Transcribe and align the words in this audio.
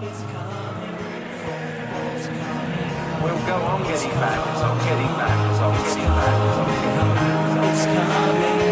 We'll 0.00 0.08
go 3.44 3.52
on 3.52 3.82
getting 3.82 4.10
back, 4.12 4.40
on 4.56 4.78
getting 4.78 5.12
back, 5.18 5.60
on 5.60 5.76
getting 5.76 6.08
back, 6.08 6.40
on 6.56 6.64
getting 6.64 7.04
back. 7.04 7.68
It's 7.70 7.84
coming, 7.84 8.69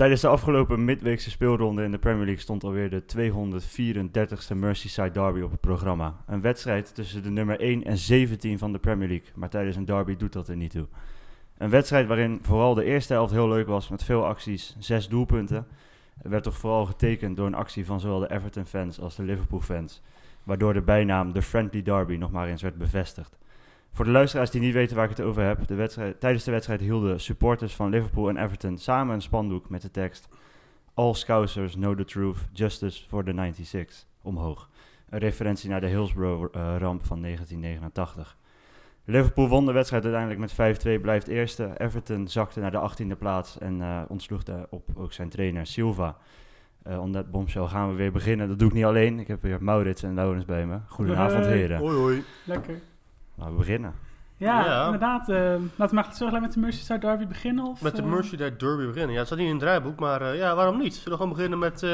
Tijdens 0.00 0.20
de 0.20 0.28
afgelopen 0.28 0.84
midweekse 0.84 1.30
speelronde 1.30 1.82
in 1.82 1.90
de 1.90 1.98
Premier 1.98 2.24
League 2.24 2.42
stond 2.42 2.64
alweer 2.64 2.90
de 2.90 3.02
234ste 3.02 4.56
Merseyside 4.56 5.10
Derby 5.10 5.40
op 5.40 5.50
het 5.50 5.60
programma. 5.60 6.16
Een 6.26 6.40
wedstrijd 6.40 6.94
tussen 6.94 7.22
de 7.22 7.30
nummer 7.30 7.60
1 7.60 7.84
en 7.84 7.96
17 7.96 8.58
van 8.58 8.72
de 8.72 8.78
Premier 8.78 9.08
League, 9.08 9.28
maar 9.34 9.48
tijdens 9.48 9.76
een 9.76 9.84
derby 9.84 10.16
doet 10.16 10.32
dat 10.32 10.48
er 10.48 10.56
niet 10.56 10.70
toe. 10.70 10.86
Een 11.58 11.70
wedstrijd 11.70 12.06
waarin 12.06 12.38
vooral 12.42 12.74
de 12.74 12.84
eerste 12.84 13.12
helft 13.12 13.32
heel 13.32 13.48
leuk 13.48 13.66
was 13.66 13.88
met 13.88 14.04
veel 14.04 14.26
acties, 14.26 14.76
zes 14.78 15.08
doelpunten. 15.08 15.66
Werd 16.22 16.42
toch 16.42 16.58
vooral 16.58 16.86
getekend 16.86 17.36
door 17.36 17.46
een 17.46 17.54
actie 17.54 17.86
van 17.86 18.00
zowel 18.00 18.18
de 18.18 18.30
Everton-fans 18.30 19.00
als 19.00 19.16
de 19.16 19.22
Liverpool-fans, 19.22 20.02
waardoor 20.42 20.72
de 20.72 20.82
bijnaam 20.82 21.32
de 21.32 21.42
Friendly 21.42 21.82
Derby 21.82 22.16
nog 22.16 22.30
maar 22.30 22.48
eens 22.48 22.62
werd 22.62 22.78
bevestigd. 22.78 23.38
Voor 23.92 24.04
de 24.04 24.10
luisteraars 24.10 24.50
die 24.50 24.60
niet 24.60 24.74
weten 24.74 24.96
waar 24.96 25.10
ik 25.10 25.16
het 25.16 25.26
over 25.26 25.42
heb, 25.42 25.66
de 25.66 25.74
wedstrijd, 25.74 26.20
tijdens 26.20 26.44
de 26.44 26.50
wedstrijd 26.50 26.80
hielden 26.80 27.20
supporters 27.20 27.74
van 27.74 27.90
Liverpool 27.90 28.28
en 28.28 28.36
Everton 28.36 28.78
samen 28.78 29.14
een 29.14 29.22
spandoek 29.22 29.68
met 29.68 29.82
de 29.82 29.90
tekst 29.90 30.28
All 30.94 31.14
Scousers 31.14 31.74
know 31.74 31.96
the 31.96 32.04
truth, 32.04 32.36
justice 32.52 33.04
for 33.08 33.24
the 33.24 33.32
96 33.34 34.06
omhoog. 34.22 34.68
Een 35.08 35.18
referentie 35.18 35.70
naar 35.70 35.80
de 35.80 35.86
Hillsborough-ramp 35.86 37.04
van 37.04 37.22
1989. 37.22 38.36
Liverpool 39.04 39.48
won 39.48 39.66
de 39.66 39.72
wedstrijd 39.72 40.04
uiteindelijk 40.04 40.56
met 40.56 40.98
5-2, 40.98 41.00
blijft 41.00 41.26
eerste. 41.26 41.70
Everton 41.76 42.28
zakte 42.28 42.60
naar 42.60 42.70
de 42.70 42.90
18e 42.90 43.18
plaats 43.18 43.58
en 43.58 43.82
eh, 43.82 44.02
ontsloeg 44.08 44.42
daarop 44.42 44.88
ook 44.94 45.12
zijn 45.12 45.28
trainer 45.28 45.66
Silva. 45.66 46.16
Eh 46.82 47.00
om 47.00 47.12
dat 47.12 47.30
bombshell 47.30 47.66
gaan 47.66 47.88
we 47.88 47.94
weer 47.94 48.12
beginnen. 48.12 48.48
Dat 48.48 48.58
doe 48.58 48.68
ik 48.68 48.74
niet 48.74 48.84
alleen. 48.84 49.18
Ik 49.18 49.28
heb 49.28 49.42
weer 49.42 49.62
Maurits 49.62 50.02
en 50.02 50.14
Laurens 50.14 50.44
bij 50.44 50.66
me. 50.66 50.78
Goedenavond 50.86 51.46
heren. 51.46 51.78
Hoi 51.78 51.96
hoi. 51.96 52.24
Lekker. 52.44 52.80
Laten 53.40 53.52
we 53.54 53.58
beginnen. 53.58 53.92
Ja, 54.36 54.64
Ja. 54.64 54.84
inderdaad. 54.84 55.28
eh, 55.28 55.36
laten 55.76 55.88
we 55.88 55.94
maar 55.94 56.14
zo 56.14 56.24
gelijk 56.26 56.42
met 56.44 56.52
de 56.52 56.60
Merseyside 56.60 56.98
Derby 56.98 57.26
beginnen? 57.26 57.64
Of, 57.64 57.82
Met 57.82 57.96
de 57.96 58.02
eh, 58.02 58.08
Merseyside 58.08 58.56
Derby 58.56 58.86
beginnen. 58.86 59.10
Ja, 59.12 59.16
het 59.18 59.26
staat 59.26 59.38
niet 59.38 59.46
in 59.46 59.52
het 59.54 59.62
draaiboek, 59.62 60.00
maar 60.00 60.22
eh, 60.22 60.36
ja, 60.38 60.54
waarom 60.54 60.78
niet? 60.78 60.94
Zullen 60.94 61.10
we 61.10 61.16
gewoon 61.16 61.32
beginnen 61.36 61.58
met... 61.58 61.82
eh, 61.82 61.90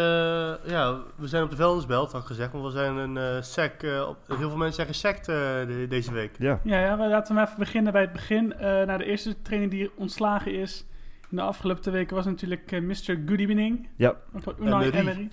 ja, 0.70 0.98
we 1.16 1.26
zijn 1.26 1.42
op 1.42 1.50
de 1.50 1.56
vuilnisbelt, 1.56 2.12
had 2.12 2.20
ik 2.20 2.26
gezegd. 2.26 2.52
Want 2.52 2.64
we 2.64 2.70
zijn 2.70 2.96
een 2.96 3.16
eh 3.16 3.42
sec... 3.42 3.82
eh, 3.82 4.08
op, 4.08 4.16
heel 4.26 4.48
veel 4.48 4.56
mensen 4.56 4.74
zeggen 4.76 4.94
sect 4.94 5.28
eh, 5.28 5.34
de- 5.66 5.86
deze 5.88 6.12
week. 6.12 6.30
Ja, 6.38 6.60
Ja, 6.64 6.78
ja 6.80 6.96
we- 6.98 7.08
laten 7.08 7.28
we 7.28 7.34
maar 7.34 7.46
even 7.46 7.58
beginnen 7.58 7.92
bij 7.92 8.02
het 8.02 8.12
begin. 8.12 8.52
Eh 8.54 8.60
nou, 8.86 8.98
de 8.98 9.04
eerste 9.04 9.42
trainer 9.42 9.68
die 9.70 9.90
ontslagen 9.96 10.54
is 10.54 10.84
in 11.30 11.36
de 11.36 11.42
afgelopen 11.42 11.82
twee 11.82 11.94
weken 11.94 12.16
was 12.16 12.24
natuurlijk 12.24 12.70
Mr. 12.70 13.18
Good 13.26 13.38
Evening. 13.38 13.88
Ja. 13.96 14.14
Unai 14.60 14.84
Emery. 14.90 14.98
Emery. 15.08 15.28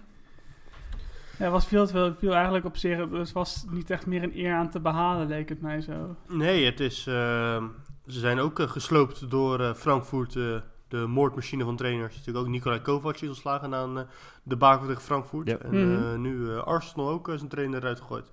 Ja, 1.43 1.49
was 1.49 1.65
veel, 1.67 1.87
veel, 1.87 2.15
veel 2.15 2.33
eigenlijk 2.33 2.65
op 2.65 2.77
zich. 2.77 3.09
Dus 3.09 3.31
was 3.31 3.65
niet 3.71 3.89
echt 3.89 4.05
meer 4.05 4.23
een 4.23 4.37
eer 4.37 4.53
aan 4.53 4.69
te 4.69 4.79
behalen, 4.79 5.27
leek 5.27 5.49
het 5.49 5.61
mij 5.61 5.81
zo. 5.81 6.15
Nee, 6.29 6.65
het 6.65 6.79
is... 6.79 7.07
eh, 7.07 7.63
ze 8.07 8.19
zijn 8.19 8.39
ook 8.39 8.59
eh, 8.59 8.67
gesloopt 8.69 9.29
door 9.29 9.59
eh, 9.59 9.73
Frankfurt, 9.73 10.35
eh, 10.35 10.55
de 10.87 10.97
moordmachine 11.07 11.63
van 11.63 11.75
trainers. 11.75 12.15
Natuurlijk 12.17 12.45
ook 12.45 12.51
Nikolai 12.51 12.81
Kovac 12.81 13.15
is 13.21 13.27
ontslagen 13.27 13.69
na 13.69 13.81
een 13.83 13.95
uh, 13.95 14.01
debakel 14.43 14.87
tegen 14.87 15.01
Frankfurt. 15.01 15.57
En 15.57 15.69
Mhm. 15.89 16.03
eh, 16.03 16.17
nu 16.19 16.49
eh, 16.51 16.63
Arsenal 16.63 17.09
ook 17.09 17.31
zijn 17.35 17.47
trainer 17.49 17.79
eruit 17.79 17.99
gegooid. 17.99 18.31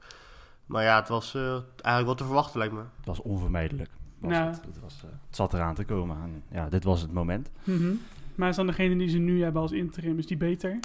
Maar 0.66 0.82
ja, 0.82 0.98
het 0.98 1.08
was 1.08 1.34
eh, 1.34 1.42
eigenlijk 1.52 2.06
wat 2.06 2.18
te 2.18 2.24
verwachten, 2.24 2.58
lijkt 2.58 2.74
me. 2.74 2.80
het 2.96 3.06
was 3.06 3.22
onvermijdelijk. 3.22 3.90
Was 4.20 4.32
Ja. 4.32 4.46
het. 4.46 4.60
Het, 4.66 4.80
was, 4.80 5.00
eh, 5.04 5.10
het 5.26 5.36
zat 5.36 5.54
eraan 5.54 5.74
te 5.74 5.84
komen. 5.84 6.16
En 6.22 6.42
ja, 6.52 6.68
dit 6.68 6.84
was 6.84 7.00
het 7.02 7.12
moment. 7.12 7.50
Mhm. 7.64 7.92
Maar 8.34 8.48
is 8.48 8.56
dan 8.56 8.66
degene 8.66 8.96
die 8.96 9.08
ze 9.08 9.18
nu 9.18 9.42
hebben 9.42 9.62
als 9.62 9.72
interim, 9.72 10.18
is 10.18 10.26
die 10.26 10.36
beter? 10.36 10.78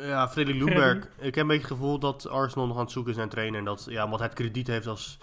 Ja, 0.00 0.28
Freddy 0.28 0.58
Loenberg. 0.58 1.08
Ik 1.18 1.34
heb 1.34 1.36
een 1.36 1.46
beetje 1.46 1.62
het 1.62 1.72
gevoel 1.72 1.98
dat 1.98 2.28
Arsenal 2.28 2.66
nog 2.66 2.76
aan 2.76 2.82
het 2.82 2.92
zoeken 2.92 3.10
is 3.10 3.16
naar 3.16 3.26
een 3.26 3.32
trainer. 3.32 3.58
En 3.58 3.64
dat, 3.64 3.86
ja, 3.88 4.04
omdat 4.04 4.18
hij 4.18 4.28
het 4.28 4.38
krediet 4.38 4.66
heeft 4.66 4.86
als, 4.86 5.18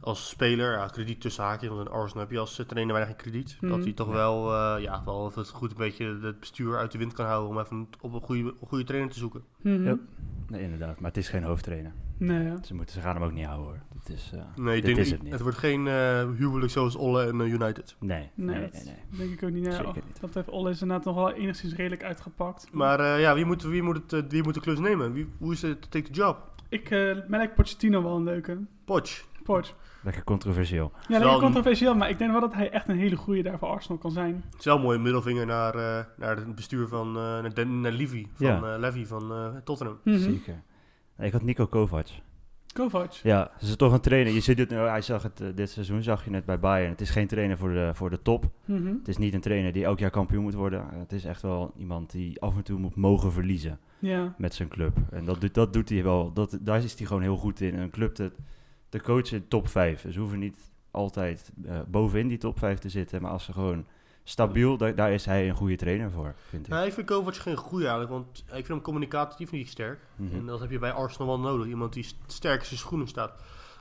als 0.00 0.28
speler. 0.28 0.72
Ja, 0.72 0.86
krediet 0.86 1.20
tussen 1.20 1.44
haakjes, 1.44 1.68
want 1.68 1.86
in 1.86 1.92
Arsenal 1.92 2.22
heb 2.22 2.30
je 2.30 2.38
als 2.38 2.58
eh, 2.58 2.66
trainer 2.66 2.94
weinig 2.94 3.16
geen 3.16 3.30
krediet. 3.30 3.56
Mhm. 3.60 3.72
Dat 3.72 3.84
hij 3.84 3.92
toch 3.92 4.08
wel, 4.08 4.52
eh, 4.52 4.82
ja, 4.82 5.02
wel 5.04 5.28
even 5.28 5.46
goed 5.46 5.70
een 5.70 5.76
beetje 5.76 6.18
het 6.22 6.40
bestuur 6.40 6.76
uit 6.76 6.92
de 6.92 6.98
wind 6.98 7.12
kan 7.12 7.26
houden. 7.26 7.50
Om 7.50 7.58
even 7.58 7.88
op 8.00 8.12
een 8.12 8.20
goede, 8.20 8.42
een 8.42 8.66
goede 8.66 8.84
trainer 8.84 9.10
te 9.10 9.18
zoeken. 9.18 9.44
Mhm. 9.60 9.84
Ja. 9.84 9.96
Nee, 10.48 10.62
inderdaad. 10.62 11.00
Maar 11.00 11.10
het 11.10 11.18
is 11.18 11.28
geen 11.28 11.44
hoofdtrainer. 11.44 11.92
Nee, 12.26 12.44
ja. 12.44 12.62
Ze, 12.62 12.74
moeten, 12.74 12.94
ze 12.94 13.00
gaan 13.00 13.14
hem 13.14 13.24
ook 13.24 13.32
niet 13.32 13.44
houden 13.44 13.66
hoor. 13.66 13.80
Het 13.98 14.08
is, 14.08 14.30
eh, 14.34 14.40
Nee, 14.56 14.76
ik 14.76 14.84
dit 14.84 14.94
denk, 14.94 15.06
is 15.06 15.10
het 15.12 15.22
niet. 15.22 15.40
wordt 15.40 15.58
geen 15.58 15.86
eh, 15.86 16.28
huwelijk 16.36 16.72
zoals 16.72 16.96
Olle 16.96 17.26
en 17.26 17.40
eh, 17.40 17.52
United. 17.52 17.96
Nee, 18.00 18.30
Nee, 18.34 18.46
nee, 18.46 18.56
nee. 18.58 18.70
dat 18.70 18.84
nee. 18.84 19.18
denk 19.18 19.30
ik 19.30 19.42
ook 19.42 19.50
niet. 19.50 19.62
Nee, 19.62 19.72
Zeker 19.72 19.88
oh, 19.88 19.94
niet. 19.94 20.20
Dat 20.20 20.34
heeft 20.34 20.48
Olle 20.50 20.70
is 20.70 20.82
inderdaad 20.82 21.04
nog 21.06 21.14
wel 21.14 21.32
enigszins 21.32 21.74
redelijk 21.74 22.02
uitgepakt. 22.04 22.68
Maar 22.72 23.00
eh, 23.00 23.20
ja, 23.20 23.34
wie 23.34 23.44
moet, 23.44 23.62
wie, 23.62 23.82
moet 23.82 24.10
het, 24.10 24.32
wie 24.32 24.42
moet 24.42 24.54
de 24.54 24.60
klus 24.60 24.78
nemen? 24.78 25.12
Wie, 25.12 25.28
hoe 25.38 25.52
is 25.52 25.62
het 25.62 25.82
to 25.82 25.88
take 25.88 26.04
the 26.06 26.12
job? 26.12 26.50
Ik 26.68 26.90
uh, 26.90 27.16
merk 27.28 27.54
Pochettino 27.54 28.02
wel 28.02 28.16
een 28.16 28.24
leuke. 28.24 28.58
Poch. 28.84 29.24
Poch. 29.42 29.76
Lekker 30.02 30.24
controversieel. 30.24 30.92
Ja, 30.94 31.00
lekker 31.08 31.32
een- 31.32 31.40
controversieel, 31.40 31.94
maar 31.94 32.10
ik 32.10 32.18
denk 32.18 32.30
wel 32.30 32.40
dat 32.40 32.54
hij 32.54 32.70
echt 32.70 32.88
een 32.88 32.96
hele 32.98 33.16
goede 33.16 33.42
daar 33.42 33.58
voor 33.58 33.68
Arsenal 33.68 33.98
kan 33.98 34.10
zijn. 34.10 34.44
Het 34.50 34.58
is 34.58 34.64
wel 34.64 34.76
een 34.76 34.82
mooie 34.82 34.98
middelvinger 34.98 35.46
naar, 35.46 35.74
eh, 35.74 36.04
naar 36.16 36.36
het 36.36 36.54
bestuur 36.54 36.88
van 36.88 37.06
eh, 37.08 37.14
naar, 37.22 37.54
Den- 37.54 37.80
naar 37.80 37.92
Levy 37.92 38.26
van, 38.34 38.46
Ja. 38.46 38.72
eh, 38.74 38.78
Levy 38.80 39.04
van 39.06 39.32
eh, 39.32 39.46
Tottenham. 39.64 39.98
Mhm. 40.04 40.18
Zeker. 40.18 40.62
Ik 41.22 41.32
had 41.32 41.42
Nico 41.42 41.66
Kovac. 41.66 42.06
Kovac. 42.72 43.12
Ja, 43.12 43.50
ze 43.58 43.66
is 43.66 43.76
toch 43.76 43.92
een 43.92 44.00
trainer. 44.00 44.32
Je 44.32 44.40
ziet 44.40 44.58
het, 44.58 44.70
nu, 44.70 44.76
hij 44.76 45.00
zag 45.02 45.22
het 45.22 45.40
eh, 45.40 45.48
dit 45.54 45.70
seizoen, 45.70 46.02
zag 46.02 46.24
je 46.24 46.34
het 46.34 46.44
bij 46.44 46.58
Bayern. 46.58 46.90
Het 46.90 47.00
is 47.00 47.10
geen 47.10 47.26
trainer 47.26 47.58
voor 47.58 47.72
de, 47.72 47.90
voor 47.94 48.10
de 48.10 48.22
top. 48.22 48.44
Mhm. 48.64 48.86
Het 48.86 49.08
is 49.08 49.16
niet 49.16 49.34
een 49.34 49.40
trainer 49.40 49.72
die 49.72 49.84
elk 49.84 49.98
jaar 49.98 50.10
kampioen 50.10 50.42
moet 50.42 50.54
worden. 50.54 50.84
Het 50.92 51.12
is 51.12 51.24
echt 51.24 51.42
wel 51.42 51.72
iemand 51.76 52.10
die 52.10 52.40
af 52.40 52.56
en 52.56 52.62
toe 52.62 52.78
moet 52.78 52.94
mogen 52.94 53.32
verliezen 53.32 53.78
Ja. 53.98 54.34
met 54.38 54.54
zijn 54.54 54.68
club. 54.68 54.96
En 55.10 55.24
dat, 55.24 55.40
doet- 55.40 55.54
dat 55.54 55.72
doet 55.72 55.88
hij 55.88 56.02
wel. 56.02 56.32
Dat, 56.32 56.58
daar 56.60 56.82
is 56.84 56.94
hij 56.98 57.06
gewoon 57.06 57.22
heel 57.22 57.36
goed 57.36 57.60
in. 57.60 57.78
Een 57.78 57.90
club 57.90 58.14
te, 58.14 58.32
te 58.88 59.00
coachen 59.00 59.36
in 59.36 59.48
top 59.48 59.68
5. 59.68 60.04
Ze 60.10 60.18
hoeven 60.20 60.38
niet 60.38 60.56
altijd 60.90 61.52
eh, 61.66 61.80
bovenin 61.88 62.28
die 62.28 62.38
top 62.38 62.58
5 62.58 62.78
te 62.78 62.88
zitten. 62.88 63.22
Maar 63.22 63.30
als 63.30 63.44
ze 63.44 63.52
gewoon 63.52 63.86
stabiel, 64.24 64.76
daar, 64.76 64.94
daar 64.94 65.12
is 65.12 65.24
hij 65.24 65.48
een 65.48 65.54
goede 65.54 65.76
trainer 65.76 66.10
voor, 66.10 66.34
vind 66.48 66.66
ik. 66.66 66.72
Ja, 66.72 66.82
ik 66.82 66.92
vind 66.92 67.06
Kovac 67.06 67.34
geen 67.36 67.56
goede 67.56 67.86
eigenlijk, 67.86 68.12
want 68.12 68.38
ik 68.46 68.52
vind 68.54 68.68
hem 68.68 68.80
communicatief 68.82 69.50
niet 69.50 69.68
sterk. 69.68 69.98
Mhm. 70.16 70.34
En 70.34 70.46
dat 70.46 70.60
heb 70.60 70.70
je 70.70 70.78
bij 70.78 70.92
Arsenal 70.92 71.26
wel 71.26 71.38
nodig. 71.38 71.66
Iemand 71.66 71.92
die 71.92 72.02
st- 72.04 72.16
sterk 72.26 72.60
in 72.60 72.66
zijn 72.66 72.78
schoenen 72.80 73.08
staat. 73.08 73.32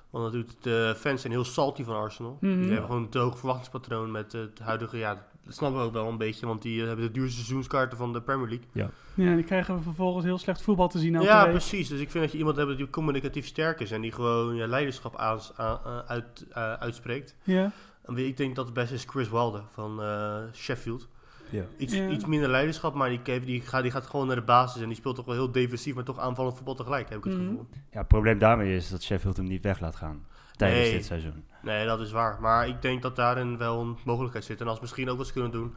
Want 0.10 0.26
natuurlijk, 0.26 0.54
de 0.62 0.94
fans 0.98 1.22
zijn 1.22 1.34
heel 1.34 1.44
salty 1.44 1.84
van 1.84 1.96
Arsenal. 1.96 2.38
Mhm. 2.42 2.52
Die 2.54 2.62
Ja. 2.64 2.68
hebben 2.68 2.86
gewoon 2.86 3.02
een 3.02 3.10
te 3.10 3.18
hoog 3.20 3.38
verwachtingspatroon 3.38 4.12
met 4.12 4.32
het 4.32 4.60
huidige... 4.60 4.98
Ja, 4.98 5.26
dat 5.46 5.54
snappen 5.56 5.80
we 5.80 5.86
ook 5.86 5.94
wel 5.94 6.08
een 6.08 6.18
beetje, 6.18 6.46
want 6.46 6.62
die 6.62 6.82
eh, 6.82 6.88
hebben 6.88 7.06
de 7.06 7.12
duurste 7.12 7.36
seizoenskaarten 7.36 7.98
van 7.98 8.14
de 8.14 8.22
Premier 8.22 8.48
League. 8.48 8.92
Ja, 9.16 9.36
die 9.36 9.44
krijgen 9.44 9.76
we 9.76 9.82
vervolgens 9.82 10.26
heel 10.26 10.38
slecht 10.38 10.62
voetbal 10.62 10.88
te 10.90 11.00
zien 11.00 11.22
ja, 11.22 11.42
week. 11.44 11.52
precies. 11.52 11.88
Dus 11.90 12.00
ik 12.00 12.10
vind 12.12 12.24
dat 12.24 12.32
je 12.32 12.38
iemand 12.38 12.56
hebt 12.58 12.78
die 12.78 12.90
communicatief 12.90 13.46
sterk 13.46 13.80
is 13.80 13.92
en 13.92 14.02
die 14.02 14.12
gewoon 14.12 14.56
ja, 14.56 14.68
leiderschap 14.68 15.16
aans- 15.16 15.52
aan, 15.56 15.80
aan- 15.86 16.04
uit, 16.08 16.46
eh, 16.52 16.74
uitspreekt. 16.74 17.36
Ja. 17.44 17.72
En 18.06 18.14
wie 18.14 18.28
ik 18.28 18.38
denk 18.38 18.56
dat 18.56 18.66
het 18.66 18.74
beste 18.74 18.94
is 18.94 19.04
Chris 19.08 19.30
Wilder 19.30 19.64
van 19.74 20.02
eh, 20.02 20.38
Sheffield. 20.54 21.08
Ja. 21.50 21.64
Iets, 21.78 21.94
Ja. 21.94 22.08
iets 22.10 22.26
minder 22.26 22.50
leiderschap, 22.50 22.94
maar 22.94 23.10
die, 23.10 23.40
die, 23.40 23.62
gaat, 23.62 23.82
die 23.82 23.92
gaat 23.92 24.06
gewoon 24.06 24.28
naar 24.28 24.36
de 24.36 24.42
basis 24.42 24.82
en 24.82 24.88
die 24.88 24.98
speelt 24.98 25.16
toch 25.16 25.26
wel 25.26 25.36
heel 25.36 25.52
defensief, 25.52 25.96
maar 25.96 26.04
toch 26.04 26.20
aanvallend 26.20 26.56
voetbal 26.56 26.76
tegelijk, 26.76 27.10
heb 27.10 27.18
ik 27.18 27.24
het 27.24 27.34
Mhm. 27.34 27.44
gevoel. 27.48 27.68
Ja, 27.92 28.00
het 28.00 28.08
probleem 28.08 28.38
daarmee 28.40 28.76
is 28.76 28.90
dat 28.90 29.04
Sheffield 29.04 29.38
hem 29.38 29.46
niet 29.46 29.64
weg 29.64 29.80
laat 29.80 29.96
gaan 29.96 30.26
tijdens 30.56 30.82
Nee. 30.82 30.92
dit 30.94 31.06
seizoen. 31.06 31.44
Nee, 31.62 31.86
dat 31.86 32.00
is 32.00 32.12
waar. 32.12 32.42
Maar 32.42 32.68
ik 32.68 32.82
denk 32.82 33.02
dat 33.02 33.16
daarin 33.16 33.58
wel 33.58 33.82
een 33.82 33.98
mogelijkheid 34.06 34.46
zit. 34.46 34.62
En 34.62 34.66
als 34.68 34.76
we 34.76 34.82
misschien 34.82 35.10
ook 35.10 35.18
wat 35.18 35.28
ze 35.28 35.34
kunnen 35.34 35.52
doen. 35.52 35.74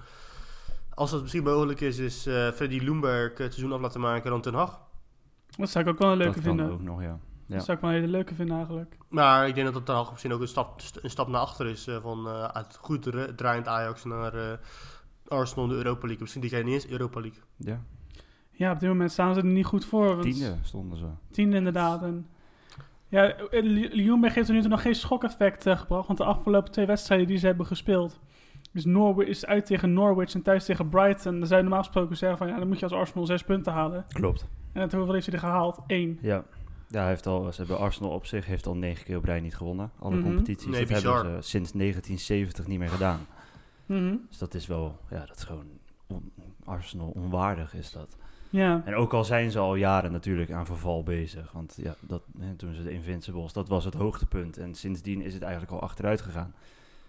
Als 0.94 1.10
dat 1.10 1.22
misschien 1.22 1.42
mogelijk 1.44 1.80
is, 1.80 1.98
is 1.98 2.26
eh 2.26 2.50
Freddy 2.50 2.80
Loenberg 2.84 3.38
het 3.38 3.52
seizoen 3.54 3.72
af 3.72 3.80
laten 3.80 4.00
maken 4.00 4.30
dan 4.30 4.40
Ten 4.40 4.54
Hag. 4.54 4.80
Dat 5.56 5.70
zou 5.70 5.84
ik 5.84 5.90
ook 5.90 5.98
wel 5.98 6.10
een 6.10 6.16
leuke 6.16 6.34
dat 6.34 6.44
kan 6.44 6.56
vinden. 6.56 6.74
ook 6.74 6.82
nog, 6.82 7.02
ja. 7.02 7.18
Ja. 7.46 7.54
Dat 7.54 7.64
zou 7.64 7.76
ik 7.76 7.82
wel 7.82 7.92
een 7.92 8.00
hele 8.00 8.10
leuke 8.10 8.34
vinden 8.34 8.56
eigenlijk. 8.56 8.96
Maar 9.08 9.48
ik 9.48 9.54
denk 9.54 9.72
dat 9.72 9.86
dat 9.86 9.96
Hag 9.96 10.10
misschien 10.10 10.32
ook 10.32 10.40
een 10.40 10.48
stap, 10.48 10.80
een 11.02 11.10
stap 11.10 11.28
naar 11.28 11.40
achter 11.40 11.66
is. 11.66 11.86
eh, 11.86 11.96
van 12.02 12.26
eh, 12.28 12.44
uit 12.44 12.76
goed 12.80 13.02
dra- 13.02 13.34
draaiend 13.36 13.68
Ajax 13.68 14.04
naar 14.04 14.34
eh, 14.34 14.56
Arsenal 15.28 15.64
in 15.64 15.70
de 15.70 15.76
Europa 15.76 16.00
League. 16.00 16.20
Misschien 16.20 16.42
dit 16.42 16.50
jaar 16.50 16.64
niet 16.64 16.74
eens 16.74 16.88
Europa 16.88 17.20
League. 17.20 17.40
ja. 17.56 17.80
Ja, 18.56 18.72
op 18.72 18.80
dit 18.80 18.88
moment 18.88 19.12
staan 19.12 19.34
ze 19.34 19.40
er 19.40 19.46
niet 19.46 19.64
goed 19.66 19.84
voor. 19.84 20.06
Want 20.06 20.22
Tiende 20.22 20.56
stonden 20.62 20.98
ze. 20.98 21.04
Tiende 21.30 21.56
inderdaad. 21.56 22.02
En 22.02 22.26
ja, 23.08 23.34
Ljungberg 23.92 24.34
heeft 24.34 24.48
er 24.48 24.54
nu 24.54 24.60
toe 24.60 24.70
nog 24.70 24.82
geen 24.82 24.94
schokeffect 24.94 25.62
gebracht. 25.68 26.06
Want 26.06 26.18
de 26.18 26.24
afgelopen 26.24 26.72
twee 26.72 26.86
wedstrijden 26.86 27.26
die 27.26 27.36
ze 27.36 27.46
hebben 27.46 27.66
gespeeld... 27.66 28.20
Dus 28.72 28.84
Norwich 28.84 29.28
is 29.28 29.46
uit 29.46 29.66
tegen 29.66 29.92
Norwich 29.92 30.34
en 30.34 30.42
thuis 30.42 30.64
tegen 30.64 30.88
Brighton. 30.88 31.38
Dan 31.38 31.46
zou 31.46 31.56
je 31.56 31.62
normaal 31.66 31.82
gesproken 31.84 32.16
zeggen 32.16 32.38
van... 32.38 32.48
Ja, 32.48 32.58
dan 32.58 32.68
moet 32.68 32.78
je 32.78 32.84
als 32.84 32.94
Arsenal 32.94 33.26
zes 33.26 33.42
punten 33.42 33.72
halen. 33.72 34.04
Klopt. 34.12 34.46
En 34.72 34.80
het 34.80 34.92
hoeveel 34.92 35.12
heeft 35.14 35.26
hij 35.26 35.34
er 35.34 35.40
gehaald? 35.40 35.80
Eén. 35.86 36.18
Ja. 36.22 36.44
Ja, 36.94 37.00
hij 37.00 37.08
heeft 37.08 37.26
al, 37.26 37.52
ze 37.52 37.58
hebben 37.60 37.78
Arsenal 37.78 38.10
op 38.10 38.26
zich 38.26 38.46
heeft 38.46 38.66
al 38.66 38.76
negen 38.76 39.04
keer 39.04 39.16
op 39.16 39.24
rij 39.24 39.40
niet 39.40 39.54
gewonnen. 39.56 39.90
Alle 39.98 40.14
Mhm. 40.16 40.24
competities. 40.24 40.66
Nee, 40.70 40.86
dat 40.86 40.88
bizar. 40.88 41.24
hebben 41.24 41.42
ze 41.42 41.48
sinds 41.48 41.72
1970 41.72 42.66
niet 42.66 42.78
meer 42.78 42.88
gedaan. 42.88 43.26
Mhm. 43.86 44.16
Dus 44.28 44.38
dat 44.38 44.54
is 44.54 44.66
wel, 44.66 44.98
ja, 45.10 45.26
dat 45.26 45.36
is 45.36 45.44
gewoon 45.44 45.66
on- 46.06 46.32
Arsenal 46.64 47.08
onwaardig 47.14 47.74
is 47.74 47.90
dat. 47.92 48.16
Ja. 48.50 48.82
En 48.84 48.94
ook 48.94 49.12
al 49.12 49.24
zijn 49.24 49.50
ze 49.50 49.58
al 49.58 49.74
jaren 49.74 50.12
natuurlijk 50.12 50.50
aan 50.50 50.66
verval 50.66 51.02
bezig. 51.02 51.52
Want 51.52 51.78
ja, 51.82 51.94
dat, 52.00 52.22
hè, 52.38 52.54
toen 52.54 52.74
ze 52.74 52.82
de 52.82 52.90
Invincibles, 52.92 53.52
dat 53.52 53.68
was 53.68 53.84
het 53.84 53.94
hoogtepunt. 53.94 54.56
En 54.56 54.74
sindsdien 54.74 55.22
is 55.22 55.34
het 55.34 55.42
eigenlijk 55.42 55.72
al 55.72 55.80
achteruit 55.80 56.20
gegaan. 56.20 56.54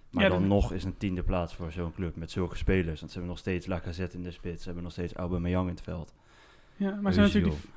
Maar 0.10 0.24
Ja, 0.24 0.30
dan 0.30 0.40
dat- 0.40 0.48
nog 0.50 0.72
is 0.74 0.84
een 0.84 0.98
tiende 0.98 1.24
plaats 1.24 1.56
voor 1.56 1.72
zo'n 1.72 1.94
club 1.94 2.16
met 2.16 2.32
zulke 2.32 2.56
spelers. 2.58 3.00
Want 3.00 3.12
ze 3.12 3.18
hebben 3.18 3.28
nog 3.28 3.38
steeds 3.38 3.66
Lacazette 3.68 4.18
in 4.18 4.24
de 4.24 4.32
spits. 4.32 4.60
Ze 4.60 4.66
hebben 4.66 4.84
nog 4.84 4.92
steeds 4.92 5.14
Aubameyang 5.14 5.68
in 5.68 5.74
het 5.76 5.84
veld. 5.84 6.14
ja, 6.76 6.98
maar 7.02 7.14
ze 7.14 7.20
zijn 7.20 7.30
Özil. 7.30 7.34
natuurlijk... 7.34 7.62
die- 7.62 7.72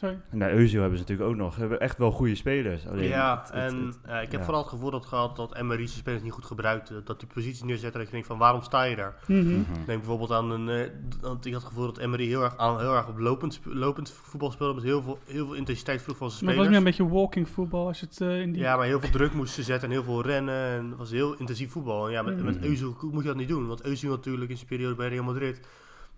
Sorry. 0.00 0.18
En 0.30 0.38
bij 0.38 0.50
Özil 0.50 0.80
hebben 0.80 0.98
ze 0.98 1.04
natuurlijk 1.04 1.28
ook 1.30 1.36
nog. 1.36 1.54
Ze 1.54 1.60
hebben 1.60 1.80
echt 1.80 1.98
wel 1.98 2.10
goede 2.10 2.34
spelers. 2.34 2.86
Alleen 2.86 3.08
ja, 3.08 3.40
het- 3.42 3.50
en 3.50 3.86
het- 3.86 3.98
eh, 4.04 4.22
ik 4.22 4.30
heb 4.30 4.40
ja. 4.40 4.44
vooral 4.44 4.60
het 4.62 4.70
gevoel 4.70 4.90
dat 4.90 5.06
gehad 5.06 5.36
dat 5.36 5.54
Emery 5.56 5.86
zijn 5.86 5.98
spelers 5.98 6.22
niet 6.22 6.32
goed 6.32 6.44
gebruikte. 6.44 7.02
Dat 7.04 7.20
die 7.20 7.28
positie 7.34 7.64
neerzet 7.64 7.94
en 7.94 8.00
ik 8.00 8.10
denk 8.10 8.24
van 8.24 8.38
waarom 8.38 8.62
sta 8.62 8.82
je 8.82 8.96
daar? 8.96 9.14
Mhm. 9.26 9.48
Denk 9.86 9.98
bijvoorbeeld 9.98 10.30
aan 10.32 10.50
een. 10.50 10.68
eh, 10.68 10.90
want 11.20 11.46
ik 11.46 11.52
had 11.52 11.62
het 11.62 11.70
gevoel 11.70 11.86
dat 11.86 11.98
Emery 11.98 12.26
heel 12.26 12.42
erg, 12.42 12.56
aan, 12.56 12.78
heel 12.80 12.94
erg 12.96 13.08
op 13.08 13.18
lopend, 13.18 13.60
lopend 13.64 14.10
voetbal 14.22 14.50
speelde. 14.50 14.74
Met 14.74 14.82
heel 14.82 15.02
veel, 15.02 15.18
heel 15.26 15.46
veel 15.46 15.54
intensiteit 15.54 16.02
vroeg 16.02 16.16
van 16.16 16.30
zijn 16.30 16.44
Maar 16.44 16.54
het 16.54 16.58
was 16.64 16.66
spelers. 16.74 16.94
meer 16.94 17.02
een 17.02 17.06
beetje 17.08 17.20
walking 17.20 17.48
voetbal 17.48 17.86
als 17.86 18.00
je 18.00 18.06
het 18.06 18.20
eh, 18.20 18.40
in 18.40 18.52
die... 18.52 18.62
Ja, 18.62 18.76
maar 18.76 18.86
heel 18.86 19.00
veel 19.00 19.10
druk 19.10 19.32
moesten 19.32 19.64
zetten 19.64 19.88
en 19.88 19.94
heel 19.94 20.04
veel 20.04 20.22
rennen. 20.22 20.54
En 20.78 20.88
het 20.88 20.98
was 20.98 21.10
heel 21.10 21.34
intensief 21.38 21.70
voetbal. 21.70 22.06
En 22.06 22.12
ja, 22.12 22.22
met, 22.22 22.36
Mhm. 22.36 22.44
met 22.44 22.56
Özil 22.56 22.96
moet 23.12 23.22
je 23.22 23.28
dat 23.28 23.36
niet 23.36 23.48
doen. 23.48 23.66
Want 23.66 23.82
Özil 23.82 24.08
natuurlijk 24.08 24.50
in 24.50 24.56
zijn 24.56 24.68
periode 24.68 24.94
bij 24.94 25.08
Real 25.08 25.24
Madrid... 25.24 25.60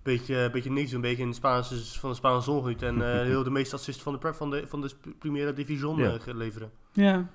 Beetje, 0.03 0.51
beetje 0.53 0.71
niks 0.71 0.93
een 0.93 1.01
beetje 1.01 1.23
in 1.23 1.29
de 1.29 1.35
Spaanse, 1.35 1.99
van 1.99 2.11
de 2.11 2.17
Spaanse 2.17 2.51
zon 2.51 2.63
genieten. 2.63 2.89
En 2.89 3.15
eh, 3.15 3.21
heel 3.33 3.43
de 3.43 3.51
meeste 3.51 3.75
assist 3.77 4.03
van 4.03 4.13
de, 4.13 4.19
prep 4.19 4.35
van 4.35 4.51
de, 4.51 4.67
van 4.67 4.81
de 4.81 4.91
Primera 5.19 5.53
Division 5.53 5.99
Ja. 5.99 6.13
eh, 6.27 6.35
leveren. 6.35 6.71
Ja. 6.93 7.27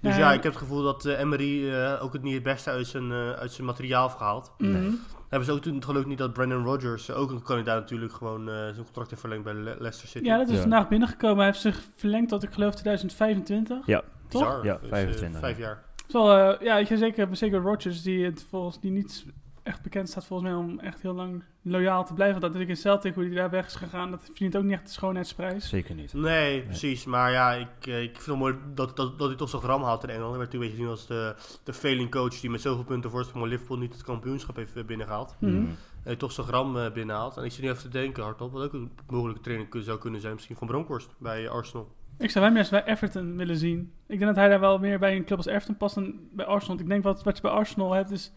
Dus 0.00 0.12
Ja, 0.14 0.18
ja, 0.18 0.30
en- 0.30 0.36
ik 0.36 0.42
heb 0.42 0.52
het 0.52 0.62
gevoel 0.62 0.82
dat 0.82 1.04
eh, 1.04 1.18
Emery 1.20 1.70
eh, 1.72 2.02
ook 2.02 2.12
het 2.12 2.22
niet 2.22 2.34
het 2.34 2.42
beste 2.42 2.70
uit 2.70 2.86
zijn, 2.86 3.12
eh, 3.12 3.30
uit 3.32 3.52
zijn 3.52 3.66
materiaal 3.66 4.06
heeft 4.06 4.16
gehaald. 4.18 4.52
Mhm. 4.58 4.90
Hebben 5.28 5.48
ze 5.48 5.52
ook 5.54 5.62
toen 5.62 5.82
gelukkig 5.84 6.08
niet 6.08 6.18
dat 6.18 6.32
Brandon 6.32 6.64
Rodgers, 6.64 7.08
eh, 7.08 7.18
ook 7.18 7.30
een 7.30 7.42
kandidaat 7.42 7.80
natuurlijk, 7.80 8.12
gewoon 8.12 8.48
eh, 8.48 8.54
zijn 8.54 8.84
contract 8.84 9.08
heeft 9.10 9.20
verlengd 9.20 9.44
bij 9.44 9.54
Le- 9.54 9.76
Leicester 9.78 10.08
City. 10.08 10.24
Ja, 10.26 10.36
dat 10.38 10.48
is 10.48 10.54
Ja. 10.54 10.60
vandaag 10.60 10.88
binnengekomen. 10.88 11.36
Hij 11.36 11.46
heeft 11.46 11.60
zich 11.60 11.80
verlengd 11.96 12.28
tot, 12.28 12.42
ik 12.42 12.52
geloof, 12.52 12.74
2025. 12.74 13.86
Ja, 13.86 14.02
toch? 14.28 14.42
Bizar. 14.42 14.64
Ja, 14.64 14.74
Dus, 14.74 14.82
eh, 14.82 14.88
25, 14.88 15.40
vijf 15.40 15.56
ja. 15.58 15.62
jaar. 15.64 15.84
Zo, 16.08 16.30
eh, 16.30 16.60
ja, 16.60 16.76
je, 16.76 16.96
zeker, 16.96 17.36
zeker 17.36 17.60
Rodgers, 17.60 18.02
die, 18.02 18.24
het 18.24 18.46
volgens, 18.50 18.80
die 18.80 18.90
niet 18.90 19.24
echt 19.62 19.82
bekend 19.82 20.08
staat 20.08 20.26
volgens 20.26 20.50
mij 20.50 20.58
om 20.58 20.78
echt 20.78 21.02
heel 21.02 21.14
lang 21.14 21.42
loyaal 21.62 22.04
te 22.04 22.14
blijven. 22.14 22.40
Want 22.40 22.52
Dat 22.52 22.52
natuurlijk 22.52 22.78
in 22.78 22.90
Celtic, 22.90 23.14
hoe 23.14 23.24
hij 23.24 23.34
daar 23.34 23.50
weg 23.50 23.66
is 23.66 23.74
gegaan, 23.74 24.10
dat 24.10 24.22
verdient 24.24 24.56
ook 24.56 24.62
niet 24.62 24.72
echt 24.72 24.86
de 24.86 24.92
schoonheidsprijs. 24.92 25.68
zeker 25.68 25.94
niet. 25.94 26.14
Nee, 26.14 26.62
precies. 26.62 27.04
Maar 27.04 27.30
ja, 27.30 27.52
ik, 27.52 27.86
eh, 27.86 28.02
ik 28.02 28.14
vind 28.14 28.26
het 28.26 28.36
mooi 28.36 28.54
dat, 28.74 28.96
dat, 28.96 29.18
dat 29.18 29.28
hij 29.28 29.36
toch 29.36 29.48
zo'n 29.48 29.60
gram 29.60 29.82
haalt 29.82 30.02
in 30.02 30.08
Engeland. 30.08 30.30
Hij 30.30 30.38
werd 30.38 30.50
toen 30.50 30.60
een 30.60 30.66
beetje 30.66 30.82
gezien 30.82 30.96
als 30.96 31.06
de, 31.06 31.34
de 31.64 31.72
failing 31.72 32.10
coach 32.10 32.40
die 32.40 32.50
met 32.50 32.60
zoveel 32.60 32.84
punten 32.84 33.10
voorsprong 33.10 33.46
Liverpool 33.46 33.78
niet 33.78 33.92
het 33.92 34.02
kampioenschap 34.02 34.56
heeft 34.56 34.76
eh, 34.76 34.84
binnengehaald. 34.84 35.36
Mhm. 35.38 35.54
Mhm. 35.54 35.70
En 36.04 36.18
toch 36.18 36.32
zo'n 36.32 36.44
gram 36.44 36.78
eh, 36.78 36.92
binnenhaalt. 36.92 37.36
En 37.36 37.44
ik 37.44 37.52
zit 37.52 37.62
nu 37.62 37.70
even 37.70 37.82
te 37.82 37.88
denken 37.88 38.22
hardop, 38.22 38.52
wat 38.52 38.62
ook 38.62 38.72
een 38.72 38.90
mogelijke 39.08 39.40
training 39.40 39.68
zou 39.78 39.98
kunnen 39.98 40.20
zijn. 40.20 40.34
Misschien 40.34 40.56
van 40.56 40.66
Bronkhorst 40.66 41.14
bij 41.18 41.48
Arsenal. 41.48 41.92
Ik 42.18 42.30
zou 42.30 42.44
hem 42.44 42.54
juist 42.54 42.70
bij 42.70 42.84
Everton 42.84 43.36
willen 43.36 43.56
zien. 43.56 43.92
Ik 44.06 44.18
denk 44.18 44.30
dat 44.30 44.36
hij 44.36 44.48
daar 44.48 44.60
wel 44.60 44.78
meer 44.78 44.98
bij 44.98 45.16
een 45.16 45.24
club 45.24 45.38
als 45.38 45.46
Everton 45.46 45.76
past 45.76 45.94
dan 45.94 46.14
bij 46.32 46.44
Arsenal. 46.44 46.68
Want 46.68 46.80
Ik 46.80 46.88
denk 46.88 47.02
wat, 47.02 47.22
wat 47.22 47.36
je 47.36 47.42
bij 47.42 47.50
Arsenal 47.50 47.92
hebt 47.92 48.10
is... 48.10 48.32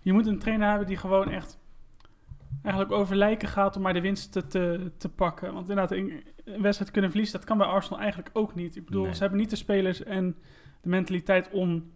Je 0.00 0.12
moet 0.12 0.26
een 0.26 0.38
trainer 0.38 0.68
hebben 0.68 0.86
die 0.86 0.96
gewoon 0.96 1.30
echt... 1.30 1.58
Eigenlijk 2.62 2.94
over 2.94 3.16
lijken 3.16 3.48
gaat 3.48 3.76
om 3.76 3.82
maar 3.82 3.92
de 3.92 4.00
winst 4.00 4.32
te, 4.32 4.46
te, 4.46 4.92
te 4.96 5.08
pakken. 5.08 5.52
Want 5.52 5.68
inderdaad, 5.68 5.90
een 5.90 6.22
wedstrijd 6.62 6.90
kunnen 6.90 7.10
verliezen, 7.10 7.38
dat 7.38 7.48
kan 7.48 7.58
bij 7.58 7.66
Arsenal 7.66 7.98
eigenlijk 7.98 8.30
ook 8.32 8.54
niet. 8.54 8.76
Ik 8.76 8.84
bedoel, 8.84 9.04
Nee. 9.04 9.14
ze 9.14 9.20
hebben 9.20 9.38
niet 9.38 9.50
de 9.50 9.56
spelers 9.56 10.02
en 10.02 10.36
de 10.82 10.88
mentaliteit 10.88 11.50
om 11.50 11.90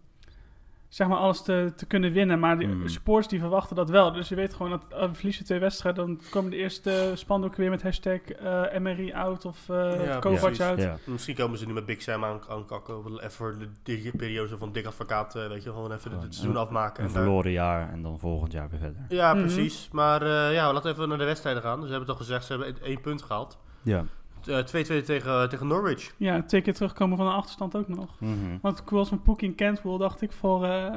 zeg 0.87 1.07
maar 1.07 1.17
alles 1.17 1.41
te, 1.41 1.73
te 1.75 1.85
kunnen 1.85 2.11
winnen. 2.11 2.39
Maar 2.39 2.59
de 2.59 2.65
Mhm. 2.65 2.87
supporters 2.87 3.27
die 3.27 3.39
verwachten 3.39 3.75
dat 3.75 3.89
wel. 3.89 4.11
Dus 4.11 4.29
je 4.29 4.35
weet 4.35 4.53
gewoon 4.53 4.69
dat 4.71 4.85
uh, 4.91 5.09
verlies 5.13 5.37
je 5.37 5.43
twee 5.43 5.59
wedstrijden, 5.59 6.05
dan 6.05 6.21
komen 6.31 6.51
de 6.51 6.57
eerste 6.57 7.11
spandoeken 7.13 7.59
weer 7.59 7.69
met 7.69 7.81
hashtag 7.83 8.19
eh 8.21 8.77
MRI 8.79 9.13
out 9.13 9.45
of 9.45 9.69
eh 9.69 10.05
Ja, 10.05 10.19
Kovac 10.19 10.39
precies. 10.41 10.61
out. 10.65 10.81
Ja. 10.81 10.97
Misschien 11.05 11.35
komen 11.35 11.57
ze 11.57 11.65
nu 11.65 11.73
met 11.73 11.85
Big 11.85 12.01
Sam 12.01 12.23
aan, 12.25 12.39
aankakken. 12.49 12.95
Even 13.17 13.31
voor 13.31 13.55
de, 13.59 13.67
die 13.83 14.11
periode 14.17 14.47
zo 14.49 14.57
van 14.57 14.71
dik 14.71 14.85
advocaat, 14.85 15.35
eh, 15.35 15.47
weet 15.47 15.63
je, 15.63 15.69
gewoon 15.69 15.91
even 15.91 16.11
het 16.11 16.21
seizoen 16.35 16.55
een- 16.55 16.61
afmaken. 16.61 17.03
Een 17.03 17.07
en 17.09 17.13
daar- 17.15 17.23
verloren 17.23 17.51
jaar 17.51 17.91
en 17.91 18.01
dan 18.01 18.19
volgend 18.19 18.51
jaar 18.51 18.69
weer 18.69 18.79
verder. 18.79 19.05
Ja, 19.09 19.33
Mhm. 19.33 19.41
precies. 19.43 19.89
Maar 19.91 20.21
eh, 20.21 20.53
ja, 20.53 20.73
laten 20.73 20.83
we 20.89 20.95
even 20.95 21.09
naar 21.09 21.17
de 21.17 21.23
wedstrijden 21.25 21.61
gaan. 21.61 21.75
Dus 21.75 21.85
we 21.85 21.89
hebben 21.95 22.09
toch 22.09 22.17
gezegd, 22.17 22.45
ze 22.45 22.53
hebben 22.53 22.67
één- 22.75 22.83
één 22.85 23.01
punt 23.01 23.21
gehaald. 23.21 23.57
Ja. 23.83 24.05
Eh, 24.47 24.59
2-2 25.01 25.03
tegen, 25.05 25.49
tegen 25.49 25.67
Norwich. 25.67 26.13
Ja, 26.17 26.43
twee 26.43 26.61
keer 26.61 26.73
terugkomen 26.73 27.17
van 27.17 27.25
een 27.27 27.33
achterstand 27.33 27.75
ook 27.75 27.87
nog. 27.87 28.19
Mhm. 28.19 28.57
Want 28.61 28.79
ik 28.79 28.89
was 28.89 29.09
van 29.09 29.21
Pookie 29.21 29.49
en 29.49 29.55
Cantwell, 29.55 29.97
dacht 29.97 30.21
ik, 30.21 30.31
voor, 30.31 30.65
eh 30.65 30.95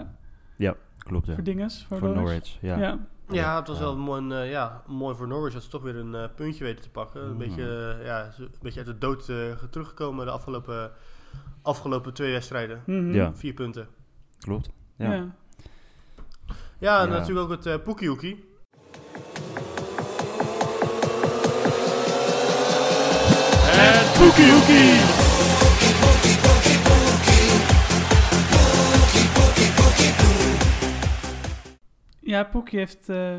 Klopt, 0.99 1.27
ja. 1.27 1.35
voor 1.35 1.43
dinges. 1.45 1.85
Voor, 1.89 1.99
Voor 1.99 2.09
Norwich. 2.15 2.59
Ja. 2.61 2.79
Ja. 2.79 2.99
Ja, 3.31 3.57
het 3.59 3.69
was 3.69 3.79
Ja. 3.79 3.85
wel 3.85 3.97
mooi, 3.97 4.31
eh, 4.33 4.51
ja, 4.51 4.83
mooi 4.87 5.17
voor 5.17 5.29
Norwich 5.29 5.53
dat 5.53 5.63
ze 5.63 5.69
toch 5.69 5.83
weer 5.83 5.97
een 5.97 6.15
eh, 6.15 6.25
puntje 6.37 6.65
weten 6.65 6.83
te 6.83 6.91
pakken. 6.91 7.21
Een, 7.23 7.29
Mhm. 7.29 7.39
beetje, 7.39 7.97
eh, 8.01 8.07
ja, 8.07 8.31
een 8.39 8.49
beetje 8.63 8.79
uit 8.79 8.89
de 8.89 8.99
dood 8.99 9.29
eh, 9.29 9.37
teruggekomen 9.71 10.25
de 10.27 10.33
afgelopen, 10.33 10.91
afgelopen 11.63 12.13
twee 12.15 12.33
wedstrijden. 12.33 12.83
Mhm. 12.87 13.13
Ja. 13.13 13.35
Vier 13.35 13.53
punten. 13.55 13.89
Klopt. 14.39 14.71
Ja. 14.97 15.13
Ja. 15.13 15.27
Ja, 16.79 17.01
en 17.01 17.09
Ja. 17.09 17.19
natuurlijk 17.19 17.51
ook 17.51 17.65
het 17.65 17.67
uh. 17.67 17.75
Ja, 32.21 32.45
Poekie 32.45 32.79
heeft... 32.79 33.09
eh, 33.09 33.35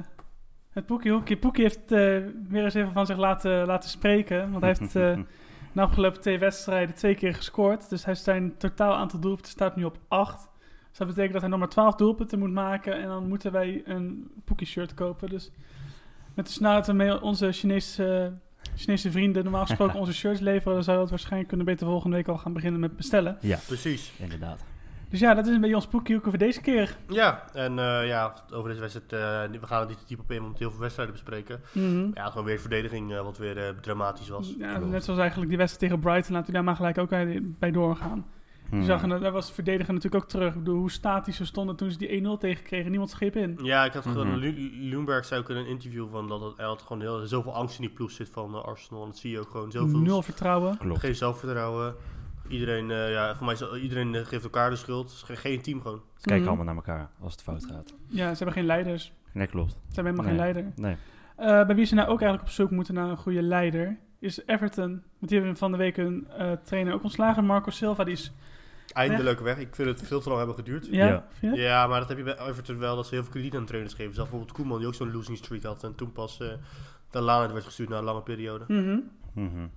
het 0.69 0.85
Poekie 0.85 1.11
Hoekie. 1.11 1.37
Poekie 1.37 1.63
heeft 1.63 1.91
eh, 1.91 2.17
weer 2.49 2.63
eens 2.63 2.73
even 2.73 2.93
van 2.93 3.05
zich 3.05 3.17
laten, 3.17 3.65
laten 3.65 3.89
spreken. 3.89 4.51
Want 4.51 4.63
hij 4.63 4.75
heeft 4.77 4.95
eh, 4.95 5.17
de 5.73 5.81
afgelopen 5.81 6.21
twee 6.21 6.39
wedstrijden 6.39 6.95
twee 6.95 7.15
keer 7.15 7.35
gescoord. 7.35 7.89
Dus 7.89 8.05
hij 8.05 8.15
zijn 8.15 8.57
totaal 8.57 8.95
aantal 8.95 9.19
doelpunten 9.19 9.51
staat 9.51 9.75
nu 9.75 9.83
op 9.83 9.97
acht. 10.07 10.49
Dus 10.89 10.97
dat 10.97 11.07
betekent 11.07 11.33
dat 11.33 11.41
hij 11.41 11.49
nog 11.49 11.59
maar 11.59 11.69
12 11.69 11.95
doelpunten 11.95 12.39
moet 12.39 12.51
maken. 12.51 13.01
En 13.01 13.07
dan 13.07 13.27
moeten 13.27 13.51
wij 13.51 13.81
een 13.85 14.31
Poekie 14.45 14.67
shirt 14.67 14.93
kopen. 14.93 15.29
Dus 15.29 15.51
met 16.35 16.45
de 16.45 16.51
snelheid 16.51 16.85
waarmee 16.85 17.21
onze 17.21 17.51
Chinese, 17.51 18.33
Chinese 18.79 19.11
vrienden 19.11 19.43
normaal 19.43 19.65
gesproken 19.65 19.99
onze 20.03 20.13
shirts 20.13 20.39
leveren... 20.39 20.73
dan 20.73 20.83
zou 20.83 20.97
dat 20.97 21.09
waarschijnlijk 21.09 21.47
kunnen 21.47 21.65
beter 21.65 21.87
volgende 21.87 22.15
week 22.15 22.27
al 22.27 22.37
gaan 22.37 22.53
beginnen 22.53 22.79
met 22.79 22.95
bestellen. 22.97 23.37
Ja, 23.41 23.59
Precies. 23.67 24.11
inderdaad. 24.17 24.59
Dus 25.09 25.19
ja, 25.19 25.33
dat 25.33 25.47
is 25.47 25.53
een 25.53 25.61
beetje 25.61 25.75
ons 25.75 25.87
Poekie 25.87 26.13
Hoekie 26.13 26.29
voor 26.31 26.39
deze 26.39 26.61
keer. 26.61 26.97
Ja, 27.07 27.43
en 27.53 27.79
eh, 27.79 28.07
ja, 28.07 28.33
over 28.53 28.69
deze 28.69 28.81
wedstrijd, 28.81 29.13
eh, 29.13 29.59
we 29.59 29.67
gaan 29.67 29.81
er 29.81 29.87
niet 29.87 29.99
te 29.99 30.05
diep 30.07 30.19
op 30.19 30.31
in, 30.31 30.41
want 30.41 30.59
heel 30.59 30.71
veel 30.71 30.79
wedstrijden 30.79 31.13
bespreken. 31.15 31.61
Mhm. 31.71 32.09
Ja, 32.13 32.29
gewoon 32.29 32.45
weer 32.45 32.59
verdediging, 32.59 33.13
eh, 33.13 33.21
wat 33.21 33.37
weer 33.37 33.57
eh, 33.57 33.69
dramatisch 33.81 34.29
was. 34.29 34.55
Ja, 34.57 34.77
net 34.77 35.03
zoals 35.03 35.19
eigenlijk 35.19 35.49
die 35.49 35.57
wedstrijd 35.57 35.91
tegen 35.91 36.09
Brighton, 36.09 36.33
laten 36.33 36.47
we 36.47 36.53
daar 36.53 36.63
maar 36.63 36.75
gelijk 36.75 36.97
ook 36.97 37.09
bij, 37.09 37.41
bij 37.59 37.71
Je 38.69 38.75
Mhm. 38.75 38.85
zag, 38.85 39.01
en 39.03 39.09
daar 39.09 39.31
was 39.31 39.45
het 39.45 39.53
verdedigen 39.53 39.93
natuurlijk 39.93 40.23
ook 40.23 40.29
terug. 40.29 40.53
Ik 40.53 40.57
bedoel, 40.59 40.77
hoe 40.79 40.91
statisch 40.91 41.35
ze 41.35 41.45
stonden 41.45 41.75
toen 41.75 41.91
ze 41.91 41.97
die 41.97 42.11
1-0 42.15 42.37
tegenkregen. 42.37 42.89
Niemand 42.89 43.09
schreep 43.09 43.35
in. 43.35 43.59
Ja, 43.63 43.85
ik 43.85 43.93
had 43.93 44.03
gewoon, 44.05 44.39
Loenberg 44.89 45.25
zei 45.25 45.41
ook 45.41 45.49
in 45.49 45.55
een 45.55 45.67
interview 45.67 46.07
van 46.11 46.27
dat 46.27 46.41
het, 46.41 46.57
hij 46.57 46.65
had 46.65 46.81
gewoon 46.81 47.01
heel, 47.01 47.27
zoveel 47.27 47.55
angst 47.55 47.75
in 47.79 47.85
die 47.85 47.93
ploeg 47.93 48.11
zit 48.11 48.29
van 48.29 48.55
eh, 48.55 48.63
Arsenal. 48.63 49.01
En 49.03 49.07
dat 49.09 49.17
zie 49.17 49.31
je 49.31 49.39
ook 49.39 49.49
gewoon 49.49 49.71
zoveel. 49.71 49.99
Nul 49.99 50.21
vertrouwen. 50.21 50.77
Klopt. 50.77 50.99
Geen 50.99 51.15
zelfvertrouwen. 51.15 51.95
Iedereen, 52.47 52.91
eh, 52.91 53.11
ja, 53.11 53.35
voor 53.35 53.45
mij 53.45 53.53
is, 53.55 53.81
iedereen 53.81 54.15
eh, 54.15 54.25
geeft 54.25 54.43
elkaar 54.43 54.69
de 54.69 54.75
schuld. 54.75 55.03
Het 55.03 55.13
is 55.13 55.21
geen, 55.23 55.37
geen 55.37 55.61
team 55.61 55.81
gewoon. 55.81 56.01
Ze 56.15 56.25
kijken 56.27 56.37
Mhm. 56.37 56.47
allemaal 56.47 56.65
naar 56.65 56.75
elkaar 56.85 57.09
als 57.21 57.31
het 57.31 57.41
fout 57.41 57.65
gaat. 57.65 57.93
Ja, 58.07 58.29
ze 58.29 58.35
hebben 58.35 58.53
geen 58.53 58.65
leiders. 58.65 59.13
Nee, 59.33 59.47
klopt. 59.47 59.71
Ze 59.71 60.01
hebben 60.01 60.13
helemaal 60.13 60.33
Nee. 60.35 60.53
geen 60.53 60.53
leider. 60.53 60.73
Nee. 60.75 60.95
Eh, 61.35 61.65
bij 61.65 61.75
wie 61.75 61.85
ze 61.85 61.95
nou 61.95 62.07
ook 62.09 62.21
eigenlijk 62.21 62.49
op 62.49 62.55
zoek 62.55 62.71
moeten 62.71 62.93
naar 62.93 63.09
een 63.09 63.17
goede 63.17 63.41
leider, 63.41 63.97
is 64.19 64.45
Everton. 64.45 64.89
Want 64.91 65.31
die 65.31 65.37
hebben 65.37 65.57
van 65.57 65.71
de 65.71 65.77
week 65.77 65.97
een 65.97 66.27
eh, 66.37 66.51
trainer 66.51 66.93
ook 66.93 67.03
ontslagen. 67.03 67.45
Marco 67.45 67.69
Silva, 67.69 68.03
die 68.03 68.13
is... 68.13 68.31
Eindelijk 68.93 69.39
weg. 69.39 69.57
Ik 69.57 69.75
vind 69.75 69.87
het 69.87 70.07
veel 70.07 70.19
te 70.19 70.27
lang 70.29 70.37
hebben 70.37 70.57
geduurd. 70.57 70.87
Ja, 70.91 71.25
Ja. 71.41 71.87
maar 71.87 71.99
dat 71.99 72.09
heb 72.09 72.17
je 72.17 72.23
bij 72.23 72.37
Everton 72.39 72.77
wel, 72.79 72.95
dat 72.95 73.07
ze 73.07 73.13
heel 73.13 73.23
veel 73.23 73.31
krediet 73.31 73.55
aan 73.55 73.65
trainers 73.65 73.93
geven. 73.93 74.13
Zelfs 74.13 74.29
bijvoorbeeld 74.29 74.57
Koeman, 74.57 74.77
die 74.77 74.87
ook 74.87 74.93
zo'n 74.93 75.11
losing 75.11 75.37
streak 75.37 75.63
had. 75.63 75.83
En 75.83 75.95
toen 75.95 76.11
pas 76.11 76.39
eh 76.39 76.47
de 77.11 77.21
Laan 77.21 77.53
werd 77.53 77.65
gestuurd 77.65 77.89
na 77.89 77.97
een 77.97 78.03
lange 78.03 78.21
periode. 78.21 78.63
Mhm. 78.67 78.99
Mhm. 79.33 79.67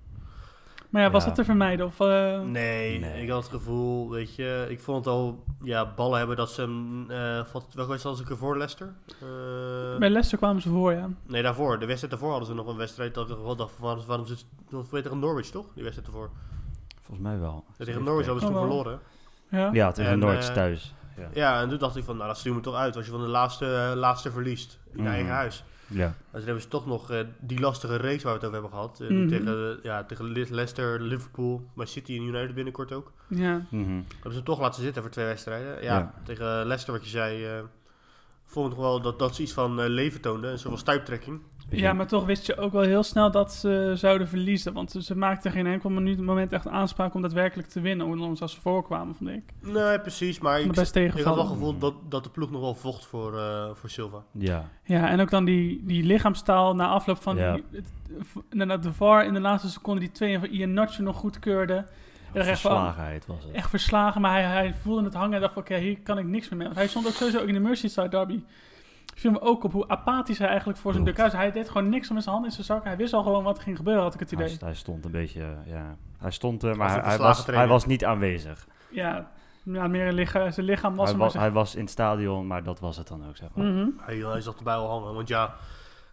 Maar 0.89 1.01
ja, 1.01 1.09
was 1.11 1.21
Ja. 1.21 1.27
dat 1.27 1.37
te 1.37 1.43
vermijden? 1.45 1.85
Of, 1.85 1.99
eh, 1.99 2.41
Nee, 2.41 2.99
Nee. 2.99 3.21
ik 3.23 3.29
had 3.29 3.43
het 3.43 3.51
gevoel, 3.51 4.09
weet 4.09 4.35
je, 4.35 4.65
ik 4.69 4.79
vond 4.81 4.97
het 5.05 5.13
al, 5.13 5.43
ja, 5.61 5.93
ballen 5.95 6.17
hebben 6.17 6.35
dat 6.35 6.51
ze 6.51 6.61
hem, 6.61 7.09
eh 7.11 7.35
wat, 7.53 7.65
welke 7.73 7.89
wedstrijd 7.89 8.03
was 8.17 8.19
ik 8.19 8.29
ervoor, 8.29 8.57
Leicester? 8.57 8.93
Eh, 9.07 9.97
Bij 9.99 10.09
Leicester 10.09 10.37
kwamen 10.37 10.61
ze 10.61 10.69
voor, 10.69 10.93
ja. 10.93 11.09
nee, 11.27 11.41
daarvoor. 11.41 11.79
De 11.79 11.85
wedstrijd 11.85 12.11
daarvoor 12.13 12.29
hadden 12.31 12.49
ze 12.49 12.55
nog 12.55 12.67
een 12.67 12.77
wedstrijd, 12.77 13.13
dat 13.13 13.29
ik 13.29 13.37
wel 13.37 13.55
dacht, 13.55 13.71
van, 13.71 13.85
waarom, 13.85 14.05
waarom 14.05 14.25
zit 14.25 14.45
het 14.69 14.89
tegen 14.89 15.19
Norwich, 15.19 15.47
toch? 15.49 15.65
Die 15.73 15.83
wedstrijd 15.83 16.11
daarvoor. 16.11 16.31
Volgens 17.15 17.33
mij 17.33 17.39
wel. 17.39 17.63
Ja, 17.77 17.85
tegen 17.85 18.03
Norwich 18.03 18.25
hadden 18.25 18.43
ze 18.43 18.49
toen 18.51 18.57
Oh, 18.61 18.65
verloren. 18.67 18.99
Ja. 19.49 19.69
Ja, 19.73 19.91
tegen 19.91 20.11
En, 20.11 20.19
Norwich 20.19 20.47
eh, 20.47 20.53
thuis. 20.53 20.93
Ja. 21.17 21.29
Ja, 21.33 21.61
en 21.61 21.69
toen 21.69 21.77
dacht 21.77 21.95
ik 21.95 22.03
van, 22.03 22.15
nou, 22.15 22.27
dat 22.27 22.37
stuur 22.37 22.53
me 22.53 22.59
toch 22.59 22.75
uit 22.75 22.95
als 22.95 23.05
je 23.05 23.11
van 23.11 23.21
de 23.21 23.27
laatste, 23.27 23.75
eh, 23.75 23.91
laatste 23.95 24.31
verliest 24.31 24.79
in 24.91 24.95
je 24.97 25.01
Mhm. 25.03 25.11
eigen 25.11 25.31
huis. 25.33 25.63
ja. 25.87 26.05
En 26.05 26.13
toen 26.31 26.43
hebben 26.43 26.61
ze 26.61 26.67
toch 26.67 26.85
nog 26.85 27.11
eh, 27.11 27.19
die 27.39 27.59
lastige 27.59 27.97
race 27.97 28.23
waar 28.23 28.39
we 28.39 28.45
het 28.45 28.47
over 28.47 28.51
hebben 28.53 28.69
gehad. 28.71 28.99
eh, 28.99 29.09
Mhm. 29.09 29.27
tegen, 29.27 29.79
ja, 29.83 30.03
tegen 30.03 30.25
Le- 30.31 30.45
Leicester, 30.49 31.01
Liverpool, 31.01 31.65
Man 31.73 31.87
City 31.87 32.15
en 32.17 32.23
United 32.23 32.55
binnenkort 32.55 32.91
ook. 32.91 33.11
Ja. 33.27 33.61
Mhm. 33.69 34.01
Hebben 34.13 34.33
ze 34.33 34.43
toch 34.43 34.59
laten 34.59 34.81
zitten 34.81 35.01
voor 35.01 35.11
twee 35.11 35.25
wedstrijden. 35.25 35.83
Ja, 35.83 35.97
Ja. 35.97 36.13
tegen 36.23 36.45
Leicester 36.45 36.93
wat 36.93 37.03
je 37.03 37.09
zei, 37.09 37.45
eh, 37.45 37.51
vond 38.45 38.71
ik 38.71 38.77
nog 38.77 38.85
wel 38.85 39.01
dat, 39.01 39.19
dat 39.19 39.35
ze 39.35 39.41
iets 39.41 39.53
van 39.53 39.81
eh, 39.81 39.87
leven 39.89 40.21
toonden. 40.21 40.51
Een 40.51 40.57
soort 40.57 40.69
van 40.69 40.79
stuiptrekking. 40.79 41.41
Ja, 41.69 41.93
maar 41.93 42.07
toch 42.07 42.25
wist 42.25 42.45
je 42.45 42.57
ook 42.57 42.71
wel 42.71 42.81
heel 42.81 43.03
snel 43.03 43.31
dat 43.31 43.53
ze 43.53 43.91
zouden 43.95 44.27
verliezen. 44.27 44.73
Want 44.73 44.91
ze 44.99 45.15
maakten 45.15 45.51
geen 45.51 45.67
enkel 45.67 45.89
minuut, 45.89 46.19
moment 46.21 46.51
echt 46.51 46.67
aanspraak 46.67 47.13
om 47.13 47.21
daadwerkelijk 47.21 47.67
te 47.67 47.81
winnen. 47.81 48.07
Ondanks 48.07 48.41
als 48.41 48.53
ze 48.53 48.61
voorkwamen, 48.61 49.15
vond 49.15 49.29
ik. 49.29 49.43
Nee, 49.61 49.99
precies. 49.99 50.39
Maar 50.39 50.59
ik, 50.59 50.65
het 50.65 50.75
best 50.75 50.95
ik 50.95 51.01
had 51.03 51.13
wel 51.13 51.21
tegenvallen. 51.23 51.43
het 51.51 51.53
gevoel 51.53 51.77
dat, 51.77 51.93
dat 52.09 52.23
de 52.23 52.29
ploeg 52.29 52.51
nog 52.51 52.61
wel 52.61 52.75
vocht 52.75 53.05
voor, 53.05 53.37
eh, 53.37 53.69
voor 53.73 53.89
Silva. 53.89 54.23
Ja, 54.31 54.69
Ja, 54.83 55.09
en 55.09 55.19
ook 55.21 55.29
dan 55.29 55.45
die, 55.45 55.81
die 55.85 56.03
lichaamstaal 56.03 56.75
na 56.75 56.87
afloop 56.87 57.21
van 57.21 57.35
Ja. 57.37 57.53
die, 57.53 57.63
het- 57.71 58.83
de 58.83 58.93
VAR 58.93 59.25
in 59.25 59.33
de 59.33 59.39
laatste 59.39 59.69
seconde 59.69 59.99
die 59.99 60.11
twee 60.11 60.39
van 60.39 60.47
Ian 60.49 60.73
Nacho 60.73 61.03
nog 61.03 61.15
goedkeurde. 61.17 61.73
En 61.73 62.39
er 62.39 62.45
verslagenheid 62.45 63.25
was 63.25 63.43
het. 63.43 63.51
echt 63.53 63.69
verslagen, 63.69 64.21
maar 64.21 64.31
hij, 64.31 64.43
hij 64.43 64.73
voelde 64.81 65.03
het 65.03 65.13
hangen 65.13 65.33
en 65.33 65.41
dacht 65.41 65.53
van, 65.53 65.61
oké, 65.61 65.77
hier 65.77 65.99
kan 65.99 66.17
ik 66.17 66.25
niks 66.25 66.49
meer 66.49 66.57
mee. 66.57 66.67
Want 66.67 66.79
hij 66.79 66.87
stond 66.87 67.07
ook 67.07 67.13
sowieso 67.13 67.39
ook 67.39 67.47
in 67.47 67.53
de 67.53 67.59
Merseyside 67.59 68.07
derby. 68.09 68.43
Viel 69.21 69.31
me 69.31 69.41
ook 69.41 69.63
op 69.63 69.71
hoe 69.71 69.87
apathisch 69.87 70.37
hij 70.37 70.47
eigenlijk 70.47 70.79
voor 70.79 70.91
zijn. 70.93 71.03
Duck 71.05 71.17
Hij 71.17 71.51
deed 71.51 71.69
gewoon 71.69 71.89
niks 71.89 72.09
met 72.09 72.23
zijn 72.23 72.35
hand 72.35 72.47
in 72.47 72.51
zijn 72.51 72.65
zak. 72.65 72.83
Hij 72.83 72.97
wist 72.97 73.13
al 73.13 73.23
gewoon 73.23 73.43
wat 73.43 73.57
er 73.57 73.63
ging 73.63 73.77
gebeuren, 73.77 74.03
had 74.03 74.13
ik 74.13 74.19
het 74.19 74.31
idee. 74.31 74.57
hij 74.59 74.73
stond 74.75 75.05
een 75.05 75.11
beetje, 75.11 75.41
eh, 75.41 75.71
ja, 75.73 75.95
hij 76.17 76.31
stond 76.31 76.63
er, 76.63 76.69
Als 76.69 76.77
maar 76.77 76.97
een 76.97 77.03
hij, 77.03 77.17
was, 77.17 77.45
hij 77.45 77.67
was 77.67 77.85
niet 77.85 78.05
aanwezig. 78.05 78.67
Ja, 78.89 79.31
ja 79.63 79.87
meer 79.87 80.07
een 80.07 80.13
licha- 80.13 80.51
zijn 80.51 80.65
lichaam 80.65 80.95
was 80.95 81.03
Hij, 81.05 81.13
er 81.13 81.19
wa- 81.19 81.31
maar 81.33 81.41
hij 81.41 81.51
was 81.51 81.75
in 81.75 81.81
het 81.81 81.89
stadion, 81.89 82.47
maar 82.47 82.63
dat 82.63 82.79
was 82.79 82.97
het 82.97 83.07
dan 83.07 83.27
ook, 83.27 83.37
zeg 83.37 83.49
maar. 83.55 83.65
Mhm. 83.65 83.87
Hij, 83.97 84.15
hij 84.17 84.41
zat 84.41 84.57
erbij 84.57 84.75
wel 84.75 84.89
hangen. 84.89 85.13
Want 85.13 85.27
ja, 85.27 85.55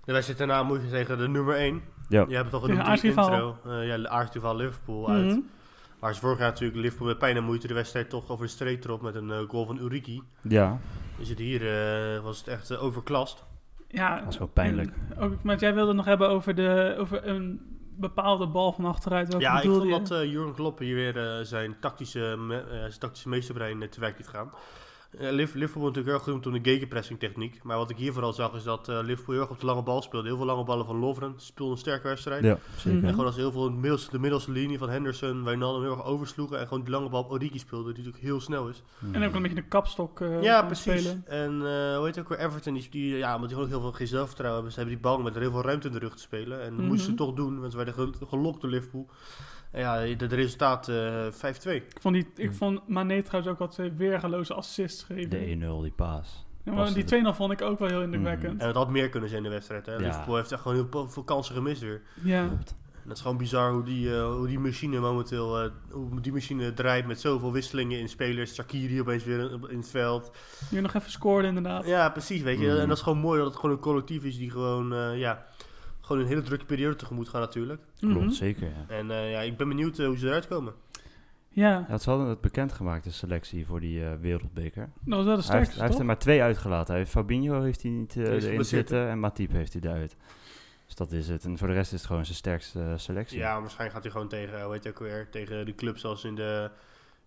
de 0.04 0.12
wedstrijd 0.12 0.38
daarna 0.38 0.62
moet 0.62 0.82
je 0.82 0.88
tegen 0.88 1.18
de 1.18 1.28
nummer 1.28 1.56
1. 1.56 1.82
Ja. 2.08 2.24
Je 2.28 2.34
hebt 2.34 2.44
het 2.44 2.54
al 2.54 2.60
Tegen 2.60 2.60
genoemd 2.60 2.70
in 2.70 2.84
de 2.84 2.90
aartsrivaal. 2.90 3.32
intro. 3.32 3.70
Eh, 3.70 3.86
ja, 4.42 4.52
Liverpool 4.54 5.10
uit. 5.10 5.26
Mhm. 5.26 5.38
Waar 5.98 6.14
ze 6.14 6.20
vorig 6.20 6.38
jaar 6.38 6.48
natuurlijk 6.48 6.80
Liverpool 6.80 7.06
met 7.06 7.18
pijn 7.18 7.36
en 7.36 7.44
moeite 7.44 7.66
de 7.66 7.74
wedstrijd 7.74 8.10
toch 8.10 8.28
over 8.28 8.44
de 8.44 8.50
streep 8.52 8.80
trok 8.80 9.02
met 9.02 9.14
een 9.14 9.30
eh, 9.30 9.38
goal 9.48 9.66
van 9.66 9.78
Uriki. 9.78 10.22
Ja, 10.42 10.78
Dus 11.20 11.28
het 11.28 11.38
hier 11.38 11.60
eh, 12.14 12.22
was 12.22 12.38
het 12.38 12.48
echt 12.48 12.70
eh, 12.70 12.82
overklast. 12.82 13.44
Ja, 13.88 14.14
dat 14.16 14.24
was 14.24 14.38
wel 14.38 14.46
pijnlijk. 14.48 14.92
Ook, 15.18 15.42
maar 15.42 15.58
jij 15.58 15.72
wilde 15.74 15.88
het 15.88 15.96
nog 15.96 16.06
hebben 16.06 16.28
over, 16.28 16.54
de, 16.54 16.94
over 16.98 17.26
een 17.28 17.60
bepaalde 17.96 18.46
bal 18.46 18.72
van 18.72 18.84
achteruit. 18.84 19.28
Welke 19.28 19.44
Ja, 19.44 19.60
ik 19.60 19.70
vond 19.70 19.82
je? 19.82 19.90
dat 19.90 20.10
eh 20.10 20.30
Jurgen 20.30 20.54
Klopp 20.54 20.78
hier 20.78 20.94
weer 20.94 21.44
zijn 21.44 21.76
tactische, 21.80 22.34
me- 22.38 22.64
zijn 22.68 22.98
tactische 22.98 23.28
meesterbrein 23.28 23.88
te 23.90 24.00
werk 24.00 24.18
liet 24.18 24.28
gaan. 24.28 24.50
Eh, 25.18 25.30
Liv- 25.30 25.54
Liverpool 25.54 25.82
wordt 25.82 25.96
natuurlijk 25.96 26.06
heel 26.06 26.14
erg 26.14 26.22
genoemd 26.22 26.46
om 26.46 26.52
de 26.52 26.70
gegenpressing 26.70 27.18
techniek. 27.18 27.62
Maar 27.62 27.76
wat 27.76 27.90
ik 27.90 27.96
hier 27.96 28.12
vooral 28.12 28.32
zag 28.32 28.52
is 28.54 28.62
dat 28.62 28.88
eh, 28.88 28.98
Liverpool 29.02 29.34
heel 29.34 29.42
erg 29.42 29.52
op 29.52 29.60
de 29.60 29.66
lange 29.66 29.82
bal 29.82 30.02
speelde. 30.02 30.26
Heel 30.28 30.36
veel 30.36 30.46
lange 30.46 30.64
ballen 30.64 30.86
van 30.86 30.96
Lovren. 30.96 31.34
Speelde 31.36 31.72
een 31.72 31.78
sterke 31.78 32.08
wedstrijd. 32.08 32.44
Ja, 32.44 32.58
zeker. 32.76 32.98
Mhm. 32.98 33.04
En 33.06 33.10
gewoon 33.10 33.26
als 33.26 33.36
heel 33.36 33.52
veel 33.52 33.66
in 33.66 33.72
de 33.74 33.78
middelste, 33.80 34.10
de 34.10 34.18
middelste 34.18 34.50
linie 34.50 34.78
van 34.78 34.88
Henderson, 34.90 35.44
Wijnaldum 35.44 35.82
heel 35.82 35.90
erg 35.96 36.04
oversloegen. 36.04 36.58
En 36.60 36.66
gewoon 36.66 36.82
die 36.82 36.92
lange 36.92 37.08
bal 37.08 37.22
op 37.22 37.30
Origi 37.30 37.58
speelde, 37.58 37.92
die 37.92 37.96
natuurlijk 38.04 38.24
heel 38.24 38.40
snel 38.40 38.68
is. 38.68 38.82
En 39.12 39.24
ook 39.24 39.34
een 39.34 39.42
beetje 39.42 39.56
de 39.62 39.68
kapstok 39.68 40.20
eh 40.20 40.42
ja, 40.42 40.62
precies. 40.62 41.00
spelen. 41.02 41.22
En 41.26 41.52
eh 41.52 41.96
hoe 41.96 42.04
heet 42.06 42.14
het 42.14 42.18
ook 42.18 42.28
weer 42.28 42.38
Everton, 42.46 42.74
die, 42.74 42.86
die, 42.90 43.16
ja, 43.16 43.34
omdat 43.34 43.48
die 43.48 43.58
gewoon 43.58 43.64
ook 43.74 43.80
heel 43.80 43.88
veel 43.90 43.98
geen 43.98 44.06
zelfvertrouwen 44.06 44.54
hebben. 44.62 44.72
Ze 44.72 44.78
hebben 44.80 44.94
die 45.00 45.04
bal 45.10 45.22
met 45.22 45.34
heel 45.34 45.50
veel 45.50 45.62
ruimte 45.62 45.86
in 45.86 45.92
de 45.92 45.98
rug 45.98 46.14
te 46.14 46.22
spelen. 46.22 46.60
En 46.62 46.68
dat 46.70 46.78
Mhm. 46.78 46.86
moesten 46.86 47.10
ze 47.10 47.14
toch 47.16 47.34
doen, 47.34 47.58
want 47.60 47.70
ze 47.70 47.76
werden 47.76 47.94
gel- 47.94 48.28
gelokt 48.28 48.60
door 48.60 48.70
Liverpool. 48.70 49.08
Ja, 49.72 50.00
de, 50.04 50.26
de 50.26 50.34
resultaat 50.34 50.88
eh 50.88 51.26
5-2. 51.26 51.70
Ik 51.70 51.84
vond, 52.00 52.14
die, 52.14 52.26
ik 52.36 52.46
Mhm. 52.48 52.54
vond 52.56 52.88
Mané 52.88 53.22
trouwens 53.22 53.52
ook 53.52 53.58
wat 53.58 53.70
twee 53.70 53.92
weergeloze 53.92 54.54
assists 54.54 55.02
gegeven. 55.02 55.30
De 55.30 55.36
1-0, 55.78 55.82
die 55.82 55.92
paas. 55.92 56.46
Ja, 56.64 56.72
maar 56.72 56.86
die 56.94 57.04
het. 57.04 57.24
2-0 57.24 57.34
vond 57.36 57.52
ik 57.52 57.62
ook 57.62 57.78
wel 57.78 57.88
heel 57.88 58.02
indrukwekkend. 58.02 58.60
En 58.60 58.66
het 58.66 58.76
had 58.76 58.90
meer 58.90 59.08
kunnen 59.08 59.28
zijn 59.28 59.42
in 59.44 59.48
de 59.48 59.54
wedstrijd. 59.54 59.86
Hè. 59.86 59.92
Ja. 59.92 59.98
Liverpool 59.98 60.36
heeft 60.36 60.52
echt 60.52 60.60
gewoon 60.62 60.88
heel 60.92 61.08
veel 61.08 61.22
kansen 61.24 61.54
gemist 61.54 61.80
weer. 61.80 62.02
Ja. 62.22 62.42
En 62.42 63.06
dat 63.08 63.16
is 63.16 63.22
gewoon 63.22 63.36
bizar 63.36 63.72
hoe 63.72 63.82
die, 63.82 64.14
eh, 64.16 64.32
hoe 64.34 64.46
die 64.46 64.58
machine 64.58 65.00
momenteel, 65.00 65.60
eh, 65.62 65.70
hoe 65.90 66.20
die 66.20 66.32
machine 66.32 66.72
draait 66.72 67.06
met 67.06 67.20
zoveel 67.20 67.52
wisselingen 67.52 67.98
in 67.98 68.08
spelers. 68.08 68.54
Shakiri 68.54 69.00
opeens 69.00 69.24
weer 69.24 69.38
in, 69.52 69.64
in 69.68 69.76
het 69.78 69.88
veld. 69.90 70.30
Nu 70.70 70.80
nog 70.80 70.94
even 70.94 71.10
scoorde 71.10 71.48
inderdaad. 71.48 71.86
Ja, 71.86 72.10
precies, 72.10 72.42
weet 72.42 72.58
je. 72.60 72.66
Mhm. 72.66 72.76
En 72.78 72.88
dat 72.88 72.96
is 72.96 73.02
gewoon 73.02 73.18
mooi 73.18 73.38
dat 73.38 73.46
het 73.46 73.56
gewoon 73.56 73.76
een 73.76 73.82
collectief 73.82 74.24
is 74.24 74.38
die 74.38 74.50
gewoon, 74.50 74.92
eh, 74.94 75.18
ja, 75.18 75.46
gewoon 76.10 76.22
een 76.22 76.28
hele 76.28 76.42
drukke 76.42 76.64
periode 76.64 76.96
tegemoet 76.96 77.28
gaat 77.28 77.40
natuurlijk. 77.40 77.82
Mhm. 78.00 78.12
Klopt, 78.12 78.34
zeker, 78.34 78.66
ja. 78.66 78.94
En 78.94 79.10
eh, 79.10 79.30
ja, 79.30 79.40
ik 79.40 79.56
ben 79.56 79.68
benieuwd 79.68 79.98
eh, 79.98 80.06
hoe 80.06 80.18
ze 80.18 80.26
eruit 80.26 80.46
komen. 80.46 80.74
Ja, 81.52 81.86
Ja, 81.88 81.98
ze 81.98 82.10
hadden 82.10 82.28
het 82.28 82.40
bekendgemaakt, 82.40 83.04
de 83.04 83.10
selectie 83.10 83.66
voor 83.66 83.80
die 83.80 84.04
eh, 84.04 84.12
wereldbeker. 84.20 84.90
dat 85.04 85.16
was 85.16 85.26
wel 85.26 85.36
de 85.36 85.42
Hij 85.46 85.58
heeft, 85.58 85.74
hij 85.74 85.86
heeft 85.86 85.98
er 85.98 86.04
maar 86.04 86.18
twee 86.18 86.42
uitgelaten. 86.42 86.88
Hij 86.88 86.98
heeft 86.98 87.10
Fabinho 87.10 87.62
heeft 87.62 87.82
hij 87.82 87.90
niet 87.90 88.16
eh, 88.16 88.34
is 88.34 88.44
erin 88.44 88.64
zitten 88.64 89.08
en 89.08 89.18
Matip 89.18 89.52
heeft 89.52 89.72
hij 89.72 89.82
eruit. 89.82 90.16
Dus 90.86 90.94
dat 90.94 91.12
is 91.12 91.28
het. 91.28 91.44
En 91.44 91.58
voor 91.58 91.68
de 91.68 91.74
rest 91.74 91.92
is 91.92 91.98
het 91.98 92.06
gewoon 92.06 92.24
zijn 92.24 92.36
sterkste 92.36 92.94
selectie. 92.96 93.38
Ja, 93.38 93.60
waarschijnlijk 93.60 93.92
gaat 93.92 94.02
hij 94.02 94.12
gewoon 94.12 94.28
tegen, 94.28 94.62
hoe 94.62 94.72
heet 94.72 94.88
ook 94.88 94.98
weer, 94.98 95.28
tegen 95.30 95.64
die 95.64 95.74
club 95.74 95.98
zoals 95.98 96.24
in 96.24 96.34
de, 96.34 96.70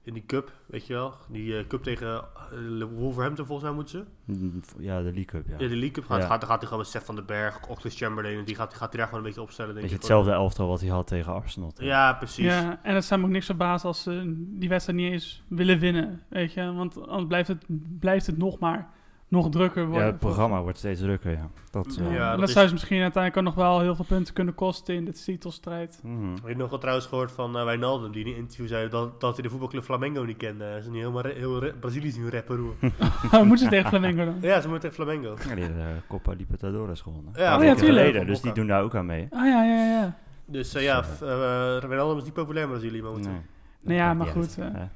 in 0.05 0.13
die 0.13 0.25
cup, 0.25 0.51
weet 0.65 0.87
je 0.87 0.93
wel. 0.93 1.13
Die 1.29 1.57
eh, 1.57 1.67
cup 1.67 1.83
tegen 1.83 2.07
eh, 2.51 2.83
Wolverhampton 2.95 3.45
volgens 3.45 3.67
mij 3.67 3.75
moeten 3.77 3.99
ze. 4.25 4.31
Mm, 4.33 4.61
Ja, 4.79 4.97
de 4.97 5.03
League 5.03 5.25
Cup, 5.25 5.47
ja. 5.47 5.53
Ja, 5.53 5.57
de 5.57 5.67
League 5.67 5.91
Cup 5.91 6.05
gaat, 6.05 6.21
Ja. 6.21 6.27
gaat, 6.27 6.39
dan 6.39 6.49
gaat 6.49 6.57
hij 6.57 6.63
gewoon 6.67 6.79
met 6.79 6.87
Stef 6.87 7.05
van 7.05 7.15
den 7.15 7.25
Berg, 7.25 7.67
Oxlade 7.67 7.95
Chamberlain, 7.95 8.37
en 8.37 8.45
die 8.45 8.55
gaat, 8.55 8.73
gaat 8.73 8.89
hij 8.89 8.97
daar 8.97 9.05
gewoon 9.07 9.19
een 9.19 9.25
beetje 9.25 9.41
opstellen, 9.41 9.73
denk 9.73 9.81
Beetje 9.81 9.95
ik. 9.95 10.01
hetzelfde 10.01 10.31
elftal 10.31 10.67
wat 10.67 10.79
hij 10.81 10.89
had 10.89 11.07
tegen 11.07 11.33
Arsenal. 11.33 11.71
toch? 11.71 11.85
Ja, 11.85 12.13
precies. 12.13 12.45
Ja, 12.45 12.79
en 12.83 13.03
zou 13.03 13.19
me 13.19 13.25
ook 13.25 13.31
niks 13.31 13.45
verbazen 13.45 13.87
als 13.87 14.03
ze 14.03 14.33
die 14.37 14.69
wedstrijd 14.69 14.99
niet 14.99 15.11
eens 15.11 15.43
willen 15.47 15.79
winnen. 15.79 16.21
Weet 16.29 16.53
je, 16.53 16.73
want 16.73 17.07
anders 17.07 17.27
blijft 17.27 17.47
het, 17.47 17.65
blijft 17.99 18.25
het 18.25 18.37
nog 18.37 18.59
maar 18.59 18.89
nog 19.33 19.49
drukker 19.49 19.81
Ja, 19.83 19.87
worden. 19.87 20.05
het 20.07 20.19
programma 20.19 20.61
wordt 20.61 20.77
steeds 20.77 20.99
drukker, 21.01 21.31
ja. 21.31 21.49
Dat, 21.71 21.95
Ja, 21.99 22.03
eh, 22.05 22.13
Ja, 22.13 22.23
en 22.23 22.29
dat 22.29 22.39
dat 22.39 22.47
is- 22.47 22.53
zou 22.53 22.67
ze 22.67 22.73
misschien 22.73 23.01
uiteindelijk 23.01 23.47
ook 23.47 23.53
nog 23.55 23.65
wel 23.65 23.79
heel 23.79 23.95
veel 23.95 24.05
punten 24.05 24.33
kunnen 24.33 24.55
kosten 24.55 24.95
in 24.95 25.05
de 25.05 25.11
titelstrijd. 25.11 25.99
mhm. 26.03 26.31
Heb 26.33 26.47
je 26.47 26.55
nog 26.55 26.69
wat 26.69 26.79
trouwens 26.79 27.07
gehoord 27.07 27.31
van 27.31 27.57
eh, 27.57 27.63
Wijnaldum, 27.63 28.11
die 28.11 28.25
in 28.25 28.31
een 28.31 28.37
interview 28.37 28.67
zei 28.67 28.89
dat, 28.89 29.21
dat 29.21 29.33
hij 29.33 29.43
de 29.43 29.49
voetbalclub 29.49 29.83
Flamengo 29.83 30.23
niet 30.23 30.37
kende. 30.37 30.63
Ze 30.73 30.77
is 30.79 30.85
niet 30.85 30.95
helemaal 31.01 31.23
heel 31.23 31.63
Brazilisch 31.79 32.15
nu 32.17 32.29
rapper. 32.29 32.57
hoor. 32.57 32.75
Moeten 33.47 33.57
ze 33.65 33.67
tegen 33.67 33.89
Flamengo 33.89 34.25
dan? 34.25 34.37
ja, 34.41 34.61
ze 34.61 34.69
moeten 34.69 34.89
tegen 34.89 35.05
Flamengo. 35.05 35.35
Ja, 35.49 35.55
die 35.55 35.63
hebben 35.63 35.83
de 35.83 36.01
Copa 36.07 36.31
Libertadores 36.31 37.01
gewonnen. 37.01 37.33
Ja, 37.35 37.57
oh 37.57 37.63
ja, 37.63 37.75
geleden, 37.75 38.25
dus 38.25 38.41
die 38.41 38.51
doen 38.53 38.67
daar 38.67 38.83
ook 38.83 38.95
aan 38.95 39.05
mee. 39.05 39.27
Ah 39.31 39.45
ja, 39.45 39.63
ja, 39.63 39.85
ja. 39.85 40.17
Dus 40.45 40.73
eh, 40.73 40.83
ja, 40.83 40.99
eh, 41.21 41.87
Wijnaldum 41.87 42.17
is 42.17 42.23
niet 42.23 42.33
populair 42.33 42.63
in 42.65 42.71
Brazilië 42.71 43.01
momenteel. 43.01 43.31
Nee. 43.31 43.41
Nou 43.83 43.97
ja, 43.97 44.13
maar 44.13 44.27
goed, 44.27 44.35
uit, 44.43 44.57
eh. 44.57 44.63
hè. 44.73 44.81
Eh, 44.81 44.87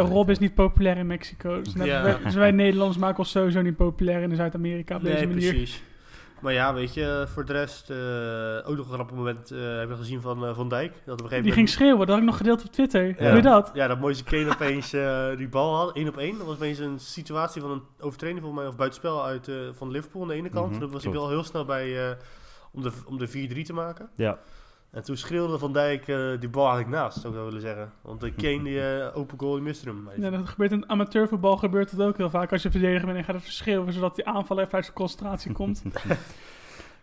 Rob 0.00 0.30
is 0.30 0.38
niet 0.38 0.54
populair 0.54 0.96
in 0.96 1.06
Mexico. 1.06 1.62
Dus, 1.62 1.74
net- 1.74 1.86
Ja. 1.86 2.02
wij, 2.02 2.18
dus 2.24 2.34
wij 2.34 2.50
Nederlanders 2.50 2.98
maken 2.98 3.18
ons 3.18 3.30
sowieso 3.30 3.62
niet 3.62 3.76
populair 3.76 4.22
in 4.22 4.36
Zuid-Amerika 4.36 4.96
op 4.96 5.02
deze 5.02 5.16
Nee, 5.16 5.26
manier. 5.26 5.48
precies. 5.52 5.82
Maar 6.40 6.52
ja, 6.52 6.74
weet 6.74 6.94
je, 6.94 7.24
voor 7.28 7.44
de 7.44 7.52
rest 7.52 7.90
eh, 7.90 8.70
ook 8.70 8.76
nog 8.76 8.86
een 8.86 8.92
grappig 8.92 9.16
moment 9.16 9.50
eh 9.50 9.78
heb 9.78 9.88
je 9.88 9.96
gezien 9.96 10.20
van 10.20 10.46
eh, 10.46 10.54
Van 10.54 10.68
Dijk. 10.68 10.90
Dat 10.92 10.98
op 10.98 11.06
een 11.06 11.08
gegeven 11.16 11.28
Die 11.28 11.36
moment... 11.38 11.54
ging 11.54 11.68
schreeuwen, 11.68 11.98
dat 11.98 12.08
had 12.08 12.18
ik 12.18 12.24
nog 12.24 12.36
gedeeld 12.36 12.64
op 12.64 12.72
Twitter. 12.72 13.22
Ja. 13.22 13.34
Je 13.34 13.42
dat? 13.42 13.70
Ja, 13.74 13.86
dat 13.88 14.00
mooiste 14.00 14.24
Kane 14.24 14.50
opeens 14.50 14.92
eh, 14.92 15.36
die 15.36 15.48
bal 15.48 15.76
had, 15.76 15.96
één 15.96 16.08
op 16.08 16.16
één. 16.16 16.38
Dat 16.38 16.46
was 16.46 16.56
opeens 16.56 16.78
een 16.78 16.98
situatie 17.00 17.60
van 17.60 17.70
een 17.70 17.82
overtreding 18.00 18.40
volgens 18.40 18.60
mij, 18.60 18.70
of 18.70 18.76
buitenspel 18.76 19.24
uit, 19.24 19.48
eh, 19.48 19.54
van 19.72 19.90
Liverpool 19.90 20.22
aan 20.22 20.28
de 20.28 20.34
ene 20.34 20.48
kant. 20.48 20.70
Mhm, 20.70 20.80
Toen 20.80 20.90
was 20.90 21.02
hij 21.02 21.12
klopt. 21.12 21.26
wel 21.26 21.36
heel 21.36 21.44
snel 21.46 21.64
bij, 21.64 22.08
eh, 22.10 22.16
om 22.72 22.82
de, 22.82 22.90
om 23.06 23.18
de 23.18 23.28
4-3 23.28 23.62
te 23.64 23.72
maken. 23.72 24.08
Ja, 24.16 24.38
En 24.92 25.02
toen 25.02 25.16
schreeuwde 25.16 25.58
Van 25.58 25.72
Dijk 25.72 26.08
eh, 26.08 26.16
die 26.40 26.48
bal 26.48 26.66
eigenlijk 26.70 26.96
naast, 27.02 27.20
zou 27.20 27.28
ik 27.28 27.34
wel 27.38 27.44
willen 27.44 27.60
zeggen. 27.60 27.92
Want 28.02 28.20
de 28.20 28.32
Kane, 28.32 28.62
die 28.62 28.80
eh, 28.90 29.16
open 29.16 29.38
goal, 29.38 29.52
die 29.54 29.62
miste 29.62 29.88
hem. 29.88 30.08
Ja, 30.16 30.30
dat 30.30 30.48
gebeurt 30.48 30.72
in 30.72 30.80
het 30.80 30.88
amateurvoetbal 30.88 31.56
gebeurt 31.56 31.90
het 31.90 32.00
ook 32.00 32.16
heel 32.16 32.30
vaak. 32.30 32.52
Als 32.52 32.62
je 32.62 32.70
verdediger 32.70 33.06
bent 33.06 33.18
en 33.18 33.24
gaat 33.24 33.34
even 33.36 33.52
schreeuwen 33.52 33.92
zodat 33.92 34.14
die 34.14 34.26
aanval 34.26 34.58
even 34.60 34.72
uit 34.72 34.84
zijn 34.84 34.96
concentratie 34.96 35.52
komt. 35.60 35.82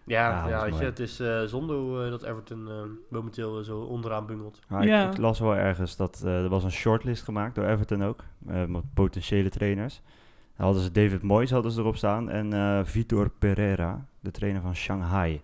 Ja, 0.04 0.30
Ja, 0.30 0.48
ja, 0.48 0.58
dat 0.58 0.58
is 0.58 0.62
weet 0.64 0.70
je, 0.72 0.76
mooi. 0.76 0.86
het 0.86 1.00
is 1.00 1.20
eh, 1.20 1.44
zonde 1.44 1.74
hoe 1.74 2.10
dat 2.10 2.24
Everton 2.24 2.68
eh, 2.68 2.74
momenteel 3.10 3.64
zo 3.64 3.80
onderaan 3.80 4.26
bungelt. 4.26 4.60
Ja. 4.70 5.06
ik, 5.06 5.12
ik 5.12 5.18
las 5.18 5.40
wel 5.40 5.56
ergens 5.56 5.96
dat 5.96 6.22
eh, 6.26 6.44
er 6.44 6.50
was 6.50 6.64
een 6.64 6.72
shortlist 6.72 7.24
gemaakt 7.24 7.56
door 7.56 7.66
Everton 7.66 8.04
ook, 8.04 8.24
eh, 8.48 8.66
met 8.66 8.84
potentiële 8.94 9.50
trainers. 9.50 10.02
Dan 10.58 10.66
hadden 10.66 10.84
ze 10.84 10.92
David 10.92 11.22
Moyes 11.22 11.52
hadden 11.52 11.72
ze 11.72 11.80
erop 11.80 11.96
staan 11.98 12.30
en 12.30 12.54
eh, 12.54 12.80
Vitor 12.84 13.30
Pereira, 13.40 14.06
de 14.20 14.32
trainer 14.32 14.62
van 14.62 14.76
Shanghai. 14.76 15.42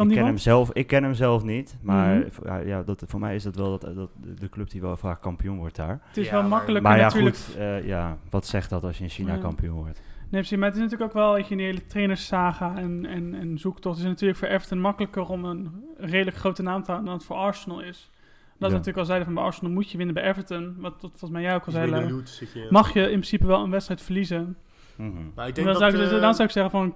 Kan 0.00 0.08
ik, 0.08 0.12
die 0.14 0.22
ken 0.22 0.32
hem 0.34 0.42
zelf, 0.42 0.72
ik 0.72 0.86
ken 0.86 1.02
hem 1.02 1.14
zelf 1.14 1.42
niet, 1.44 1.78
maar 1.82 2.16
Mhm. 2.18 2.30
voor- 2.30 2.66
ja, 2.66 2.82
dat, 2.82 3.02
voor 3.06 3.20
mij 3.20 3.34
is 3.34 3.42
dat 3.42 3.56
wel 3.56 3.78
dat, 3.78 3.94
dat, 3.94 4.10
de 4.40 4.48
club 4.48 4.70
die 4.70 4.80
wel 4.80 4.96
vaak 4.96 5.20
kampioen 5.22 5.58
wordt 5.58 5.76
daar. 5.76 6.00
Het 6.02 6.16
is 6.16 6.26
Ja, 6.26 6.32
wel 6.32 6.48
makkelijker 6.48 6.82
Maar 6.90 6.98
ja, 6.98 7.04
natuurlijk. 7.04 7.36
goed, 7.36 7.56
eh, 7.56 7.86
ja, 7.86 8.16
wat 8.30 8.46
zegt 8.46 8.70
dat 8.70 8.84
als 8.84 8.96
je 8.98 9.04
in 9.04 9.10
China 9.10 9.32
Ja. 9.34 9.38
kampioen 9.40 9.74
wordt? 9.76 10.00
Nee, 10.30 10.40
precies, 10.40 10.58
maar 10.58 10.66
het 10.68 10.76
is 10.76 10.82
natuurlijk 10.82 11.10
ook 11.10 11.16
wel 11.22 11.32
weet 11.34 11.48
je, 11.48 11.56
die 11.56 11.66
hele 11.66 11.86
trainerssaga 11.86 12.76
en, 12.76 13.06
en, 13.06 13.34
en 13.34 13.58
zoektocht. 13.58 13.96
Het 13.96 14.04
is 14.04 14.10
natuurlijk 14.10 14.38
voor 14.38 14.48
Everton 14.48 14.80
makkelijker 14.80 15.28
om 15.28 15.44
een 15.44 15.70
redelijk 15.98 16.36
grote 16.36 16.62
naam 16.62 16.80
te 16.82 16.86
houden 16.86 17.04
dan 17.10 17.14
het 17.18 17.26
voor 17.26 17.36
Arsenal 17.36 17.80
is. 17.80 18.10
Dat 18.10 18.58
Ja. 18.58 18.66
we 18.66 18.70
natuurlijk 18.72 18.98
al 18.98 19.04
zeiden 19.04 19.26
van 19.26 19.34
bij 19.34 19.44
Arsenal 19.44 19.72
moet 19.72 19.90
je 19.90 19.96
winnen 19.96 20.14
bij 20.14 20.24
Everton. 20.24 20.74
Wat 20.78 20.92
dat 21.00 21.10
volgens 21.10 21.30
mij 21.30 21.42
jij 21.42 21.54
ook 21.54 21.66
al 21.66 21.72
zei. 21.72 22.22
Mag 22.70 22.92
je 22.92 23.00
in 23.00 23.06
principe 23.08 23.46
wel 23.46 23.62
een 23.64 23.70
wedstrijd 23.70 24.02
verliezen. 24.02 24.56
Mhm. 24.96 25.08
Maar 25.34 25.48
ik 25.48 25.54
Dan 25.54 25.64
denk 25.64 25.76
zou, 25.76 25.90
dat... 25.92 26.00
ik, 26.00 26.10
eh, 26.12 26.20
dan 26.20 26.34
zou 26.34 26.48
ik 26.48 26.54
zeggen 26.54 26.70
van, 26.70 26.94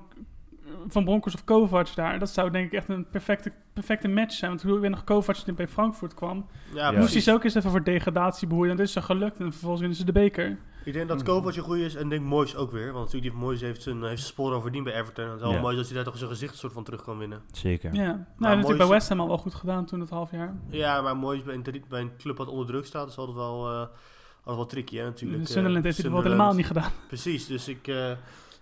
van 0.89 1.05
Broncos 1.05 1.35
of 1.35 1.45
Kovac 1.45 1.95
daar. 1.95 2.19
Dat 2.19 2.31
zou 2.31 2.51
denk 2.51 2.67
ik 2.67 2.73
echt 2.73 2.89
een 2.89 3.07
perfecte, 3.11 3.53
perfecte 3.73 4.09
match 4.09 4.33
zijn. 4.35 4.51
Want 4.51 4.63
hoe 4.63 4.79
weer 4.79 4.91
nog 4.91 5.05
Kovac 5.05 5.37
bij 5.57 5.69
Frankfurt 5.69 6.15
kwam. 6.15 6.47
ja, 6.75 6.91
moest 6.91 7.13
hij 7.13 7.23
ze 7.23 7.33
ook 7.33 7.45
eens 7.45 7.55
even 7.55 7.71
voor 7.71 7.85
degradatie 7.85 8.47
behoeden. 8.49 8.71
En 8.73 8.77
dat 8.77 8.87
is 8.87 8.93
ze 8.93 9.03
gelukt. 9.03 9.39
En 9.41 9.51
vervolgens 9.51 9.81
winnen 9.81 9.99
ze 9.99 10.05
de 10.05 10.13
beker. 10.13 10.59
Ik 10.85 10.93
denk 10.93 11.09
dat 11.09 11.17
Mhm. 11.17 11.27
Kovac 11.27 11.55
een 11.57 11.63
goeie 11.63 11.85
is 11.85 11.95
en 11.95 12.09
denk 12.09 12.25
Moyes 12.25 12.57
ook 12.57 12.71
weer. 12.71 12.93
Want 12.93 13.05
natuurlijk 13.05 13.33
die 13.33 13.41
Moyes 13.43 13.61
heeft 13.61 13.83
zijn, 13.83 13.97
heeft 14.03 14.19
zijn 14.21 14.33
sporen 14.33 14.63
verdiend 14.63 14.85
bij 14.85 14.95
Everton. 14.95 15.25
Het 15.25 15.35
is 15.35 15.41
wel 15.41 15.53
Ja. 15.53 15.61
mooi 15.61 15.77
dat 15.77 15.85
hij 15.87 15.95
daar 15.95 16.05
toch 16.05 16.17
zijn 16.19 16.31
gezicht 16.31 16.57
soort 16.57 16.73
van 16.73 16.85
terug 16.85 17.03
kan 17.03 17.19
winnen. 17.19 17.41
Zeker. 17.53 17.95
Ja, 17.95 18.01
nou, 18.03 18.17
Maar 18.17 18.25
heeft 18.27 18.41
natuurlijk 18.63 18.79
bij 18.79 18.87
West 18.89 19.09
Ham 19.09 19.21
al 19.21 19.27
wel 19.29 19.39
goed 19.39 19.55
gedaan 19.55 19.85
toen 19.85 20.01
het 20.01 20.11
half 20.11 20.31
jaar. 20.31 20.55
Ja, 20.69 21.01
maar 21.01 21.17
Moyes 21.17 21.43
bij 21.43 21.55
een, 21.55 21.85
bij 21.89 22.01
een 22.01 22.17
club 22.19 22.37
wat 22.37 22.49
onder 22.49 22.67
druk 22.67 22.87
staat, 22.87 23.09
is 23.09 23.17
altijd 23.17 23.37
wel, 23.37 23.69
eh, 23.71 23.79
altijd 23.79 24.57
wel 24.57 24.67
tricky 24.67 24.97
hè, 24.97 25.05
natuurlijk. 25.05 25.47
Sunderland 25.47 25.77
Eh, 25.77 25.83
heeft 25.85 25.97
hij 25.97 26.05
bijvoorbeeld 26.11 26.35
helemaal 26.35 26.57
niet 26.57 26.67
gedaan. 26.67 26.91
Precies, 27.07 27.47
dus 27.47 27.69
ik, 27.69 27.87
eh, 27.89 28.11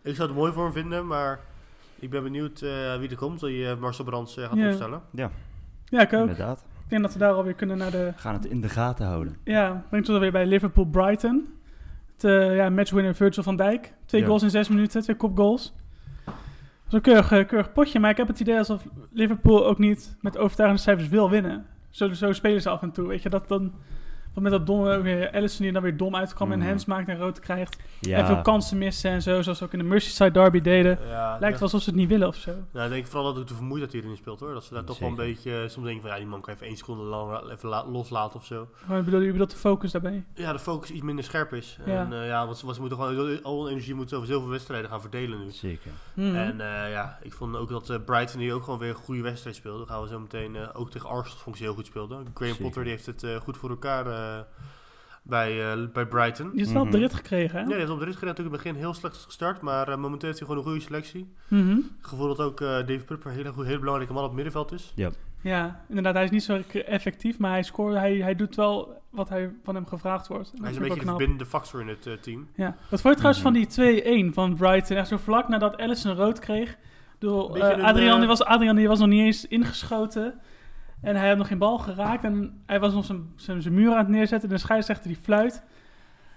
Ik 0.05 0.15
zou 0.17 0.29
het 0.29 0.37
mooi 0.39 0.53
voor 0.53 0.65
hem 0.65 0.73
vinden, 0.73 1.07
maar 1.07 1.41
ik 2.03 2.11
ben 2.11 2.23
benieuwd 2.23 2.63
eh, 2.63 2.99
wie 2.99 3.09
er 3.11 3.17
komt. 3.17 3.41
Die 3.41 3.69
eh, 3.69 3.77
Marcel 3.79 4.05
Brands 4.05 4.37
eh, 4.37 4.45
gaat 4.49 4.57
Ja. 4.57 4.67
opstellen. 4.69 5.01
Ja, 5.11 5.31
ik 6.01 6.13
ook. 6.13 6.21
Inderdaad. 6.21 6.65
Ik 6.85 6.89
denk 6.89 7.03
dat 7.03 7.13
we 7.13 7.19
daar 7.19 7.33
alweer 7.33 7.55
kunnen 7.55 7.79
naar 7.79 7.91
de... 7.91 8.13
We 8.17 8.21
gaan 8.21 8.35
het 8.35 8.45
in 8.45 8.61
de 8.61 8.69
gaten 8.69 9.07
houden. 9.07 9.37
Ja, 9.45 9.85
brengt 9.89 10.07
ons 10.09 10.17
alweer 10.17 10.33
bij 10.33 10.47
Liverpool-Brighton. 10.47 11.49
Het 12.17 12.23
ja, 12.57 12.71
matchwinner 12.71 13.15
Virgil 13.15 13.43
van 13.43 13.57
Dijk. 13.57 13.93
Twee 14.07 14.21
Ja. 14.21 14.27
goals 14.27 14.43
in 14.43 14.51
zes 14.51 14.69
minuten, 14.69 15.03
twee 15.03 15.17
kopgoals. 15.17 15.75
Dat 16.25 16.35
is 16.87 16.93
een 16.93 17.01
keurig, 17.01 17.47
keurig 17.47 17.73
potje, 17.73 18.01
maar 18.01 18.11
ik 18.11 18.17
heb 18.17 18.29
het 18.29 18.41
idee 18.41 18.59
alsof 18.59 18.87
Liverpool 19.11 19.67
ook 19.67 19.79
niet 19.79 20.17
met 20.21 20.39
overtuigende 20.39 20.83
cijfers 20.83 21.09
wil 21.09 21.31
winnen. 21.31 21.67
Zo, 21.91 22.13
zo 22.13 22.33
spelen 22.33 22.63
ze 22.63 22.69
af 22.69 22.83
en 22.83 22.93
toe, 22.93 23.07
weet 23.09 23.23
je. 23.23 23.29
Dat 23.29 23.49
dan, 23.49 23.73
wat 24.35 24.43
met 24.43 24.53
dat 24.53 24.67
domme, 24.67 25.01
weer 25.01 25.33
Alisson 25.33 25.63
die 25.63 25.73
dan 25.73 25.83
weer 25.83 25.97
dom 25.97 26.17
uitkwam 26.17 26.49
Mhm. 26.49 26.61
en 26.61 26.67
hands 26.67 26.85
maakt 26.85 27.09
en 27.09 27.19
rood 27.19 27.39
krijgt. 27.41 27.77
Ja, 28.01 28.19
En 28.19 28.27
veel 28.27 28.43
kansen 28.43 28.79
missen 28.79 29.11
en 29.11 29.23
zo, 29.23 29.43
zoals 29.43 29.59
ze 29.59 29.65
ook 29.65 29.73
in 29.73 29.79
de 29.79 29.85
Merseyside 29.85 30.31
derby 30.31 30.61
deden. 30.61 30.99
Ja, 31.09 31.31
Lijkt 31.31 31.43
ja. 31.43 31.51
wel 31.51 31.61
alsof 31.61 31.83
ze 31.83 31.91
het 31.91 31.99
niet 31.99 32.09
willen 32.09 32.29
of 32.29 32.37
zo. 32.37 32.53
Nou, 32.73 32.87
ik 32.87 32.93
denk 32.93 33.07
vooral 33.07 33.33
dat 33.33 33.43
ook 33.43 33.49
de 33.49 33.55
vermoeidheid 33.55 33.93
hierin 33.93 34.17
speelt 34.17 34.41
hoor. 34.41 34.53
Dat 34.53 34.65
ze 34.65 34.75
daar 34.75 34.85
toch 34.85 34.99
wel 34.99 35.09
een 35.09 35.15
beetje, 35.15 35.51
eh, 35.63 35.69
soms 35.69 35.85
denken 35.87 36.03
van 36.03 36.11
ja, 36.11 36.17
die 36.17 36.27
man 36.27 36.41
kan 36.41 36.55
even 36.55 36.67
één 36.67 36.77
seconde 36.77 37.03
lang 37.03 37.51
even 37.51 37.69
la- 37.69 37.87
loslaten 37.89 38.37
of 38.41 38.45
zo. 38.47 38.69
Bedoel, 39.05 39.21
je 39.21 39.33
bedoelt 39.33 39.51
de 39.51 39.57
focus 39.57 39.93
daarbij. 39.93 40.25
Ja, 40.35 40.53
de 40.53 40.59
focus 40.59 40.91
iets 40.91 41.03
minder 41.03 41.25
scherp 41.25 41.53
is. 41.53 41.79
Ja. 41.87 41.93
En 42.01 42.13
eh, 42.13 42.27
ja, 42.27 42.45
want 42.45 42.57
ze, 42.59 42.63
want 42.65 42.75
ze 42.77 42.81
moeten 42.83 42.99
gewoon 43.01 43.43
al 43.43 43.61
hun 43.63 43.71
energie 43.71 43.95
moeten 43.95 44.17
over 44.17 44.29
zoveel 44.29 44.49
wedstrijden 44.49 44.91
gaan 44.91 45.01
verdelen 45.01 45.39
nu. 45.45 45.51
zeker. 45.51 45.91
Mhm. 46.15 46.35
En 46.35 46.61
eh, 46.61 46.91
ja, 46.93 47.19
ik 47.23 47.33
vond 47.33 47.57
ook 47.57 47.69
dat 47.69 47.91
eh, 47.91 47.97
Brighton 48.05 48.41
hier 48.41 48.55
ook 48.55 48.65
gewoon 48.65 48.79
weer 48.79 48.89
een 48.89 48.95
goede 48.95 49.23
wedstrijd 49.23 49.57
speelde. 49.57 49.79
Dan 49.79 49.87
gaan 49.87 50.03
we 50.03 50.09
zo 50.09 50.19
meteen 50.21 50.57
eh, 50.57 50.69
ook 50.73 50.91
tegen 50.91 51.09
Arsenal 51.09 51.39
vond 51.39 51.55
ik 51.57 51.63
ze 51.63 51.67
heel 51.69 51.75
goed 51.77 51.87
speelden. 51.87 52.17
Graham 52.35 52.47
Zeker. 52.55 52.63
Potter 52.63 52.83
die 52.83 52.93
heeft 52.93 53.07
het 53.07 53.23
eh, 53.23 53.37
goed 53.37 53.57
voor 53.57 53.71
elkaar 53.71 54.07
eh, 54.07 54.21
bij, 55.23 55.73
eh, 55.73 55.79
bij 55.93 56.07
Brighton. 56.07 56.51
Je 56.55 56.61
hebt 56.61 56.73
wel 56.73 56.83
op 56.83 56.91
de 56.91 56.97
Mhm. 56.97 57.07
rit 57.07 57.15
gekregen, 57.15 57.55
hè? 57.57 57.63
Ja, 57.63 57.69
die 57.69 57.77
heeft 57.77 57.91
op 57.91 57.99
de 57.99 58.05
rit 58.05 58.15
gereden 58.17 58.29
natuurlijk 58.37 58.65
in 58.65 58.71
het 58.71 58.77
begin 58.79 58.85
heel 58.89 58.95
slecht 59.01 59.17
gestart, 59.17 59.61
maar 59.61 59.89
eh, 59.89 59.97
momenteel 59.97 60.29
heeft 60.29 60.39
hij 60.39 60.49
gewoon 60.49 60.57
een 60.65 60.69
goede 60.71 60.85
selectie. 60.85 61.33
Ik 61.49 61.85
gevoel 62.07 62.29
dat 62.29 62.41
ook 62.41 62.61
eh 62.61 62.69
Dave 62.69 63.05
Prupper 63.05 63.31
een 63.31 63.37
hele, 63.37 63.49
goede- 63.53 63.67
hele 63.69 63.79
belangrijke 63.81 64.13
man 64.13 64.23
op 64.23 64.29
het 64.29 64.37
middenveld 64.37 64.73
is. 64.73 64.93
Ja, 65.43 65.81
inderdaad, 65.89 66.15
hij 66.15 66.25
is 66.25 66.31
niet 66.31 66.43
zo 66.43 66.63
effectief, 66.87 67.39
maar 67.39 67.51
hij 67.51 67.63
scoort, 67.63 67.95
hij, 67.95 68.17
hij 68.17 68.35
doet 68.35 68.57
wel 68.57 69.03
wat 69.11 69.29
hij 69.29 69.51
van 69.65 69.75
hem 69.75 69.87
gevraagd 69.87 70.27
wordt. 70.29 70.53
Hij 70.61 70.71
is 70.71 70.77
een 70.77 70.83
beetje 70.83 70.99
de 71.01 71.07
verbindende 71.07 71.47
factor 71.47 71.81
in 71.81 71.89
het 71.89 72.07
eh, 72.07 72.13
team. 72.13 72.49
Ja. 72.57 72.77
Wat 72.91 73.01
vond 73.01 73.15
je 73.15 73.21
trouwens 73.21 73.43
Mhm. 73.43 73.53
van 73.53 73.53
die 73.53 73.67
2-1 74.31 74.35
van 74.35 74.57
Brighton? 74.57 74.97
Echt 74.97 75.09
zo 75.09 75.17
vlak 75.17 75.49
nadat 75.49 75.77
Allison 75.77 76.15
rood 76.15 76.39
kreeg. 76.39 76.77
Door, 77.19 77.57
eh, 77.57 77.85
Adrian, 77.85 78.13
eh, 78.13 78.19
die 78.19 78.27
was, 78.29 78.43
Adrian 78.45 78.77
die 78.77 78.89
was 78.89 78.99
nog 78.99 79.09
niet 79.09 79.21
eens 79.21 79.47
ingeschoten. 79.49 80.41
En 81.03 81.17
hij 81.17 81.29
had 81.29 81.37
nog 81.39 81.47
geen 81.47 81.59
bal 81.59 81.79
geraakt. 81.79 82.25
En 82.25 82.63
hij 82.67 82.81
was 82.81 82.93
nog 82.95 83.05
zijn, 83.05 83.33
zijn, 83.37 83.63
zijn 83.63 83.75
muur 83.75 83.93
aan 83.93 83.99
het 83.99 84.09
neerzetten. 84.09 84.49
En 84.49 84.55
de 84.55 84.61
scheidsrechter 84.61 85.07
die 85.09 85.19
fluit. 85.23 85.63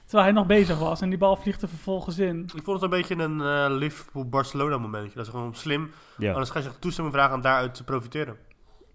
Terwijl 0.04 0.24
hij 0.24 0.32
nog 0.38 0.46
bezig 0.48 0.80
was. 0.80 1.02
En 1.02 1.10
die 1.10 1.18
bal 1.18 1.36
vliegt 1.36 1.62
er 1.62 1.68
vervolgens 1.70 2.20
in. 2.20 2.42
Ik 2.56 2.64
vond 2.64 2.82
het 2.82 2.92
een 2.92 2.98
beetje 3.00 3.16
een 3.16 3.42
eh, 3.42 3.66
Liverpool-Barcelona 3.78 4.78
momentje. 4.78 5.16
Dat 5.16 5.26
ze 5.26 5.32
gewoon 5.32 5.56
slim 5.56 5.92
Ja. 6.18 6.34
aan 6.34 6.40
de 6.40 6.46
scheidsrechter 6.46 6.82
toestemming 6.84 7.16
vragen 7.16 7.36
om 7.36 7.42
daaruit 7.42 7.76
te 7.76 7.84
profiteren. 7.84 8.36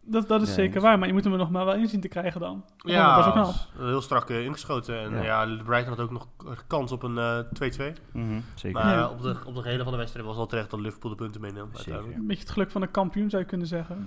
Dat, 0.02 0.28
dat 0.28 0.42
is 0.42 0.48
Ja, 0.48 0.54
zeker 0.54 0.80
waar. 0.80 0.98
Maar 0.98 1.08
je 1.08 1.14
moet 1.14 1.24
hem 1.24 1.32
er 1.32 1.38
nog 1.38 1.50
maar 1.50 1.64
wel 1.64 1.74
in 1.74 1.88
zien 1.88 2.00
te 2.00 2.08
krijgen 2.08 2.40
dan. 2.40 2.64
Ja, 2.76 3.10
dat 3.16 3.18
is 3.20 3.26
ook 3.26 3.32
knap. 3.32 3.54
heel 3.86 4.00
strak 4.00 4.30
eh, 4.30 4.44
ingeschoten. 4.44 5.00
En 5.00 5.10
Ja. 5.22 5.22
ja. 5.44 5.62
Brighton 5.64 5.88
had 5.88 6.00
ook 6.00 6.10
nog 6.10 6.26
kans 6.66 6.92
op 6.92 7.02
een 7.02 7.18
eh, 7.18 7.38
2-2. 7.38 7.92
Mhm, 8.12 8.40
zeker. 8.54 8.82
Maar 8.82 8.94
Ja. 8.94 9.08
op, 9.08 9.22
de, 9.22 9.36
op 9.44 9.54
de 9.54 9.62
gehele 9.62 9.82
van 9.82 9.92
de 9.92 9.98
wedstrijd 9.98 10.26
was 10.26 10.36
wel 10.36 10.46
terecht 10.46 10.70
dat 10.70 10.80
Liverpool 10.80 11.10
de 11.10 11.16
punten 11.16 11.40
meenam. 11.40 11.68
Uiteindelijk. 11.74 12.16
Een 12.16 12.26
beetje 12.26 12.42
het 12.42 12.52
geluk 12.52 12.70
van 12.70 12.80
de 12.80 12.86
kampioen 12.86 13.30
zou 13.30 13.42
je 13.42 13.48
kunnen 13.48 13.66
zeggen. 13.66 14.06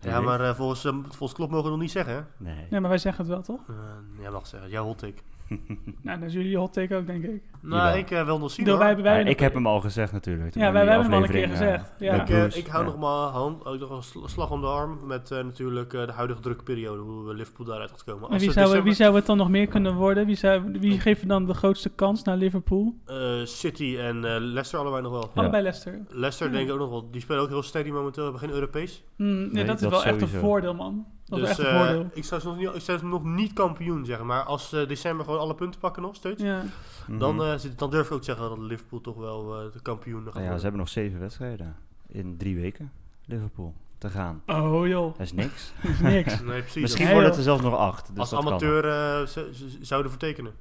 Ja, 0.00 0.10
Ja, 0.10 0.20
maar 0.20 0.40
eh, 0.40 0.54
volgens, 0.54 0.84
eh, 0.84 0.92
volgens 1.08 1.32
Klop 1.32 1.50
mogen 1.50 1.64
we 1.64 1.70
nog 1.70 1.80
niet 1.80 1.90
zeggen. 1.90 2.14
Hè? 2.14 2.20
Nee. 2.36 2.66
Ja, 2.70 2.80
maar 2.80 2.88
wij 2.88 2.98
zeggen 2.98 3.24
het 3.24 3.32
wel 3.32 3.42
toch? 3.42 3.60
Eh, 3.68 4.22
ja, 4.22 4.30
mag 4.30 4.46
zeggen. 4.46 4.70
Jouw 4.70 4.84
hot 4.84 4.98
take. 4.98 5.18
Nou, 6.02 6.18
dat 6.20 6.28
is 6.28 6.34
jullie 6.34 6.56
hot 6.56 6.72
take 6.72 6.96
ook, 6.96 7.06
denk 7.06 7.24
ik. 7.24 7.42
Nou, 7.60 7.82
Jawel. 7.82 7.96
ik 7.98 8.10
eh, 8.10 8.24
wil 8.24 8.38
nog 8.38 8.50
zien 8.50 8.64
Door 8.64 8.74
hoor. 8.76 8.84
wij, 8.84 9.02
wij, 9.02 9.18
Ja, 9.22 9.26
ik 9.28 9.40
heb 9.40 9.54
hem 9.54 9.66
al 9.66 9.80
gezegd 9.80 10.12
natuurlijk. 10.12 10.50
toen 10.52 10.62
Ja, 10.62 10.66
we 10.68 10.72
wij- 10.74 10.82
die 10.82 10.90
hebben 10.92 11.10
hem 11.10 11.20
al 11.22 11.26
een 11.28 11.34
keer 11.34 11.44
aflevering, 11.44 11.72
gezegd. 11.78 12.00
eh, 12.00 12.06
Ja. 12.08 12.16
met 12.16 12.28
Ik, 12.28 12.34
eh, 12.34 12.40
Bruce, 12.40 12.58
ik 12.58 12.66
hou 12.66 12.84
ja. 12.84 12.90
nog 12.90 12.98
maar 13.00 13.28
hand, 13.28 13.64
ook 13.64 13.78
nog 13.80 13.90
een 13.90 14.02
sl- 14.02 14.26
slag 14.26 14.50
om 14.50 14.60
de 14.60 14.66
arm 14.66 14.98
met 15.06 15.30
eh, 15.30 15.44
natuurlijk 15.44 15.92
eh, 15.92 16.06
de 16.06 16.12
huidige 16.12 16.40
drukke 16.40 16.62
periode, 16.64 17.00
hoe 17.02 17.24
we 17.26 17.34
Liverpool 17.34 17.66
daaruit 17.66 17.90
gaat 17.90 18.04
komen. 18.04 18.28
Als 18.28 18.30
wie 18.30 18.38
ze 18.46 18.52
zou, 18.52 18.64
december- 18.66 18.84
wie 18.84 18.94
zou 18.94 19.14
het 19.14 19.26
dan 19.26 19.36
nog 19.36 19.48
meer 19.48 19.66
kunnen 19.66 19.94
worden? 19.94 20.26
Wie, 20.26 20.36
zou, 20.36 20.62
wie 20.80 21.00
geeft 21.00 21.22
er 21.22 21.28
dan 21.28 21.46
de 21.46 21.54
grootste 21.54 21.88
kans 21.90 22.22
naar 22.22 22.36
Liverpool? 22.36 22.94
eh, 23.06 23.16
City 23.44 23.96
en 23.98 24.16
eh, 24.24 24.36
Leicester 24.40 24.78
allebei 24.78 25.02
nog 25.02 25.12
wel. 25.12 25.30
Ja. 25.34 25.40
Allebei 25.40 25.62
Leicester. 25.62 26.00
Leicester 26.08 26.46
Ja. 26.46 26.52
denk 26.52 26.66
ik 26.66 26.72
ook 26.72 26.78
nog 26.80 26.90
wel. 26.90 27.10
Die 27.10 27.20
spelen 27.20 27.42
ook 27.42 27.48
heel 27.48 27.62
steady 27.62 27.90
momenteel, 27.90 28.22
hebben 28.22 28.40
geen 28.40 28.50
Europees. 28.50 29.02
Hmm, 29.16 29.26
nee, 29.26 29.48
Nee, 29.52 29.64
dat 29.64 29.74
is 29.74 29.80
dat 29.80 29.90
wel 29.90 30.04
echt 30.04 30.14
een 30.14 30.20
sowieso. 30.20 30.40
voordeel, 30.46 30.74
man. 30.74 31.06
Dat 31.26 31.38
is 31.38 31.48
dus 31.48 31.58
echt 31.58 31.68
een 31.88 32.00
eh, 32.00 32.06
ik 32.12 32.24
zou 32.24 32.40
ze 32.40 32.46
nog 32.46 32.56
niet, 32.56 32.74
ik 32.74 32.80
zou 32.80 32.98
ze 32.98 33.06
nog 33.06 33.24
niet 33.24 33.52
kampioen 33.52 34.04
zeggen, 34.04 34.26
maar 34.26 34.42
als 34.42 34.68
ze 34.68 34.84
december 34.86 35.24
gewoon 35.24 35.40
alle 35.40 35.54
punten 35.54 35.80
pakken 35.80 36.02
nog 36.02 36.14
steeds, 36.14 36.42
Ja. 36.42 36.62
Mhm. 37.06 37.18
dan, 37.18 37.42
eh, 37.44 37.54
zit- 37.56 37.78
dan 37.78 37.90
durf 37.90 38.06
ik 38.06 38.12
ook 38.12 38.18
te 38.18 38.24
zeggen 38.24 38.48
dat 38.48 38.58
Liverpool 38.58 39.00
toch 39.00 39.16
wel 39.16 39.60
eh, 39.60 39.72
de 39.72 39.82
kampioen 39.82 40.14
gaat 40.16 40.24
Nou 40.24 40.34
ja, 40.36 40.40
worden. 40.40 40.56
ze 40.58 40.62
hebben 40.62 40.80
nog 40.80 40.88
zeven 40.90 41.20
wedstrijden 41.20 41.76
in 42.06 42.36
drie 42.36 42.56
weken. 42.56 42.92
Liverpool 43.26 43.74
te 43.98 44.08
gaan. 44.10 44.42
Oh 44.46 44.86
joh, 44.86 45.10
Dat 45.12 45.20
is 45.26 45.32
niks. 45.32 45.72
dat 45.82 45.90
is 45.90 46.00
niks. 46.00 46.40
Nee, 46.40 46.60
precies. 46.60 46.82
Misschien 46.82 47.04
Nee, 47.04 47.14
worden 47.14 47.30
joh. 47.30 47.38
het 47.38 47.46
er 47.46 47.52
zelfs 47.52 47.62
nog 47.62 47.74
acht. 47.76 48.08
Dus 48.08 48.18
als 48.18 48.30
dat 48.30 48.38
kan 48.42 48.48
amateur 48.48 48.84
eh, 49.20 49.26
z- 49.26 49.78
zouden 49.80 50.10
vertekenen. 50.10 50.52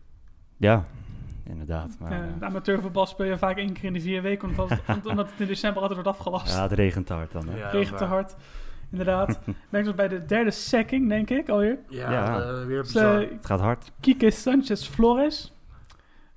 Ja, 0.58 0.86
inderdaad. 1.46 1.96
Maar, 2.00 2.12
Ja, 2.14 2.24
eh, 2.24 2.40
de 2.40 2.46
amateurvoetbal 2.46 3.06
speel 3.06 3.26
je 3.26 3.38
vaak 3.38 3.58
één 3.58 3.74
keer 3.74 3.84
in 3.84 3.94
de 3.94 4.02
vier 4.02 4.22
weken, 4.22 4.50
omdat, 4.50 4.70
omdat 5.10 5.30
het 5.32 5.40
in 5.40 5.48
december 5.48 5.82
altijd 5.82 6.02
wordt 6.04 6.18
afgelast. 6.18 6.56
ja, 6.56 6.62
het 6.62 6.72
regent 6.72 7.10
hard 7.10 7.32
dan. 7.32 7.48
Hè? 7.48 7.58
Ja, 7.58 7.70
Regent 7.70 7.98
te 7.98 8.04
hard. 8.06 8.36
Inderdaad. 8.98 9.40
ben 9.70 9.88
ik 9.88 9.96
bij 9.96 10.08
de 10.08 10.26
derde 10.26 10.52
sacking, 10.52 11.10
denk 11.10 11.30
ik, 11.30 11.50
alweer. 11.50 11.78
Ja, 11.90 12.12
Ja. 12.12 12.42
eh, 12.42 12.66
weer 12.66 12.82
Dus, 12.82 12.96
eh, 12.96 13.18
Het 13.20 13.46
gaat 13.46 13.60
hard. 13.60 13.92
Kike 14.00 14.32
Sanchez 14.32 14.88
Flores. 14.88 15.52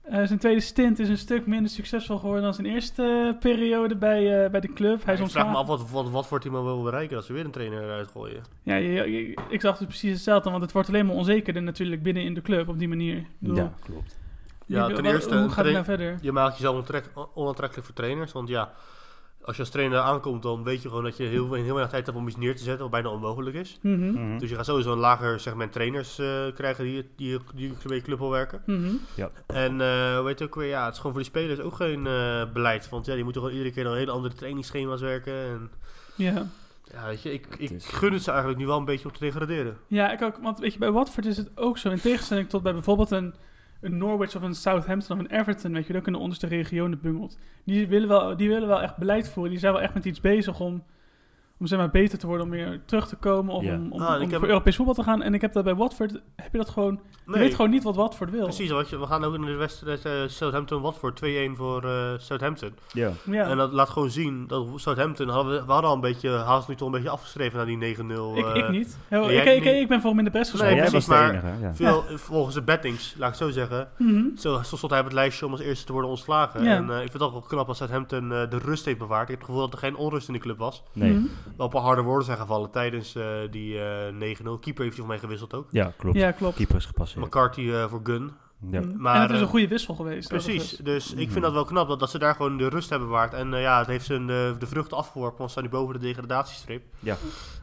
Eh, 0.02 0.24
zijn 0.26 0.38
tweede 0.38 0.60
stint 0.60 0.98
is 0.98 1.08
een 1.08 1.18
stuk 1.18 1.46
minder 1.46 1.70
succesvol 1.70 2.16
geworden 2.18 2.42
dan 2.42 2.54
zijn 2.54 2.66
eerste 2.66 3.36
periode 3.40 3.96
bij, 3.96 4.44
eh, 4.44 4.50
bij 4.50 4.60
de 4.60 4.72
club. 4.72 5.04
Hij 5.04 5.14
is 5.14 5.20
ik 5.20 5.26
vraag 5.30 5.46
me 5.46 5.56
ontslagen. 5.56 5.56
af 5.56 5.66
wat, 5.66 5.90
wat, 5.90 6.10
wat 6.10 6.26
voor 6.26 6.40
team 6.40 6.52
wil 6.64 6.82
bereiken 6.82 7.16
als 7.16 7.26
ze 7.26 7.32
weer 7.32 7.44
een 7.44 7.50
trainer 7.50 7.82
eruit 7.82 8.08
gooien. 8.10 8.42
Ja, 8.62 8.74
je- 8.74 8.92
je- 8.92 9.34
ik 9.48 9.60
zag 9.60 9.78
het 9.78 9.88
precies 9.88 10.10
hetzelfde, 10.12 10.50
want 10.50 10.62
het 10.62 10.72
wordt 10.72 10.88
alleen 10.88 11.06
maar 11.06 11.14
onzekerder 11.16 11.62
natuurlijk 11.62 12.02
binnen 12.02 12.22
in 12.22 12.34
de 12.34 12.42
club 12.42 12.68
op 12.68 12.78
die 12.78 12.88
manier. 12.88 13.24
Bedoel, 13.38 13.56
Ja, 13.56 13.72
klopt. 13.84 14.18
Ja, 14.66 14.86
ten 14.88 15.04
eerste, 15.04 15.38
hoe 15.38 15.48
gaat 15.48 15.64
het 15.64 15.72
nou 15.72 15.84
verder? 15.84 16.18
Je 16.20 16.32
maakt 16.32 16.54
jezelf 16.56 16.74
onaantrekkelijk 17.34 17.86
voor 17.86 17.94
trainers. 17.94 18.32
Want 18.32 18.48
ja, 18.48 18.72
als 19.46 19.56
je 19.56 19.62
als 19.62 19.70
trainer 19.70 19.98
aankomt, 19.98 20.42
dan 20.42 20.62
weet 20.64 20.82
je 20.82 20.88
gewoon 20.88 21.04
dat 21.04 21.16
je 21.16 21.22
heel, 21.24 21.52
heel 21.52 21.64
weinig 21.64 21.88
tijd 21.90 22.06
hebt 22.06 22.18
om 22.18 22.26
iets 22.28 22.36
neer 22.36 22.56
te 22.56 22.62
zetten, 22.62 22.82
wat 22.82 22.90
bijna 22.90 23.08
onmogelijk 23.08 23.56
is. 23.56 23.78
Mhm, 23.82 24.10
Mhm. 24.10 24.38
Dus 24.38 24.50
je 24.50 24.56
gaat 24.56 24.64
sowieso 24.64 24.92
een 24.92 24.98
lager 24.98 25.40
segment 25.40 25.72
trainers 25.72 26.18
eh, 26.18 26.26
krijgen 26.54 26.84
die, 26.84 27.08
die, 27.16 27.38
die 27.54 27.72
bij 27.86 27.96
je 27.96 28.02
club 28.02 28.18
wil 28.18 28.30
werken. 28.30 28.62
mhm. 28.66 28.94
En 29.46 29.80
eh 29.80 30.22
weet 30.22 30.38
je 30.38 30.44
ook 30.44 30.54
weer, 30.54 30.68
ja, 30.68 30.84
het 30.84 30.92
is 30.92 30.96
gewoon 31.00 31.12
voor 31.12 31.22
die 31.22 31.30
spelers 31.30 31.60
ook 31.60 31.74
geen 31.74 32.06
eh, 32.06 32.42
beleid. 32.52 32.88
Want 32.88 33.06
ja, 33.06 33.14
die 33.14 33.24
moeten 33.24 33.40
gewoon 33.42 33.56
iedere 33.56 33.74
keer 33.74 33.84
dan 33.84 33.94
hele 33.96 34.10
andere 34.10 34.34
trainingsschema's 34.34 35.00
werken. 35.00 35.34
En 35.34 35.70
Ja. 36.14 36.46
ja, 36.92 37.06
weet 37.06 37.22
je, 37.22 37.32
ik, 37.32 37.46
ik 37.58 37.82
gun 37.82 38.12
het 38.12 38.22
ze 38.22 38.30
eigenlijk 38.30 38.60
nu 38.60 38.66
wel 38.66 38.78
een 38.78 38.84
beetje 38.84 39.08
om 39.08 39.14
te 39.14 39.20
degraderen. 39.24 39.76
ja, 39.86 40.12
ik 40.12 40.22
ook. 40.22 40.36
Want 40.42 40.58
weet 40.58 40.72
je, 40.72 40.78
bij 40.78 40.90
Watford 40.90 41.26
is 41.26 41.36
het 41.36 41.50
ook 41.54 41.78
zo. 41.78 41.90
In 41.90 42.00
tegenstelling 42.00 42.48
tot 42.48 42.62
bij 42.62 42.72
bijvoorbeeld 42.72 43.10
een, 43.10 43.34
een 43.80 43.98
Norwich 43.98 44.36
of 44.36 44.42
een 44.42 44.54
Southampton 44.54 45.18
of 45.18 45.24
een 45.24 45.38
Everton, 45.38 45.72
weet 45.72 45.86
je, 45.86 45.96
ook 45.96 46.06
in 46.06 46.12
de 46.12 46.18
onderste 46.18 46.46
regionen 46.46 47.00
bungelt. 47.00 47.38
Die 47.64 47.88
willen, 47.88 48.08
wel, 48.08 48.36
die 48.36 48.48
willen 48.48 48.68
wel 48.68 48.82
echt 48.82 48.96
beleid 48.96 49.28
voeren. 49.28 49.50
Die 49.50 49.60
zijn 49.60 49.72
wel 49.72 49.82
echt 49.82 49.94
met 49.94 50.04
iets 50.04 50.20
bezig 50.20 50.60
om, 50.60 50.82
om 51.58 51.66
zeg 51.66 51.78
maar, 51.78 51.90
beter 51.90 52.18
te 52.18 52.26
worden, 52.26 52.44
om 52.44 52.52
weer 52.52 52.80
terug 52.86 53.08
te 53.08 53.16
komen, 53.16 53.54
of 53.54 53.62
Ja. 53.64 53.74
om, 53.74 53.92
om, 53.92 54.00
Ah, 54.02 54.20
om 54.22 54.30
heb- 54.30 54.38
voor 54.38 54.48
Europees 54.48 54.76
voetbal 54.76 54.94
te 54.94 55.02
gaan. 55.02 55.22
En 55.22 55.34
ik 55.34 55.40
heb 55.40 55.52
dat 55.52 55.64
bij 55.64 55.74
Watford, 55.74 56.12
heb 56.36 56.52
je 56.52 56.58
dat 56.58 56.68
gewoon, 56.68 57.00
je 57.26 57.32
weet 57.38 57.54
gewoon 57.54 57.70
niet 57.70 57.82
wat 57.82 57.96
Watford 57.96 58.30
wil. 58.30 58.42
Precies, 58.42 58.70
wat 58.70 58.88
je, 58.88 58.98
we 58.98 59.06
gaan 59.06 59.24
ook 59.24 59.34
in 59.34 59.40
de 59.40 59.54
wedstrijd 59.54 60.04
eh, 60.04 60.12
Southampton-Watford 60.26 61.16
2-1 61.24 61.56
voor 61.56 61.84
eh, 61.84 62.12
Southampton. 62.18 62.74
Ja. 62.92 63.10
Ja. 63.30 63.44
En 63.48 63.56
dat 63.56 63.72
laat 63.72 63.88
gewoon 63.88 64.10
zien 64.10 64.46
dat 64.46 64.66
Southampton, 64.74 65.28
hadden 65.28 65.52
we, 65.60 65.64
we 65.66 65.72
hadden 65.72 65.90
al 65.90 65.94
een 65.96 66.00
beetje, 66.02 66.30
haast 66.30 66.68
nu 66.68 66.74
toch 66.74 66.86
een 66.88 66.94
beetje 66.94 67.08
afgeschreven 67.10 67.56
naar 67.56 67.66
die 67.66 67.76
9-0. 67.96 68.36
ik, 68.36 68.46
eh, 68.46 68.54
ik 68.56 68.68
niet. 68.68 68.98
Heel- 69.08 69.26
nee, 69.26 69.36
ik, 69.36 69.44
ik, 69.44 69.64
niet. 69.64 69.74
ik 69.82 69.88
ben 69.88 70.00
voor 70.00 70.10
hem 70.10 70.18
in 70.18 70.24
de 70.24 70.30
pers 70.30 70.52
Nee, 70.52 70.74
Nee, 70.74 70.80
gesproken. 70.80 70.90
precies, 70.90 71.08
de 71.08 71.14
maar- 71.14 71.30
enige. 71.54 71.62
Ja. 71.62 71.74
Veel, 71.74 72.04
Volgens 72.18 72.54
de 72.54 72.62
bettings, 72.62 73.14
laat 73.18 73.32
ik 73.32 73.38
het 73.38 73.48
zo 73.48 73.54
zeggen. 73.54 73.88
Mhm. 73.98 74.24
Zo, 74.36 74.62
zo 74.62 74.76
stond 74.76 74.90
hij 74.92 75.00
op 75.00 75.06
het 75.06 75.14
lijstje 75.14 75.46
om 75.46 75.52
als 75.52 75.60
eerste 75.60 75.84
te 75.86 75.92
worden 75.92 76.10
ontslagen. 76.10 76.64
Ja. 76.64 76.76
En 76.76 76.90
eh, 76.90 76.94
ik 76.94 77.00
vind 77.10 77.12
het 77.12 77.22
ook 77.22 77.32
wel 77.32 77.40
knap 77.40 77.66
dat 77.66 77.76
Southampton 77.76 78.32
eh, 78.32 78.50
de 78.50 78.58
rust 78.58 78.84
heeft 78.84 78.98
bewaard. 78.98 79.22
Ik 79.22 79.28
heb 79.28 79.38
het 79.38 79.46
gevoel 79.46 79.62
dat 79.62 79.72
er 79.72 79.78
geen 79.78 79.96
onrust 79.96 80.26
in 80.28 80.34
de 80.34 80.40
club 80.40 80.58
was. 80.58 80.82
Nee. 80.92 81.12
Mhm. 81.12 81.24
Wel 81.56 81.66
een 81.66 81.72
paar 81.72 81.82
harde 81.82 82.02
woorden 82.02 82.24
zijn 82.24 82.38
gevallen 82.38 82.70
tijdens 82.70 83.14
eh, 83.14 83.26
die 83.50 83.78
eh 83.80 84.12
9-0. 84.12 84.16
Keeper 84.16 84.62
heeft 84.62 84.76
hij 84.78 84.90
voor 84.90 85.06
mij 85.06 85.18
gewisseld 85.18 85.54
ook. 85.54 85.66
Ja, 85.70 85.92
klopt. 85.96 86.16
Ja, 86.16 86.30
klopt. 86.30 86.56
Keeper 86.56 86.76
is 86.76 86.84
gepasseerd. 86.86 87.24
McCarthy 87.24 87.70
eh, 87.70 87.84
voor 87.88 88.00
Gun. 88.02 88.30
Ja. 88.70 88.80
Mhm. 88.80 89.00
Maar, 89.00 89.14
en 89.14 89.20
het 89.20 89.30
is 89.30 89.36
eh, 89.36 89.42
een 89.42 89.48
goede 89.48 89.68
wissel 89.68 89.94
geweest. 89.94 90.28
Precies, 90.28 90.70
dus 90.76 91.12
ik 91.14 91.30
vind 91.30 91.44
dat 91.44 91.52
wel 91.52 91.64
knap 91.64 91.88
dat, 91.88 92.00
dat 92.00 92.10
ze 92.10 92.18
daar 92.18 92.34
gewoon 92.34 92.56
de 92.56 92.68
rust 92.68 92.90
hebben 92.90 93.08
bewaard. 93.08 93.34
En 93.34 93.54
eh, 93.54 93.60
ja, 93.60 93.78
het 93.78 93.86
heeft 93.86 94.04
ze 94.06 94.14
eh, 94.14 94.58
de 94.60 94.66
vruchten 94.66 94.96
afgeworpen, 94.96 95.38
want 95.38 95.50
ze 95.50 95.58
staan 95.58 95.70
nu 95.70 95.76
boven 95.78 95.94
de 95.94 96.06
degradatiestreep. 96.06 96.82
Ja. 97.00 97.16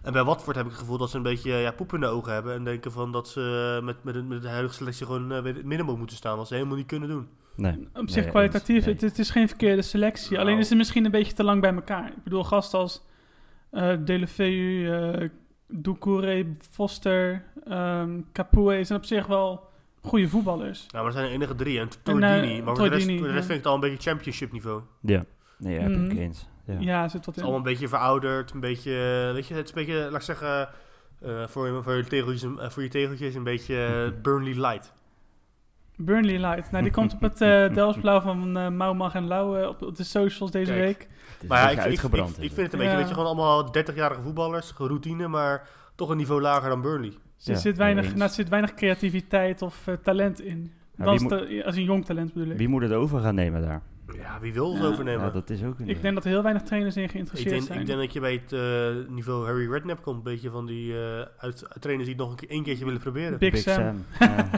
En 0.04 0.13
bij 0.13 0.24
Watford 0.24 0.56
heb 0.56 0.65
ik 0.65 0.72
het 0.72 0.80
gevoel 0.80 0.98
dat 0.98 1.10
ze 1.10 1.17
een 1.17 1.24
beetje 1.24 1.54
eh, 1.54 1.62
ja, 1.62 1.72
poep 1.72 1.93
in 1.93 2.00
de 2.00 2.08
ogen 2.08 2.34
hebben. 2.34 2.54
En 2.54 2.63
denken 2.63 2.91
van 2.91 3.12
dat 3.12 3.28
ze 3.28 3.76
eh, 3.80 3.86
met, 3.86 4.04
met, 4.04 4.13
de- 4.13 4.24
met 4.24 4.41
de 4.41 4.50
huidige 4.50 4.74
selectie 4.76 5.06
gewoon 5.06 5.32
eh, 5.32 5.41
bij 5.41 5.52
het 5.52 5.65
minimum 5.65 5.98
moeten 5.98 6.15
staan. 6.17 6.38
Wat 6.38 6.48
ze 6.48 6.54
helemaal 6.54 6.78
niet 6.78 6.88
kunnen 6.88 7.10
doen. 7.10 7.28
Nee. 7.56 7.88
Op 7.93 8.10
zich 8.10 8.22
Nee, 8.24 8.32
kwalitatief. 8.32 8.86
Nee. 8.86 8.93
het, 8.93 9.02
het 9.04 9.19
is 9.19 9.30
geen 9.30 9.48
verkeerde 9.48 9.82
selectie. 9.82 10.32
Nou. 10.32 10.41
Alleen 10.48 10.60
is 10.60 10.69
het 10.69 10.78
misschien 10.78 11.06
een 11.06 11.12
beetje 11.12 11.34
te 11.34 11.43
lang 11.43 11.62
bij 11.62 11.74
elkaar. 11.74 12.08
Ik 12.08 12.24
bedoel, 12.24 12.43
gasten 12.43 12.80
als 12.80 13.02
eh 13.74 13.98
Delefeu, 14.00 14.88
eh 14.92 15.30
Doucouré, 15.68 16.46
Foster, 16.72 17.44
ehm 17.68 18.20
Capoue 18.34 18.84
zijn 18.84 19.00
op 19.00 19.06
zich 19.06 19.28
wel 19.28 19.70
goede 20.02 20.28
voetballers. 20.30 20.80
Nou, 20.92 21.04
maar 21.06 21.14
er 21.14 21.20
zijn 21.20 21.28
de 21.30 21.34
enige 21.34 21.56
drie. 21.56 21.80
En 21.80 21.84
En, 21.88 21.90
Tordini. 22.04 22.58
eh, 22.58 22.64
maar 22.64 22.76
voor 22.76 22.90
de, 22.90 22.96
rest, 22.96 23.06
voor 23.08 23.18
de 23.18 23.24
rest 23.24 23.34
ja. 23.34 23.40
vind 23.40 23.50
ik 23.50 23.56
het 23.56 23.66
al 23.66 23.74
een 23.74 23.80
beetje 23.80 24.10
championship 24.10 24.52
niveau. 24.52 24.82
Ja. 25.02 25.26
Nee, 25.58 25.80
heb 25.80 25.92
ik 25.92 25.98
Mhm. 25.98 26.18
eens. 26.18 26.48
Ja. 26.66 26.76
Ja, 26.80 27.04
zit 27.10 27.14
wat 27.14 27.26
Het 27.26 27.36
is 27.36 27.36
in. 27.36 27.42
allemaal 27.44 27.58
een 27.66 27.72
beetje 27.74 27.88
verouderd, 27.88 28.52
een 28.52 28.60
beetje, 28.60 29.26
eh, 29.28 29.34
weet 29.34 29.48
je, 29.48 29.54
het 29.54 29.64
is 29.64 29.70
een 29.70 29.86
beetje, 29.86 30.00
laat 30.04 30.14
ik 30.16 30.22
zeggen, 30.22 30.70
eh, 31.22 31.48
voor, 31.48 31.68
je- 31.68 31.84
voor, 31.84 31.94
je 31.96 32.04
tegeltjes, 32.04 32.42
een- 32.42 32.60
eh, 32.60 32.70
voor 32.70 32.84
je 32.84 32.90
tegeltjes 32.90 33.36
een 33.36 33.44
beetje 33.44 33.76
eh, 33.86 34.22
Burnley 34.24 34.54
light. 34.54 34.94
Burnley 35.98 36.40
Light. 36.40 36.72
Nou, 36.72 36.84
die 36.84 36.92
komt 36.92 37.14
op 37.14 37.22
het 37.22 37.42
uh, 37.42 37.74
Delftsblauw 37.74 38.22
van 38.22 38.58
eh 38.58 38.70
Maumag 38.70 39.16
en 39.16 39.28
Lauw 39.28 39.56
eh, 39.56 39.68
op, 39.68 39.82
op 39.82 39.96
de 39.96 40.04
socials 40.04 40.52
deze 40.52 40.72
Kijk. 40.72 40.84
week. 40.84 41.08
Maar 41.48 41.62
ja, 41.62 41.70
ik, 41.70 41.92
ik, 41.92 42.00
vind 42.00 42.12
het 42.12 42.74
een 42.74 42.80
beetje, 42.80 42.84
Ja. 42.84 42.96
weet 42.98 43.08
je, 43.08 43.14
gewoon 43.14 43.26
allemaal 43.26 43.68
30-jarige 43.68 44.22
voetballers, 44.22 44.74
routine, 44.78 45.28
maar 45.28 45.68
toch 45.96 46.10
een 46.10 46.18
niveau 46.18 46.42
lager 46.42 46.70
dan 46.70 46.82
Burnley. 46.82 47.10
Er 47.10 47.52
Ja, 47.52 47.56
zit, 47.58 47.78
weinig, 47.78 48.10
nou, 48.12 48.22
er 48.22 48.30
zit 48.30 48.50
weinig 48.50 48.74
creativiteit 48.74 49.62
of 49.62 49.88
eh, 49.88 49.94
talent 50.04 50.42
in. 50.42 50.72
Is 50.98 51.24
eh, 51.26 51.66
als 51.66 51.76
een 51.76 51.84
jong 51.84 52.06
talent 52.06 52.34
bedoel 52.34 52.52
ik. 52.52 52.58
wie 52.58 52.68
moet 52.68 52.82
het 52.82 52.92
over 52.94 53.20
gaan 53.20 53.36
nemen 53.36 53.62
daar? 53.62 53.82
Ja, 54.13 54.39
wie 54.42 54.54
wil 54.54 54.74
het 54.74 54.82
Ja. 54.84 54.88
overnemen? 54.89 55.26
Ja, 55.26 55.30
dat 55.32 55.50
is 55.50 55.63
ook 55.63 55.80
een 55.80 55.89
Ik 55.89 56.02
denk 56.02 56.13
dat 56.16 56.24
er 56.24 56.30
heel 56.30 56.42
weinig 56.44 56.63
trainers 56.63 56.96
in 56.96 57.04
ik, 57.04 57.12
geïnteresseerd 57.12 57.50
denk, 57.54 57.66
zijn. 57.68 57.80
ik 57.80 57.86
denk 57.86 58.00
dat 58.00 58.13
je 58.13 58.20
bij 58.20 58.34
het 58.34 58.54
eh, 58.54 59.12
niveau 59.13 59.46
Harry 59.46 59.72
Redknapp 59.72 60.02
komt, 60.02 60.18
een 60.18 60.24
beetje 60.24 60.50
van 60.50 60.66
die 60.66 60.94
eh, 60.94 61.22
uit, 61.38 61.66
trainers 61.80 62.08
die 62.10 62.18
het 62.18 62.24
nog 62.26 62.30
een 62.30 62.36
keer, 62.36 62.50
één 62.50 62.63
keertje 62.63 62.86
willen 62.86 63.00
proberen. 63.00 63.38
Big 63.39 63.58
Sam. 63.58 64.06
Ja. 64.20 64.50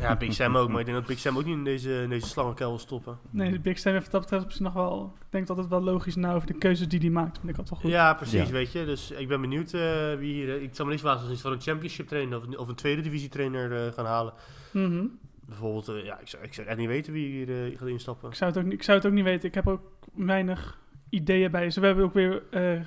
Ja, 0.00 0.16
Big 0.16 0.32
Sam 0.34 0.56
ook, 0.56 0.68
maar 0.68 0.80
ik 0.80 0.86
denk 0.86 0.98
dat 0.98 1.06
Big 1.06 1.18
Sam 1.18 1.36
ook 1.38 1.44
niet 1.44 1.56
in 1.56 1.64
deze, 1.64 2.02
in 2.02 2.08
deze 2.08 2.26
slangenkuil 2.26 2.70
wil 2.70 2.78
stoppen. 2.78 3.18
Nee, 3.30 3.50
de 3.52 3.58
Big 3.60 3.78
Sam 3.78 3.92
heeft 3.92 4.10
dat 4.10 4.20
betreft 4.20 4.44
op 4.44 4.50
zich 4.52 4.60
nog 4.60 4.72
wel... 4.72 5.12
Ik 5.20 5.26
denk 5.30 5.46
dat 5.46 5.56
het 5.56 5.68
wel 5.68 5.82
logisch 5.82 6.16
nou 6.16 6.34
over 6.34 6.46
de 6.46 6.58
keuzes 6.58 6.88
die 6.88 7.00
hij 7.00 7.10
maakt. 7.10 7.38
Vind 7.38 7.50
ik 7.52 7.58
altijd 7.58 7.70
wel 7.70 7.78
goed. 7.80 7.90
Ja, 7.90 8.14
precies, 8.14 8.46
Ja. 8.46 8.52
weet 8.52 8.72
je. 8.72 8.84
Dus 8.84 9.10
ik 9.10 9.28
ben 9.28 9.40
benieuwd 9.40 9.72
eh, 9.74 10.14
wie 10.18 10.32
hier... 10.34 10.62
ik 10.62 10.70
zal 10.74 10.84
me 10.84 10.90
niet 10.90 11.00
verbazen 11.00 11.24
als 11.24 11.32
iets 11.32 11.42
van 11.42 11.52
een 11.52 11.60
championship 11.60 12.08
trainer 12.08 12.38
of, 12.38 12.44
een- 12.46 12.58
of 12.58 12.68
een 12.68 12.74
tweede 12.74 13.02
divisie 13.02 13.28
trainer 13.28 13.86
eh, 13.86 13.92
gaan 13.92 14.06
halen. 14.06 14.32
Mhm. 14.72 15.04
Bijvoorbeeld, 15.48 15.88
eh, 15.88 16.04
ja, 16.04 16.18
ik 16.18 16.28
zou, 16.28 16.42
ik 16.42 16.54
zou 16.54 16.66
echt 16.66 16.78
niet 16.78 16.86
weten 16.88 17.12
wie 17.12 17.26
hier 17.26 17.64
eh, 17.72 17.78
gaat 17.78 17.88
instappen. 17.88 18.28
ik, 18.28 18.34
zou 18.34 18.50
het 18.50 18.58
ook, 18.58 18.64
niet- 18.64 18.74
ik 18.74 18.82
zou 18.82 18.96
het 18.98 19.06
ook 19.06 19.12
niet 19.12 19.24
weten. 19.24 19.48
Ik 19.48 19.54
heb 19.54 19.68
ook 19.68 19.80
weinig 20.14 20.78
ideeën 21.10 21.50
bij 21.50 21.70
ze. 21.70 21.80
We 21.80 21.86
hebben 21.86 22.04
ook 22.04 22.12
weer... 22.14 22.42
eh, 22.50 22.80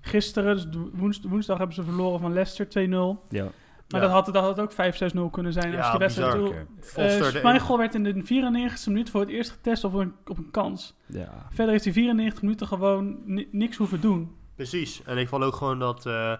gisteren, 0.00 0.54
dus 0.56 0.66
woens- 0.92 1.20
woensdag, 1.28 1.58
hebben 1.58 1.76
ze 1.76 1.82
verloren 1.82 2.20
van 2.20 2.32
Leicester 2.32 2.66
2-0. 2.68 3.22
ja. 3.28 3.48
Maar 3.88 4.00
Ja. 4.00 4.06
dat 4.06 4.10
had, 4.24 4.34
dat 4.34 4.44
had 4.44 4.60
ook 4.60 4.72
5-6-0 4.72 5.30
kunnen 5.30 5.52
zijn. 5.52 5.66
als 5.76 5.84
Ja, 5.86 5.90
die 5.90 5.98
wedstrijd. 5.98 6.34
Foster, 6.80 7.04
Eh 7.26 7.32
de 7.32 7.38
Schmeichel 7.38 7.78
werd 7.78 7.94
in 7.94 8.02
de 8.02 8.24
94e 8.24 8.88
minuut 8.90 9.10
voor 9.10 9.20
het 9.20 9.30
eerst 9.30 9.50
getest 9.50 9.84
op 9.84 9.94
een, 9.94 10.14
op 10.26 10.38
een 10.38 10.50
kans. 10.50 10.94
Ja. 11.06 11.46
Verder 11.50 11.68
heeft 11.70 11.84
hij 11.84 11.92
94 11.92 12.42
minuten 12.42 12.66
gewoon 12.66 13.18
ni- 13.24 13.48
niks 13.50 13.76
hoeven 13.76 14.00
doen. 14.00 14.36
Precies. 14.54 15.02
En 15.04 15.18
ik 15.18 15.28
vond 15.28 15.44
ook 15.44 15.54
gewoon 15.54 15.78
dat 15.78 16.06
eh, 16.06 16.32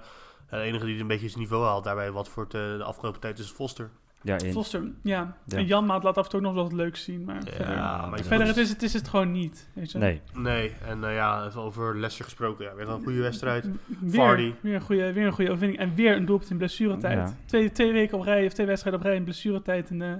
de 0.50 0.56
enige 0.60 0.86
die 0.86 1.00
een 1.00 1.06
beetje 1.06 1.28
zijn 1.28 1.40
niveau 1.40 1.64
haalt 1.64 1.84
daarbij 1.84 2.10
wat 2.12 2.28
voor 2.28 2.48
de, 2.48 2.74
de 2.78 2.84
afgelopen 2.84 3.20
tijd 3.20 3.38
is 3.38 3.50
Foster. 3.50 3.90
Ja, 4.22 4.38
eens. 4.38 4.54
Foster, 4.54 4.82
ja. 5.02 5.36
Ja. 5.46 5.56
En 5.56 5.66
Jan 5.66 5.86
Maat 5.86 6.02
laat 6.02 6.16
af 6.18 6.24
en 6.24 6.30
toe 6.30 6.38
ook 6.40 6.44
nog 6.46 6.54
wel 6.54 6.62
wat 6.62 6.72
leuks 6.72 7.02
zien. 7.04 7.24
Maar 7.24 7.34
Ja, 7.34 7.42
verder, 7.50 7.76
maar 7.76 8.20
verder 8.24 8.40
is- 8.46 8.48
het 8.48 8.56
is, 8.64 8.68
het 8.68 8.82
is 8.82 8.92
het 8.92 9.08
gewoon 9.08 9.32
niet. 9.32 9.68
Weet 9.72 9.90
je? 9.92 9.98
Nee. 9.98 10.20
Nee, 10.34 10.72
en 10.86 11.04
eh, 11.04 11.14
ja, 11.14 11.46
even 11.46 11.60
over 11.60 11.92
Leicester 11.92 12.24
gesproken. 12.24 12.64
Ja, 12.64 12.74
weer 12.74 12.88
een 12.88 13.02
goede 13.02 13.20
wedstrijd. 13.20 13.64
Weer, 14.00 14.12
Vardy. 14.14 14.52
weer, 14.60 14.74
een 14.74 14.80
goede, 14.80 15.12
weer 15.12 15.26
een 15.26 15.32
goede 15.32 15.50
overwinning. 15.50 15.80
En 15.82 15.94
weer 15.94 16.16
een 16.16 16.24
doelpunt 16.24 16.50
in 16.50 16.56
blessuretijd. 16.56 17.18
Ja. 17.18 17.34
Twee, 17.46 17.72
twee 17.72 17.92
weken 17.92 18.18
op 18.18 18.24
rij, 18.24 18.46
of 18.46 18.52
twee 18.52 18.66
wedstrijden 18.66 19.00
op 19.00 19.06
rij 19.06 19.16
in 19.16 19.24
blessuretijd. 19.24 19.90
En, 19.90 20.02
eh, 20.02 20.12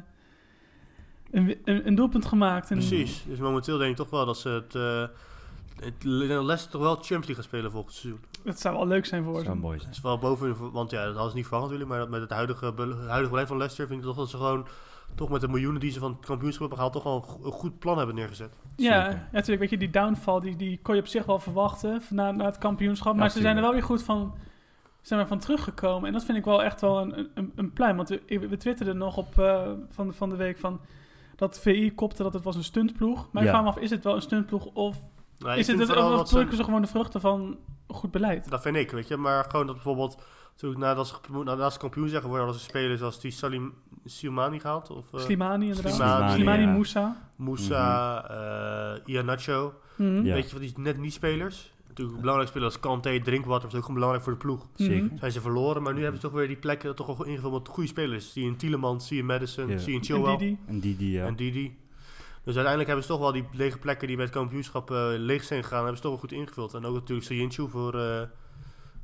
een, 1.31 1.57
een, 1.65 1.87
een 1.87 1.95
doelpunt 1.95 2.25
gemaakt. 2.27 2.71
En, 2.71 2.77
Precies. 2.77 3.25
Dus 3.29 3.39
momenteel 3.39 3.79
denk 3.79 3.91
ik 3.91 3.97
toch 3.97 4.11
wel 4.11 4.27
dat 4.27 4.39
ze 4.39 4.49
het... 4.49 4.75
eh 4.75 5.05
het 5.85 6.05
Leicester 6.05 6.71
toch 6.71 6.81
wel 6.83 6.95
Champions 6.95 7.27
League 7.27 7.35
gaan 7.35 7.45
spelen 7.45 7.71
volgend 7.71 7.95
seizoen. 7.95 8.21
Dat 8.49 8.61
zou 8.61 8.77
wel 8.77 8.87
leuk 8.87 9.07
zijn 9.07 9.23
voor 9.25 9.33
Dat 9.33 9.41
ze. 9.43 9.47
zou 9.49 9.59
mooi 9.59 9.73
Het 9.73 9.83
zijn. 9.83 9.95
is 9.95 10.01
wel 10.01 10.19
boven, 10.19 10.73
want 10.73 10.91
ja, 10.91 11.05
dat 11.05 11.13
hadden 11.13 11.31
ze 11.31 11.37
niet 11.37 11.47
verwacht 11.47 11.71
natuurlijk, 11.71 11.99
maar 11.99 12.09
met 12.11 12.21
het 12.21 12.31
huidige, 12.31 12.65
huidige 13.07 13.29
beleid 13.31 13.49
van 13.49 13.57
Leicester 13.57 13.87
vind 13.87 14.01
ik 14.01 14.07
toch 14.07 14.17
dat 14.17 14.31
ze 14.31 14.37
gewoon, 14.37 14.67
toch 15.15 15.29
met 15.29 15.41
de 15.41 15.49
miljoenen 15.49 15.81
die 15.81 15.91
ze 15.91 15.99
van 16.01 16.11
het 16.17 16.27
kampioenschap 16.27 16.61
hebben 16.71 16.77
gehaald, 16.79 16.93
toch 16.93 17.03
wel 17.03 17.17
een, 17.17 17.23
go- 17.23 17.45
een 17.47 17.53
goed 17.61 17.79
plan 17.79 17.97
hebben 17.99 18.15
neergezet. 18.15 18.51
Ja, 18.77 19.05
Zeker. 19.05 19.29
natuurlijk. 19.33 19.61
Weet 19.61 19.71
je, 19.71 19.79
die 19.79 19.91
downfall 19.91 20.41
die, 20.41 20.57
die 20.57 20.79
kon 20.83 20.95
je 20.95 21.01
op 21.01 21.07
zich 21.07 21.25
wel 21.25 21.39
verwachten 21.39 22.03
na, 22.11 22.31
na 22.31 22.45
het 22.45 22.59
kampioenschap. 22.59 23.13
Ja, 23.15 23.19
maar 23.19 23.31
ze 23.31 23.41
zijn 23.41 23.57
er 23.57 23.63
wel 23.63 23.73
weer 23.73 23.83
goed 23.83 24.03
van, 24.03 24.35
zijn 25.01 25.21
er 25.21 25.27
van 25.27 25.39
teruggekomen. 25.39 26.07
En 26.07 26.13
dat 26.13 26.25
vind 26.25 26.39
ik 26.39 26.45
wel 26.45 26.63
echt 26.63 26.81
wel 26.81 27.01
een, 27.01 27.29
een, 27.35 27.53
een 27.55 27.73
pluim. 27.73 27.97
Want 27.97 28.09
we, 28.09 28.23
we 28.49 28.57
twitterden 28.57 28.97
nog 28.97 29.17
op 29.17 29.39
eh, 29.39 29.63
van, 29.89 30.15
van 30.15 30.29
de 30.29 30.37
week 30.37 30.59
van 30.59 30.81
dat 31.37 31.61
VI 31.61 31.95
kopte 31.95 32.23
dat 32.23 32.33
het 32.33 32.43
was 32.45 32.57
een 32.57 32.65
stuntploeg. 32.65 33.29
Maar 33.33 33.43
ik 33.43 33.49
Ja. 33.49 33.55
vraag 33.55 33.65
me 33.65 33.71
af, 33.71 33.79
is 33.83 33.91
het 33.91 34.05
wel 34.05 34.15
een 34.15 34.23
stuntploeg 34.23 34.65
of 34.65 34.97
ik 35.39 35.57
is 35.57 35.67
het, 35.67 35.97
of, 35.97 36.31
plukken 36.31 36.57
ze 36.57 36.65
gewoon 36.65 36.83
de 36.83 36.87
vruchten 36.89 37.21
van 37.21 37.57
goed 37.89 38.11
beleid? 38.11 38.51
Dat 38.51 38.63
vind 38.63 38.77
ik, 38.77 38.91
weet 38.91 39.09
je, 39.09 39.17
maar 39.17 39.45
gewoon 39.49 39.67
dat 39.67 39.75
bijvoorbeeld, 39.75 40.23
natuurlijk 40.53 40.81
nadat 40.81 41.07
ze, 41.09 41.15
nadat 41.45 41.73
ze 41.73 41.79
kampioen 41.79 42.09
zijn 42.09 42.21
geworden, 42.23 42.45
hadden 42.45 42.63
ze 42.65 42.69
spelers 42.69 43.03
als 43.03 43.21
die 43.21 43.31
Salim 43.31 43.75
Siumani 44.05 44.61
gehaald, 44.61 44.91
of 44.91 45.13
eh, 45.13 45.21
Slimani 45.21 45.67
inderdaad. 45.67 45.93
Slimani, 45.95 46.33
Slimani, 46.35 46.63
ja. 46.63 46.73
Moussa. 46.73 47.17
Moussa, 47.37 48.25
eh 48.97 49.01
Ianacho, 49.15 49.75
Mhm. 49.97 50.25
Ja. 50.25 50.35
weet 50.35 50.45
je 50.45 50.51
van 50.51 50.61
die 50.61 50.73
net 50.77 50.99
niet 50.99 51.13
spelers. 51.13 51.73
Natuurlijk 51.89 52.19
belangrijk 52.21 52.51
spelers 52.51 52.73
als 52.75 52.83
Kante, 52.83 53.21
Drinkwater, 53.25 53.61
dat 53.63 53.71
is 53.71 53.75
ook 53.77 53.81
gewoon 53.81 53.95
belangrijk 53.95 54.25
voor 54.25 54.33
de 54.33 54.39
ploeg. 54.39 54.67
Zeker. 54.75 55.05
Mhm. 55.05 55.17
Zijn 55.19 55.33
ze 55.33 55.41
verloren, 55.41 55.83
maar 55.83 55.95
nu 55.95 56.03
hebben 56.03 56.21
ze 56.21 56.27
toch 56.27 56.37
weer 56.37 56.47
die 56.47 56.57
plekken 56.57 56.95
toch 56.95 57.07
wel 57.17 57.27
ingevuld 57.27 57.53
met 57.53 57.69
goede 57.69 57.89
spelers. 57.89 58.33
Zie 58.33 58.43
je 58.43 58.49
in 58.49 58.57
Tielemans, 58.57 59.07
zie 59.07 59.17
je 59.17 59.23
in 59.23 59.29
Madison, 59.29 59.69
Ja. 59.69 59.79
zie 59.79 59.87
je 59.87 59.93
in 59.93 59.99
En 59.99 60.05
Chilwell. 60.05 60.37
Didi. 60.37 60.59
En 60.67 60.81
die, 60.81 60.97
die, 60.97 61.11
ja. 61.11 61.27
En 61.27 61.37
Didi. 61.37 61.77
Dus 62.49 62.57
uiteindelijk 62.57 62.87
hebben 62.87 63.05
ze 63.05 63.11
toch 63.11 63.21
wel 63.21 63.33
die 63.33 63.59
lege 63.59 63.79
plekken 63.79 64.07
die 64.07 64.17
bij 64.17 64.25
het 64.25 64.35
kampioenschap 64.35 64.91
eh, 64.91 65.07
leeg 65.17 65.45
zijn 65.45 65.63
gegaan, 65.63 65.79
hebben 65.79 65.97
ze 65.97 66.03
toch 66.03 66.11
wel 66.11 66.21
goed 66.21 66.33
ingevuld. 66.33 66.75
En 66.75 66.85
ook 66.85 66.95
natuurlijk 66.95 67.27
Sojintju 67.27 67.69
voor, 67.69 68.01
eh 68.01 68.23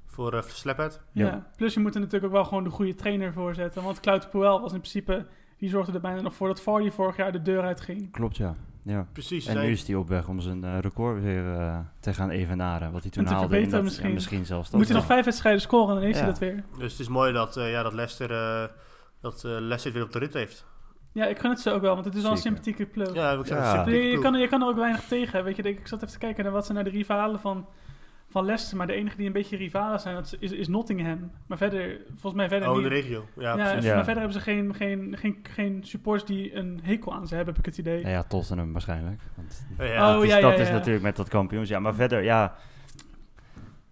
voor 0.06 0.34
eh 0.34 0.42
Slepet. 0.42 1.00
Ja. 1.12 1.26
Ja. 1.26 1.46
Plus 1.56 1.74
je 1.74 1.80
moet 1.80 1.94
er 1.94 2.00
natuurlijk 2.00 2.24
ook 2.24 2.32
wel 2.32 2.44
gewoon 2.44 2.64
de 2.64 2.70
goede 2.70 2.94
trainer 2.94 3.32
voor 3.32 3.54
zetten. 3.54 3.82
Want 3.82 4.00
Claude 4.00 4.28
Puel 4.28 4.60
was 4.60 4.72
in 4.72 4.78
principe, 4.78 5.26
die 5.58 5.68
zorgde 5.68 5.92
er 5.92 6.00
bijna 6.00 6.20
nog 6.20 6.34
voor 6.34 6.48
dat 6.48 6.60
Vardy 6.60 6.90
vorig 6.90 7.16
jaar 7.16 7.32
de 7.32 7.42
deur 7.42 7.62
uitging. 7.62 8.12
Klopt, 8.12 8.36
ja. 8.36 8.54
ja. 8.82 9.06
Precies. 9.12 9.46
En 9.46 9.60
nu 9.60 9.70
is 9.70 9.86
hij 9.86 9.96
op 9.96 10.08
weg 10.08 10.28
om 10.28 10.40
zijn 10.40 10.64
eh, 10.64 10.78
record 10.78 11.22
weer 11.22 11.54
eh, 11.54 11.78
te 12.00 12.14
gaan 12.14 12.30
evenaren. 12.30 12.92
Wat 12.92 13.02
hij 13.02 13.10
toen 13.10 13.24
haalde. 13.24 13.42
in 13.42 13.48
verbeteren 13.48 13.76
dat, 13.76 13.82
misschien. 13.82 14.12
Misschien 14.12 14.46
zelfs 14.46 14.70
dat. 14.70 14.78
Moet 14.78 14.88
hij 14.88 14.96
nog 14.96 15.06
vijf 15.06 15.24
wedstrijden 15.24 15.60
scoren 15.60 15.88
en 15.88 15.94
dan 15.94 16.04
heeft 16.04 16.18
hij 16.18 16.28
dat 16.28 16.38
weer. 16.38 16.64
Dus 16.78 16.92
het 16.92 17.00
is 17.00 17.08
mooi 17.08 17.32
dat, 17.32 17.56
eh, 17.56 17.70
ja, 17.70 17.82
dat 17.82 17.92
Leicester, 17.92 18.30
eh, 18.30 18.68
dat, 19.20 19.44
eh, 19.44 19.50
Leicester 19.50 19.92
weer 19.92 20.02
op 20.02 20.12
de 20.12 20.18
rit 20.18 20.34
heeft. 20.34 20.64
Ja, 21.14 21.26
ik 21.26 21.38
gun 21.38 21.50
het 21.50 21.60
ze 21.60 21.70
ook 21.70 21.80
wel, 21.80 21.92
want 21.94 22.04
het 22.04 22.14
is 22.14 22.22
wel 22.22 22.30
een 22.30 22.36
Zeker. 22.36 22.56
sympathieke 22.58 22.92
ploeg. 22.92 23.14
Ja, 23.14 23.32
ik 23.32 23.46
Ja. 23.46 23.84
je, 23.88 24.18
kan, 24.18 24.34
je 24.34 24.48
kan 24.48 24.62
er 24.62 24.68
ook 24.68 24.76
weinig 24.76 25.00
tegen. 25.04 25.44
Weet 25.44 25.56
je, 25.56 25.62
ik 25.62 25.86
zat 25.86 26.02
even 26.02 26.12
te 26.12 26.18
kijken 26.18 26.44
naar 26.44 26.52
wat 26.52 26.64
zijn 26.66 26.78
nou 26.78 26.90
de 26.90 26.96
rivalen 26.96 27.40
van, 27.40 27.66
van 28.30 28.44
Leicester. 28.44 28.76
Maar 28.76 28.86
de 28.86 28.92
enige 28.92 29.16
die 29.16 29.26
een 29.26 29.32
beetje 29.32 29.56
rivalen 29.56 30.00
zijn, 30.00 30.14
dat 30.14 30.36
is, 30.40 30.52
is 30.52 30.68
Nottingham. 30.68 31.30
Maar 31.46 31.58
verder, 31.58 32.00
volgens 32.08 32.34
mij 32.34 32.48
verder 32.48 32.70
Oh, 32.70 32.76
in 32.76 32.82
de 32.82 32.88
regio. 32.88 33.24
Ja, 33.38 33.56
Ja, 33.56 33.66
precies. 33.70 33.84
Ja. 33.88 33.94
maar 33.94 34.04
verder 34.04 34.22
hebben 34.22 34.40
ze 34.42 34.50
geen, 34.50 34.74
geen, 34.74 35.16
geen, 35.18 35.38
geen 35.42 35.80
supporters 35.84 36.24
die 36.30 36.54
een 36.54 36.80
hekel 36.82 37.12
aan 37.14 37.26
ze 37.26 37.34
hebben, 37.34 37.54
heb 37.54 37.64
ik 37.66 37.70
het 37.70 37.78
idee. 37.78 37.98
Nou 38.00 38.12
ja, 38.14 38.22
Tottenham 38.22 38.72
waarschijnlijk. 38.72 39.20
Want 39.34 39.66
Ja, 39.78 40.08
Oh, 40.08 40.14
dat 40.14 40.22
is, 40.22 40.28
ja, 40.30 40.36
ja, 40.36 40.50
dat 40.50 40.58
is 40.58 40.66
ja. 40.68 40.72
natuurlijk 40.72 41.04
met 41.04 41.16
dat 41.16 41.28
kampioens. 41.28 41.68
Ja, 41.68 41.78
maar 41.78 41.94
verder, 41.94 42.22
ja, 42.22 42.54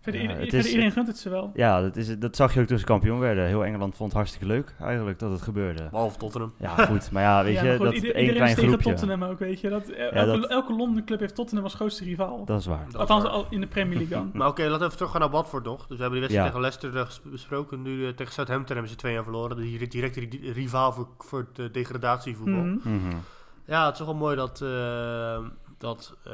Verder, 0.02 0.20
Ja, 0.20 0.26
ieder- 0.28 0.42
het 0.42 0.50
verder 0.50 0.66
is- 0.68 0.72
iedereen 0.74 0.92
gunt 0.92 1.06
het 1.06 1.18
ze 1.18 1.28
wel. 1.30 1.50
ja 1.54 1.80
dat, 1.80 1.96
is, 1.96 2.18
dat 2.18 2.36
zag 2.36 2.54
je 2.54 2.60
ook 2.60 2.66
toen 2.66 2.78
ze 2.78 2.84
kampioen 2.84 3.18
werden. 3.18 3.46
Heel 3.46 3.64
Engeland 3.64 3.94
vond 3.96 4.08
het 4.08 4.18
hartstikke 4.18 4.46
leuk 4.46 4.74
eigenlijk 4.80 5.18
dat 5.18 5.30
het 5.30 5.42
gebeurde. 5.42 5.88
Behalve 5.90 6.18
Tottenham. 6.18 6.52
Ja, 6.58 6.68
goed. 6.86 7.10
Maar 7.10 7.22
ja, 7.22 7.44
weet 7.44 7.54
Ja, 7.54 7.62
je, 7.62 7.76
goed, 7.76 7.84
dat 7.84 7.94
ieder- 7.94 8.08
is 8.08 8.14
één 8.14 8.24
iedereen 8.24 8.34
klein 8.34 8.50
is 8.50 8.54
tegen 8.54 8.70
groepje. 8.70 8.90
Tottenham 9.00 9.30
ook, 9.30 9.38
weet 9.38 9.60
je. 9.60 9.68
Dat, 9.68 9.88
elke, 9.88 10.40
dat- 10.40 10.50
elke 10.50 10.72
Londen 10.74 11.04
club 11.04 11.20
heeft 11.20 11.34
Tottenham 11.34 11.64
als 11.64 11.74
grootste 11.74 12.04
rivaal. 12.04 12.44
Dat 12.44 12.60
is 12.60 12.66
waar. 12.66 12.86
Dat 12.90 13.00
Althans, 13.00 13.22
waar. 13.22 13.32
al 13.32 13.46
in 13.50 13.60
de 13.60 13.66
Premier 13.66 13.98
League 13.98 14.16
dan. 14.16 14.30
Maar 14.38 14.48
oké, 14.48 14.62
laten 14.62 14.78
we 14.78 14.84
even 14.84 14.96
teruggaan 14.96 15.20
naar 15.20 15.30
Watford 15.30 15.64
nog. 15.64 15.86
Dus 15.86 15.96
we 15.96 16.02
hebben 16.02 16.20
die 16.20 16.28
wedstrijd 16.28 16.54
Ja. 16.54 16.60
tegen 16.60 16.88
Leicester 16.90 17.20
eh, 17.26 17.30
besproken. 17.32 17.82
Nu 17.82 18.06
eh, 18.06 18.12
tegen 18.12 18.32
Southampton 18.32 18.72
hebben 18.74 18.92
ze 18.92 18.96
twee 18.98 19.12
jaar 19.12 19.22
verloren. 19.22 19.56
De 19.56 19.62
di- 19.62 19.88
directe 19.88 20.20
ri- 20.20 20.52
rivaal 20.52 20.92
voor, 20.92 21.08
voor 21.18 21.38
het 21.50 21.58
eh, 21.58 21.72
degradatievoetbal. 21.72 22.62
Mhm. 22.62 22.88
Mhm. 22.96 23.16
Ja, 23.66 23.82
het 23.84 23.92
is 23.92 23.98
toch 23.98 24.06
wel 24.06 24.16
mooi 24.16 24.36
dat, 24.36 24.60
eh, 24.60 25.38
dat, 25.82 26.16
eh, 26.24 26.32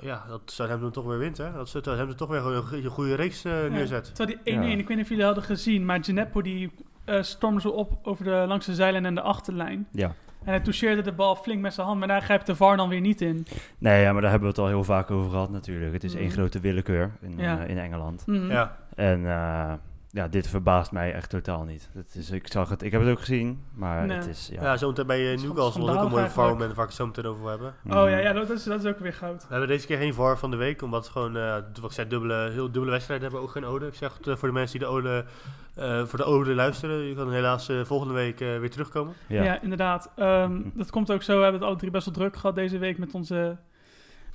ja, 0.00 0.24
dat 0.28 0.40
Southampton 0.44 0.90
toch 0.90 1.04
weer 1.04 1.18
wint. 1.18 1.36
Hè? 1.38 1.52
Dat 1.52 1.68
Southampton 1.68 2.14
toch 2.16 2.28
weer 2.28 2.40
gewoon 2.40 2.56
een, 2.56 2.62
go- 2.62 2.76
een 2.76 2.84
goede 2.84 3.14
reeks 3.14 3.44
eh, 3.44 3.62
Ja, 3.62 3.68
neerzet. 3.68 4.14
Terwijl 4.14 4.38
die 4.44 4.54
1-1, 4.54 4.56
Ja. 4.62 4.68
ik 4.78 4.86
weet 4.88 4.96
niet 4.96 5.00
of 5.04 5.08
jullie 5.08 5.24
hadden 5.24 5.42
gezien, 5.44 5.84
maar 5.84 6.04
Gineppo 6.04 6.42
die 6.42 6.70
eh 7.04 7.22
stormde 7.22 7.60
zo 7.60 7.68
op 7.68 7.98
over 8.02 8.24
de, 8.24 8.44
langs 8.48 8.66
de 8.66 8.74
zijlijn 8.74 9.04
en 9.06 9.14
de 9.14 9.20
achterlijn. 9.20 9.88
Ja. 9.92 10.06
En 10.44 10.48
hij 10.48 10.60
toucheerde 10.60 11.02
de 11.02 11.12
bal 11.12 11.36
flink 11.36 11.60
met 11.62 11.74
zijn 11.74 11.86
hand, 11.86 11.98
maar 11.98 12.08
daar 12.08 12.22
grijpt 12.22 12.46
de 12.46 12.56
VAR 12.56 12.76
dan 12.76 12.88
weer 12.88 13.00
niet 13.00 13.20
in. 13.20 13.46
Nee, 13.78 14.02
ja, 14.02 14.12
maar 14.12 14.20
daar 14.22 14.30
hebben 14.30 14.48
we 14.48 14.54
het 14.54 14.64
al 14.64 14.70
heel 14.70 14.84
vaak 14.84 15.10
over 15.10 15.30
gehad 15.30 15.50
natuurlijk. 15.50 15.92
Het 15.92 16.04
is 16.04 16.14
één 16.14 16.24
Mhm. 16.24 16.32
grote 16.32 16.60
willekeur 16.60 17.10
in, 17.20 17.34
Ja. 17.38 17.60
in 17.62 17.78
Engeland. 17.78 18.26
Mhm. 18.26 18.50
Ja, 18.50 18.76
En 18.94 19.26
eh, 19.26 19.72
ja, 20.14 20.28
dit 20.28 20.48
verbaast 20.48 20.92
mij 20.92 21.12
echt 21.14 21.30
totaal 21.30 21.64
niet. 21.64 21.88
Het 21.92 22.14
is, 22.14 22.30
ik, 22.30 22.46
zag 22.52 22.68
het, 22.68 22.82
ik 22.82 22.92
heb 22.92 23.00
het 23.00 23.10
ook 23.10 23.18
gezien, 23.18 23.62
maar 23.74 24.06
Nee. 24.06 24.16
het 24.16 24.26
is... 24.26 24.48
Ja, 24.52 24.62
ja. 24.62 24.76
zometeen 24.76 25.06
bij 25.06 25.32
is 25.32 25.42
Newcastle 25.42 25.84
was 25.84 25.96
ook 25.96 26.02
een 26.04 26.10
mooie. 26.10 26.30
VAR-moment 26.30 26.74
waar 26.74 26.84
ik 26.84 26.90
het 26.90 26.98
zo 27.00 27.06
meteen 27.06 27.26
over 27.26 27.40
wil 27.40 27.50
hebben. 27.50 27.74
Mhm. 27.82 27.96
Oh 27.98 28.08
ja, 28.10 28.18
ja 28.18 28.32
dat, 28.32 28.50
is, 28.50 28.64
dat 28.64 28.84
is 28.84 28.90
ook 28.90 28.98
weer 28.98 29.12
goud. 29.12 29.42
We 29.42 29.46
hebben 29.48 29.68
deze 29.68 29.86
keer 29.86 29.96
geen 29.98 30.14
VAR 30.14 30.38
van 30.38 30.50
de 30.50 30.56
week, 30.56 30.82
omdat 30.82 31.02
het 31.02 31.12
gewoon, 31.12 31.36
eh, 31.36 31.52
wat 31.54 31.84
ik 31.84 31.92
zei, 31.92 32.08
dubbele, 32.08 32.50
heel 32.50 32.64
dubbele 32.70 32.90
wedstrijden 32.90 33.24
hebben, 33.30 33.42
ook 33.48 33.50
geen 33.54 33.64
ode. 33.64 33.86
Ik 33.86 33.94
zeg 33.94 34.16
het 34.16 34.26
eh, 34.26 34.36
voor 34.36 34.48
de 34.48 34.54
mensen 34.54 34.78
die 34.78 34.88
de 34.88 34.94
ode, 34.94 35.24
eh, 35.74 36.04
voor 36.04 36.18
de 36.18 36.24
ode 36.24 36.54
luisteren, 36.54 37.02
je 37.02 37.14
kan 37.14 37.32
helaas 37.32 37.68
eh, 37.68 37.84
volgende 37.84 38.14
week 38.14 38.40
eh, 38.40 38.58
weer 38.58 38.70
terugkomen. 38.70 39.14
Ja, 39.26 39.42
Ja. 39.42 39.60
inderdaad. 39.62 40.10
Ehm, 40.16 40.60
dat 40.74 40.90
komt 40.90 41.12
ook 41.12 41.22
zo. 41.22 41.36
We 41.36 41.42
hebben 41.42 41.60
het 41.60 41.68
alle 41.70 41.78
drie 41.78 41.90
best 41.90 42.04
wel 42.04 42.14
druk 42.14 42.36
gehad 42.36 42.54
deze 42.54 42.78
week 42.78 42.98
met 42.98 43.14
onze, 43.14 43.56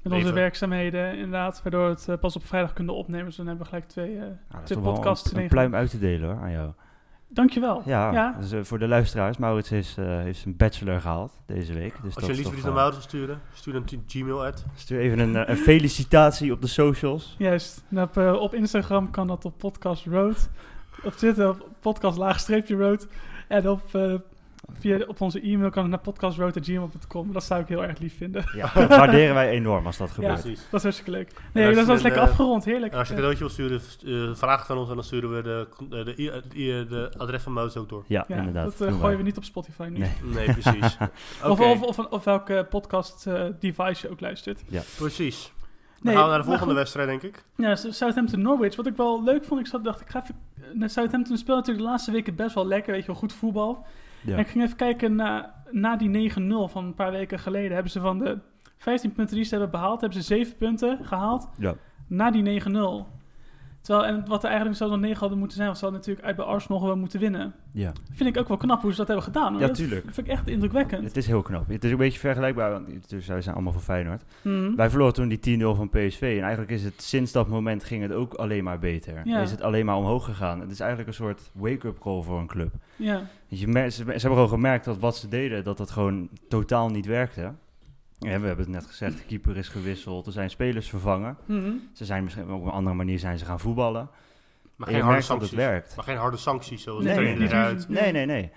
met 0.10 0.17
onze 0.17 0.26
Leven. 0.26 0.41
werkzaamheden. 0.41 1.13
Inderdaad, 1.15 1.62
waardoor 1.63 1.84
we 1.84 1.89
het 1.89 2.08
eh, 2.10 2.17
pas 2.20 2.36
op 2.36 2.46
vrijdag 2.46 2.74
kunnen 2.74 2.96
opnemen. 2.96 3.26
Dus 3.26 3.36
dan 3.36 3.48
hebben 3.48 3.63
we 3.63 3.70
gelijk 3.70 3.89
twee... 3.89 4.17
eh, 4.17 4.24
is 4.24 4.65
twee 4.70 4.80
podcasts 4.80 5.32
een, 5.32 5.38
een 5.38 5.43
in 5.43 5.50
pluim 5.50 5.76
uit 5.76 5.89
te 5.89 6.00
delen 6.00 6.30
hoor, 6.30 6.41
aan 6.41 6.52
jou. 6.52 6.72
Dankjewel. 7.30 7.82
Ja, 7.86 8.12
Ja. 8.12 8.36
Dus, 8.39 8.52
eh, 8.52 8.60
voor 8.63 8.80
de 8.80 8.88
luisteraars, 8.88 9.38
Maurits 9.38 9.72
is, 9.72 9.96
eh, 9.98 10.06
heeft 10.06 10.39
zijn 10.39 10.58
bachelor 10.58 11.02
gehaald 11.02 11.32
deze 11.46 11.74
week. 11.74 11.93
Dus 12.04 12.15
Als 12.15 12.26
dat 12.28 12.38
je 12.38 12.41
iets 12.41 12.63
naar 12.63 12.74
Maurits 12.74 12.98
wil 12.98 13.08
sturen, 13.08 13.41
stuur 13.54 13.74
dan 13.74 13.84
to 13.84 13.98
Gmail 14.08 14.46
at. 14.46 14.65
Stuur 14.76 15.00
even 15.00 15.20
een, 15.20 15.50
een 15.52 15.58
felicitatie 15.58 16.52
op 16.52 16.62
de 16.62 16.67
socials. 16.67 17.36
Juist. 17.38 17.84
Op, 17.96 18.17
op 18.17 18.54
Instagram 18.54 19.12
kan 19.12 19.28
dat 19.28 19.46
op 19.46 19.58
Podcast 19.58 20.06
Road. 20.06 20.50
Op 21.04 21.13
Twitter 21.13 21.50
op 21.50 21.67
podcast 21.80 22.17
laagstreepje 22.17 22.76
road. 22.76 23.08
En 23.48 23.70
op, 23.70 23.84
eh, 24.70 24.76
via, 24.80 25.00
op 25.08 25.22
onze 25.22 25.41
e-mail 25.41 25.70
kan 25.70 25.82
het 25.82 25.91
naar 25.91 26.00
podcastroad.gmail.com. 26.02 27.34
Dat 27.34 27.43
zou 27.43 27.62
ik 27.62 27.67
heel 27.67 27.84
erg 27.84 28.00
lief 28.00 28.17
vinden. 28.17 28.43
Ja, 28.56 28.72
dat 28.74 28.89
waarderen 28.89 29.34
wij 29.34 29.50
enorm 29.50 29.86
als 29.86 29.98
dat 29.98 30.12
gebeurt. 30.12 30.41
Precies. 30.41 30.60
Dat 30.60 30.74
is 30.74 30.82
hartstikke 30.84 31.12
leuk. 31.12 31.32
Nee, 31.54 31.76
dat 31.76 31.86
was 31.86 32.02
lekker 32.02 32.22
eh, 32.22 32.28
afgerond. 32.28 32.65
Heerlijk. 32.65 32.93
Als 32.93 33.08
je 33.08 33.13
een 33.13 33.22
Ja. 33.22 33.28
cadeautje 33.30 33.63
wil 33.65 33.80
sturen, 33.80 34.30
eh, 34.30 34.36
vraag 34.36 34.62
het 34.62 34.70
aan 34.70 34.78
ons 34.78 34.89
en 34.89 34.96
dan 34.96 35.04
sturen 35.04 35.36
we 35.36 35.41
de, 35.41 35.67
de, 35.89 36.04
de, 36.04 36.41
de, 36.54 36.86
de 36.89 37.12
adres 37.17 37.43
van 37.43 37.54
Maurits 37.54 37.78
ook 37.78 37.89
door. 37.89 38.04
Ja, 38.08 38.26
Ja, 38.28 38.36
inderdaad. 38.38 38.78
dat 38.78 38.88
eh, 38.88 39.00
gooien 39.00 39.17
we 39.17 39.24
niet 39.24 39.38
op 39.38 39.43
Spotify 39.43 39.88
nu. 39.91 39.98
Nee. 40.00 40.12
Nee, 40.24 40.54
precies. 40.54 40.98
Of, 41.43 41.60
of, 41.60 41.82
of, 41.82 41.98
of 42.00 42.24
welke 42.24 42.65
podcast 42.70 43.28
eh, 43.28 43.43
device 43.60 44.06
je 44.08 44.12
ook 44.12 44.20
luistert. 44.20 44.63
precies. 44.98 45.52
Dan 46.02 46.06
Nee, 46.06 46.15
gaan 46.15 46.24
we 46.24 46.30
naar 46.30 46.39
de 46.39 46.43
volgende 46.46 46.70
goed. 46.74 46.80
wedstrijd, 46.82 47.08
denk 47.08 47.22
ik. 47.22 47.43
Ja, 47.56 47.76
Southampton 47.76 48.41
Norwich. 48.41 48.76
Wat 48.76 48.88
ik 48.88 48.96
wel 48.96 49.24
leuk 49.24 49.46
vond, 49.46 49.60
ik 49.60 49.67
zat, 49.67 49.84
dacht 49.84 50.02
ik 50.02 50.08
ga 50.10 50.24
even. 50.24 50.89
Southampton 50.89 51.38
speelt 51.38 51.58
natuurlijk 51.58 51.86
de 51.86 51.91
laatste 51.91 52.12
weken 52.12 52.36
best 52.36 52.56
wel 52.56 52.67
lekker, 52.67 52.91
weet 52.91 53.02
je 53.02 53.08
wel, 53.08 53.15
goed 53.15 53.34
voetbal. 53.34 53.86
Ja. 54.21 54.34
En 54.34 54.39
ik 54.39 54.47
ging 54.47 54.63
even 54.63 54.75
kijken 54.77 55.15
na, 55.15 55.53
na 55.71 55.95
die 55.95 56.32
9-0 56.32 56.36
van 56.71 56.86
een 56.86 56.93
paar 56.93 57.12
weken 57.12 57.39
geleden. 57.39 57.71
Hebben 57.73 57.91
ze 57.91 57.99
van 57.99 58.19
de 58.19 58.38
15 58.77 59.12
punten 59.12 59.36
die 59.36 59.43
ze 59.45 59.49
hebben 59.51 59.71
behaald, 59.71 60.01
hebben 60.01 60.19
ze 60.19 60.25
7 60.25 60.56
punten 60.58 61.06
gehaald 61.06 61.49
Ja. 61.58 61.75
na 62.08 62.32
die 62.32 62.62
9-0. 62.62 63.08
Terwijl, 63.88 64.08
en 64.08 64.28
wat 64.28 64.41
er 64.43 64.47
eigenlijk 64.50 64.78
zou 64.78 64.89
dan 64.89 65.00
9 65.00 65.19
hadden 65.19 65.38
moeten 65.38 65.56
zijn, 65.56 65.67
want 65.67 65.80
ze 65.80 65.86
hadden 65.86 66.02
natuurlijk 66.04 66.28
uit 66.28 66.36
bij 66.38 66.45
Arsenal 66.45 66.80
gewoon 66.80 67.00
moeten 67.00 67.19
winnen. 67.19 67.54
ja. 67.71 67.91
Vind 68.13 68.30
ik 68.30 68.41
ook 68.41 68.47
wel 68.47 68.58
knap 68.58 68.82
hoe 68.82 68.91
ze 68.91 68.97
dat 68.97 69.08
hebben 69.08 69.26
gedaan. 69.26 69.54
Ja, 69.54 69.60
dat 69.60 69.76
tuurlijk. 69.76 70.04
vind 70.04 70.17
ik 70.28 70.28
echt 70.28 70.47
indrukwekkend. 70.47 71.04
Het 71.04 71.17
is 71.17 71.28
heel 71.28 71.41
knap. 71.41 71.67
Het 71.67 71.84
is 71.84 71.91
een 71.91 71.97
beetje 71.97 72.19
vergelijkbaar, 72.19 72.71
want 72.71 73.10
dus 73.10 73.28
wij 73.28 73.41
zijn 73.41 73.56
allemaal 73.56 73.73
van 73.73 73.82
Feyenoord. 73.82 74.23
Mhm. 74.41 74.76
Wij 74.76 74.89
verloren 74.89 75.13
toen 75.13 75.28
die 75.28 75.39
10-0 75.39 75.76
van 75.76 75.89
PSV. 75.89 76.21
En 76.38 76.43
eigenlijk 76.43 76.71
is 76.71 76.84
het 76.84 77.02
sinds 77.02 77.32
dat 77.32 77.47
moment 77.47 77.84
ging 77.84 78.02
het 78.02 78.12
ook 78.12 78.34
alleen 78.34 78.63
maar 78.63 78.80
beter. 78.80 79.21
Ja. 79.23 79.41
Is 79.41 79.52
het 79.52 79.62
alleen 79.62 79.86
maar 79.86 79.95
omhoog 79.95 80.26
gegaan. 80.26 80.60
Het 80.60 80.71
is 80.71 80.80
eigenlijk 80.80 81.10
een 81.10 81.15
soort 81.15 81.52
wake-up 81.54 82.00
call 82.00 82.21
voor 82.21 82.39
een 82.39 82.47
club. 82.47 82.73
Ja, 82.95 83.13
Want 83.13 83.28
Je 83.47 83.58
ze, 83.58 83.89
ze 83.89 84.04
hebben 84.04 84.21
gewoon 84.21 84.50
gemerkt 84.50 84.86
dat 84.86 84.97
wat 84.97 85.15
ze 85.15 85.28
deden, 85.28 85.63
dat 85.63 85.78
dat 85.78 85.91
gewoon 85.91 86.30
totaal 86.47 86.89
niet 86.89 87.06
werkte. 87.06 87.54
Ja, 88.19 88.39
we 88.39 88.47
hebben 88.47 88.65
het 88.65 88.73
net 88.73 88.86
gezegd, 88.86 89.17
de 89.17 89.23
keeper 89.23 89.58
is 89.58 89.67
gewisseld, 89.67 90.25
er 90.25 90.32
zijn 90.32 90.49
spelers 90.49 90.89
vervangen. 90.89 91.38
Mhm. 91.45 91.71
Ze 91.93 92.06
zijn 92.06 92.23
misschien 92.23 92.51
op 92.51 92.65
een 92.65 92.71
andere 92.71 92.95
manier 92.95 93.19
zijn 93.19 93.38
ze 93.38 93.45
gaan 93.45 93.60
voetballen. 93.60 94.10
Maar 94.75 94.88
En 94.88 94.93
geen 94.93 95.03
harde 95.03 95.17
het 95.17 95.25
sancties. 95.25 95.51
werkt. 95.51 95.95
Maar 95.95 96.06
geen 96.06 96.17
harde 96.17 96.38
sancties, 96.38 96.84
zoals 96.84 97.03
Nee, 97.03 97.13
de 97.13 97.19
trainer 97.19 97.39
nee, 97.39 97.47
eruit. 97.49 97.89
nee. 97.89 98.12
Nee, 98.12 98.25
nee. 98.25 98.51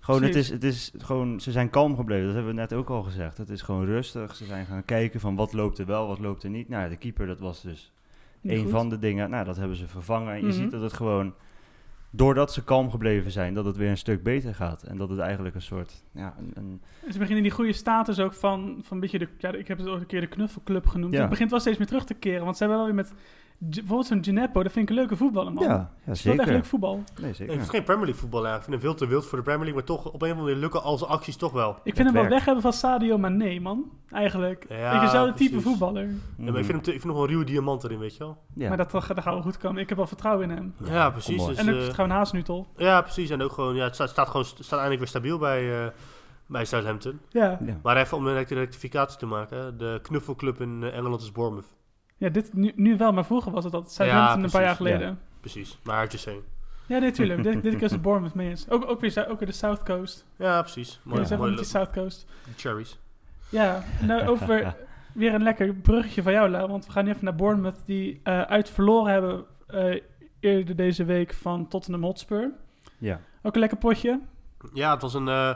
Gewoon, 0.00 0.22
het 0.22 0.34
is, 0.34 0.48
het 0.50 0.64
is 0.64 0.92
gewoon, 0.98 1.40
ze 1.40 1.50
zijn 1.52 1.70
kalm 1.70 1.96
gebleven. 1.96 2.24
Dat 2.26 2.34
hebben 2.34 2.54
we 2.54 2.60
net 2.60 2.72
ook 2.72 2.88
al 2.90 3.02
gezegd. 3.02 3.38
Het 3.38 3.48
is 3.48 3.62
gewoon 3.62 3.84
rustig. 3.84 4.36
Ze 4.36 4.44
zijn 4.44 4.66
gaan 4.66 4.84
kijken 4.84 5.20
van 5.20 5.34
wat 5.36 5.52
loopt 5.52 5.78
er 5.78 5.86
wel, 5.86 6.06
wat 6.06 6.18
loopt 6.18 6.42
er 6.42 6.50
niet. 6.50 6.68
Nou, 6.68 6.88
de 6.88 6.96
keeper, 6.96 7.26
dat 7.26 7.40
was 7.40 7.62
dus 7.62 7.92
Niet 8.40 8.52
een 8.52 8.62
goed. 8.62 8.70
van 8.70 8.88
de 8.88 8.98
dingen. 8.98 9.30
Nou, 9.30 9.44
dat 9.44 9.56
hebben 9.56 9.76
ze 9.76 9.88
vervangen. 9.88 10.32
En 10.34 10.40
je 10.40 10.46
Mhm. 10.46 10.52
ziet 10.52 10.70
dat 10.70 10.82
het 10.82 10.92
gewoon, 10.92 11.34
doordat 12.14 12.52
ze 12.52 12.64
kalm 12.64 12.90
gebleven 12.90 13.30
zijn, 13.30 13.54
dat 13.54 13.64
het 13.64 13.76
weer 13.76 13.90
een 13.90 13.96
stuk 13.96 14.22
beter 14.22 14.54
gaat. 14.54 14.82
En 14.82 14.96
dat 14.96 15.08
het 15.08 15.18
eigenlijk 15.18 15.54
een 15.54 15.62
soort, 15.62 16.04
ja, 16.12 16.34
een, 16.38 16.50
een 16.54 16.82
En 17.06 17.12
ze 17.12 17.18
beginnen 17.18 17.42
die 17.42 17.52
goede 17.52 17.72
status 17.72 18.20
ook 18.20 18.34
van, 18.34 18.78
van 18.82 18.96
een 18.96 19.00
beetje 19.00 19.18
de, 19.18 19.28
ja, 19.38 19.52
ik 19.52 19.68
heb 19.68 19.78
het 19.78 19.88
ook 19.88 20.00
een 20.00 20.06
keer 20.06 20.20
de 20.20 20.26
knuffelclub 20.26 20.86
genoemd. 20.86 21.12
Ja. 21.14 21.20
Het 21.20 21.30
begint 21.30 21.50
wel 21.50 21.60
steeds 21.60 21.78
meer 21.78 21.86
terug 21.86 22.04
te 22.04 22.14
keren, 22.14 22.44
want 22.44 22.56
ze 22.56 22.62
hebben 22.64 22.82
wel 22.82 22.94
weer 22.94 23.04
met, 23.04 23.12
bijvoorbeeld 23.64 24.06
zo'n 24.06 24.24
Gineppo, 24.24 24.62
dat 24.62 24.72
vind 24.72 24.84
ik 24.84 24.90
een 24.90 25.00
leuke 25.00 25.16
voetballer, 25.16 25.52
man. 25.52 25.64
ja, 25.64 25.68
ja, 26.04 26.14
Speelt 26.14 26.14
echt 26.14 26.24
zeker. 26.24 26.46
leuk 26.52 26.64
voetbal. 26.64 26.94
Nee, 26.94 27.04
Ik 27.04 27.20
vind 27.22 27.36
zeker. 27.36 27.58
het 27.58 27.70
geen 27.70 27.82
Premier 27.84 28.04
League 28.04 28.20
voetbal 28.20 28.44
eigenlijk. 28.46 28.72
Ik 28.72 28.80
vind 28.80 28.82
hem 28.82 28.90
veel 28.98 29.06
te 29.06 29.14
wild 29.14 29.26
voor 29.26 29.38
de 29.38 29.44
Premier 29.44 29.64
League, 29.66 29.78
maar 29.86 29.96
toch 29.96 30.06
op 30.12 30.22
een 30.22 30.28
of 30.30 30.34
andere 30.36 30.42
manier 30.46 30.60
lukken 30.60 30.82
al 30.82 30.98
zijn 30.98 31.10
acties 31.10 31.36
toch 31.36 31.52
wel. 31.52 31.70
Ik 31.84 31.94
vind 31.94 32.08
hem 32.12 32.16
wel 32.20 32.28
weg 32.30 32.44
hebben 32.44 32.62
van 32.62 32.72
Sadio 32.72 33.18
Mané, 33.18 33.58
man. 33.60 33.90
Eigenlijk. 34.10 34.64
Ja, 34.68 34.92
ik 34.94 35.00
dezelfde 35.00 35.34
type 35.34 35.60
voetballer. 35.60 36.02
Ja, 36.04 36.14
maar 36.36 36.46
ik 36.48 36.54
vind, 36.54 36.66
hem 36.68 36.82
te- 36.82 36.94
ik 36.94 37.00
vind 37.00 37.12
nog 37.12 37.22
een 37.22 37.28
ruwe 37.28 37.44
diamant 37.44 37.84
erin, 37.84 37.98
weet 37.98 38.12
je 38.12 38.18
wel. 38.18 38.36
Ja. 38.54 38.68
Maar 38.68 38.76
dat, 38.76 38.90
dat 38.90 39.04
gaat 39.04 39.24
wel 39.24 39.42
goed 39.42 39.58
komen. 39.58 39.80
Ik 39.82 39.88
heb 39.88 39.98
wel 39.98 40.06
vertrouwen 40.06 40.50
in 40.50 40.56
hem. 40.56 40.74
Ja, 40.84 41.10
precies. 41.10 41.46
Dus, 41.46 41.56
en 41.56 41.68
ook 41.68 41.74
eh, 41.76 41.82
vertrouwen 41.82 42.14
in 42.16 42.22
Haasnutel. 42.22 42.66
ja, 42.76 43.00
precies. 43.02 43.30
En 43.30 43.42
ook 43.42 43.52
gewoon, 43.52 43.74
ja, 43.74 43.84
het 43.84 43.94
staat, 43.94 44.08
staat 44.10 44.28
gewoon, 44.28 44.44
staat 44.44 44.70
eindelijk 44.70 44.98
weer 44.98 45.08
stabiel 45.08 45.38
bij, 45.38 45.84
eh, 45.84 45.90
bij 46.46 46.64
Southampton. 46.64 47.20
Ja. 47.30 47.58
Ja. 47.66 47.78
Maar 47.82 47.96
even 47.96 48.16
om 48.16 48.26
een 48.26 48.34
rect- 48.34 48.50
rectificatie 48.50 49.18
te 49.18 49.26
maken. 49.26 49.78
De 49.78 49.98
knuffelclub 50.02 50.60
in 50.60 50.82
eh, 50.82 50.96
Engeland 50.96 51.22
is 51.22 51.32
Bournemouth. 51.32 51.66
Ja, 52.22 52.28
dit 52.28 52.52
nu, 52.54 52.72
nu 52.76 52.96
wel, 52.96 53.12
maar 53.12 53.24
vroeger 53.24 53.52
was 53.52 53.64
het 53.64 53.72
dat. 53.72 53.92
Southampton 53.92 54.44
een 54.44 54.50
paar 54.50 54.62
jaar 54.62 54.76
geleden. 54.76 55.18
Precies. 55.40 55.78
Maar 55.82 56.06
just 56.06 56.22
saying. 56.22 56.42
Ja, 56.86 56.98
nee, 56.98 57.10
tuurlijk. 57.10 57.42
dit, 57.52 57.62
dit 57.62 57.74
keer 57.74 57.82
is 57.82 57.90
het 57.90 58.02
Bournemouth 58.02 58.34
mee 58.34 58.48
eens. 58.48 58.70
Ook, 58.70 58.90
ook, 58.90 59.00
weer, 59.00 59.10
Zou- 59.10 59.26
ook 59.28 59.38
weer 59.38 59.48
de 59.48 59.54
South 59.54 59.82
Coast. 59.82 60.26
Ja, 60.36 60.60
precies. 60.60 61.00
Mooi, 61.02 61.36
mooi 61.36 61.54
die 61.56 61.64
South 61.64 61.90
Coast? 61.90 62.26
de 62.44 62.50
cherries. 62.56 62.98
Ja, 63.48 63.82
nou 64.00 64.26
over 64.26 64.74
weer 65.14 65.34
een 65.34 65.42
lekker 65.42 65.74
bruggetje 65.74 66.22
van 66.22 66.32
jou, 66.32 66.48
Lau. 66.50 66.68
Want 66.68 66.86
we 66.86 66.92
gaan 66.92 67.04
nu 67.04 67.10
even 67.10 67.24
naar 67.24 67.34
Bournemouth, 67.34 67.76
die 67.86 68.20
eh, 68.22 68.40
uit 68.40 68.70
verloren 68.70 69.12
hebben 69.12 69.44
eh, 69.66 70.00
eerder 70.40 70.76
deze 70.76 71.04
week 71.04 71.34
van 71.34 71.68
Tottenham 71.68 72.02
Hotspur. 72.02 72.50
ja. 72.98 73.20
Ook 73.42 73.54
een 73.54 73.60
lekker 73.60 73.78
potje. 73.78 74.20
Ja, 74.72 74.92
het 74.92 75.02
was 75.02 75.14
een, 75.14 75.28
eh, 75.28 75.54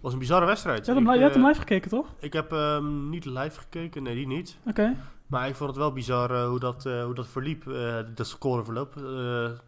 was 0.00 0.12
een 0.12 0.18
bizarre 0.18 0.46
wedstrijd. 0.46 0.86
Je 0.86 0.92
had, 0.92 1.00
hem, 1.00 1.08
Ik, 1.10 1.12
li- 1.14 1.18
je 1.18 1.24
had 1.26 1.34
hem 1.34 1.46
live 1.46 1.58
gekeken, 1.58 1.90
toch? 1.90 2.14
Ik 2.20 2.32
heb 2.32 2.50
hem 2.50 3.10
niet 3.10 3.24
live 3.24 3.60
gekeken, 3.60 4.02
nee, 4.02 4.14
die 4.14 4.26
niet. 4.26 4.56
Oké. 4.66 4.96
Maar 5.28 5.48
ik 5.48 5.54
vond 5.54 5.70
het 5.70 5.78
wel 5.78 5.92
bizar 5.92 6.30
eh, 6.30 6.48
hoe, 6.48 6.58
dat, 6.58 6.86
eh, 6.86 7.04
hoe 7.04 7.14
dat 7.14 7.26
verliep, 7.28 7.68
eh, 7.68 7.96
dat 8.14 8.26
scoreverloop. 8.26 8.96
Eh 8.96 9.02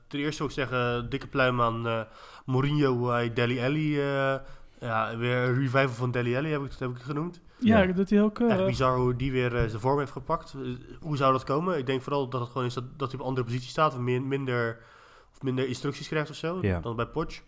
ten 0.07 0.19
eerste 0.21 0.39
wil 0.39 0.47
ik 0.47 0.53
zeggen, 0.53 1.11
dikke 1.11 1.27
pluim 1.27 1.61
aan 1.61 1.87
eh, 1.89 2.01
Mourinho, 2.47 2.93
hoe 2.97 3.11
hij 3.11 3.33
Deli 3.33 3.61
Alli... 3.61 4.01
eh, 4.01 4.35
ja, 4.81 5.17
weer 5.17 5.37
een 5.37 5.55
revival 5.55 5.89
van 5.89 6.11
Deli 6.11 6.37
Alli 6.37 6.51
heb 6.51 6.65
ik, 6.65 6.73
heb 6.79 6.89
ik 6.91 6.97
het 6.97 7.05
genoemd. 7.05 7.41
Ja, 7.59 7.81
Ja. 7.81 7.87
dat 7.87 7.97
doet 7.97 8.11
hij 8.11 8.19
heel 8.19 8.49
Echt 8.49 8.67
bizar 8.67 8.97
hoe 8.97 9.17
die 9.17 9.33
weer 9.33 9.51
zijn 9.51 9.81
vorm 9.81 9.99
heeft 9.99 10.13
gepakt. 10.13 10.55
Hoe 11.01 11.17
zou 11.17 11.33
dat 11.33 11.45
komen? 11.45 11.79
Ik 11.79 11.87
denk 11.87 12.03
vooral 12.03 12.29
dat 12.29 12.41
het 12.41 12.51
gewoon 12.51 12.67
is 12.67 12.75
dat, 12.75 12.85
dat 12.97 13.07
hij 13.11 13.15
op 13.15 13.21
een 13.21 13.29
andere 13.29 13.47
positie 13.47 13.71
staat. 13.71 13.93
Of 13.93 13.99
min- 13.99 14.29
minder, 14.29 14.79
of 15.33 15.43
minder 15.43 15.67
instructies 15.67 16.09
krijgt 16.09 16.31
of 16.31 16.37
zo, 16.37 16.59
Ja. 16.63 16.81
dan 16.81 16.97
bij 16.97 17.07
Poch. 17.07 17.41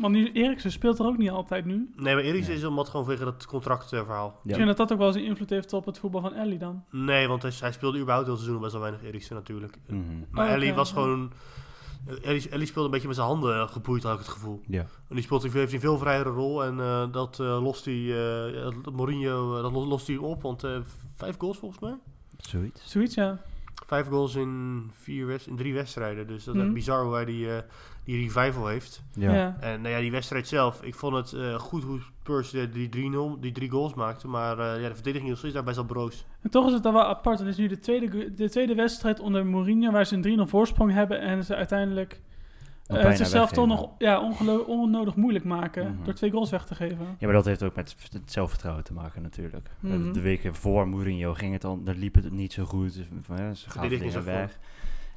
Want 0.00 0.14
nu, 0.14 0.32
Eriksen 0.32 0.72
speelt 0.72 0.98
er 0.98 1.06
ook 1.06 1.18
niet 1.18 1.30
altijd 1.30 1.64
nu. 1.64 1.90
Nee, 1.96 2.14
bij 2.14 2.24
Eriksen 2.24 2.52
Nee. 2.52 2.60
is 2.62 2.66
omdat 2.66 2.88
gewoon 2.88 3.04
vanwege 3.06 3.24
dat 3.24 3.46
contractverhaal. 3.46 4.38
Ja. 4.42 4.50
Ik 4.50 4.54
denk 4.56 4.66
dat 4.66 4.76
dat 4.76 4.92
ook 4.92 4.98
wel 4.98 5.06
eens 5.06 5.16
een 5.16 5.24
invloed 5.24 5.50
heeft 5.50 5.72
op 5.72 5.86
het 5.86 5.98
voetbal 5.98 6.20
van 6.20 6.34
Ellie 6.34 6.58
dan. 6.58 6.84
Nee, 6.90 7.28
want 7.28 7.42
hij, 7.42 7.52
hij 7.60 7.72
speelde 7.72 7.98
überhaupt 7.98 8.26
heel 8.26 8.36
seizoen 8.36 8.60
best 8.60 8.72
wel 8.72 8.80
weinig 8.80 9.02
Eriksen 9.02 9.34
natuurlijk. 9.34 9.78
Mhm. 9.88 10.00
Maar 10.30 10.46
Oh, 10.46 10.52
Ellie 10.52 10.74
was 10.74 10.88
ja. 10.88 10.94
gewoon... 10.94 11.32
Ellie, 12.22 12.48
Ellie 12.48 12.66
speelde 12.66 12.84
een 12.84 12.90
beetje 12.90 13.06
met 13.06 13.16
zijn 13.16 13.28
handen 13.28 13.68
geboeid, 13.68 14.02
had 14.02 14.12
ik 14.12 14.18
het 14.18 14.28
gevoel. 14.28 14.60
Ja. 14.66 14.80
En 14.80 15.14
die 15.14 15.22
speelt, 15.24 15.52
heeft 15.52 15.72
een 15.72 15.80
veel 15.80 15.98
vrijere 15.98 16.28
rol 16.30 16.64
en 16.64 16.80
eh, 16.80 17.12
dat 17.12 17.40
eh, 17.40 17.62
lost 17.62 17.84
hij, 17.84 17.94
eh, 18.54 18.64
dat 18.82 18.92
Mourinho, 18.94 19.62
dat 19.62 19.72
lo- 19.72 19.86
lost 19.86 20.06
hij 20.06 20.16
op. 20.16 20.42
Want 20.42 20.64
eh, 20.64 20.76
vijf 21.16 21.36
goals 21.38 21.58
volgens 21.58 21.80
mij. 21.80 21.94
Zoiets. 22.36 22.90
Zoiets, 22.90 23.14
ja. 23.14 23.40
Vijf 23.86 24.06
goals 24.06 24.34
in, 24.34 24.82
vier 24.94 25.26
wed- 25.26 25.46
in 25.46 25.56
drie 25.56 25.74
wedstrijden. 25.74 26.26
Dus 26.26 26.44
dat 26.44 26.54
is 26.54 26.62
Mhm. 26.62 26.72
bizar 26.72 27.04
hoe 27.04 27.14
hij 27.14 27.24
die, 27.24 27.52
eh, 27.54 27.62
die 28.16 28.28
revival 28.32 28.66
heeft. 28.66 29.02
Ja. 29.12 29.34
Ja. 29.34 29.56
En 29.60 29.80
nou 29.80 29.94
ja, 29.94 30.00
die 30.00 30.10
wedstrijd 30.10 30.48
zelf, 30.48 30.82
ik 30.82 30.94
vond 30.94 31.14
het 31.16 31.32
eh, 31.32 31.54
goed 31.54 31.82
hoe 31.84 32.00
Spurs 32.00 32.52
eh, 32.52 32.62
die 32.72 32.88
3-0, 33.36 33.40
die 33.40 33.52
drie 33.52 33.70
goals 33.70 33.94
maakte. 33.94 34.28
Maar 34.28 34.58
eh, 34.58 34.82
ja, 34.82 34.88
de 34.88 34.94
verdediging 34.94 35.42
is 35.42 35.52
daar 35.52 35.64
best 35.64 35.76
wel 35.76 35.84
broos. 35.84 36.24
En 36.42 36.50
toch 36.50 36.66
is 36.66 36.72
het 36.72 36.82
dan 36.82 36.92
wel 36.92 37.04
apart. 37.04 37.38
Het 37.38 37.48
is 37.48 37.56
nu 37.56 37.66
de 37.68 37.78
tweede, 37.78 38.34
de 38.34 38.50
tweede 38.50 38.74
wedstrijd 38.74 39.20
onder 39.20 39.46
Mourinho 39.46 39.90
waar 39.90 40.06
ze 40.06 40.14
een 40.22 40.46
3-0 40.46 40.50
voorsprong 40.50 40.92
hebben 40.92 41.20
en 41.20 41.44
ze 41.44 41.54
uiteindelijk 41.54 42.20
eh, 42.86 42.96
bijna 42.96 43.14
zichzelf 43.16 43.50
toch 43.52 43.66
nog 43.66 43.90
ja, 43.98 44.20
ongelo- 44.20 44.64
onnodig 44.66 45.14
moeilijk 45.16 45.44
maken 45.44 45.92
Mhm. 45.94 46.04
door 46.04 46.14
twee 46.14 46.30
goals 46.30 46.50
weg 46.50 46.64
te 46.64 46.74
geven. 46.74 47.06
Ja, 47.18 47.26
maar 47.26 47.32
dat 47.32 47.44
heeft 47.44 47.62
ook 47.62 47.74
met 47.74 47.96
het 48.12 48.32
zelfvertrouwen 48.32 48.84
te 48.84 48.92
maken 48.92 49.22
natuurlijk. 49.22 49.68
Mhm. 49.80 50.12
De 50.12 50.20
weken 50.20 50.54
voor 50.54 50.88
Mourinho 50.88 51.34
ging 51.34 51.52
het 51.52 51.62
dan, 51.62 51.84
dan 51.84 51.98
liep 51.98 52.14
het 52.14 52.30
niet 52.32 52.52
zo 52.52 52.64
goed. 52.64 52.94
Dus, 52.94 53.06
van, 53.22 53.36
ja, 53.36 53.54
ze 53.54 53.64
gaven 53.64 53.80
Verdediging 53.80 54.12
dingen 54.12 54.26
is 54.28 54.40
ervoor. 54.40 54.56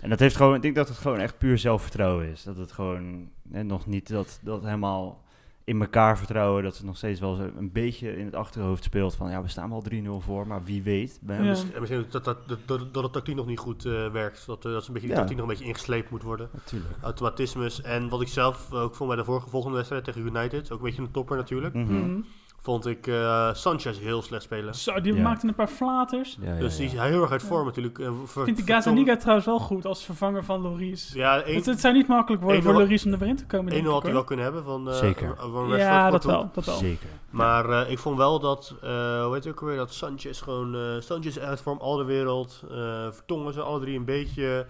En 0.02 0.10
dat 0.10 0.20
heeft 0.20 0.36
gewoon, 0.36 0.56
ik 0.56 0.62
denk 0.62 0.76
dat 0.76 0.88
het 0.88 0.98
gewoon 0.98 1.20
echt 1.20 1.38
puur 1.38 1.58
zelfvertrouwen 1.58 2.28
is. 2.28 2.44
Dat 2.44 2.58
het 2.58 2.72
gewoon 2.72 3.30
hè, 3.52 3.64
nog 3.64 3.86
niet 3.86 4.10
dat, 4.10 4.40
dat 4.44 4.64
helemaal 4.64 5.22
in 5.64 5.82
elkaar 5.82 6.18
vertrouwen. 6.18 6.64
Dat 6.64 6.78
het 6.78 6.86
nog 6.86 6.98
steeds 6.98 7.20
wel 7.20 7.36
zo 7.36 7.50
een 7.58 7.72
beetje 7.72 8.18
in 8.18 8.26
het 8.26 8.36
achterhoofd 8.36 8.84
speelt 8.84 9.16
van 9.16 9.30
ja, 9.32 9.42
we 9.42 9.48
staan 9.48 9.70
wel 9.70 9.84
3-0 9.92 10.24
voor, 10.26 10.48
maar 10.48 10.64
wie 10.64 10.84
weet. 10.84 11.20
Ja. 11.28 11.56
misschien 11.80 12.06
dat, 12.10 12.24
dat, 12.24 12.48
dat, 12.48 12.60
dat, 12.66 12.94
dat 12.94 13.04
de 13.04 13.10
tactiek 13.10 13.36
nog 13.36 13.46
niet 13.48 13.60
goed 13.60 13.86
eh, 13.86 14.12
werkt. 14.12 14.46
Dat, 14.46 14.66
eh, 14.66 14.72
dat 14.72 14.88
een 14.88 14.94
beetje, 14.94 15.08
de 15.08 15.14
Ja. 15.14 15.20
tactiek 15.20 15.38
nog 15.38 15.46
een 15.48 15.52
beetje 15.52 15.68
ingesleept 15.70 16.10
moet 16.10 16.24
worden. 16.24 16.50
Natuurlijk. 16.54 16.94
Automatismes. 17.02 17.82
En 17.82 18.10
wat 18.10 18.22
ik 18.22 18.28
zelf 18.28 18.74
ook 18.74 18.96
vond 18.96 19.10
bij 19.10 19.18
de 19.20 19.26
vorige 19.26 19.50
volgende 19.50 19.76
wedstrijd 19.76 20.04
tegen 20.04 20.22
United, 20.26 20.72
ook 20.72 20.80
een 20.80 20.86
beetje 20.86 21.02
een 21.02 21.12
topper 21.12 21.38
natuurlijk, 21.38 21.74
Mhm. 21.74 21.94
Mhm. 21.94 22.20
Vond 22.62 22.86
ik 22.86 23.08
eh, 23.08 23.54
Sanchez 23.54 24.00
heel 24.00 24.22
slecht 24.22 24.44
spelen. 24.44 24.76
Zo, 24.76 25.02
die 25.02 25.14
Ja. 25.14 25.22
maakte 25.22 25.48
een 25.48 25.56
paar 25.56 25.68
flaters. 25.68 26.38
Ja, 26.42 26.54
ja, 26.54 26.60
Dus 26.60 26.76
die 26.78 26.86
is 26.86 26.92
ja. 26.92 27.04
heel 27.04 27.22
erg 27.22 27.32
uit 27.32 27.42
Ja. 27.42 27.48
vorm 27.48 27.66
natuurlijk. 27.66 28.00
En 28.00 28.14
Ik 28.24 28.28
vind 28.30 28.56
die 28.58 28.66
Gazaniga 28.66 29.18
trouwens 29.18 29.46
wel 29.46 29.60
goed 29.60 29.86
als 29.86 30.04
vervanger 30.06 30.44
van 30.44 30.62
Loris. 30.62 31.12
Ja, 31.14 31.42
Het, 31.46 31.66
het 31.66 31.80
zou 31.80 31.94
niet 31.94 32.08
makkelijk 32.08 32.44
worden 32.44 32.64
voor 32.64 32.72
1-0 32.74 32.76
Loris 32.78 33.06
om 33.06 33.14
erin 33.14 33.36
te 33.36 33.46
komen, 33.46 33.72
denk 33.72 33.84
1-0 33.84 33.88
ik, 33.88 33.94
had 33.94 34.04
hij 34.04 34.14
wel 34.14 34.24
kunnen 34.24 34.46
hebben 34.46 34.64
van, 34.64 34.90
eh, 34.90 34.96
Zeker. 34.96 35.36
van 35.38 35.54
Rashford 35.54 35.80
Ja, 35.80 36.10
dat 36.10 36.24
wel, 36.24 36.50
dat 36.54 36.66
wel. 36.66 36.76
Zeker. 36.78 37.10
Maar 37.30 37.70
eh, 37.70 37.92
ik 37.92 38.00
vond 38.00 38.18
wel 38.18 38.40
dat, 38.40 38.76
eh 38.82 38.90
hoe 39.24 39.34
heet 39.34 39.44
het 39.44 39.54
ook 39.54 39.62
alweer, 39.62 39.78
dat 39.78 39.94
Sanchez 39.94 40.44
gewoon, 40.44 40.76
eh 40.76 40.82
Sanchez 41.00 41.38
uit 41.38 41.62
vorm, 41.62 41.78
al 41.80 41.96
de 41.98 42.04
wereld, 42.04 42.64
eh 42.72 43.08
Vertongen 43.12 43.54
ze 43.54 43.62
alle 43.62 43.80
drie 43.80 43.98
een 43.98 44.06
beetje 44.06 44.66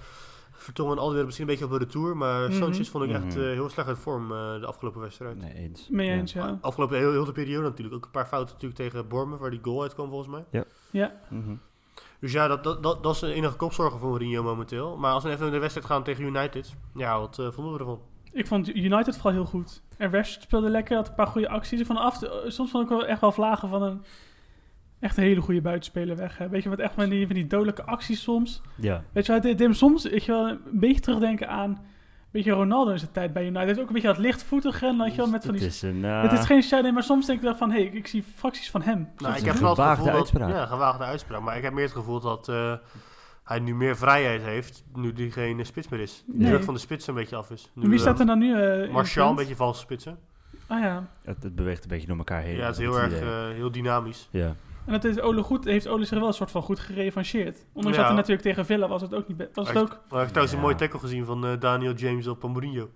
Vertongen 0.62 0.92
en 0.92 0.98
Alderweireld 1.02 1.26
misschien 1.38 1.48
een 1.48 1.60
beetje 1.60 1.74
op 1.74 1.80
de 1.80 1.86
retour, 1.86 2.18
maar. 2.18 2.52
Sanchez 2.52 2.90
vond 2.90 3.04
ik 3.04 3.12
echt 3.12 3.24
Mhm. 3.36 3.38
eh, 3.40 3.44
heel 3.44 3.70
slecht 3.70 3.88
uit 3.88 3.98
vorm 3.98 4.32
eh, 4.32 4.60
de 4.60 4.66
afgelopen 4.66 5.02
wedstrijd. 5.02 5.38
Nee, 5.38 5.54
eens. 5.54 5.88
Mee 5.90 6.08
Ja. 6.08 6.14
eens, 6.14 6.34
ja. 6.34 6.58
Afgelopen 6.62 6.98
heel, 6.98 7.12
heel 7.12 7.26
de 7.26 7.32
periode 7.32 7.64
natuurlijk. 7.68 7.96
Ook 7.96 8.06
een 8.06 8.12
paar 8.12 8.26
fouten 8.28 8.54
natuurlijk 8.54 8.82
tegen 8.82 9.08
Bournemouth, 9.08 9.42
waar 9.42 9.50
die 9.50 9.60
goal 9.64 9.82
uitkwam 9.82 10.10
volgens 10.10 10.30
mij. 10.30 10.66
Ja, 10.92 11.12
Mhm. 11.30 11.56
Dus 12.20 12.32
ja, 12.32 12.48
dat, 12.48 12.64
dat, 12.64 12.84
dat, 12.84 13.04
dat 13.04 13.14
is 13.14 13.20
de 13.20 13.34
enige 13.34 13.56
kopzorger 13.56 14.00
voor 14.00 14.10
Mourinho 14.10 14.44
momenteel. 14.44 14.98
Maar 14.98 15.12
als 15.14 15.24
we 15.24 15.30
even 15.30 15.42
naar 15.42 15.52
de 15.52 15.60
wedstrijd 15.60 15.88
gaan 15.88 16.04
tegen 16.04 16.24
United, 16.24 16.76
ja, 16.96 17.20
wat 17.20 17.40
eh, 17.40 17.48
vonden 17.52 17.74
we 17.74 17.80
ervan? 17.80 18.00
ik 18.34 18.48
vond 18.48 18.76
United 18.76 19.16
vooral 19.16 19.32
heel 19.32 19.46
goed. 19.46 19.82
En 19.98 20.12
Rashford 20.12 20.44
speelde 20.44 20.70
lekker, 20.70 20.96
had 20.96 21.08
een 21.08 21.14
paar 21.16 21.28
goede 21.28 21.50
acties. 21.50 21.82
Vanaf 21.82 22.18
de- 22.18 22.44
soms 22.48 22.72
vond 22.72 22.84
ik 22.84 22.90
wel 22.90 23.06
echt 23.06 23.22
wel 23.22 23.32
vlagen 23.32 23.70
van 23.70 23.82
een 23.82 24.04
echt 25.02 25.18
een 25.18 25.24
hele 25.24 25.42
goede 25.42 25.62
buitenspeler 25.62 26.16
weg. 26.16 26.38
Hè. 26.38 26.50
Weet 26.50 26.64
je 26.64 26.70
wat, 26.70 26.80
echt 26.80 26.94
van 26.94 27.10
die, 27.10 27.26
van 27.26 27.36
die 27.36 27.48
dodelijke 27.48 27.84
acties 27.84 28.22
soms. 28.22 28.62
Ja. 28.76 29.04
Weet 29.12 29.26
je 29.26 29.32
wat, 29.32 29.42
dit 29.44 29.60
hem 29.60 29.74
soms 29.74 30.04
weet 30.10 30.24
je 30.24 30.32
wel, 30.32 30.48
een 30.50 30.60
beetje 30.72 31.02
terugdenken 31.02 31.50
aan 31.50 31.70
een 31.70 31.78
beetje 32.40 32.52
Ronaldo 32.52 32.92
in 32.92 33.00
zijn 33.00 33.12
tijd 33.12 33.34
bij 33.34 33.46
United. 33.46 33.80
Ook 33.80 33.88
een 33.88 33.94
beetje 33.94 34.08
dat 34.08 34.18
lichtvoetige 34.18 34.86
en 34.86 34.98
weet 34.98 35.12
je 35.12 35.18
wel, 35.18 35.28
met 35.30 35.42
van 35.46 35.52
Het 35.54 35.60
die... 35.60 35.70
is 35.70 35.82
een... 35.82 36.06
eh, 36.06 36.22
Het 36.22 36.32
is 36.32 36.46
geen 36.46 36.62
Shadow, 36.64 36.94
maar 36.94 37.04
soms 37.04 37.26
denk 37.26 37.38
ik 37.40 37.44
wel 37.46 37.56
van, 37.56 37.72
hé, 37.72 37.78
hey, 37.84 37.86
ik 37.94 38.08
zie 38.08 38.24
fracties 38.36 38.72
van 38.72 38.82
hem. 38.82 39.10
Nou, 39.18 39.34
is 39.34 39.40
ik 39.40 39.46
heb 39.46 39.56
vooral 39.56 39.72
het 39.72 39.80
gewaagde 39.82 40.04
gevoel 40.04 40.18
uitspraak. 40.20 40.48
dat... 40.50 40.58
Ja, 40.58 40.66
gewaagde 40.66 41.04
uitspraak. 41.04 41.42
Maar 41.42 41.58
ik 41.58 41.64
heb 41.64 41.74
meer 41.74 41.84
het 41.84 41.94
gevoel 41.94 42.20
dat 42.20 42.50
eh, 42.50 42.74
hij 43.44 43.60
nu 43.60 43.76
meer 43.76 43.98
vrijheid 43.98 44.42
heeft, 44.42 44.84
nu 44.96 45.12
hij 45.16 45.30
geen 45.30 45.60
eh, 45.60 45.66
spits 45.66 45.88
meer 45.88 46.00
is. 46.00 46.24
De 46.28 46.38
Nee. 46.38 46.50
druk 46.50 46.64
van 46.64 46.74
de 46.74 46.80
spits 46.80 47.08
een 47.08 47.14
beetje 47.14 47.36
af 47.36 47.50
is. 47.52 47.70
Nu, 47.74 47.84
Wie 47.88 47.94
eh, 47.94 48.00
staat 48.00 48.20
er 48.20 48.26
dan 48.26 48.40
nu 48.40 48.62
eh, 48.62 48.84
in 48.84 48.92
Martial, 48.92 49.30
een 49.30 49.36
beetje 49.36 49.56
valse 49.56 49.80
spitsen. 49.82 50.18
Ah 50.68 50.80
ja. 50.80 51.08
het, 51.24 51.44
het 51.44 51.56
beweegt 51.56 51.84
een 51.84 51.90
beetje 51.90 52.08
door 52.08 52.18
elkaar 52.18 52.42
heen. 52.42 52.56
Ja, 52.56 52.66
het 52.66 52.72
is 52.76 52.82
heel 52.82 53.00
erg 53.00 53.20
eh, 53.20 53.28
heel 53.56 53.72
dynamisch. 53.72 54.28
Ja. 54.32 54.56
En 54.86 54.92
dat 54.94 55.04
is 55.04 55.20
Ole 55.20 55.44
goed, 55.44 55.66
heeft 55.66 55.88
Ole 55.88 56.06
zich 56.06 56.18
wel 56.20 56.28
een 56.28 56.34
soort 56.34 56.52
van 56.52 56.62
goed 56.62 56.80
gerevancheerd. 56.80 57.66
Ondanks 57.74 57.98
Ja. 57.98 58.04
dat 58.04 58.12
hij 58.12 58.16
natuurlijk 58.22 58.42
tegen 58.48 58.66
Villa 58.66 58.88
was 58.88 59.02
het 59.02 59.14
ook 59.16 59.28
niet... 59.28 59.38
Was 59.54 59.66
het 59.68 59.74
Maar 59.74 59.84
ook... 59.84 59.90
Maar 59.90 60.00
ik 60.08 60.10
heb 60.18 60.28
trouwens 60.28 60.52
Ja. 60.52 60.58
een 60.58 60.64
mooie 60.64 60.76
tackle 60.76 61.00
gezien 61.00 61.26
van 61.26 61.46
eh, 61.46 61.60
Daniel 61.60 61.94
James 61.94 62.28
op 62.28 62.44
uh, 62.44 62.50
Mourinho. 62.50 62.90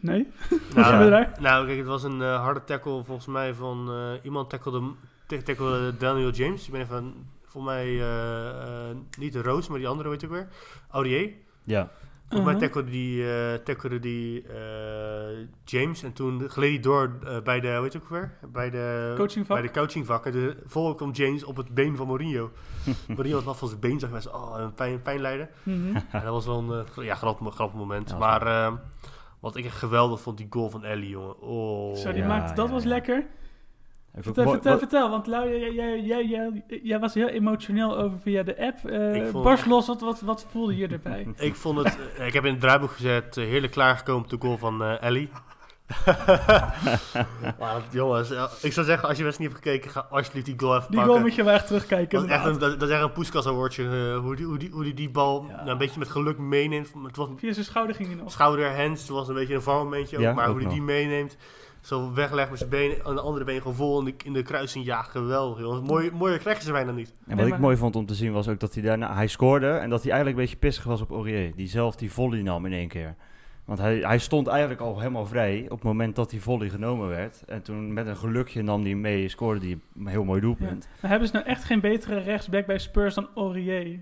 Nee? 0.00 0.26
Nou, 0.74 1.10
daar? 1.10 1.32
nou, 1.40 1.66
kijk, 1.66 1.78
het 1.78 1.86
was 1.86 2.02
een 2.02 2.22
eh, 2.22 2.40
harde 2.40 2.64
tackle 2.64 3.04
volgens 3.04 3.26
mij 3.26 3.54
van... 3.54 3.88
eh, 3.90 4.24
iemand 4.24 4.50
tacklede, 4.50 4.82
ta- 5.26 5.42
tacklede 5.42 5.96
Daniel 5.96 6.30
James. 6.30 6.66
Ik 6.66 6.72
ben 6.72 6.80
even... 6.80 7.14
Volgens 7.44 7.72
mij 7.74 7.86
eh, 7.86 8.48
eh, 8.90 8.96
niet 9.18 9.32
de 9.32 9.42
Roos, 9.42 9.68
maar 9.68 9.78
die 9.78 9.88
andere, 9.88 10.08
weet 10.08 10.24
ook 10.24 10.30
weer. 10.30 10.48
Aurier. 10.90 11.32
Ja. 11.64 11.88
Volgens 12.28 12.50
mij 12.50 12.60
Uh-huh. 12.60 12.72
tacklede 12.72 12.90
die, 12.90 13.32
eh 13.32 14.00
die 14.00 14.42
eh, 14.42 15.46
James 15.64 16.02
en 16.02 16.12
toen 16.12 16.48
gleed 16.48 16.70
hij 16.70 16.80
door 16.80 17.12
eh, 17.26 17.40
bij 17.42 17.60
de, 17.60 17.78
weet 17.80 17.92
je 17.92 17.98
ook 17.98 18.08
weer? 18.08 18.32
Bij 18.52 18.70
de 18.70 19.12
Coachingvak? 19.16 19.56
Bij 19.56 19.66
de 19.66 19.72
coachingvak. 19.72 20.26
En 20.26 20.32
de, 20.32 20.56
kwam 20.94 21.10
James 21.10 21.44
op 21.44 21.56
het 21.56 21.74
been 21.74 21.96
van 21.96 22.06
Mourinho. 22.06 22.50
Mourinho 23.08 23.36
had 23.36 23.44
wat 23.44 23.56
van 23.58 23.68
zijn 23.68 23.80
been, 23.80 23.98
zag 23.98 24.10
hij 24.10 24.20
zo, 24.20 24.28
oh, 24.30 24.54
een 24.58 24.74
pijn, 24.74 25.02
pijn 25.02 25.20
lijden. 25.20 25.48
Mhm. 25.62 25.94
Ja, 26.12 26.20
dat 26.20 26.32
was 26.32 26.46
wel 26.46 26.86
een 26.96 27.04
ja, 27.04 27.14
grappig, 27.14 27.54
grappig 27.54 27.78
moment. 27.78 28.10
Ja, 28.10 28.18
maar 28.18 28.46
eh, 28.46 28.72
wat 29.40 29.56
ik 29.56 29.64
echt 29.64 29.76
geweldig 29.76 30.20
vond, 30.20 30.36
die 30.36 30.46
goal 30.50 30.70
van 30.70 30.84
Ellie, 30.84 31.08
jongen. 31.08 31.40
Oh. 31.40 31.94
Zo, 31.96 32.12
die 32.12 32.22
Ja, 32.22 32.28
maakte, 32.28 32.54
dat 32.54 32.66
ja, 32.66 32.72
was 32.72 32.82
ja. 32.82 32.88
lekker. 32.88 33.26
Vertel, 34.22 34.44
mooi- 34.44 34.56
vertel, 34.56 34.78
vertel, 34.78 35.10
want 35.10 35.26
Lau, 35.26 35.48
jij, 35.58 35.72
jij, 35.72 36.00
jij, 36.00 36.26
jij, 36.26 36.64
jij 36.82 36.98
was 36.98 37.14
heel 37.14 37.28
emotioneel 37.28 37.96
over 37.98 38.18
via 38.22 38.42
de 38.42 38.58
app. 38.66 38.84
Eh 38.90 39.14
Ik 39.14 39.26
vond- 39.30 39.44
Bars 39.44 39.64
los, 39.64 39.86
wat, 39.86 40.00
wat, 40.00 40.20
wat 40.20 40.46
voelde 40.50 40.76
je 40.76 40.88
erbij? 40.88 41.26
Ik 41.38 41.54
vond 41.54 41.78
het, 41.78 41.98
eh, 42.18 42.26
ik 42.26 42.32
heb 42.32 42.44
in 42.44 42.50
het 42.52 42.60
draaiboek 42.60 42.90
gezet, 42.92 43.36
eh, 43.36 43.44
heerlijk 43.44 43.72
klaargekomen 43.72 44.22
op 44.22 44.30
de 44.30 44.36
goal 44.40 44.56
van 44.58 44.82
eh, 44.82 45.02
Ellie. 45.02 45.28
jongens, 47.90 48.30
ik 48.62 48.72
zou 48.72 48.86
zeggen, 48.86 49.08
als 49.08 49.18
je 49.18 49.24
best 49.24 49.38
niet 49.38 49.48
hebt 49.52 49.60
gekeken, 49.64 49.90
ga 49.90 50.06
alsjeblieft 50.10 50.46
die 50.46 50.54
goal 50.58 50.76
even 50.76 50.86
Die 50.86 50.94
pakken. 50.96 51.12
goal 51.14 51.24
moet 51.26 51.34
je 51.34 51.44
wel 51.44 51.54
echt 51.54 51.66
terugkijken. 51.66 52.18
Dat 52.20 52.28
is, 52.28 52.34
echt 52.34 52.44
een, 52.44 52.58
dat, 52.58 52.80
dat 52.80 52.88
is 52.88 52.94
echt 52.94 53.04
een 53.04 53.12
poeskas 53.12 53.46
awardje, 53.46 54.14
hoe, 54.22 54.36
die, 54.36 54.44
hoe, 54.46 54.58
die, 54.58 54.70
hoe 54.70 54.84
die 54.84 54.94
die 54.94 55.10
bal 55.10 55.44
Ja. 55.48 55.56
nou, 55.56 55.68
een 55.70 55.78
beetje 55.78 55.98
met 55.98 56.08
geluk 56.08 56.38
meeneemt. 56.38 56.92
Het 57.06 57.16
was 57.16 57.28
Via 57.36 57.52
zijn 57.52 57.64
schouder 57.64 57.94
ging 57.96 58.08
hij 58.08 58.16
nog. 58.18 58.30
schouder, 58.30 58.76
hands, 58.76 59.00
het 59.00 59.10
was 59.10 59.28
een 59.28 59.34
beetje 59.34 59.54
een 59.54 59.62
valmomentje 59.62 60.20
Ja, 60.20 60.32
maar 60.32 60.46
ook 60.48 60.52
hoe 60.52 60.62
hij 60.62 60.72
die 60.72 60.82
meeneemt. 60.82 61.36
Zo 61.88 62.12
weglegt 62.12 62.50
met 62.50 62.58
zijn 62.58 62.70
been, 62.70 62.98
aan 63.04 63.14
de 63.14 63.20
andere 63.20 63.44
been 63.44 63.60
gewoon 63.60 63.76
vol 63.76 63.98
in 63.98 64.04
de, 64.04 64.14
in 64.24 64.32
de 64.32 64.42
kruising. 64.42 64.84
Ja, 64.84 65.02
geweldig 65.02 65.60
jongens. 65.60 65.88
Mooi, 65.88 66.10
mooier 66.10 66.38
krijg 66.38 66.58
je 66.58 66.64
ze 66.64 66.72
bijna 66.72 66.92
niet. 66.92 67.08
En 67.26 67.36
Nee, 67.36 67.44
wat 67.44 67.54
ik 67.54 67.60
mooi 67.60 67.76
vond 67.76 67.96
om 67.96 68.06
te 68.06 68.14
zien 68.14 68.32
was 68.32 68.48
ook 68.48 68.60
dat 68.60 68.74
hij 68.74 68.82
daarna... 68.82 69.14
Hij 69.14 69.26
scoorde 69.26 69.70
en 69.70 69.90
dat 69.90 70.02
hij 70.02 70.12
eigenlijk 70.12 70.40
een 70.40 70.44
beetje 70.44 70.58
pissig 70.58 70.84
was 70.84 71.00
op 71.00 71.10
Aurier. 71.10 71.52
Die 71.54 71.68
zelf 71.68 71.96
die 71.96 72.12
volley 72.12 72.42
nam 72.42 72.66
in 72.66 72.72
één 72.72 72.88
keer. 72.88 73.14
Want 73.64 73.78
hij, 73.78 73.98
hij 73.98 74.18
stond 74.18 74.46
eigenlijk 74.46 74.80
al 74.80 74.98
helemaal 74.98 75.26
vrij 75.26 75.64
op 75.64 75.70
het 75.70 75.82
moment 75.82 76.16
dat 76.16 76.30
die 76.30 76.42
volley 76.42 76.68
genomen 76.68 77.08
werd. 77.08 77.42
En 77.46 77.62
toen 77.62 77.92
met 77.92 78.06
een 78.06 78.16
gelukje 78.16 78.62
nam 78.62 78.82
hij 78.82 78.94
mee, 78.94 79.28
scoorde 79.28 79.66
hij 79.66 79.78
een 79.98 80.06
heel 80.06 80.24
mooi 80.24 80.40
doelpunt. 80.40 80.88
Maar 81.00 81.10
hebben 81.10 81.28
ze 81.28 81.34
nou 81.34 81.46
echt 81.46 81.64
geen 81.64 81.80
betere 81.80 82.18
rechtsback 82.18 82.66
bij 82.66 82.78
Spurs 82.78 83.14
dan 83.14 83.28
Aurier? 83.34 83.98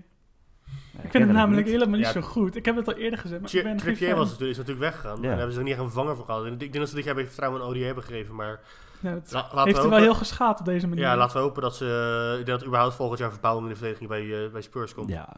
Ik 1.03 1.11
vind 1.11 1.13
hem 1.13 1.21
kennelijk 1.21 1.39
namelijk 1.39 1.65
niet. 1.67 1.75
helemaal 1.75 1.97
niet 1.97 2.07
Ja. 2.07 2.21
zo 2.21 2.21
goed. 2.21 2.55
Ik 2.55 2.65
heb 2.65 2.75
het 2.75 2.87
al 2.87 2.93
eerder 2.93 3.19
gezegd, 3.19 3.41
maar 3.41 3.49
ik 3.53 3.61
ben 3.63 3.71
geen 3.71 3.79
Trippier 3.79 4.07
fan. 4.09 4.17
was 4.17 4.29
natuurlijk, 4.29 4.51
is 4.51 4.57
natuurlijk 4.65 4.85
weggegaan. 4.85 5.15
Ja. 5.15 5.21
En 5.21 5.27
daar 5.27 5.37
hebben 5.37 5.51
ze 5.53 5.57
er 5.59 5.63
niet 5.65 5.73
echt 5.73 5.81
een 5.83 5.89
vervanger 5.91 6.15
voor 6.15 6.25
gehad. 6.25 6.45
En 6.45 6.51
ik 6.53 6.59
denk 6.59 6.73
dat 6.73 6.89
ze 6.89 6.95
dit 6.95 7.03
jaar 7.03 7.13
een 7.13 7.19
beetje 7.23 7.33
vertrouwen 7.35 7.61
aan 7.61 7.67
ODI 7.69 7.83
hebben 7.83 8.03
gegeven. 8.03 8.35
Maar 8.35 8.59
Ja, 8.99 9.13
dat 9.13 9.31
la- 9.31 9.41
laten, 9.41 9.63
heeft 9.71 9.81
we 9.83 9.89
wel 9.89 9.99
heel 9.99 10.13
geschaad 10.15 10.59
op 10.59 10.65
deze 10.65 10.87
manier. 10.87 11.03
ja, 11.03 11.17
laten 11.17 11.35
we 11.37 11.43
hopen 11.43 11.61
dat 11.61 11.75
ze 11.75 12.35
ik 12.39 12.45
denk 12.45 12.57
dat 12.59 12.67
überhaupt 12.67 12.95
volgend 12.95 13.19
jaar 13.19 13.31
verbouwing 13.31 13.65
in 13.67 13.71
de 13.71 13.77
verdediging 13.77 14.09
bij, 14.09 14.45
eh, 14.45 14.51
bij 14.51 14.61
Spurs 14.61 14.93
komt. 14.93 15.09
Ja, 15.09 15.29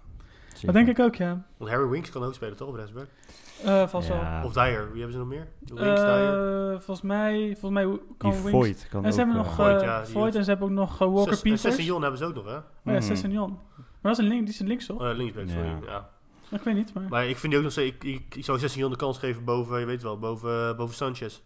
dat 0.62 0.74
denk 0.74 0.88
ik 0.88 1.00
ook, 1.00 1.16
ja. 1.16 1.42
Want 1.58 1.72
Harry 1.72 1.88
Winks 1.88 2.10
kan 2.10 2.24
ook 2.24 2.34
spelen, 2.34 2.56
toch? 2.56 2.68
Op 2.68 2.76
rechtsback? 2.76 3.06
Eh 3.66 3.88
vast 3.88 4.08
wel. 4.08 4.18
Ja. 4.18 4.44
Of 4.46 4.54
Dyer. 4.54 4.88
Wie 4.92 5.02
hebben 5.02 5.12
ze 5.12 5.18
nog 5.18 5.28
meer? 5.28 5.48
Winks, 5.60 6.02
Dyer. 6.02 6.70
Eh, 6.72 6.80
volgens 6.80 7.02
mij, 7.02 7.56
volgens 7.60 7.72
mij 7.84 8.00
kan 8.18 8.30
Die 8.32 8.40
Wings- 8.42 8.50
Voigt 8.52 8.88
kan 8.90 9.06
En 9.06 9.14
ze 9.14 9.20
ook, 9.22 9.26
hebben 9.28 9.44
eh, 9.46 9.58
nog 9.58 9.68
Voigt, 9.68 9.82
ja, 9.82 10.02
die 10.04 10.12
Voigt 10.14 10.28
ook. 10.28 10.36
en 10.36 10.44
ze 10.44 10.50
hebben 10.50 10.68
ook 10.68 10.74
nog 10.74 10.98
Walker 10.98 11.34
Ses- 11.34 11.42
Peters. 11.42 11.62
Sessignon 11.62 12.02
hebben 12.02 12.20
ze 12.20 12.26
ook 12.26 12.36
nog, 12.36 12.46
hè? 12.46 12.56
Oh 12.56 12.62
ja, 12.84 12.92
Mhm. 12.92 13.02
Sessignon. 13.02 13.60
Maar 14.02 14.12
dat 14.12 14.20
is 14.22 14.26
een 14.28 14.32
link, 14.32 14.46
die 14.46 14.54
is 14.54 14.60
een 14.60 14.68
links, 14.68 14.86
toch? 14.86 15.02
Linksback, 15.14 15.48
sorry. 15.50 15.68
Ja. 15.68 15.80
Ja. 15.86 16.10
Ik 16.58 16.62
weet 16.64 16.76
niet, 16.76 16.94
maar... 16.94 17.04
Maar 17.10 17.28
ik 17.28 17.38
vind 17.38 17.48
die 17.52 17.58
ook 17.58 17.64
nog 17.64 17.72
steeds... 17.72 17.96
Ik, 17.96 18.04
ik, 18.04 18.36
ik 18.36 18.44
zou 18.46 18.60
Sessignon 18.60 18.92
de 18.92 18.98
kans 18.98 19.18
geven 19.18 19.44
boven, 19.44 19.80
je 19.80 19.86
weet 19.86 20.02
wel, 20.02 20.20
boven, 20.20 20.76
boven 20.78 20.96
Sanchez. 20.96 21.42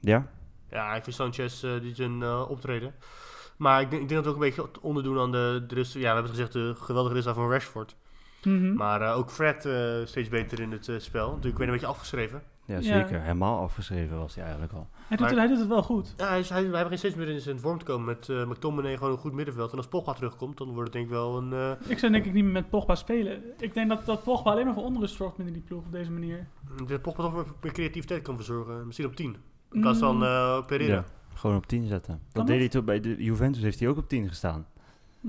Ja? 0.00 0.26
Ja, 0.70 0.94
ik 0.94 1.02
vind 1.02 1.16
Sanchez 1.16 1.62
uh, 1.64 1.80
die 1.80 1.94
zijn 1.94 2.20
uh, 2.20 2.44
optreden. 2.48 2.94
Maar 3.56 3.80
ik 3.80 3.90
denk, 3.90 4.02
ik 4.02 4.08
denk 4.08 4.24
dat 4.24 4.32
we 4.34 4.38
ook 4.38 4.44
een 4.44 4.54
beetje 4.54 4.82
onderdoen 4.82 5.18
aan 5.18 5.32
de, 5.32 5.64
de 5.66 5.74
rust. 5.74 5.94
Ja, 5.94 6.00
we 6.00 6.06
hebben 6.06 6.28
gezegd 6.30 6.52
de 6.52 6.74
geweldige 6.76 7.14
rust 7.14 7.28
van 7.28 7.50
Rashford. 7.50 7.96
Mhm. 8.42 8.74
Maar 8.74 9.02
uh, 9.02 9.16
ook 9.16 9.30
Fred 9.30 9.64
uh, 9.64 9.96
steeds 10.04 10.28
beter 10.28 10.60
in 10.60 10.72
het 10.72 10.86
uh, 10.88 10.98
spel. 10.98 11.28
Natuurlijk 11.28 11.58
weer 11.58 11.66
een 11.66 11.72
beetje 11.72 11.86
afgeschreven. 11.86 12.42
Ja, 12.66 12.74
Ja. 12.76 12.82
zeker. 12.82 13.20
Helemaal 13.20 13.60
afgeschreven 13.60 14.18
was 14.18 14.34
hij 14.34 14.42
eigenlijk 14.44 14.72
al. 14.72 14.88
Hij, 15.08 15.16
doet, 15.16 15.26
Maar- 15.26 15.36
hij 15.36 15.46
doet 15.48 15.58
het 15.58 15.68
wel 15.68 15.82
goed. 15.82 16.14
Ja, 16.16 16.28
hij, 16.28 16.38
is, 16.38 16.48
hij, 16.48 16.62
hij 16.64 16.82
begint 16.82 16.98
steeds 16.98 17.14
meer 17.14 17.28
in 17.28 17.40
zijn 17.40 17.60
vorm 17.60 17.78
te 17.78 17.84
komen 17.84 18.04
met 18.06 18.28
uh, 18.28 18.46
McTominay 18.46 18.96
gewoon 18.96 19.12
een 19.12 19.18
goed 19.18 19.32
middenveld. 19.32 19.70
En 19.70 19.76
als 19.76 19.86
Pogba 19.88 20.12
terugkomt, 20.12 20.58
dan 20.58 20.66
wordt 20.66 20.82
het 20.82 20.92
denk 20.92 21.04
ik 21.04 21.10
wel 21.10 21.36
een... 21.36 21.50
uh, 21.52 21.70
Ik 21.90 21.98
zou 21.98 22.12
denk 22.12 22.24
ik 22.24 22.32
niet 22.32 22.44
meer 22.44 22.52
met 22.52 22.68
Pogba 22.70 22.94
spelen. 22.94 23.42
Ik 23.58 23.74
denk 23.74 23.88
dat, 23.88 24.06
dat 24.06 24.22
Pogba 24.22 24.50
alleen 24.50 24.64
maar 24.64 24.74
voor 24.74 24.84
onrust 24.84 25.14
zorgt 25.16 25.36
binnen 25.36 25.54
die 25.54 25.62
ploeg 25.62 25.84
op 25.84 25.92
deze 25.92 26.10
manier. 26.10 26.46
dat 26.86 27.02
Pogba 27.02 27.22
toch 27.22 27.32
weer 27.34 27.44
meer 27.62 27.72
creativiteit 27.72 28.22
kan 28.22 28.36
verzorgen. 28.36 28.86
Misschien 28.86 29.06
op 29.06 29.16
10. 29.16 29.36
In 29.72 29.80
plaats 29.80 29.98
van 29.98 30.22
uh, 30.22 30.64
Pereira. 30.66 30.94
Ja, 30.94 31.04
gewoon 31.34 31.56
op 31.56 31.66
10 31.66 31.86
zetten. 31.86 32.12
Dat 32.24 32.32
Kan 32.32 32.46
deed 32.46 32.58
hij 32.58 32.68
toen 32.68 32.84
bij 32.84 33.00
de 33.00 33.14
Juventus, 33.24 33.62
heeft 33.62 33.80
hij 33.80 33.88
ook 33.88 33.96
op 33.96 34.08
10 34.08 34.28
gestaan. 34.28 34.66
Hm. 35.20 35.28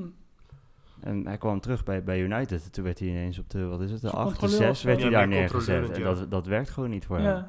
En 1.00 1.28
hij 1.28 1.38
kwam 1.38 1.60
terug 1.60 1.84
bij, 1.84 2.04
bij 2.04 2.22
United. 2.22 2.64
En 2.64 2.72
toen 2.72 2.84
werd 2.84 3.00
hij 3.00 3.08
ineens 3.08 3.40
op 3.40 3.50
de, 3.50 3.66
wat 3.66 3.82
is 3.82 3.92
het, 3.92 4.02
de 4.02 4.08
Zo'n 4.08 4.18
8, 4.20 4.34
de 4.34 4.40
controleur 4.40 4.68
6 4.68 4.78
of 4.78 4.84
werd 4.84 5.02
hij 5.02 5.10
daar 5.10 5.28
neergezet. 5.28 5.90
En 5.90 6.04
dat, 6.04 6.32
dat 6.32 6.46
werkt 6.46 6.70
gewoon 6.70 6.90
niet 6.90 7.06
voor 7.06 7.18
hem. 7.18 7.46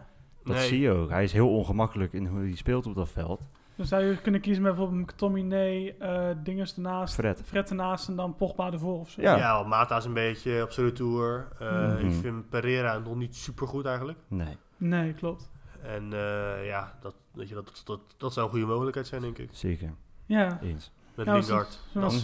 Dat 0.49 0.57
Nee. 0.57 0.67
zie 0.69 0.81
je 0.81 0.91
ook. 0.91 1.11
Hij 1.11 1.25
is 1.25 1.33
heel 1.33 1.49
ongemakkelijk 1.57 2.13
in 2.13 2.27
hoe 2.27 2.41
hij 2.41 2.57
speelt 2.57 2.87
op 2.87 2.95
dat 2.95 3.09
veld. 3.09 3.41
Dan 3.77 3.87
zou 3.87 4.03
je 4.05 4.17
kunnen 4.21 4.41
kiezen 4.41 4.63
met 4.63 4.75
bijvoorbeeld 4.75 5.03
McTominay, 5.03 5.95
eh 5.99 6.29
Dingers 6.43 6.75
ernaast, 6.75 7.15
Fred. 7.15 7.43
Fred 7.45 7.71
ernaast 7.71 8.09
en 8.09 8.17
dan 8.17 8.37
Pogba 8.37 8.73
ervoor 8.73 8.99
of 9.01 9.11
zo. 9.11 9.21
Ja. 9.21 9.37
Ja, 9.37 9.63
Mata 9.63 9.97
is 9.97 10.05
een 10.05 10.13
beetje 10.13 10.63
op 10.63 10.71
zijn 10.71 10.87
retour. 10.87 11.49
Uh, 11.63 11.95
Mhm. 11.95 12.07
Ik 12.07 12.13
vind 12.13 12.49
Pereira 12.49 12.99
nog 12.99 13.15
niet 13.17 13.37
super 13.37 13.67
goed 13.69 13.85
eigenlijk. 13.85 14.19
Nee. 14.29 14.57
Nee, 14.77 15.13
klopt. 15.13 15.51
En 15.83 16.05
uh, 16.13 16.67
ja, 16.67 16.99
dat, 17.01 17.15
weet 17.33 17.49
je, 17.49 17.55
dat, 17.55 17.65
dat, 17.67 17.83
dat, 17.85 18.01
dat 18.17 18.33
zou 18.33 18.47
een 18.47 18.53
goede 18.53 18.67
mogelijkheid 18.67 19.07
zijn, 19.07 19.23
denk 19.23 19.39
ik. 19.39 19.49
Zeker. 19.53 19.95
Ja, 20.27 20.59
Eens. 20.63 20.93
Met 21.15 21.27
Lingard, 21.27 21.73
zo- 21.73 22.01
de 22.01 22.11
zoals- 22.11 22.23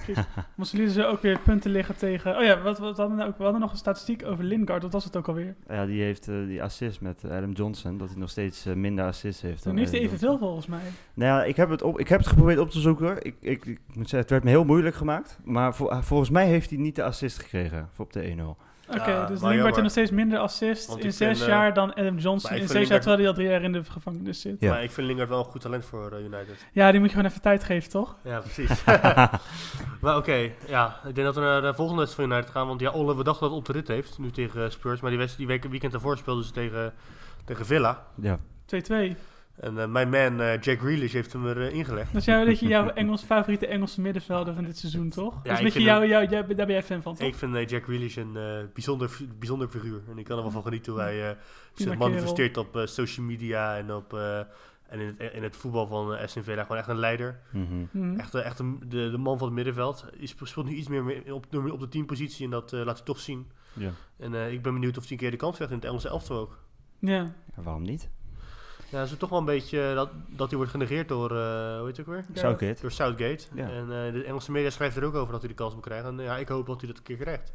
assistman. 0.00 0.44
maar 0.54 0.66
ze 0.66 0.90
ze 0.90 1.04
ook 1.04 1.22
weer 1.22 1.38
punten 1.38 1.70
liggen 1.70 1.96
tegen... 1.96 2.36
Oh 2.36 2.44
ja, 2.44 2.62
wat, 2.62 2.78
wat 2.78 2.96
hadden 2.96 3.16
we, 3.16 3.22
nou 3.22 3.32
ook, 3.32 3.36
we 3.38 3.42
hadden 3.42 3.60
nog 3.60 3.70
een 3.70 3.76
statistiek 3.76 4.26
over 4.26 4.44
Lingard, 4.44 4.82
wat 4.82 4.92
was 4.92 5.04
het 5.04 5.16
ook 5.16 5.28
alweer? 5.28 5.54
Ja, 5.68 5.86
die 5.86 6.02
heeft 6.02 6.28
eh, 6.28 6.34
die 6.46 6.62
assist 6.62 7.00
met 7.00 7.24
Adam 7.24 7.52
Johnson. 7.52 7.98
Dat 7.98 8.08
hij 8.08 8.18
nog 8.18 8.30
steeds 8.30 8.66
eh, 8.66 8.74
minder 8.74 9.04
assists 9.04 9.42
heeft. 9.42 9.64
Dan 9.64 9.76
heeft 9.76 9.92
hij 9.92 10.00
evenveel 10.00 10.38
volgens 10.38 10.66
mij. 10.66 10.82
Nou 11.14 11.38
ja, 11.38 11.44
ik 11.44 11.56
heb 11.56 11.70
het, 11.70 11.82
op, 11.82 12.00
ik 12.00 12.08
heb 12.08 12.18
het 12.18 12.28
geprobeerd 12.28 12.58
op 12.58 12.70
te 12.70 12.80
zoeken. 12.80 13.24
Ik, 13.24 13.34
ik, 13.40 13.64
ik 13.64 13.80
moet 13.86 14.08
zeggen, 14.08 14.18
het 14.18 14.30
werd 14.30 14.44
me 14.44 14.50
heel 14.50 14.64
moeilijk 14.64 14.94
gemaakt. 14.96 15.38
Maar 15.44 15.74
volgens 15.74 16.30
mij 16.30 16.46
heeft 16.46 16.70
hij 16.70 16.78
niet 16.78 16.96
de 16.96 17.02
assist 17.02 17.38
gekregen 17.38 17.88
voor 17.92 18.04
op 18.04 18.12
de 18.12 18.56
1-0. 18.56 18.69
Oké, 18.90 19.10
Ja, 19.10 19.26
dus 19.26 19.40
Lingard 19.40 19.64
heeft 19.64 19.82
nog 19.82 19.90
steeds 19.90 20.10
minder 20.10 20.38
assist 20.38 20.88
in 20.96 21.12
zes 21.12 21.16
vind, 21.16 21.40
eh, 21.40 21.46
jaar 21.46 21.74
dan 21.74 21.94
Adam 21.94 22.18
Johnson 22.18 22.56
in 22.56 22.68
zes 22.68 22.88
jaar, 22.88 22.98
terwijl 23.00 23.18
hij 23.18 23.28
al 23.28 23.34
drie 23.34 23.48
jaar 23.48 23.62
in 23.62 23.72
de 23.72 23.84
gevangenis 23.84 24.40
zit. 24.40 24.56
Ja. 24.60 24.70
Maar 24.70 24.82
ik 24.82 24.90
vind 24.90 25.06
Lingard 25.06 25.28
wel 25.28 25.38
een 25.38 25.44
goed 25.44 25.60
talent 25.60 25.84
voor 25.84 26.12
eh, 26.12 26.24
United. 26.24 26.66
Ja, 26.72 26.90
die 26.90 27.00
moet 27.00 27.08
je 27.08 27.14
gewoon 27.14 27.30
even 27.30 27.42
tijd 27.42 27.64
geven, 27.64 27.90
toch? 27.90 28.16
Ja, 28.24 28.40
precies. 28.40 28.84
maar 30.02 30.16
oké, 30.16 30.50
ja. 30.66 31.00
Ik 31.06 31.14
denk 31.14 31.26
dat 31.26 31.34
we 31.34 31.40
naar 31.40 31.62
de 31.62 31.74
volgende 31.74 32.00
wedstrijd 32.00 32.28
van 32.28 32.38
United 32.38 32.54
gaan. 32.56 32.66
Want 32.66 32.80
ja, 32.80 32.90
Olle, 32.90 33.16
we 33.16 33.24
dachten 33.24 33.42
dat 33.48 33.50
het 33.50 33.58
op 33.58 33.66
de 33.66 33.72
rit 33.72 33.88
heeft. 33.88 34.18
Nu 34.18 34.30
tegen 34.30 34.64
eh, 34.64 34.70
Spurs. 34.70 35.00
Maar 35.00 35.10
die, 35.10 35.18
wedstrijd, 35.18 35.48
die 35.48 35.58
week, 35.58 35.70
weekend 35.70 35.92
daarvoor 35.92 36.16
speelden 36.16 36.44
ze 36.44 36.52
tegen, 36.52 36.92
tegen 37.44 37.66
Villa. 37.66 38.06
Ja. 38.14 38.38
2-2. 38.66 39.16
En 39.60 39.78
eh, 39.78 39.86
mijn 39.88 40.08
man 40.08 40.40
eh, 40.40 40.60
Jack 40.60 40.78
Grealish 40.78 41.12
heeft 41.12 41.32
hem 41.32 41.46
erin 41.46 41.72
ingelegd. 41.72 42.12
Dat 42.12 42.20
is 42.20 42.26
jou, 42.26 42.44
dat 42.46 42.58
je 42.60 42.66
jouw 42.68 42.88
Engels, 43.02 43.22
favoriete 43.22 43.66
Engelse 43.66 44.00
middenvelder 44.00 44.54
van 44.54 44.64
dit 44.64 44.78
seizoen, 44.78 45.10
toch? 45.10 45.34
dat 45.34 45.52
is 45.52 45.62
beetje 45.62 45.82
jou, 45.82 46.26
daar 46.26 46.46
ben 46.66 46.66
jij 46.66 46.82
fan 46.82 47.02
van, 47.02 47.14
toch? 47.14 47.26
Ik 47.28 47.34
vind 47.34 47.54
eh, 47.54 47.66
Jack 47.66 47.84
Grealish 47.84 48.16
een 48.16 48.36
eh, 48.36 48.58
bijzonder, 48.74 49.18
bijzonder 49.38 49.68
figuur. 49.68 50.00
En 50.10 50.18
ik 50.18 50.24
kan 50.24 50.36
er 50.36 50.42
wel 50.42 50.52
van 50.52 50.62
genieten 50.62 50.92
hoe 50.92 51.00
hij 51.00 51.28
eh, 51.30 51.36
zich 51.74 51.86
manifesteert 51.98 52.56
op 52.56 52.76
eh, 52.76 52.86
social 52.86 53.26
media 53.26 53.76
en, 53.76 53.94
op, 53.94 54.14
eh, 54.14 54.38
en 54.88 55.00
in, 55.00 55.14
het, 55.18 55.32
in 55.32 55.42
het 55.42 55.56
voetbal 55.56 55.86
van 55.86 56.12
uh, 56.12 56.26
SNV. 56.26 56.58
Gewoon 56.60 56.76
echt 56.76 56.88
een 56.88 56.98
leider. 56.98 57.40
Mhm. 57.50 57.64
Mhm. 57.90 58.18
Echt, 58.20 58.34
echt 58.34 58.58
een, 58.58 58.78
de, 58.88 59.10
de 59.10 59.18
man 59.18 59.38
van 59.38 59.46
het 59.46 59.56
middenveld. 59.56 60.04
Hij 60.16 60.26
spe- 60.26 60.46
speelt 60.46 60.66
nu 60.66 60.72
iets 60.74 60.88
meer 60.88 61.04
mee- 61.04 61.34
op, 61.34 61.46
de- 61.50 61.72
op 61.72 61.80
de 61.80 61.88
teampositie 61.88 62.44
en 62.44 62.50
dat 62.50 62.72
eh, 62.72 62.84
laat 62.84 62.96
hij 62.96 63.06
toch 63.06 63.18
zien. 63.20 63.46
Ja. 63.72 63.90
En 64.18 64.34
eh, 64.34 64.52
ik 64.52 64.62
ben 64.62 64.72
benieuwd 64.72 64.96
of 64.96 65.02
hij 65.02 65.12
een 65.12 65.18
keer 65.18 65.30
de 65.30 65.36
kans 65.36 65.54
krijgt 65.54 65.72
in 65.72 65.78
het 65.78 65.88
Engelse 65.88 66.08
elftal 66.08 66.38
ook. 66.38 66.58
Ja. 66.98 67.32
Ja, 67.56 67.62
waarom 67.62 67.82
niet? 67.82 68.08
Ja, 68.90 68.98
het 69.00 69.10
is 69.10 69.16
toch 69.16 69.30
wel 69.30 69.38
een 69.38 69.44
beetje 69.44 69.88
eh, 69.88 69.94
dat, 69.94 70.10
dat 70.28 70.48
hij 70.48 70.56
wordt 70.56 70.72
genegeerd 70.72 71.08
door, 71.08 71.30
eh 71.30 71.76
hoe 71.78 71.86
heet 71.86 71.96
het 71.96 72.08
ook 72.08 72.14
weer? 72.14 72.24
Southgate. 72.32 72.80
Door 72.80 72.90
Southgate. 72.90 73.46
Ja. 73.54 73.68
En 73.70 73.80
eh, 73.82 74.12
de 74.12 74.24
Engelse 74.26 74.50
media 74.50 74.70
schrijft 74.70 74.96
er 74.96 75.04
ook 75.04 75.14
over 75.14 75.32
dat 75.32 75.40
hij 75.40 75.48
de 75.48 75.56
kans 75.56 75.74
moet 75.74 75.82
krijgen. 75.84 76.18
En 76.18 76.24
ja, 76.24 76.36
ik 76.36 76.48
hoop 76.48 76.66
dat 76.66 76.78
hij 76.80 76.88
dat 76.88 76.98
een 76.98 77.04
keer 77.04 77.16
krijgt. 77.16 77.52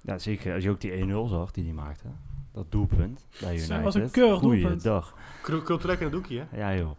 Ja, 0.00 0.18
zeker. 0.18 0.54
Als 0.54 0.62
je 0.62 0.70
ook 0.70 0.80
die 0.80 1.06
1-0 1.06 1.28
zag 1.28 1.50
die 1.50 1.64
hij 1.64 1.72
maakte. 1.72 2.06
Dat 2.52 2.70
doelpunt 2.72 3.26
bij 3.40 3.50
Dat 3.56 3.58
United. 3.58 3.82
was 3.82 3.94
een 3.94 4.10
keurig 4.10 4.40
doelpunt. 4.40 4.82
Krul- 5.42 5.62
Culturek 5.62 5.98
in 5.98 6.04
het 6.04 6.12
doekje, 6.12 6.46
hè? 6.50 6.58
Ja, 6.58 6.74
joh. 6.80 6.98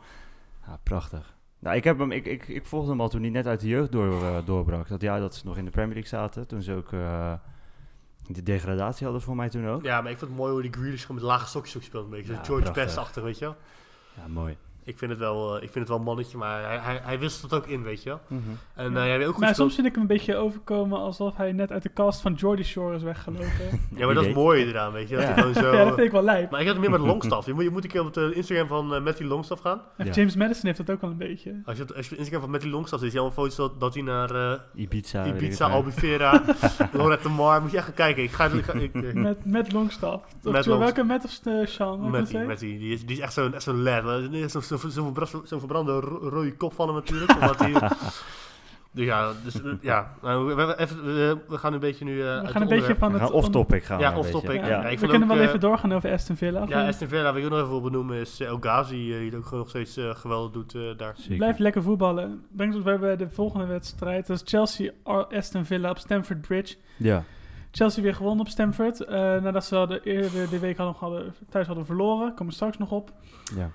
Ja, 0.67 0.79
prachtig. 0.83 1.35
Nou, 1.59 1.75
ik, 1.75 1.83
heb 1.83 1.99
hem, 1.99 2.11
ik, 2.11 2.25
ik, 2.25 2.47
ik 2.47 2.65
volgde 2.65 2.89
hem 2.89 3.01
al 3.01 3.09
toen 3.09 3.21
hij 3.21 3.29
net 3.29 3.47
uit 3.47 3.59
de 3.59 3.67
jeugd 3.67 3.91
door, 3.91 4.23
eh, 4.23 4.37
doorbrak. 4.45 4.87
Dat, 4.87 5.01
ja, 5.01 5.19
dat 5.19 5.35
ze 5.35 5.45
nog 5.45 5.57
in 5.57 5.65
de 5.65 5.71
Premier 5.71 5.93
League 5.93 6.09
zaten. 6.19 6.47
Toen 6.47 6.61
ze 6.61 6.73
ook 6.73 6.91
eh, 6.93 7.33
de 8.27 8.43
degradatie 8.43 9.03
hadden 9.05 9.21
voor 9.23 9.35
mij 9.35 9.49
toen 9.49 9.67
ook. 9.67 9.83
Ja, 9.83 10.01
maar 10.01 10.11
ik 10.11 10.17
vind 10.17 10.29
het 10.29 10.39
mooi 10.39 10.51
hoe 10.51 10.61
die 10.61 10.71
Grealish 10.73 11.01
gewoon 11.01 11.15
met 11.15 11.25
lage 11.25 11.47
sokjes 11.47 11.75
ook 11.75 11.83
speelt. 11.83 12.03
Een 12.03 12.09
beetje 12.09 12.33
Ja, 12.33 12.43
George 12.43 12.63
prachtig. 12.63 12.83
Best-achtig, 12.85 13.23
weet 13.23 13.39
je 13.39 13.45
wel. 13.45 13.55
Ja, 14.15 14.27
mooi. 14.27 14.57
Ik 14.85 14.97
vind 14.97 15.11
het 15.11 15.19
wel, 15.19 15.49
eh, 15.57 15.63
ik 15.63 15.71
vind 15.71 15.75
het 15.75 15.87
wel 15.87 15.97
een 15.97 16.03
mannetje, 16.03 16.37
maar 16.37 16.63
hij, 16.63 16.77
hij, 16.77 16.99
hij 17.03 17.19
wisselt 17.19 17.51
het 17.51 17.59
ook 17.61 17.67
in, 17.67 17.83
weet 17.83 18.03
je 18.03 18.09
wel. 18.09 18.19
En 18.75 18.91
Ja. 18.91 18.97
eh, 18.99 19.03
jij 19.05 19.09
hebt 19.11 19.25
ook 19.25 19.33
goed 19.33 19.43
Maar 19.43 19.55
soms 19.55 19.75
vind 19.75 19.87
ik 19.87 19.91
hem 19.93 20.01
een 20.01 20.07
beetje 20.07 20.35
overkomen 20.35 20.99
alsof 20.99 21.37
hij 21.37 21.51
net 21.51 21.71
uit 21.71 21.83
de 21.83 21.93
cast 21.93 22.21
van 22.21 22.33
Jordy 22.33 22.63
Shore 22.63 22.95
is 22.95 23.03
weggelopen. 23.03 23.47
Ja, 23.95 24.05
maar 24.05 24.15
dat 24.15 24.25
is 24.25 24.33
mooi 24.33 24.65
eraan, 24.65 24.91
weet 24.91 25.09
je. 25.09 25.15
Dat 25.15 25.23
Ja. 25.23 25.33
hij 25.33 25.37
gewoon 25.43 25.53
zo... 25.63 25.71
ja, 25.75 25.83
dat 25.83 25.93
vind 25.93 26.05
ik 26.07 26.11
wel 26.11 26.23
lijp. 26.23 26.51
Maar 26.51 26.59
ik 26.59 26.65
had 26.67 26.75
het 26.75 26.85
meer 26.89 26.99
met 26.99 27.07
Longstaff. 27.11 27.45
Je 27.47 27.53
moet, 27.53 27.63
je 27.63 27.69
moet 27.69 27.83
een 27.83 27.89
keer 27.89 28.05
op 28.05 28.15
het 28.15 28.35
Instagram 28.35 28.67
van 28.67 28.93
eh 28.95 29.01
Matty 29.03 29.23
Longstaff 29.23 29.61
gaan. 29.61 29.81
En 29.97 30.05
Ja. 30.05 30.11
James 30.11 30.35
Madison 30.35 30.65
heeft 30.65 30.77
dat 30.77 30.89
ook 30.95 31.01
wel 31.01 31.09
een 31.09 31.17
beetje. 31.17 31.61
Als 31.65 31.77
je, 31.77 31.83
op- 31.83 31.91
als 31.91 32.05
je 32.05 32.11
op 32.11 32.17
Instagram 32.17 32.41
van 32.41 32.51
Matty 32.51 32.67
Longstaff 32.67 33.01
ziet, 33.01 33.11
zie 33.11 33.19
je 33.21 33.25
allemaal 33.25 33.45
foto's 33.45 33.57
dat, 33.71 33.79
dat 33.79 33.93
hij 33.93 34.03
naar 34.03 34.35
eh, 34.35 34.59
Ibiza. 34.75 35.23
weet 35.23 35.41
Ibiza, 35.41 35.67
Albufeira, 35.69 36.43
Lorette 36.93 37.29
Mar. 37.29 37.61
Moet 37.61 37.71
je 37.71 37.77
echt 37.77 37.85
gaan 37.85 37.95
kijken. 37.95 38.23
Ik 38.23 38.31
ga... 38.31 38.45
Ik, 38.45 38.93
eh, 38.93 39.13
Met, 39.13 39.45
met 39.45 39.71
Longstaff. 39.71 40.15
Of 40.15 40.31
Met 40.33 40.43
Longstaff. 40.65 40.79
welke 40.79 41.03
met 41.03 41.23
of 41.23 41.39
uh, 41.45 41.65
Sean? 41.65 42.09
Matty, 42.09 42.77
die 42.77 42.93
is, 42.93 43.05
die 43.05 43.15
is 43.15 43.21
echt 43.21 43.33
zo'n 43.33 43.53
echt 43.53 43.63
zo'n 43.63 43.81
lad. 43.83 44.03
is 44.31 44.51
Zo'n 44.77 45.15
zo, 45.45 45.59
verbrande 45.59 45.99
ro- 45.99 46.29
rode 46.29 46.55
kop 46.55 46.73
van 46.73 46.87
hem 46.87 46.95
natuurlijk. 46.95 47.33
omdat 47.41 47.59
hij, 47.59 47.71
dus 48.91 49.05
ja, 49.11 49.31
dus, 49.43 49.61
eh, 49.63 49.71
ja. 49.81 50.13
Nou, 50.21 50.45
we, 50.45 50.53
we- 50.65 50.77
even, 50.79 51.03
we, 51.03 51.37
we 51.47 51.57
gaan 51.57 51.73
een 51.73 51.79
beetje 51.79 52.05
nu... 52.05 52.21
eh, 52.21 52.27
uit 52.27 52.37
We 52.39 52.43
het 52.43 52.51
gaan 52.51 52.61
een 52.61 52.67
beetje 52.67 52.95
van 52.95 53.11
We 53.11 53.17
het... 53.17 53.27
gaan 53.27 53.35
off-topic 53.37 53.83
gaan. 53.83 53.99
Ja, 53.99 54.11
we 54.13 54.19
off-topic. 54.19 54.65
Ja, 54.65 54.81
we 54.89 54.95
kunnen 54.95 55.21
ook, 55.21 55.27
wel 55.27 55.37
eh, 55.37 55.43
even 55.47 55.59
doorgaan 55.59 55.93
over 55.93 56.11
Aston 56.11 56.35
Villa. 56.35 56.65
Ja, 56.67 56.87
Aston 56.87 57.07
Villa, 57.07 57.23
wat 57.23 57.35
ik 57.35 57.43
ook 57.43 57.49
nog 57.49 57.59
even 57.59 57.69
wil 57.71 57.81
benoemen, 57.81 58.17
is 58.17 58.39
El 58.39 58.57
Ghazi, 58.59 58.95
die 58.95 59.25
het 59.25 59.35
ook 59.35 59.51
nog 59.51 59.69
steeds 59.69 59.97
eh, 59.97 60.15
geweldig 60.15 60.51
doet 60.51 60.75
eh, 60.75 60.81
daar. 60.97 61.13
Zeker. 61.17 61.35
Blijf 61.37 61.57
lekker 61.57 61.83
voetballen. 61.83 62.45
Brengt 62.51 62.75
ons 62.75 62.83
weer 62.83 62.99
bij 62.99 63.15
de 63.15 63.29
volgende 63.29 63.65
wedstrijd. 63.65 64.27
Dat 64.27 64.35
is 64.37 64.49
Chelsea 64.49 64.91
Aston 65.31 65.65
Villa 65.65 65.89
op 65.89 65.97
Stamford 65.97 66.41
Bridge. 66.41 66.75
Ja. 66.97 67.23
Chelsea 67.71 68.03
weer 68.03 68.15
gewonnen 68.15 68.45
op 68.45 68.51
Stamford. 68.51 69.01
eh, 69.05 69.15
nadat 69.17 69.65
ze 69.65 69.75
hadden, 69.75 70.03
eerder 70.03 70.49
de 70.49 70.59
week 70.59 70.77
hadden, 70.77 70.95
hadden, 70.99 71.35
thuis 71.49 71.67
hadden 71.67 71.85
verloren. 71.85 72.29
Komen 72.29 72.45
we 72.47 72.53
straks 72.53 72.77
nog 72.77 72.91
op. 72.91 73.11
ja. 73.55 73.69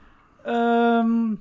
Ehm, 0.49 1.35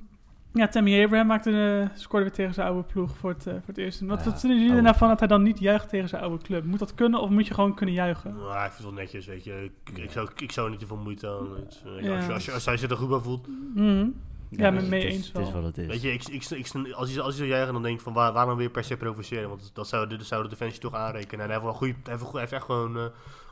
ja, 0.52 0.68
Tammy 0.68 1.04
Abraham 1.04 1.26
maakte, 1.26 1.50
eh, 1.90 1.98
scoorde 1.98 2.24
weer 2.24 2.34
tegen 2.34 2.54
zijn 2.54 2.66
oude 2.68 2.82
ploeg 2.92 3.16
voor 3.16 3.30
het, 3.30 3.46
eh, 3.46 3.52
voor 3.52 3.62
het 3.66 3.78
eerst. 3.78 4.00
Wat, 4.00 4.24
Ja, 4.24 4.30
wat 4.30 4.40
vinden 4.40 4.58
jullie 4.58 4.64
oude 4.72 4.76
er 4.76 4.82
nou 4.82 4.96
van 4.96 5.08
dat 5.08 5.18
hij 5.18 5.28
dan 5.28 5.42
niet 5.42 5.58
juicht 5.58 5.88
tegen 5.88 6.08
zijn 6.08 6.22
oude 6.22 6.44
club? 6.44 6.64
Moet 6.64 6.78
dat 6.78 6.94
kunnen 6.94 7.20
of 7.20 7.30
moet 7.30 7.46
je 7.46 7.54
gewoon 7.54 7.74
kunnen 7.74 7.94
juichen? 7.94 8.34
Nou, 8.36 8.52
ik 8.54 8.60
vind 8.60 8.74
het 8.74 8.82
wel 8.82 8.92
netjes, 8.92 9.26
weet 9.26 9.44
je. 9.44 9.70
Ik, 9.84 9.98
ik, 9.98 10.10
zou, 10.10 10.28
ik 10.36 10.52
zou 10.52 10.70
niet 10.70 10.78
te 10.78 10.86
veel 10.86 10.96
moeite 10.96 11.28
aan. 11.28 11.46
Ja. 12.02 12.16
als, 12.16 12.26
je, 12.26 12.32
als, 12.32 12.44
je, 12.44 12.52
als 12.52 12.64
hij 12.64 12.76
zich 12.76 12.90
er 12.90 12.96
goed 12.96 13.08
bij 13.08 13.18
voelt. 13.18 13.46
Mhm. 13.74 14.08
Ja, 14.50 14.70
met 14.70 14.80
het 14.80 14.90
mee 14.90 15.06
is- 15.06 15.14
eens 15.14 15.26
Het 15.26 15.36
is 15.36 15.42
wel. 15.52 15.62
wat 15.62 15.64
het 15.64 15.78
is. 15.78 15.86
Weet 15.86 16.02
je, 16.02 16.12
ik, 16.12 16.28
ik, 16.28 16.44
ik, 16.50 16.66
als, 16.94 17.10
hij, 17.12 17.20
als 17.22 17.36
hij 17.36 17.36
zou 17.36 17.48
juichen, 17.48 17.72
dan 17.72 17.82
denk 17.82 17.94
ik 17.96 18.00
van 18.02 18.12
waar, 18.12 18.32
waarom 18.32 18.56
weer 18.56 18.70
per 18.70 18.84
se 18.84 18.96
provoceren? 18.96 19.48
Want 19.48 19.70
dat 19.74 19.88
zou, 19.88 20.08
de- 20.08 20.16
dat 20.16 20.26
zou 20.26 20.42
de 20.42 20.48
defensie 20.48 20.80
toch 20.80 20.94
aanrekenen. 20.94 21.44
En 21.44 21.50
hij 21.50 21.60
heeft, 21.60 21.60
wel 21.62 21.70
een 21.70 21.76
goede, 21.78 21.92
hij 22.02 22.02
heeft, 22.12 22.20
een 22.20 22.26
goe- 22.26 22.30
hij 22.32 22.40
heeft 22.40 22.52
echt 22.52 22.64
gewoon 22.64 22.96
eh, 22.96 23.04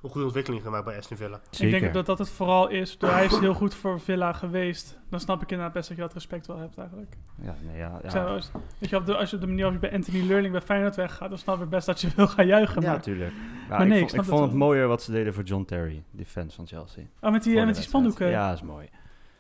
een 0.02 0.10
goede 0.10 0.24
ontwikkeling 0.24 0.62
gemaakt 0.62 0.84
bij 0.84 0.96
Aston 0.96 1.16
Villa. 1.16 1.40
Zeker. 1.50 1.74
Ik 1.74 1.80
denk 1.80 1.94
dat 1.94 2.06
dat 2.06 2.18
het 2.18 2.28
vooral 2.28 2.68
is. 2.68 2.98
Door 2.98 3.10
hij 3.10 3.24
is 3.24 3.38
heel 3.38 3.54
goed 3.54 3.74
voor 3.74 4.00
Villa 4.00 4.32
geweest. 4.32 4.98
Dan 5.10 5.20
snap 5.20 5.42
ik 5.42 5.50
inderdaad 5.50 5.74
best 5.74 5.88
dat 5.88 5.96
je 5.96 6.02
dat 6.02 6.12
respect 6.12 6.46
wel 6.46 6.58
hebt 6.58 6.78
eigenlijk. 6.78 7.16
Ja, 7.42 7.54
nee, 7.66 7.76
ja, 7.76 8.00
ja. 8.02 8.24
als, 8.24 8.50
weet 8.78 8.90
je, 8.90 8.96
op 8.96 9.06
de, 9.06 9.16
als 9.16 9.30
je 9.30 9.36
op 9.36 9.42
de 9.42 9.48
manier 9.48 9.62
waarop 9.62 9.82
je 9.82 9.88
bij 9.88 9.98
Anthony 9.98 10.26
Leurling 10.26 10.52
bij 10.52 10.62
Feyenoord 10.62 10.96
weggaat, 10.96 11.28
dan 11.28 11.38
snap 11.38 11.62
ik 11.62 11.68
best 11.68 11.86
dat 11.86 12.00
je 12.00 12.08
wil 12.16 12.28
gaan 12.28 12.46
juichen. 12.46 12.82
Ja, 12.82 12.90
maar, 12.90 13.02
tuurlijk. 13.02 13.32
Maar, 13.68 13.78
Maar 13.78 13.86
nee, 13.86 13.98
ik, 13.98 14.02
ik 14.02 14.08
vond, 14.08 14.20
ik 14.20 14.24
snap 14.24 14.38
vond 14.38 14.50
het 14.50 14.58
mooier 14.58 14.88
wat 14.88 15.02
ze 15.02 15.12
deden 15.12 15.34
voor 15.34 15.44
John 15.44 15.64
Terry, 15.64 16.02
die 16.10 16.26
fans 16.26 16.54
van 16.54 16.66
Chelsea. 16.66 17.04
oh, 17.20 17.30
met 17.30 17.42
die, 17.42 17.64
met 17.64 17.74
die 17.74 17.84
spandoeken. 17.84 18.28
Ja, 18.28 18.48
dat 18.48 18.56
is 18.56 18.62
mooi. 18.62 18.88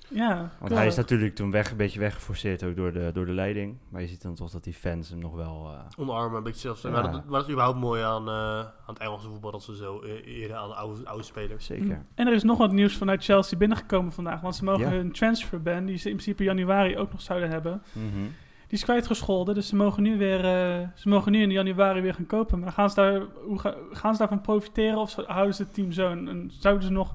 Ja, 0.08 0.50
Want 0.58 0.72
hij 0.72 0.86
is 0.86 0.96
natuurlijk 0.96 1.34
toen 1.34 1.50
weg, 1.50 1.70
een 1.70 1.76
beetje 1.76 1.98
weggeforceerd 2.00 2.64
ook 2.64 2.76
door 2.76 2.92
de, 2.92 3.10
door 3.12 3.26
de 3.26 3.32
leiding. 3.32 3.76
Maar 3.88 4.00
je 4.00 4.06
ziet 4.08 4.22
dan 4.22 4.34
toch 4.34 4.50
dat 4.50 4.64
die 4.64 4.72
fans 4.74 5.08
hem 5.10 5.18
nog 5.18 5.34
wel... 5.34 5.70
eh, 5.72 5.80
Omarmen, 6.02 6.36
een 6.38 6.42
beetje 6.42 6.60
zelfs. 6.60 6.82
Ja. 6.82 6.90
Maar, 6.90 7.02
dat, 7.02 7.12
maar 7.12 7.24
dat 7.32 7.42
is 7.42 7.48
überhaupt 7.48 7.78
mooi 7.78 8.02
aan, 8.02 8.28
eh, 8.28 8.58
aan 8.58 8.70
het 8.86 8.98
Engelse 8.98 9.28
voetbal, 9.28 9.50
dat 9.50 9.62
ze 9.62 9.76
zo 9.76 10.00
eh, 10.00 10.26
eren 10.42 10.56
aan 10.58 10.68
de 10.68 10.74
oude, 10.74 11.00
oude 11.08 11.24
spelers. 11.24 11.66
zeker. 11.66 12.04
En 12.14 12.26
er 12.26 12.32
is 12.32 12.42
nog 12.42 12.58
wat 12.58 12.72
nieuws 12.72 12.96
vanuit 12.96 13.24
Chelsea 13.24 13.58
binnengekomen 13.58 14.12
vandaag. 14.12 14.40
Want 14.40 14.56
ze 14.56 14.64
mogen 14.64 14.84
Ja. 14.84 14.90
hun 14.90 15.12
transferban, 15.12 15.84
die 15.86 15.96
ze 15.96 16.08
in 16.08 16.14
principe 16.16 16.44
januari 16.44 16.98
ook 16.98 17.12
nog 17.12 17.20
zouden 17.22 17.50
hebben, 17.50 17.82
Mhm. 17.92 18.22
die 18.66 18.78
is 18.78 18.84
kwijtgescholden. 18.84 19.54
Dus 19.54 19.68
ze 19.68 19.76
mogen 19.76 20.02
nu 20.02 20.18
weer, 20.18 20.44
eh, 20.44 20.88
ze 20.94 21.08
mogen 21.08 21.32
nu 21.32 21.42
in 21.42 21.50
januari 21.50 22.00
weer 22.00 22.14
gaan 22.14 22.26
kopen. 22.26 22.58
Maar 22.58 22.72
gaan 22.72 22.88
ze, 22.90 22.94
daar, 22.94 23.20
hoe 23.44 23.58
ga- 23.58 23.74
gaan 23.90 24.12
ze 24.12 24.18
daarvan 24.18 24.40
profiteren 24.40 24.98
of 24.98 25.14
houden 25.26 25.54
ze 25.54 25.62
het 25.62 25.74
team 25.74 25.92
zo? 25.92 26.10
En, 26.10 26.28
en 26.28 26.50
zouden 26.58 26.84
ze 26.84 26.92
nog 26.92 27.14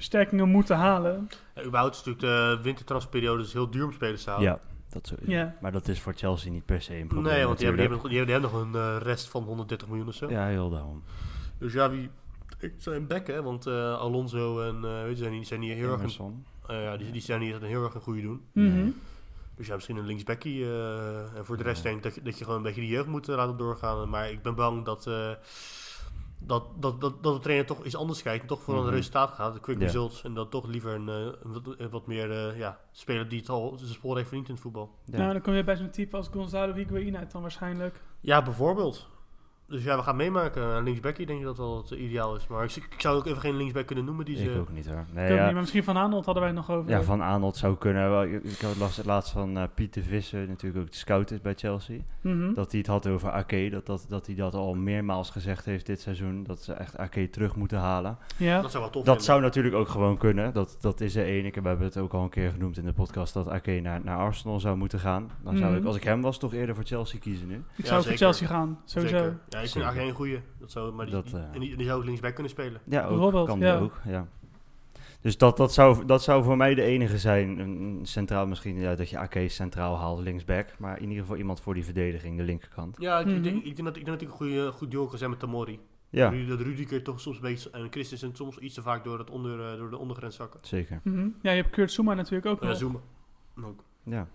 versterkingen 0.00 0.48
moeten 0.48 0.76
halen? 0.76 1.28
Ja, 1.54 1.64
überhaupt 1.64 1.94
is 1.94 2.04
natuurlijk 2.04 2.56
de 2.56 2.62
wintertransferperiode 2.62 3.42
dus 3.42 3.52
heel 3.52 3.70
duur 3.70 3.84
om 3.84 3.92
spelers 3.92 4.24
te 4.24 4.30
halen. 4.30 4.44
Ja, 4.44 4.60
dat 4.88 5.06
sowieso. 5.06 5.32
Ja. 5.32 5.54
Maar 5.60 5.72
dat 5.72 5.88
is 5.88 6.00
voor 6.00 6.12
Chelsea 6.16 6.50
niet 6.50 6.64
per 6.64 6.82
se 6.82 6.96
een 6.96 7.06
probleem 7.06 7.32
Nee, 7.32 7.44
want 7.44 7.58
die 7.58 7.66
hebben, 7.66 7.86
die, 7.86 7.96
hebben, 7.96 8.10
die, 8.10 8.18
hebben, 8.18 8.40
die 8.42 8.50
hebben 8.50 8.72
nog 8.72 8.84
een 8.84 8.96
eh, 8.96 9.02
rest 9.06 9.28
van 9.28 9.42
130 9.42 9.88
miljoen 9.88 10.08
of 10.08 10.14
zo. 10.14 10.30
Ja, 10.30 10.46
heel 10.46 10.70
daarom. 10.70 11.02
Dus 11.58 11.72
ja, 11.72 11.90
wie... 11.90 12.10
Ik 12.58 12.74
zijn 12.76 13.06
bek, 13.06 13.26
hè, 13.26 13.42
want 13.42 13.66
eh, 13.66 13.98
Alonso 13.98 14.60
en 14.60 14.74
eh 14.84 15.02
weet 15.02 15.16
je, 15.16 15.22
zijn, 15.22 15.32
niet, 15.32 15.46
zijn 15.46 15.60
niet 15.60 15.72
heel 15.72 15.92
erg... 15.92 16.18
Een, 16.18 16.44
eh, 16.66 16.82
ja, 16.82 16.96
die, 16.96 17.10
die 17.10 17.22
zijn 17.22 17.40
niet 17.40 17.60
heel 17.60 17.84
erg 17.84 17.94
een 17.94 18.00
goede 18.00 18.22
doen. 18.22 18.42
Mhm. 18.52 18.88
Dus 19.56 19.68
ja, 19.68 19.74
misschien 19.74 19.96
een 19.96 20.06
linksbackie. 20.06 20.64
eh, 20.64 21.36
en 21.36 21.44
voor 21.44 21.56
de 21.56 21.62
rest 21.62 21.82
denk 21.82 21.96
ik 21.96 22.02
dat 22.02 22.14
je, 22.14 22.22
dat 22.22 22.38
je 22.38 22.44
gewoon 22.44 22.58
een 22.58 22.64
beetje 22.64 22.80
die 22.80 22.90
jeugd 22.90 23.06
moet 23.06 23.26
laten 23.26 23.56
doorgaan. 23.56 24.08
Maar 24.08 24.30
ik 24.30 24.42
ben 24.42 24.54
bang 24.54 24.84
dat, 24.84 25.06
eh, 25.06 25.30
dat, 26.42 26.64
dat, 26.78 27.00
dat, 27.00 27.22
dat 27.22 27.34
de 27.34 27.40
trainer 27.40 27.66
toch 27.66 27.84
iets 27.84 27.96
anders 27.96 28.22
kijkt. 28.22 28.42
En 28.42 28.48
toch 28.48 28.62
voor 28.62 28.74
Mhm. 28.74 28.84
een 28.86 28.90
resultaat 28.92 29.30
gaat, 29.30 29.54
de 29.54 29.60
quick 29.60 29.78
results. 29.78 30.22
En 30.24 30.34
dat 30.34 30.50
toch 30.50 30.66
liever 30.66 30.94
een, 30.94 31.08
eh, 31.08 31.14
een 31.42 31.52
wat, 31.52 31.74
een 31.78 31.90
wat 31.90 32.06
meer 32.06 32.30
eh, 32.30 32.58
ja, 32.58 32.78
speler 32.92 33.28
die 33.28 33.38
het 33.38 33.48
al 33.48 33.74
zijn 33.76 33.90
spoor 33.90 34.14
heeft 34.16 34.28
verdiend 34.28 34.48
in 34.48 34.54
het 34.54 34.62
voetbal. 34.62 34.94
Ja. 35.04 35.18
Nou, 35.18 35.32
dan 35.32 35.42
kom 35.42 35.52
je 35.54 35.64
bij 35.64 35.76
zo'n 35.76 35.90
type 35.90 36.16
als 36.16 36.28
Gonzalo 36.28 36.74
Higuain 36.74 37.16
uit 37.16 37.30
dan 37.32 37.42
waarschijnlijk. 37.42 38.02
Ja, 38.20 38.42
bijvoorbeeld. 38.42 39.08
Dus 39.70 39.82
ja, 39.84 39.96
we 39.96 40.02
gaan 40.02 40.16
meemaken. 40.16 40.82
Linksbackie 40.82 41.26
denk 41.26 41.38
ik 41.38 41.44
dat 41.44 41.56
wel 41.56 41.76
het 41.76 41.90
ideaal 41.90 42.36
is. 42.36 42.46
Maar 42.46 42.64
ik, 42.64 42.76
ik 42.76 42.94
zou 43.00 43.16
ook 43.16 43.26
even 43.26 43.40
geen 43.40 43.56
linksback 43.56 43.86
kunnen 43.86 44.04
noemen 44.04 44.24
die 44.24 44.36
ik 44.36 44.50
ze... 44.50 44.58
ook 44.58 44.70
niet 44.72 44.86
hoor. 44.86 44.98
Ik 45.08 45.14
Nee, 45.14 45.32
ja, 45.32 45.42
niet, 45.44 45.52
maar 45.52 45.60
misschien 45.60 45.84
Van 45.84 45.96
Aanholt 45.96 46.24
hadden 46.24 46.42
wij 46.42 46.52
het 46.52 46.66
nog 46.66 46.76
over. 46.76 46.90
ja, 46.90 47.02
Van 47.02 47.22
Aanholt 47.22 47.56
zou 47.56 47.76
kunnen. 47.76 48.32
Ik, 48.34 48.44
ik 48.44 48.60
had 48.60 48.76
las 48.76 48.96
het 48.96 49.06
laatst 49.06 49.32
van 49.32 49.56
eh 49.58 49.62
Pieter 49.74 50.02
Visser, 50.02 50.48
natuurlijk 50.48 50.82
ook 50.84 50.90
de 50.90 50.96
scout 50.96 51.30
is 51.30 51.40
bij 51.40 51.54
Chelsea. 51.54 51.98
Mhm. 52.20 52.52
Dat 52.54 52.70
hij 52.70 52.78
het 52.80 52.88
had 52.88 53.06
over 53.06 53.30
Ake. 53.30 53.68
Dat, 53.70 53.86
dat, 53.86 54.06
dat 54.08 54.26
hij 54.26 54.34
dat 54.34 54.54
al 54.54 54.74
meermaals 54.74 55.30
gezegd 55.30 55.64
heeft 55.64 55.86
dit 55.86 56.00
seizoen. 56.00 56.44
Dat 56.44 56.62
ze 56.62 56.72
echt 56.72 56.96
Ake 56.98 57.30
terug 57.30 57.56
moeten 57.56 57.78
halen. 57.78 58.18
ja. 58.36 58.60
Dat 58.60 58.70
zou 58.70 58.82
wel 58.82 58.92
tof 58.92 59.04
Dat 59.04 59.14
vinden. 59.14 59.24
zou 59.24 59.40
natuurlijk 59.40 59.74
ook 59.74 59.88
gewoon 59.88 60.16
kunnen. 60.16 60.52
Dat, 60.52 60.76
dat 60.80 61.00
is. 61.00 61.16
Ik 61.16 61.54
heb 61.54 61.62
we 61.62 61.68
hebben 61.68 61.86
het 61.86 61.96
ook 61.98 62.12
al 62.12 62.22
een 62.22 62.28
keer 62.28 62.50
genoemd 62.50 62.76
in 62.78 62.84
de 62.84 62.92
podcast. 62.92 63.34
Dat 63.34 63.48
Ake 63.48 63.80
naar, 63.82 64.00
naar 64.04 64.16
Arsenal 64.18 64.60
zou 64.60 64.76
moeten 64.76 64.98
gaan. 64.98 65.30
Dan 65.44 65.56
zou 65.56 65.70
Mhm. 65.70 65.80
ik, 65.80 65.86
als 65.86 65.96
ik 65.96 66.02
hem 66.04 66.20
was, 66.22 66.38
toch 66.38 66.52
eerder 66.54 66.74
voor 66.74 66.84
Chelsea 66.84 67.18
kiezen 67.18 67.48
nu. 67.48 67.54
Ik 67.54 67.62
Ja, 67.76 67.86
zou 67.86 68.02
voor. 68.02 68.12
Chelsea 68.16 68.46
gaan, 68.46 68.78
sowieso. 68.84 69.16
Zeker. 69.16 69.38
Ja, 69.48 69.59
ik 69.62 69.68
vind 69.70 69.84
eigenlijk 69.84 70.08
een 70.12 70.16
goeie. 70.24 70.40
Dat 70.58 70.70
zou, 70.70 70.92
maar 70.92 71.04
die, 71.06 71.14
Dat, 71.14 71.24
die, 71.24 71.34
eh, 71.36 71.54
en 71.54 71.60
die, 71.60 71.76
die 71.76 71.86
zou 71.86 71.98
ook 71.98 72.04
linksback 72.04 72.34
kunnen 72.34 72.52
spelen. 72.52 72.80
Ja, 72.84 73.02
ook, 73.02 73.08
Bijvoorbeeld, 73.08 73.46
kan 73.48 73.58
ja. 73.58 73.74
die 73.76 73.84
ook. 73.84 74.00
Ja. 74.06 74.28
Dus 75.20 75.38
dat, 75.38 75.56
dat, 75.56 75.72
zou, 75.72 76.04
dat 76.04 76.22
zou 76.22 76.44
voor 76.44 76.56
mij 76.56 76.74
de 76.74 76.82
enige 76.82 77.18
zijn. 77.18 77.98
Centraal 78.02 78.46
misschien, 78.46 78.80
ja, 78.80 78.94
dat 78.94 79.10
je 79.10 79.18
Ake 79.18 79.48
centraal 79.48 79.98
haalt, 79.98 80.20
linksback. 80.20 80.78
Maar 80.78 80.96
in 80.96 81.08
ieder 81.08 81.22
geval 81.22 81.36
iemand 81.36 81.60
voor 81.60 81.74
die 81.74 81.84
verdediging, 81.84 82.36
de 82.36 82.42
linkerkant. 82.42 82.96
Ja, 82.98 83.18
ik, 83.18 83.26
Mhm. 83.26 83.42
denk, 83.42 83.56
ik, 83.64 83.76
denk 83.76 83.88
dat, 83.88 83.96
ik 83.96 84.04
denk 84.04 84.18
dat 84.18 84.20
ik 84.20 84.28
een 84.28 84.34
goede, 84.34 84.72
goed 84.72 84.90
duo 84.90 85.06
kan 85.06 85.18
zijn 85.18 85.30
met 85.30 85.38
Tamori. 85.38 85.78
Ja, 86.10 86.30
Dat 86.48 86.60
Rudiger 86.60 87.02
toch 87.02 87.20
soms 87.20 87.36
een 87.36 87.42
beetje... 87.42 87.70
En 87.70 87.86
Christensen 87.90 88.36
soms 88.36 88.58
iets 88.58 88.74
te 88.74 88.82
vaak 88.82 89.04
door, 89.04 89.18
het 89.18 89.30
onder, 89.30 89.72
eh, 89.72 89.78
door 89.78 89.90
de 89.90 89.96
ondergrens 89.98 90.36
zakken. 90.36 90.60
zeker. 90.62 91.00
Mhm. 91.04 91.28
Ja, 91.42 91.50
je 91.50 91.62
hebt 91.62 91.70
Kurt 91.74 91.92
Zouma 91.92 92.14
natuurlijk 92.14 92.46
ook 92.46 92.62
Ja, 92.62 92.68
nog. 92.68 92.76
zoomen. 92.76 93.00
Ook. 93.64 93.84
Ja. 94.04 94.28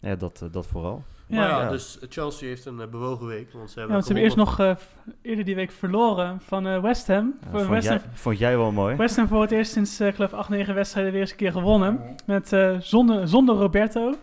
Ja, 0.00 0.14
dat, 0.16 0.40
eh, 0.42 0.48
dat 0.52 0.66
vooral. 0.66 1.02
Maar 1.28 1.38
ja, 1.48 1.60
Ja. 1.62 1.70
dus 1.70 1.98
Chelsea 2.08 2.48
heeft 2.48 2.64
een 2.66 2.80
eh, 2.80 2.86
bewogen 2.88 3.26
week. 3.26 3.52
Want 3.52 3.70
ze 3.70 3.74
Ja, 3.80 3.86
hebben, 3.86 3.92
want 3.92 4.06
ze 4.06 4.12
hebben 4.12 4.24
eerst 4.24 4.36
nog 4.36 4.58
eh, 4.60 4.76
eerder 5.22 5.44
die 5.44 5.54
week 5.54 5.70
verloren 5.70 6.40
van 6.40 6.66
eh, 6.66 6.80
West 6.82 7.06
Ham. 7.06 7.34
Ja, 7.40 7.48
Voor 7.50 7.58
vond, 7.58 7.70
West, 7.70 7.88
jij, 7.88 7.96
Ham 7.96 8.06
vond 8.12 8.38
jij 8.38 8.56
wel 8.56 8.72
mooi? 8.72 8.96
West 8.96 9.16
Ham 9.16 9.28
voor 9.28 9.40
het 9.42 9.50
eerst 9.50 9.72
sinds, 9.72 10.00
eh, 10.00 10.06
ik 10.08 10.14
geloof, 10.14 10.32
8, 10.32 10.48
9 10.48 10.74
wedstrijden 10.74 11.12
weer 11.12 11.20
eens 11.20 11.30
een 11.30 11.36
keer 11.36 11.52
gewonnen. 11.52 12.00
Met, 12.26 12.52
eh, 12.52 12.76
zonder, 12.80 13.28
zonder 13.28 13.54
Roberto. 13.56 14.14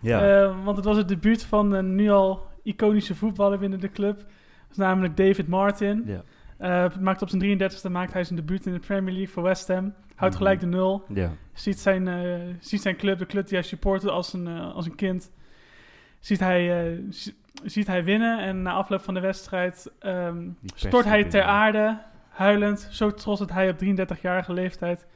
Ja. 0.00 0.42
Eh, 0.42 0.64
want 0.64 0.76
het 0.76 0.84
was 0.86 0.96
het 0.96 1.08
debuut 1.08 1.44
van 1.44 1.72
een 1.72 1.94
nu 1.94 2.10
al 2.10 2.46
iconische 2.62 3.14
voetballer 3.14 3.58
binnen 3.58 3.80
de 3.80 3.90
club. 3.90 4.16
Dat 4.16 4.26
is 4.70 4.76
namelijk 4.76 5.16
David 5.16 5.48
Martin. 5.48 6.02
ja. 6.06 6.22
Eh, 6.58 6.96
maakt 7.00 7.22
op 7.22 7.28
zijn 7.28 7.40
33e 7.42 7.88
maakt 7.90 8.12
hij 8.12 8.24
zijn 8.24 8.38
debuut 8.38 8.66
in 8.66 8.72
de 8.72 8.78
Premier 8.78 9.14
League 9.14 9.32
voor 9.32 9.42
West 9.42 9.68
Ham. 9.68 9.94
Houdt 10.18 10.34
Mhm. 10.34 10.42
gelijk 10.44 10.60
de 10.60 10.66
nul. 10.66 11.04
ja. 11.14 11.30
Ziet 11.52 11.80
zijn, 11.80 12.08
eh, 12.08 12.24
ziet 12.60 12.82
zijn 12.82 12.96
club, 12.96 13.18
de 13.18 13.26
club 13.26 13.46
die 13.46 13.58
hij 13.58 13.66
supportte 13.66 14.10
als 14.10 14.32
een, 14.32 14.46
eh, 14.46 14.74
als 14.74 14.86
een 14.86 14.94
kind. 14.94 15.30
Ziet 16.20 16.40
hij, 16.40 16.86
eh, 16.92 16.98
zi- 17.10 17.34
ziet 17.64 17.86
hij 17.86 18.04
winnen. 18.04 18.38
En 18.38 18.62
na 18.62 18.72
afloop 18.72 19.00
van 19.02 19.14
de 19.14 19.20
wedstrijd 19.20 19.90
ehm, 19.98 20.48
stort 20.74 21.04
hij 21.04 21.24
ter 21.24 21.42
aarde. 21.42 21.98
Huilend. 22.28 22.88
Zo 22.90 23.10
trots 23.14 23.38
dat 23.40 23.50
hij 23.52 23.70
op 23.70 23.78
33-jarige 23.78 24.52
leeftijd 24.52 25.06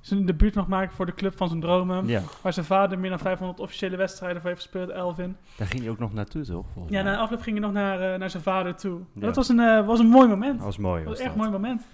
zijn 0.00 0.26
debuut 0.26 0.54
mag 0.54 0.66
maken 0.66 0.94
voor 0.94 1.06
de 1.06 1.14
club 1.14 1.36
van 1.36 1.48
zijn 1.48 1.60
dromen. 1.60 2.06
Ja, 2.06 2.22
Waar 2.42 2.52
zijn 2.52 2.66
vader 2.66 2.98
meer 2.98 3.10
dan 3.10 3.18
500 3.18 3.60
officiële 3.60 3.96
wedstrijden 3.96 4.40
voor 4.40 4.50
heeft 4.50 4.62
gespeeld, 4.62 4.88
Elvin. 4.90 5.36
daar 5.56 5.66
ging 5.66 5.82
hij 5.82 5.90
ook 5.90 5.98
nog 5.98 6.12
naartoe, 6.12 6.44
toch? 6.44 6.66
Ja, 6.88 7.02
na 7.02 7.16
afloop 7.18 7.40
ging 7.40 7.56
hij 7.58 7.64
nog 7.66 7.74
naar, 7.74 8.18
naar 8.18 8.30
zijn 8.30 8.42
vader 8.42 8.74
toe. 8.74 9.00
Ja. 9.14 9.20
Dat 9.20 9.36
was 9.36 9.48
een, 9.48 9.84
was 9.84 9.98
een 9.98 10.06
mooi 10.06 10.28
moment. 10.28 10.56
Dat 10.56 10.64
was 10.64 10.78
mooi. 10.78 10.98
Dat 11.04 11.08
was 11.08 11.18
Was 11.18 11.26
echt 11.26 11.36
dat. 11.36 11.44
een 11.44 11.50
mooi 11.50 11.62
moment. 11.62 11.86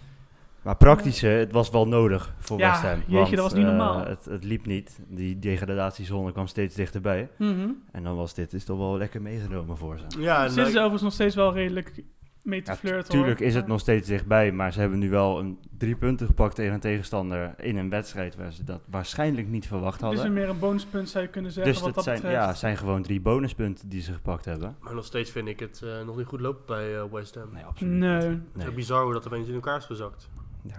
Maar 0.68 0.76
praktisch, 0.76 1.22
eh, 1.22 1.36
het 1.36 1.52
was 1.52 1.70
wel 1.70 1.88
nodig 1.88 2.34
voor 2.38 2.58
Ja, 2.58 2.70
West 2.70 2.82
Ham. 2.82 2.98
jeetje, 2.98 3.12
want, 3.14 3.30
dat 3.30 3.40
was 3.40 3.52
niet 3.52 3.62
eh, 3.62 3.68
normaal. 3.68 4.04
het, 4.06 4.24
het 4.24 4.44
liep 4.44 4.66
niet. 4.66 4.98
Die 5.08 5.38
degradatiezone 5.38 6.32
kwam 6.32 6.46
steeds 6.46 6.74
dichterbij. 6.74 7.28
Mhm. 7.38 7.68
En 7.92 8.02
dan 8.02 8.16
was 8.16 8.34
dit 8.34 8.52
is 8.52 8.64
toch 8.64 8.78
wel 8.78 8.96
lekker 8.98 9.22
meegenomen 9.22 9.76
voor 9.76 9.98
ze. 9.98 10.20
Ja, 10.20 10.44
en, 10.44 10.50
Zitten 10.50 10.64
ze 10.72 10.78
eh, 10.78 10.84
overigens 10.84 11.02
nog 11.02 11.12
steeds 11.12 11.34
wel 11.34 11.52
redelijk 11.52 12.02
mee 12.42 12.62
te 12.62 12.70
Ja, 12.70 12.76
flirten. 12.76 13.10
tuurlijk 13.10 13.38
hoor. 13.38 13.48
is 13.48 13.54
het 13.54 13.66
nog 13.66 13.80
steeds 13.80 14.08
dichtbij, 14.08 14.52
maar 14.52 14.72
ze 14.72 14.80
hebben 14.80 14.98
nu 14.98 15.10
wel 15.10 15.38
een 15.38 15.58
drie 15.78 15.96
punten 15.96 16.26
gepakt 16.26 16.54
tegen 16.54 16.74
een 16.74 16.80
tegenstander 16.80 17.54
in 17.58 17.76
een 17.76 17.90
wedstrijd 17.90 18.36
waar 18.36 18.52
ze 18.52 18.64
dat 18.64 18.80
waarschijnlijk 18.90 19.48
niet 19.48 19.66
verwacht 19.66 20.00
Het 20.00 20.10
is 20.12 20.16
hadden. 20.18 20.26
een 20.26 20.32
meer 20.42 20.48
een 20.48 20.58
bonuspunt 20.58 21.08
zou 21.08 21.24
je 21.24 21.30
kunnen 21.30 21.52
zeggen 21.52 21.72
dus 21.72 21.80
wat 21.82 21.86
het 21.86 21.96
dat 21.96 22.04
zijn, 22.04 22.16
betreft. 22.20 22.36
ja, 22.44 22.54
zijn 22.54 22.76
gewoon 22.76 23.02
drie 23.02 23.20
bonuspunten 23.20 23.88
die 23.88 24.02
ze 24.02 24.12
gepakt 24.12 24.44
hebben. 24.44 24.76
maar 24.80 24.94
nog 24.94 25.04
steeds 25.04 25.30
vind 25.30 25.48
ik 25.48 25.60
het 25.60 25.82
eh, 25.84 26.06
nog 26.06 26.16
niet 26.16 26.26
goed 26.26 26.40
lopen 26.40 26.62
bij 26.66 26.96
eh, 26.96 27.02
West 27.12 27.34
Ham. 27.34 27.48
Nee, 27.52 27.64
absoluut 27.64 27.92
Nee. 27.98 28.28
niet. 28.28 28.40
Het 28.52 28.66
is 28.68 28.74
bizar 28.74 29.02
hoe 29.04 29.12
dat 29.12 29.26
opeens 29.26 29.48
in 29.48 29.54
elkaar 29.54 29.76
is 29.76 29.84
gezakt. 29.84 30.28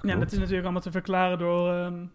Ja, 0.01 0.15
dat 0.15 0.31
is 0.31 0.37
natuurlijk 0.37 0.63
allemaal 0.63 0.81
te 0.81 0.91
verklaren 0.91 1.37
door, 1.37 1.69
ehm, 1.73 2.05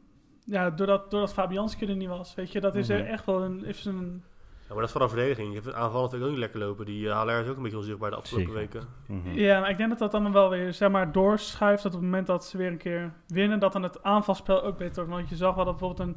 ja, 0.45 0.71
doordat, 0.71 1.11
doordat 1.11 1.33
Fabianski 1.33 1.87
er 1.87 1.97
niet 1.97 2.09
was. 2.09 2.35
Weet 2.35 2.53
je, 2.53 2.61
dat 2.61 2.75
is 2.75 2.89
Mhm. 2.89 2.99
er 2.99 3.07
echt 3.07 3.27
wel 3.27 3.43
een, 3.43 3.63
heeft 3.65 3.85
een 3.85 4.23
Ja, 4.69 4.71
maar 4.71 4.79
dat 4.79 4.85
is 4.87 4.91
vooral 4.91 5.09
verdediging. 5.09 5.49
Je 5.55 5.61
hebt 5.61 5.75
aanvallen 5.75 6.23
ook 6.23 6.29
niet 6.29 6.39
lekker 6.39 6.59
lopen. 6.61 6.87
Die 6.87 7.05
uh, 7.05 7.21
HLR 7.23 7.41
is 7.41 7.49
ook 7.49 7.57
een 7.57 7.63
beetje 7.63 7.77
onzichtbaar 7.79 8.11
de 8.11 8.17
afgelopen 8.17 8.53
Zeker. 8.53 8.81
weken. 9.07 9.23
Mhm. 9.31 9.39
Ja, 9.39 9.61
maar 9.61 9.71
ik 9.71 9.77
denk 9.77 9.89
dat 9.89 9.99
dat 9.99 10.15
allemaal 10.15 10.33
wel 10.33 10.51
weer 10.51 10.73
zeg 10.73 10.91
maar, 10.91 11.13
doorschuift. 11.13 11.83
Dat 11.83 11.93
op 11.95 12.01
het 12.01 12.09
moment 12.11 12.27
dat 12.27 12.45
ze 12.45 12.57
weer 12.59 12.71
een 12.71 12.77
keer 12.77 13.13
winnen, 13.27 13.59
dat 13.59 13.73
dan 13.73 13.83
het 13.83 14.03
aanvalspel 14.03 14.63
ook 14.63 14.79
beter 14.79 14.95
wordt. 14.97 15.11
Want 15.19 15.29
je 15.29 15.37
zag 15.37 15.55
wel 15.55 15.65
dat 15.65 15.77
bijvoorbeeld 15.79 16.09
een, 16.09 16.17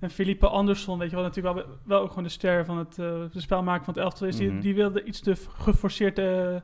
een 0.00 0.10
Felipe 0.10 0.48
Andersson, 0.48 0.98
weet 0.98 1.10
je 1.10 1.16
wel, 1.16 1.24
natuurlijk 1.24 1.54
wel, 1.56 1.66
wel 1.84 2.00
ook 2.00 2.08
gewoon 2.08 2.24
de 2.24 2.28
ster 2.30 2.64
van 2.64 2.78
het 2.78 2.98
uh, 2.98 3.06
de 3.32 3.40
spelmaker 3.40 3.84
van 3.84 3.94
het 3.94 4.02
elftal 4.02 4.26
is. 4.26 4.40
Mhm. 4.40 4.50
die, 4.50 4.60
die 4.60 4.74
wilde 4.74 5.04
iets 5.04 5.20
te 5.20 5.34
geforceerd 5.56 6.16
de, 6.16 6.62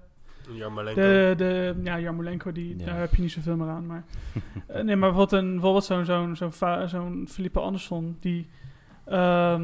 Jarmolenko. 0.52 1.00
de, 1.00 1.34
de 1.36 1.74
ja, 1.82 1.98
Jarmolenko, 2.00 2.52
die, 2.52 2.78
Ja. 2.78 2.84
daar 2.84 2.98
heb 3.00 3.14
je 3.14 3.22
niet 3.22 3.32
zoveel 3.32 3.56
meer 3.56 3.68
aan. 3.68 3.86
Maar, 3.86 4.04
Eh, 4.66 4.82
nee, 4.82 4.96
maar 4.96 5.12
bijvoorbeeld, 5.12 5.42
een, 5.42 5.50
bijvoorbeeld 5.52 5.84
zo'n 5.84 6.04
zo'n 6.04 6.36
zo'n 6.36 6.88
zo'n 6.88 7.26
Felipe 7.30 7.60
Andersson, 7.60 8.16
die, 8.20 8.48
ehm, 9.04 9.62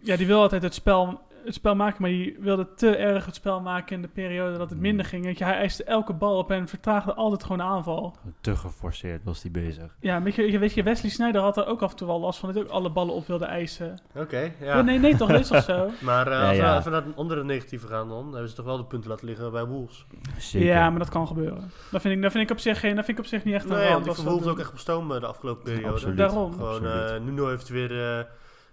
ja, 0.00 0.16
die 0.16 0.26
wil 0.26 0.40
altijd 0.40 0.62
het 0.62 0.74
spel, 0.74 1.20
het 1.46 1.54
spel 1.54 1.74
maken, 1.76 2.02
maar 2.02 2.10
die 2.10 2.36
wilde 2.40 2.74
te 2.74 2.96
erg 2.96 3.24
het 3.26 3.34
spel 3.34 3.60
maken 3.60 3.96
in 3.96 4.02
de 4.02 4.08
periode 4.08 4.58
dat 4.58 4.70
het 4.70 4.78
minder 4.80 5.04
ging. 5.06 5.24
Weet 5.24 5.38
je, 5.38 5.44
hij 5.44 5.54
eiste 5.54 5.84
elke 5.84 6.12
bal 6.12 6.38
op 6.38 6.50
en 6.50 6.68
vertraagde 6.68 7.14
altijd 7.14 7.42
gewoon 7.42 7.58
de 7.58 7.64
aanval. 7.64 8.16
Te 8.40 8.56
geforceerd 8.56 9.24
was 9.24 9.42
hij 9.42 9.50
bezig. 9.50 9.96
Ja, 10.00 10.22
weet 10.22 10.34
je, 10.34 10.58
weet 10.58 10.74
je, 10.74 10.82
Wesley 10.82 11.10
Sneijder 11.10 11.40
had 11.40 11.56
er 11.56 11.66
ook 11.66 11.82
af 11.82 11.90
en 11.90 11.96
toe 11.96 12.06
wel 12.06 12.20
last 12.20 12.38
van, 12.38 12.48
dat 12.48 12.58
hij 12.58 12.66
ook 12.66 12.72
alle 12.72 12.90
ballen 12.90 13.14
op 13.14 13.26
wilde 13.26 13.44
eisen. 13.44 14.00
Oké, 14.14 14.38
Ja. 14.38 14.50
ja. 14.60 14.82
nee, 14.82 14.98
nee, 14.98 15.16
toch, 15.16 15.30
is 15.30 15.48
toch 15.48 15.62
zo? 15.62 15.90
Maar 16.00 16.26
eh, 16.26 16.32
Ja, 16.38 16.48
als 16.48 16.56
ja. 16.56 16.72
we 16.72 16.78
even 16.78 16.92
naar 16.92 17.04
een 17.06 17.16
andere 17.16 17.44
negatieve 17.44 17.86
gaan 17.86 18.08
dan, 18.08 18.30
hebben 18.32 18.48
ze 18.48 18.54
toch 18.54 18.64
wel 18.64 18.76
de 18.76 18.84
punten 18.84 19.10
laten 19.10 19.26
liggen 19.26 19.50
bij 19.52 19.64
Wolves. 19.64 20.06
Zeker. 20.38 20.66
Ja, 20.68 20.90
maar 20.90 20.98
dat 20.98 21.08
kan 21.08 21.26
gebeuren. 21.26 21.70
Dat 21.90 22.00
vind 22.00 22.14
ik, 22.16 22.22
dat 22.22 22.32
vind 22.32 22.44
ik, 22.44 22.50
op, 22.50 22.58
zich, 22.62 22.80
geen, 22.80 22.94
dat 22.96 23.04
vind 23.04 23.18
ik 23.18 23.24
op 23.24 23.30
zich 23.30 23.44
niet 23.44 23.54
echt 23.54 23.64
een 23.64 23.76
Nee, 23.76 23.92
want 23.92 24.06
ik 24.06 24.12
Wolves 24.14 24.46
ook 24.46 24.52
doen. 24.56 24.58
echt 24.60 24.72
op 24.72 24.78
stoom 24.78 25.12
eh, 25.12 25.20
de 25.20 25.26
afgelopen 25.26 25.62
periode. 25.62 25.88
Absoluut. 25.92 26.16
Daarom. 26.16 26.52
Gewoon, 26.52 26.68
Absoluut. 26.86 27.10
eh 27.10 27.20
Nuno 27.20 27.48
heeft 27.48 27.68
weer, 27.68 28.18
eh, 28.18 28.24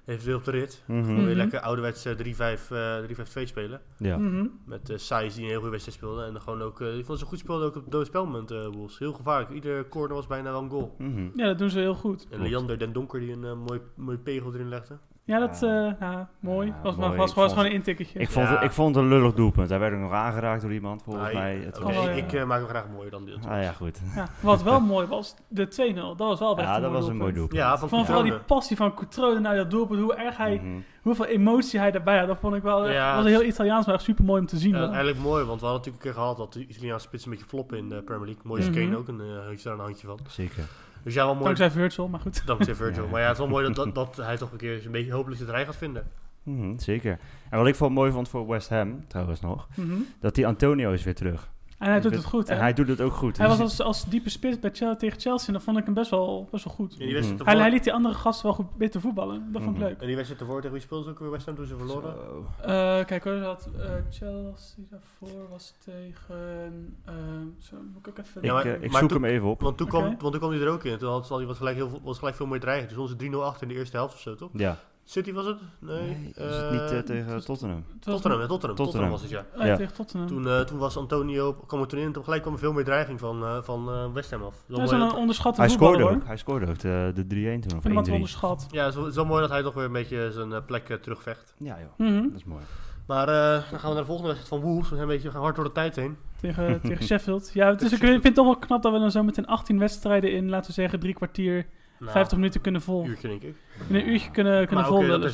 heeft 0.06 0.24
weer 0.24 0.36
op 0.36 0.44
de 0.44 0.52
rit. 0.52 0.84
Gewoon 0.86 1.26
weer 1.26 1.36
lekker 1.36 1.60
ouderwets 1.60 2.06
eh, 2.06 2.14
3-5 2.14 2.72
eh, 2.72 2.98
3-5-2 3.44 3.44
spelen. 3.44 3.82
Ja. 3.98 4.18
Mhm. 4.18 4.48
Met 4.66 4.90
uh, 4.90 4.98
Saiz 4.98 5.34
die 5.34 5.44
een 5.44 5.50
heel 5.50 5.56
goede 5.58 5.72
wedstrijd 5.72 5.98
speelde. 5.98 6.24
En 6.24 6.34
dan 6.34 6.42
gewoon 6.42 6.62
ook, 6.62 6.82
eh, 6.82 6.98
ik 6.98 7.06
vond 7.06 7.20
ze 7.20 7.26
goed 7.26 7.40
speelden 7.40 7.68
ook 7.68 7.76
op 7.76 7.82
het 7.82 7.92
dode 7.92 8.06
spelmoment, 8.06 8.52
eh 8.52 8.68
Wolves. 8.68 9.00
Heel 9.00 9.14
gevaarlijk. 9.14 9.52
Iedere 9.52 9.88
corner 9.88 10.16
was 10.16 10.28
bijna 10.28 10.52
wel 10.52 10.62
een 10.62 10.70
goal. 10.70 10.96
Mhm. 10.98 11.30
Ja, 11.36 11.46
dat 11.46 11.58
doen 11.58 11.70
ze 11.70 11.80
heel 11.80 11.96
goed. 11.96 12.28
En. 12.30 12.42
Leander 12.42 12.80
Den 12.80 12.94
Donker 12.94 13.20
die 13.20 13.32
een 13.32 13.58
mooi, 13.58 13.82
mooi 13.96 14.18
pegel 14.18 14.54
erin 14.54 14.70
legde. 14.70 14.98
Ja, 15.26 15.40
dat 15.40 15.60
Ja. 15.62 15.88
eh 15.88 15.94
ja, 16.00 16.30
mooi. 16.40 16.68
Ja, 16.68 16.74
was, 16.84 16.96
mooi. 16.96 17.16
was, 17.18 17.34
gewoon 17.34 17.66
een 17.66 17.72
intikketje. 17.72 18.20
Ik, 18.20 18.30
vond 18.32 18.48
Ja. 18.48 18.54
het, 18.54 18.64
ik 18.64 18.72
vond 18.72 18.96
het 18.96 19.04
een 19.04 19.10
lullig 19.10 19.34
doelpunt. 19.34 19.70
Hij 19.70 19.80
werd 19.80 19.94
ook 19.94 20.00
nog 20.00 20.12
aangeraakt 20.12 20.62
door 20.62 20.74
iemand, 20.74 21.04
volgens 21.04 21.28
Ah, 21.28 21.34
mij. 21.34 21.56
Het 21.66 21.78
oké, 21.78 21.86
was- 21.86 21.98
Oh, 21.98 22.04
ja. 22.04 22.10
Ik 22.12 22.34
eh, 22.34 22.44
maak 22.44 22.60
hem 22.60 22.68
graag 22.68 22.86
mooier 22.94 23.12
dan 23.12 23.26
dit. 23.26 23.38
Ah 23.48 23.62
ja, 23.62 23.72
goed. 23.72 24.02
Ja, 24.16 24.28
wat 24.40 24.64
wel 24.64 24.80
mooi 24.94 25.08
was, 25.08 25.36
de 25.48 25.68
2-0. 25.68 26.16
Dat 26.16 26.28
was 26.28 26.40
wel 26.40 26.58
echt 26.58 26.68
Ja, 26.68 26.76
een 26.76 26.82
dat 26.82 26.90
mooi 26.92 27.02
was 27.04 27.12
een 27.12 27.18
mooi 27.18 27.34
doelpunt. 27.34 27.60
Ja, 27.60 27.78
van 27.78 27.84
Ik 27.84 27.94
vond 27.94 28.06
vooral 28.06 28.24
die 28.24 28.40
passie 28.40 28.78
van 28.78 28.94
Coutrone 28.94 29.40
naar 29.40 29.56
dat 29.56 29.72
doelpunt, 29.72 30.00
hoe 30.02 30.16
erg 30.16 30.38
hij, 30.38 30.56
Mhm. 30.64 30.78
hoeveel 31.02 31.26
emotie 31.26 31.80
hij 31.80 31.92
daarbij 31.92 32.18
had. 32.18 32.28
Dat 32.28 32.40
vond 32.40 32.56
ik 32.56 32.64
wel, 32.64 32.88
echt- 32.88 33.16
was 33.16 33.26
heel 33.26 33.44
Italiaans, 33.44 33.86
maar 33.86 33.96
echt 33.96 34.04
super 34.04 34.24
mooi 34.26 34.42
om 34.42 34.48
te 34.48 34.58
zien. 34.58 34.76
Eigenlijk 34.76 35.18
mooi, 35.20 35.44
want 35.46 35.60
we 35.62 35.66
hadden 35.66 35.84
natuurlijk 35.86 36.06
een 36.06 36.12
keer 36.12 36.22
gehad 36.22 36.38
dat 36.38 36.54
de 36.54 36.68
Italiaanse 36.68 37.06
spits 37.08 37.26
een 37.26 37.32
beetje 37.32 37.46
floppen 37.48 37.78
in 37.78 37.90
de 37.90 38.02
Premier 38.02 38.26
League. 38.26 38.44
Mooi 38.46 38.62
is 38.62 38.70
Mhm. 38.70 38.80
Kane 38.80 38.98
ook, 38.98 39.08
een, 39.08 39.22
uh, 39.22 39.48
heeft 39.48 39.64
daar 39.64 39.74
een 39.74 39.80
handje 39.80 40.08
van. 40.08 40.20
Zeker. 40.28 40.64
Dus 41.04 41.14
ja, 41.14 41.24
wel 41.26 41.34
mooi. 41.34 41.46
Dankzij 41.46 41.72
Virtual, 41.72 42.08
maar 42.08 42.20
goed. 42.20 42.46
Dankzij 42.46 42.76
Virgil. 42.76 43.04
Ja. 43.06 43.10
Maar 43.12 43.20
ja, 43.22 43.26
het 43.28 43.34
is 43.36 43.42
wel 43.44 43.52
mooi 43.52 43.66
dat, 43.74 43.76
dat, 43.76 43.96
dat 44.16 44.26
hij 44.26 44.38
toch 44.38 44.52
een 44.52 44.58
keer 44.58 44.86
een 44.86 44.92
beetje 44.92 45.12
hopelijk 45.14 45.40
het 45.42 45.50
rij 45.50 45.66
gaat 45.66 45.76
vinden. 45.76 46.04
Mhm, 46.44 46.78
zeker. 46.80 47.20
En 47.50 47.58
wat 47.58 47.68
ik 47.68 47.76
vond 47.76 47.94
mooi 47.94 48.12
vond 48.12 48.30
voor 48.30 48.48
West 48.48 48.70
Ham, 48.70 49.08
trouwens 49.08 49.42
nog, 49.42 49.68
Mhm. 49.76 49.94
dat 50.20 50.36
die 50.36 50.48
Antonio 50.48 50.92
is 50.92 51.04
weer 51.04 51.16
terug. 51.16 51.52
En 51.84 51.90
hij 51.90 52.00
doet 52.02 52.14
het 52.16 52.24
goed, 52.26 52.48
hè? 52.48 52.54
En 52.54 52.60
hij 52.60 52.74
doet 52.74 52.88
het 52.88 53.02
ook 53.02 53.14
goed. 53.14 53.38
Hij 53.38 53.48
Dus- 53.48 53.58
was 53.58 53.70
als, 53.70 53.82
als 53.82 54.06
diepe 54.06 54.30
spits 54.30 54.60
bij 54.60 54.70
Chelsea, 54.74 54.96
tegen 54.96 55.20
Chelsea 55.20 55.48
en 55.48 55.54
dan 55.54 55.62
vond 55.62 55.78
ik 55.78 55.86
hem 55.86 55.94
best 55.94 56.10
wel, 56.10 56.48
best 56.52 56.64
wel 56.64 56.74
goed. 56.74 56.92
En 56.94 57.06
die 57.06 57.14
wedstrijd 57.14 57.58
Hij, 57.60 57.70
liet 57.72 57.84
die 57.84 57.94
andere 57.94 58.14
gasten 58.16 58.46
wel 58.46 58.56
goed 58.56 58.78
beter 58.78 59.02
voetballen. 59.02 59.52
Dat 59.52 59.62
vond 59.62 59.76
ik 59.76 59.82
Mhm. 59.82 59.90
leuk. 59.90 60.00
en 60.02 60.06
die 60.08 60.16
wedstrijd 60.16 60.42
ervoor 60.42 60.58
tegen 60.62 60.72
wie 60.74 60.82
speelde 60.82 61.04
ze 61.04 61.10
ook 61.10 61.20
weer 61.20 61.32
West 61.32 61.46
Ham 61.46 61.56
toen 61.56 61.66
ze 61.66 61.78
verloren? 61.78 62.14
Eh, 62.62 63.06
kijk 63.06 63.24
hoor, 63.24 63.40
dat 63.40 63.70
eh, 63.78 63.90
Chelsea 64.10 64.84
daarvoor 64.90 65.50
was 65.50 65.74
tegen. 65.86 66.96
ehm 67.06 67.16
zo 67.60 67.76
moet 67.94 68.00
ik 68.00 68.08
ook 68.08 68.18
even. 68.18 68.42
Ik, 68.42 68.48
Ja, 68.48 68.54
maar- 68.54 68.66
eh, 68.66 68.74
ik 68.74 68.92
maar 68.92 69.00
zoek 69.00 69.10
toen- 69.10 69.22
hem 69.24 69.32
even 69.32 69.48
op. 69.48 69.62
Want 69.62 69.78
toen, 69.78 69.88
kwam, 69.88 70.04
want 70.04 70.20
toen 70.20 70.38
kwam 70.38 70.52
hij 70.52 70.62
er 70.62 70.68
ook 70.70 70.84
in. 70.84 70.98
Toen 70.98 71.10
had, 71.12 71.28
was 71.30 71.58
gelijk, 71.58 71.76
heel, 71.76 71.90
veel- 71.90 72.02
was 72.04 72.18
gelijk 72.18 72.36
veel 72.36 72.46
meer 72.46 72.60
dreiging. 72.60 72.88
Toen 72.88 72.98
stond 72.98 73.10
ze 73.10 73.16
3-0 73.16 73.44
achter 73.46 73.62
in 73.68 73.74
de 73.74 73.80
eerste 73.80 73.98
helft 73.98 74.14
of 74.14 74.20
zo, 74.20 74.36
toch? 74.36 74.50
Ja. 74.54 74.78
City 75.06 75.34
was 75.34 75.46
het? 75.46 75.58
Nee. 75.80 76.02
Nee, 76.02 76.34
is 76.36 76.56
het 76.56 76.72
niet 76.72 76.80
eh, 76.82 76.98
eh, 76.98 77.04
tegen 77.06 77.46
Tottenham? 77.46 77.84
Tottenham, 78.00 78.22
Tottenham, 78.22 78.48
Tottenham. 78.48 78.76
Tottenham. 78.76 79.10
was 79.10 79.22
het, 79.22 79.30
ja. 79.30 79.46
Oh, 79.58 79.66
ja, 79.66 79.76
tegen 79.76 79.94
Tottenham. 79.94 80.28
Toen, 80.28 80.48
eh, 80.48 80.60
toen 80.60 80.78
was 80.78 80.98
Antonio, 80.98 81.54
kwam 81.54 81.82
er 81.82 81.88
toen 81.88 82.00
in, 82.00 82.12
toen 82.12 82.24
gelijk 82.24 82.42
kwam 82.42 82.54
er 82.54 82.60
veel 82.60 82.74
meer 82.74 82.84
dreiging 82.84 83.20
van, 83.20 83.44
eh, 83.44 83.58
van 83.62 83.90
eh, 83.90 84.12
West 84.14 84.32
Ham 84.32 84.44
af. 84.44 84.56
Hij 84.68 84.84
is 84.84 84.92
wel 84.92 85.02
een 85.02 85.14
onderschatte 85.16 85.60
Hij 85.62 85.70
voetballer 85.70 85.96
scoorde 86.00 86.16
ook. 86.16 86.26
Hij 86.28 86.38
scoorde 86.38 86.68
ook 86.70 86.80
de, 86.80 87.12
de 87.16 87.24
3-1 87.24 87.26
toen, 87.28 87.44
Ik 87.44 87.64
of 87.66 87.70
vind 87.72 87.84
hem 87.84 87.94
wat 87.94 88.08
1-3. 88.08 88.12
onderschat. 88.14 88.68
Ja, 88.72 88.80
het 88.80 88.90
is 88.90 88.96
wel- 88.96 89.04
het 89.04 89.12
is 89.14 89.18
wel 89.20 89.30
mooi 89.30 89.42
dat 89.42 89.50
hij 89.50 89.62
toch 89.64 89.74
weer 89.74 89.86
een 89.86 89.92
beetje 89.92 90.32
zijn 90.32 90.54
eh, 90.54 90.60
plek 90.66 90.90
eh, 90.90 90.98
terugvecht. 90.98 91.54
Ja 91.58 91.78
joh, 91.80 92.08
Mhm. 92.10 92.22
dat 92.24 92.36
is 92.36 92.44
mooi. 92.44 92.62
Maar 93.08 93.28
eh, 93.28 93.70
dan 93.72 93.80
gaan 93.80 93.90
we 93.90 93.96
naar 93.96 93.96
de 93.96 94.06
volgende 94.06 94.32
wedstrijd 94.34 94.62
van 94.62 94.72
Wolves. 94.72 94.90
We 94.90 94.96
zijn 94.96 95.08
een 95.08 95.14
beetje 95.14 95.28
we 95.28 95.34
gaan 95.34 95.44
hard 95.44 95.56
door 95.56 95.66
de 95.66 95.72
tijd 95.72 95.96
heen. 95.96 96.18
Tegen, 96.42 96.82
tegen 96.82 97.06
Sheffield. 97.12 97.52
Ja, 97.54 97.68
het 97.70 97.82
is, 97.82 97.92
ik 97.92 97.98
vind 98.00 98.24
het 98.24 98.36
toch 98.36 98.46
wel 98.46 98.58
knap 98.58 98.82
dat 98.84 98.94
we 98.94 99.00
dan 99.00 99.12
zo 99.12 99.24
meteen 99.24 99.46
18 99.48 99.80
wedstrijden 99.80 100.32
in, 100.32 100.50
laten 100.50 100.68
we 100.68 100.74
zeggen, 100.74 101.00
drie 101.00 101.14
kwartier, 101.14 101.66
Nou, 102.04 102.16
50 102.18 102.38
minuten 102.38 102.62
kunnen 102.62 102.82
vol. 102.82 103.04
Een 103.04 103.10
uurtje 103.10 103.28
denk 103.28 103.42
ik. 103.42 103.56
In 103.88 103.96
een 103.96 104.10
uurtje 104.10 104.32
kunnen, 104.32 104.68
kunnen 104.68 104.76
maar 104.86 104.94
ook 104.94 105.00
vol 105.04 105.14
eh, 105.14 105.22
Dat 105.22 105.24
is. 105.24 105.32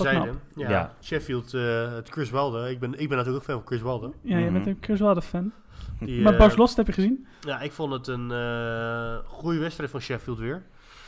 Ja, 0.55 0.69
Ja. 0.69 0.93
Sheffield, 1.01 1.53
eh, 1.53 1.93
het 1.93 2.09
Chris 2.09 2.29
Wilde. 2.29 2.69
Ik 2.69 2.79
ben, 2.79 2.99
ik 2.99 3.07
ben 3.09 3.17
natuurlijk 3.17 3.35
ook 3.35 3.49
fan 3.49 3.55
van 3.55 3.67
Chris 3.67 3.81
Wilde. 3.81 4.11
Ja, 4.21 4.37
je 4.37 4.43
Mhm. 4.43 4.53
bent 4.53 4.65
een 4.67 4.77
Chris 4.81 4.99
Wilde 4.99 5.21
fan. 5.21 5.51
Die, 5.99 6.21
maar 6.21 6.33
eh, 6.33 6.39
Bas 6.39 6.55
Lost 6.55 6.75
heb 6.77 6.85
je 6.87 6.93
gezien? 6.93 7.27
Ja, 7.41 7.59
ik 7.61 7.71
vond 7.71 7.91
het 7.93 8.07
een 8.07 8.31
eh 8.31 9.17
goede 9.25 9.59
wedstrijd 9.59 9.91
van 9.91 10.01
Sheffield 10.01 10.37
weer. 10.39 10.63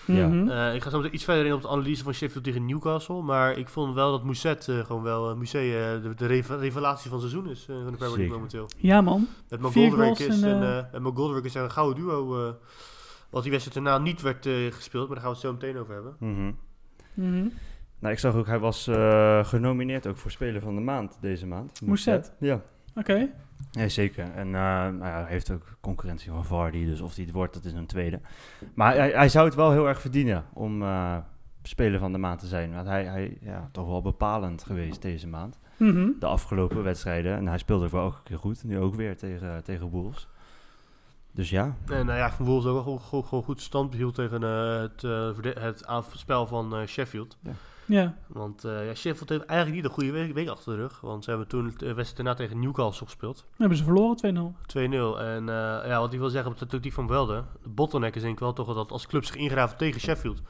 Ja. 0.05 0.27
Mhm. 0.27 0.49
Eh, 0.49 0.75
ik 0.75 0.83
ga 0.83 0.89
zo 0.89 0.97
meteen 0.97 1.13
iets 1.15 1.23
verder 1.23 1.45
in 1.45 1.53
op 1.53 1.61
de 1.61 1.67
analyse 1.69 2.03
van 2.03 2.13
Sheffield 2.13 2.43
tegen 2.43 2.65
Newcastle. 2.65 3.21
Maar 3.21 3.57
ik 3.57 3.69
vond 3.69 3.93
wel 3.93 4.11
dat 4.11 4.23
Mousset 4.23 4.67
eh, 4.67 4.79
gewoon 4.85 5.03
wel 5.03 5.29
eh, 5.29 5.35
Mousset, 5.35 5.61
de, 6.03 6.13
de 6.15 6.25
revelatie 6.57 7.09
van 7.09 7.19
het 7.19 7.29
seizoen 7.29 7.51
is 7.51 7.65
eh, 7.69 7.75
van 7.75 7.91
de 7.91 7.97
Premier 7.97 8.29
momenteel. 8.29 8.69
Ja 8.77 9.01
man. 9.01 9.27
Met 9.49 9.59
McGoldrick 9.61 10.19
is, 10.19 10.41
en, 10.41 10.61
een, 10.61 10.85
en 10.91 11.01
McGoldrick 11.01 11.43
is 11.43 11.53
een 11.53 11.71
gouden 11.71 12.03
duo. 12.03 12.55
Wat 13.31 13.41
die 13.41 13.51
wedstrijd 13.51 13.85
daarna 13.85 14.03
niet 14.03 14.21
werd 14.21 14.45
eh, 14.45 14.71
gespeeld, 14.71 15.07
maar 15.07 15.15
daar 15.15 15.25
gaan 15.25 15.35
we 15.35 15.47
het 15.47 15.47
zo 15.47 15.53
meteen 15.53 15.81
over 15.81 15.93
hebben. 15.93 16.15
Mhm. 16.19 16.51
Mhm. 17.13 17.47
Nou, 17.99 18.13
ik 18.13 18.19
zag 18.19 18.35
ook, 18.35 18.47
hij 18.47 18.59
was 18.59 18.87
eh, 18.87 19.45
genomineerd 19.45 20.07
ook 20.07 20.17
voor 20.17 20.31
Speler 20.31 20.61
van 20.61 20.75
de 20.75 20.81
Maand 20.81 21.17
deze 21.21 21.47
maand. 21.47 21.81
Mousset? 21.81 22.33
Ja. 22.39 22.61
Oké. 22.95 23.29
Ja, 23.71 23.87
zeker. 23.87 24.31
En 24.31 24.47
eh, 24.47 24.51
nou 24.51 25.05
ja, 25.05 25.21
hij 25.21 25.31
heeft 25.31 25.51
ook 25.51 25.77
concurrentie 25.81 26.31
van 26.31 26.45
Vardy, 26.45 26.85
dus 26.85 27.01
of 27.01 27.15
hij 27.15 27.23
het 27.23 27.33
wordt, 27.33 27.53
dat 27.53 27.65
is 27.65 27.73
een 27.73 27.85
tweede. 27.85 28.19
Maar 28.73 28.95
hij, 28.95 29.11
hij 29.11 29.29
zou 29.29 29.45
het 29.45 29.55
wel 29.55 29.71
heel 29.71 29.87
erg 29.87 30.01
verdienen 30.01 30.45
om, 30.53 30.81
eh, 30.81 31.17
speler 31.63 31.99
van 31.99 32.11
de 32.11 32.17
maand 32.17 32.39
te 32.39 32.47
zijn. 32.47 32.73
Want 32.73 32.87
hij, 32.87 33.03
hij 33.05 33.37
ja, 33.41 33.69
toch 33.71 33.87
wel 33.87 34.01
bepalend 34.01 34.63
geweest 34.63 35.01
deze 35.01 35.27
maand. 35.27 35.59
Mhm. 35.77 36.09
De 36.19 36.25
afgelopen 36.25 36.83
wedstrijden. 36.83 37.35
En 37.35 37.47
hij 37.47 37.57
speelde 37.57 37.85
ook 37.85 37.91
wel 37.91 38.03
elke 38.03 38.23
keer 38.23 38.37
goed. 38.37 38.63
Nu 38.63 38.79
ook 38.79 38.95
weer 38.95 39.17
tegen, 39.17 39.63
tegen 39.63 39.87
Wolves. 39.87 40.27
Dus 41.31 41.49
ja, 41.49 41.75
En 41.87 42.05
nou 42.05 42.17
ja, 42.17 42.33
Wolves 42.39 42.65
ook 42.71 42.85
wel 42.85 42.99
gewoon, 43.23 43.43
goed 43.43 43.61
stand 43.61 43.89
behield 43.89 44.15
tegen 44.15 44.43
eh, 44.43 44.79
het, 44.79 45.03
eh, 45.03 45.63
het 45.63 45.85
spel 46.15 46.47
van 46.47 46.75
eh, 46.75 46.87
Sheffield. 46.87 47.37
Ja. 47.91 48.15
Want 48.27 48.63
eh, 48.63 48.85
ja, 48.85 48.93
Sheffield 48.93 49.29
heeft 49.29 49.45
eigenlijk 49.45 49.81
niet 49.81 49.89
een 49.89 49.95
goede 49.95 50.11
week, 50.11 50.33
week 50.33 50.47
achter 50.47 50.75
de 50.75 50.79
rug. 50.79 51.01
Want 51.01 51.23
ze 51.23 51.29
hebben 51.29 51.47
toen 51.47 51.73
de 51.77 51.93
wedstrijd 51.93 52.15
daarna 52.15 52.33
tegen 52.33 52.59
Newcastle 52.59 53.05
gespeeld. 53.05 53.43
2-0. 53.43 53.45
Dan 53.45 53.51
hebben 53.57 53.77
ze 53.77 53.83
verloren 53.83 54.17
2-0. 55.15 55.19
En 55.19 55.49
eh, 55.49 55.87
ja, 55.87 55.99
wat 55.99 56.13
ik 56.13 56.19
wil 56.19 56.29
zeggen 56.29 56.51
op 56.51 56.57
de 56.57 56.65
tactiek 56.65 56.93
van 56.93 57.07
Welde. 57.07 57.43
De 57.63 57.69
bottleneck 57.69 58.15
is 58.15 58.21
denk 58.21 58.33
ik 58.33 58.39
wel 58.39 58.53
toch 58.53 58.73
dat 58.73 58.91
als 58.91 59.07
club 59.07 59.25
zich 59.25 59.35
ingraven 59.35 59.77
tegen 59.77 60.01
Sheffield. 60.01 60.41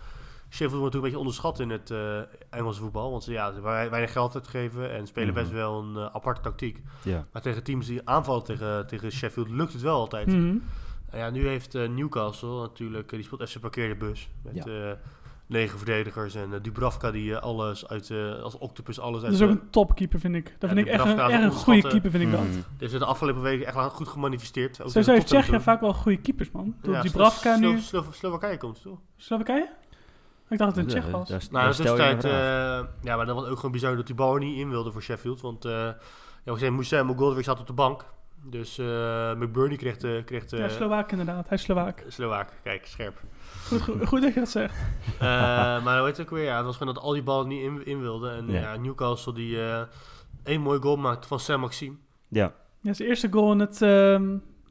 Sheffield 0.53 0.79
wordt 0.81 0.93
natuurlijk 0.95 0.95
een 0.95 1.01
beetje 1.01 1.17
onderschat 1.17 1.59
in 1.59 1.69
het 1.69 1.91
eh, 1.91 2.59
Engelse 2.59 2.81
voetbal. 2.81 3.11
Want 3.11 3.23
ze, 3.23 3.31
ja, 3.31 3.51
ze 3.53 3.61
weinig 3.61 4.11
geld 4.11 4.35
uitgeven 4.35 4.91
en 4.91 5.07
spelen 5.07 5.33
best 5.33 5.47
Mhm. 5.47 5.55
wel 5.55 5.79
een 5.79 5.95
eh, 5.95 6.15
aparte 6.15 6.41
tactiek. 6.41 6.81
ja. 7.03 7.25
Maar 7.31 7.41
tegen 7.41 7.63
teams 7.63 7.85
die 7.87 8.01
aanvallen 8.03 8.43
tegen, 8.43 8.87
tegen 8.87 9.11
Sheffield 9.11 9.49
lukt 9.49 9.73
het 9.73 9.81
wel 9.81 9.97
altijd. 9.99 10.27
Mhm. 10.27 10.57
En 11.09 11.19
ja, 11.19 11.29
nu 11.29 11.47
heeft 11.47 11.75
eh, 11.75 11.89
Newcastle 11.89 12.59
natuurlijk, 12.61 13.09
die 13.09 13.23
speelt 13.23 13.49
FC 13.49 13.59
Parkeerde 13.59 13.95
Bus. 13.95 14.29
Met 14.43 14.63
Ja. 14.63 14.89
eh, 14.89 14.91
negen 15.47 15.77
verdedigers 15.77 16.35
en 16.35 16.49
Dubravka 16.61 17.11
die 17.11 17.37
alles 17.37 17.87
uit, 17.87 18.09
eh, 18.09 18.41
als 18.41 18.57
octopus 18.57 18.99
alles 18.99 19.21
uit 19.23 19.31
Dat 19.31 19.41
is 19.41 19.47
ook 19.47 19.61
een 19.61 19.69
topkeeper, 19.69 20.19
vind 20.19 20.35
ik. 20.35 20.43
Dat 20.59 20.69
Ja, 20.69 20.75
vind 20.75 20.87
ik 20.87 20.93
echt 20.93 21.05
een, 21.05 21.15
Bravka 21.15 21.25
is 21.27 21.31
echt 21.33 21.41
een 21.43 21.47
onderschatten. 21.49 21.81
goede 21.81 21.87
keeper, 22.01 22.11
vind 22.19 22.23
ik 22.23 22.31
dat. 22.31 22.41
Mhm. 22.47 22.51
Die 22.53 22.63
heeft 22.87 22.99
de 22.99 23.05
afgelopen 23.05 23.41
weken 23.41 23.65
echt 23.65 23.75
wel 23.75 23.89
goed 23.89 24.07
gemanifesteerd. 24.07 24.69
Ook 24.69 24.75
Sowieso 24.75 24.99
tegen 24.99 25.13
heeft 25.13 25.27
Tsjechië 25.27 25.59
vaak 25.63 25.81
wel 25.81 25.93
goede 25.93 26.17
keepers, 26.21 26.51
man. 26.51 26.75
Door 26.81 26.93
Ja, 26.93 27.01
die 27.01 27.09
Slo- 27.09 27.19
Bravka 27.19 27.55
Slo- 27.57 27.71
nu. 27.71 27.79
Slo- 27.79 28.05
Slowakije 28.11 28.57
komt 28.57 28.81
toe. 28.81 28.97
Slowakije? 29.17 29.69
Ik 30.51 30.57
dacht 30.57 30.75
dat 30.75 30.85
het 30.85 30.93
een 30.95 31.01
Tsjech 31.01 31.11
was. 31.11 31.29
daar- 31.29 31.43
Nou, 31.51 31.73
vraag. 32.21 32.23
eh, 32.23 32.87
ja, 33.01 33.15
maar 33.15 33.25
dat 33.25 33.35
was 33.35 33.45
ook 33.45 33.55
gewoon 33.55 33.71
bizar 33.71 33.95
dat 33.95 34.05
die 34.05 34.15
bal 34.15 34.33
er 34.33 34.39
niet 34.39 34.57
in 34.57 34.69
wilde 34.69 34.91
voor 34.91 35.01
Sheffield. 35.01 35.41
Want 35.41 35.65
uh, 35.65 35.89
ja, 36.45 36.57
zijn 36.57 36.73
Moussa 36.73 37.03
Mogoldwijk 37.03 37.45
zat 37.45 37.59
op 37.59 37.67
de 37.67 37.73
bank. 37.73 38.05
Dus 38.43 38.77
eh 38.77 39.33
McBurney 39.33 39.77
kreeg 39.77 39.97
de, 39.97 40.21
kreeg 40.25 40.45
de 40.45 40.57
ja, 40.57 40.69
Slowaak 40.69 41.11
inderdaad. 41.11 41.47
Hij 41.49 41.57
is 41.57 41.63
Slowaak. 41.63 42.03
Slowaak. 42.07 42.49
Kijk, 42.63 42.85
scherp. 42.85 43.21
Goed, 43.67 43.81
goed, 43.81 44.07
goed 44.07 44.21
dat 44.21 44.33
je 44.33 44.39
dat 44.39 44.49
zegt. 44.49 44.75
Eh, 45.19 45.27
maar 45.83 45.97
hoe 45.97 46.07
heet 46.07 46.17
het 46.17 46.25
ook 46.25 46.33
weer? 46.33 46.43
Ja, 46.43 46.55
het 46.57 46.65
was 46.65 46.77
gewoon 46.77 46.93
dat 46.93 47.03
al 47.03 47.11
die 47.13 47.23
ballen 47.23 47.47
niet 47.47 47.63
in, 47.63 47.85
in 47.85 48.01
wilden. 48.01 48.35
En 48.35 48.47
Ja. 48.51 48.59
ja. 48.61 48.75
Newcastle 48.77 49.33
die 49.33 49.61
eh 49.63 49.81
één 50.43 50.61
mooi 50.61 50.79
goal 50.81 50.95
maakte 50.95 51.27
van 51.27 51.39
Sam 51.39 51.59
Maxime. 51.59 51.95
Ja, 52.27 52.53
Ja, 52.81 52.93
zijn 52.93 53.09
eerste 53.09 53.27
goal 53.31 53.51
in, 53.51 53.59
het, 53.59 53.81
ehm, 53.81 54.23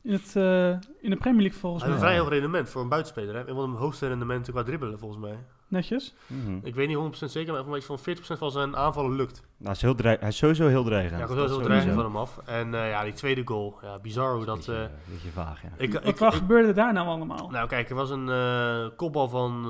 in, 0.02 0.12
het, 0.12 0.36
eh, 0.36 0.68
in 1.00 1.10
de 1.10 1.16
Premier 1.16 1.40
League 1.42 1.58
volgens 1.60 1.82
Hij 1.82 1.92
heeft 1.92 2.02
mij. 2.04 2.10
een 2.10 2.16
vrij 2.16 2.18
hoog 2.18 2.28
rendement 2.28 2.70
voor 2.70 2.82
een 2.82 2.88
buitenspeler. 2.88 3.34
Hè? 3.34 3.48
Een 3.48 3.54
van 3.54 3.70
de 3.70 3.76
hoogste 3.76 4.08
rendementen 4.08 4.52
qua 4.52 4.62
dribbelen 4.62 4.98
volgens 4.98 5.20
mij. 5.20 5.38
Netjes. 5.70 6.14
Mhm. 6.26 6.58
Ik 6.62 6.74
weet 6.74 6.88
niet 6.88 6.96
100% 6.96 7.30
zeker, 7.30 7.52
maar 7.52 7.62
volgens 7.64 7.86
mij 7.88 7.96
van 7.96 8.14
40% 8.36 8.38
van 8.38 8.50
zijn 8.50 8.76
aanvallen 8.76 9.16
lukt. 9.16 9.40
Nou, 9.40 9.46
hij, 9.62 9.72
is 9.72 9.82
heel 9.82 9.94
hij 10.20 10.28
is 10.28 10.36
sowieso 10.36 10.66
heel 10.68 10.84
dreigend. 10.84 11.16
Ja, 11.18 11.22
ik 11.22 11.28
Dat 11.28 11.36
was 11.36 11.38
wel 11.38 11.46
heel 11.46 11.54
sowieso. 11.66 11.68
dreigend 11.68 11.94
van 11.94 12.04
hem 12.04 12.16
af. 12.16 12.38
En 12.46 12.74
eh, 12.84 12.90
ja, 12.90 13.04
die 13.04 13.12
tweede 13.12 13.42
goal. 13.44 13.78
Ja, 13.82 13.98
bizar 14.02 14.34
hoe 14.34 14.44
dat... 14.44 14.56
Beetje, 14.56 14.74
eh, 14.74 14.80
een 14.80 15.12
beetje 15.12 15.28
vaag, 15.30 15.62
ja. 15.62 15.68
ik, 15.76 15.92
Wat, 15.92 16.06
ik, 16.06 16.16
wat 16.16 16.32
ik- 16.34 16.38
gebeurde 16.38 16.72
daar 16.72 16.92
nou 16.92 17.06
allemaal? 17.08 17.48
nou 17.50 17.68
kijk, 17.68 17.88
er 17.90 17.94
was 17.96 18.10
een 18.10 18.28
eh, 18.28 18.86
kopbal 18.96 19.28
van... 19.28 19.66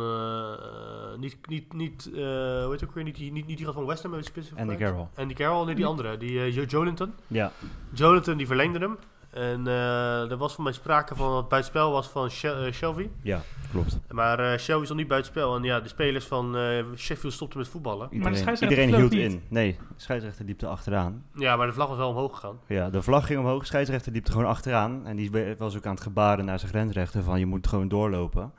niet, 1.19 1.37
niet, 1.49 1.73
niet, 1.73 2.11
eh, 2.15 2.21
hoe 2.23 2.67
heet 2.71 2.81
het 2.81 2.85
ook 2.89 2.95
weer? 2.95 3.05
Niet, 3.05 3.17
die- 3.17 3.33
niet, 3.33 3.47
niet 3.47 3.57
die 3.57 3.67
gast 3.67 3.79
van 3.79 3.87
West 3.87 4.03
Ham. 4.03 4.23
specifiek 4.23 4.59
Andy? 4.59 4.77
Carroll. 4.77 5.07
Andy 5.17 5.35
Carroll, 5.35 5.65
nee, 5.67 5.75
die 5.75 5.87
andere. 5.87 6.17
Die 6.17 6.39
eh, 6.41 6.55
Jo- 6.55 6.63
Jolinton. 6.65 7.13
Ja, 7.27 7.53
Jonathan 7.93 8.37
die 8.37 8.47
verlengde 8.47 8.79
hem. 8.79 8.97
En 9.31 9.67
eh, 9.67 10.31
er 10.31 10.37
was 10.37 10.55
voor 10.55 10.65
mij 10.65 10.73
sprake 10.73 11.15
van 11.15 11.29
dat 11.29 11.39
het 11.39 11.49
buitenspel 11.49 11.91
was 11.91 12.09
van 12.09 12.31
eh, 12.43 12.73
Shelby. 12.73 13.09
ja, 13.23 13.41
klopt. 13.71 13.99
Maar 14.09 14.39
eh 14.39 14.59
Shelby 14.59 14.85
stond 14.85 14.99
niet 14.99 15.09
buitenspel. 15.09 15.57
En 15.57 15.63
ja, 15.63 15.81
de 15.81 15.89
spelers 15.89 16.25
van 16.25 16.57
eh, 16.57 16.85
Sheffield 16.97 17.33
stopten 17.35 17.59
met 17.59 17.69
voetballen. 17.69 18.09
Iedereen, 18.11 18.37
scheidsrechter 18.37 18.79
iedereen 18.79 19.01
hield 19.01 19.13
niet. 19.13 19.33
in. 19.33 19.43
Nee, 19.49 19.77
de 19.89 19.95
scheidsrechter 19.97 20.45
liep 20.45 20.61
er 20.61 20.69
achteraan. 20.69 21.25
Ja, 21.35 21.57
maar 21.57 21.67
de 21.67 21.73
vlag 21.73 21.89
was 21.89 21.97
wel 21.97 22.09
omhoog 22.09 22.35
gegaan. 22.35 22.59
Ja, 22.67 22.91
de 22.91 23.03
vlag 23.03 23.27
ging 23.27 23.39
omhoog, 23.39 23.67
scheidsrechter 23.67 24.13
liep 24.13 24.27
er 24.27 24.33
gewoon 24.33 24.49
achteraan. 24.49 25.07
En 25.07 25.17
die 25.17 25.31
was 25.59 25.77
ook 25.77 25.87
aan 25.87 25.95
het 25.95 26.03
gebaren 26.03 26.45
naar 26.45 26.59
zijn 26.59 26.71
grensrechter 26.71 27.23
van 27.23 27.39
je 27.39 27.47
moet 27.47 27.67
gewoon 27.67 27.89
doorlopen. 27.89 28.53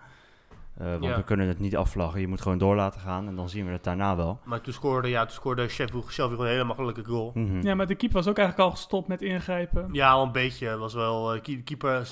Eh, 0.81 0.91
want 0.91 1.03
Ja. 1.03 1.15
we 1.15 1.23
kunnen 1.23 1.47
het 1.47 1.59
niet 1.59 1.75
afvlaggen, 1.77 2.21
je 2.21 2.27
moet 2.27 2.41
gewoon 2.41 2.57
door 2.57 2.75
laten 2.75 3.01
gaan 3.01 3.27
en 3.27 3.35
dan 3.35 3.49
zien 3.49 3.65
we 3.65 3.71
het 3.71 3.83
daarna 3.83 4.15
wel. 4.15 4.39
Maar 4.43 4.61
toen 4.61 4.73
scoorde, 4.73 5.09
ja, 5.09 5.21
toen 5.25 5.33
scoorde 5.35 5.67
Sheffield, 5.67 6.11
Shelby 6.11 6.31
gewoon 6.31 6.45
een 6.45 6.51
hele 6.51 6.63
makkelijke 6.63 7.03
goal. 7.03 7.31
Mhm. 7.33 7.61
Ja, 7.61 7.75
maar 7.75 7.87
de 7.87 7.95
keeper 7.95 8.17
was 8.17 8.27
ook 8.27 8.37
eigenlijk 8.37 8.69
al 8.69 8.75
gestopt 8.75 9.07
met 9.07 9.21
ingrijpen. 9.21 9.89
Ja, 9.91 10.13
wel 10.13 10.23
een 10.25 10.31
beetje. 10.31 10.77
Was 10.77 10.93
wel, 10.93 11.33
eh, 11.33 11.41
keeper 11.63 12.09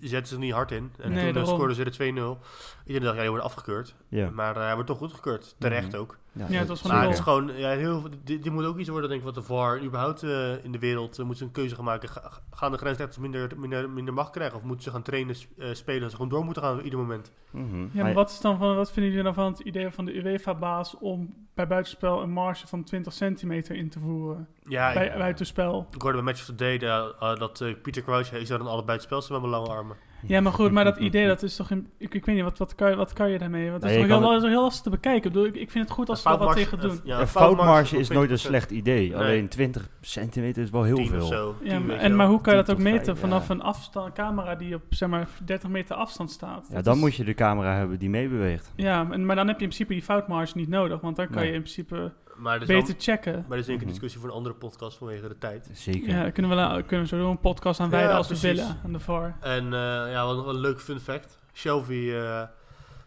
zette 0.00 0.28
zich 0.28 0.38
niet 0.38 0.52
hard 0.52 0.70
in. 0.72 0.92
En 0.98 1.08
Nee, 1.10 1.18
toen 1.18 1.28
eh, 1.28 1.34
daarom. 1.34 1.54
scoorden 1.54 1.76
ze 1.76 1.84
de 1.84 1.90
2-0. 1.90 2.38
Iedereen 2.86 3.02
dacht, 3.02 3.14
ja, 3.14 3.20
die 3.20 3.30
wordt 3.30 3.44
afgekeurd. 3.44 3.94
Ja. 4.08 4.30
Maar 4.30 4.56
eh, 4.56 4.62
hij 4.62 4.72
wordt 4.74 4.88
toch 4.88 4.98
goedgekeurd. 4.98 5.54
Terecht 5.58 5.92
Mhm. 5.92 6.00
ook. 6.00 6.18
Ja, 6.38 6.44
het 6.58 6.68
was 6.68 6.68
dat- 6.68 6.78
gewoon 6.78 6.96
Maar 6.96 7.02
een 7.06 7.10
het 7.10 7.18
is 7.18 7.24
gewoon, 7.24 7.52
ja, 7.56 7.68
heel, 7.70 8.02
dit, 8.24 8.42
dit 8.42 8.52
moet 8.52 8.64
ook 8.64 8.78
iets 8.78 8.88
worden, 8.88 9.08
denk 9.08 9.20
ik, 9.20 9.26
wat 9.26 9.34
de 9.34 9.42
VAR 9.42 9.82
überhaupt 9.82 10.22
eh, 10.22 10.64
in 10.64 10.72
de 10.72 10.78
wereld 10.78 11.18
uh, 11.18 11.26
moet 11.26 11.36
ze 11.38 11.44
een 11.44 11.50
keuze 11.50 11.74
gaan 11.74 11.84
maken. 11.84 12.08
Ga- 12.08 12.30
gaan 12.50 12.72
de 12.72 12.78
grensrechters 12.78 13.18
minder, 13.18 13.50
minder, 13.58 13.90
minder 13.90 14.14
macht 14.14 14.30
krijgen? 14.30 14.56
Of 14.56 14.62
moeten 14.62 14.82
ze 14.84 14.90
gaan 14.90 15.02
trainen, 15.02 15.36
eh, 15.58 15.68
spelen, 15.72 16.10
ze 16.10 16.16
gewoon 16.16 16.30
door 16.30 16.44
moeten 16.44 16.62
gaan 16.62 16.78
op 16.78 16.84
ieder 16.84 16.98
moment? 16.98 17.32
Mhm. 17.50 17.86
Ja, 17.92 18.02
maar 18.02 18.14
wat, 18.14 18.30
is 18.30 18.40
dan 18.40 18.58
van, 18.58 18.76
wat 18.76 18.92
vinden 18.92 19.10
jullie 19.10 19.24
dan 19.26 19.34
van 19.34 19.50
het 19.52 19.60
idee 19.60 19.90
van 19.90 20.04
de 20.04 20.14
UEFA-baas 20.14 20.96
om 20.98 21.34
bij 21.54 21.66
buitenspel 21.66 22.22
een 22.22 22.30
marge 22.32 22.66
van 22.66 22.84
20 22.84 23.12
centimeter 23.12 23.76
in 23.76 23.88
te 23.88 23.98
voeren? 23.98 24.48
Ja, 24.68 24.92
bij 24.92 25.06
ik, 25.06 25.18
buitenspel. 25.18 25.86
ik 25.94 26.02
hoorde 26.02 26.16
bij 26.16 26.26
Match 26.26 26.40
of 26.40 26.46
the 26.46 26.54
Day 26.54 26.78
da- 26.78 27.12
eh, 27.20 27.36
dat 27.36 27.64
Peter 27.82 28.02
Crouch, 28.02 28.30
hij 28.30 28.44
zou 28.44 28.58
dan 28.58 28.68
alle 28.68 28.84
buitenspelers 28.84 29.28
met 29.28 29.40
mijn 29.40 29.52
lange 29.52 29.68
armen. 29.68 29.96
Ja, 30.26 30.40
maar 30.40 30.52
goed, 30.52 30.70
maar 30.72 30.84
dat 30.84 30.96
idee, 30.96 31.26
dat 31.26 31.42
is 31.42 31.56
toch... 31.56 31.70
In, 31.70 31.86
ik, 31.98 32.14
ik 32.14 32.24
weet 32.24 32.34
niet, 32.34 32.44
wat, 32.44 32.58
wat, 32.58 32.74
kan, 32.74 32.90
je, 32.90 32.96
wat 32.96 33.12
kan 33.12 33.30
je 33.30 33.38
daarmee? 33.38 33.70
Want 33.70 33.82
dat 33.82 33.90
Nee, 33.90 34.00
is 34.02 34.08
toch 34.08 34.18
heel, 34.20 34.36
is 34.36 34.42
heel 34.42 34.62
lastig 34.62 34.82
te 34.82 34.90
bekijken. 34.90 35.26
Ik, 35.28 35.32
bedoel, 35.32 35.44
ik, 35.48 35.56
ik 35.56 35.70
vind 35.70 35.84
het 35.84 35.92
goed 35.92 36.08
als 36.08 36.22
ze 36.22 36.28
er 36.30 36.38
wat 36.38 36.56
tegen 36.56 36.80
doen. 36.80 37.00
Ja, 37.04 37.20
een 37.20 37.26
foutmarge 37.28 37.98
is 37.98 38.08
nooit 38.08 38.30
een 38.30 38.36
20%. 38.38 38.40
slecht 38.40 38.70
idee. 38.70 39.08
Nee. 39.08 39.16
Alleen 39.16 39.48
20 39.48 39.88
centimeter 40.00 40.62
is 40.62 40.70
wel 40.70 40.82
heel 40.82 40.96
10 40.96 41.06
veel. 41.08 41.20
zo. 41.26 41.56
Ja, 41.62 41.70
10, 41.76 41.86
maar, 41.86 41.96
en, 41.96 42.16
maar 42.16 42.26
hoe 42.26 42.40
kan 42.40 42.52
je 42.56 42.62
dat 42.62 42.76
10 42.76 42.86
ook 42.86 42.92
meten 42.92 43.04
5, 43.16 43.18
vanaf 43.18 43.48
ja. 43.48 43.54
een 43.54 43.62
afstand, 43.62 44.12
camera 44.14 44.54
die 44.54 44.74
op 44.74 44.82
zeg 44.90 45.08
maar 45.08 45.28
30 45.44 45.68
meter 45.68 45.96
afstand 45.96 46.30
staat? 46.30 46.66
Ja, 46.68 46.74
Dat 46.74 46.84
dan 46.84 46.94
is- 46.94 47.00
moet 47.00 47.14
je 47.14 47.24
de 47.24 47.34
camera 47.34 47.74
hebben 47.76 47.98
die 47.98 48.10
meebeweegt. 48.10 48.72
Ja, 48.76 49.06
en- 49.10 49.26
maar 49.26 49.36
dan 49.36 49.46
heb 49.46 49.56
je 49.56 49.62
in 49.62 49.68
principe 49.68 49.92
die 49.92 50.02
foutmarge 50.02 50.56
niet 50.56 50.68
nodig, 50.68 51.00
want 51.00 51.16
dan 51.16 51.26
kan 51.26 51.36
Nee. 51.36 51.46
je 51.46 51.52
in 51.52 51.60
principe 51.62 52.12
Maar 52.36 52.58
dat 52.58 52.68
is, 52.68 52.74
beter 52.74 52.92
dan, 52.94 53.02
checken. 53.02 53.32
maar 53.32 53.48
dat 53.48 53.58
is 53.58 53.66
denk 53.66 53.66
ik 53.66 53.70
een 53.70 53.78
Mhm. 53.82 53.88
discussie 53.88 54.20
voor 54.20 54.28
een 54.28 54.34
andere 54.36 54.54
podcast 54.54 54.98
vanwege 54.98 55.28
de 55.28 55.38
tijd. 55.38 55.68
Zeker. 55.72 56.08
Ja, 56.08 56.22
daar 56.22 56.32
kunnen 56.32 56.74
we, 56.74 56.82
kunnen 56.82 57.08
we 57.08 57.16
zo 57.16 57.30
een 57.30 57.40
podcast 57.40 57.80
aan 57.80 57.90
Ja, 57.90 57.96
wijden 57.96 58.14
als 58.16 58.28
we 58.28 58.40
willen 58.40 58.80
aan 58.84 58.92
de 58.92 59.00
VAR. 59.00 59.36
En 59.40 59.64
eh, 59.64 59.80
ja, 60.12 60.26
wat 60.26 60.36
nog 60.36 60.46
een 60.46 60.58
leuk 60.60 60.80
fun 60.80 61.00
fact. 61.00 61.38
Shelby 61.54 62.10
eh, 62.12 62.42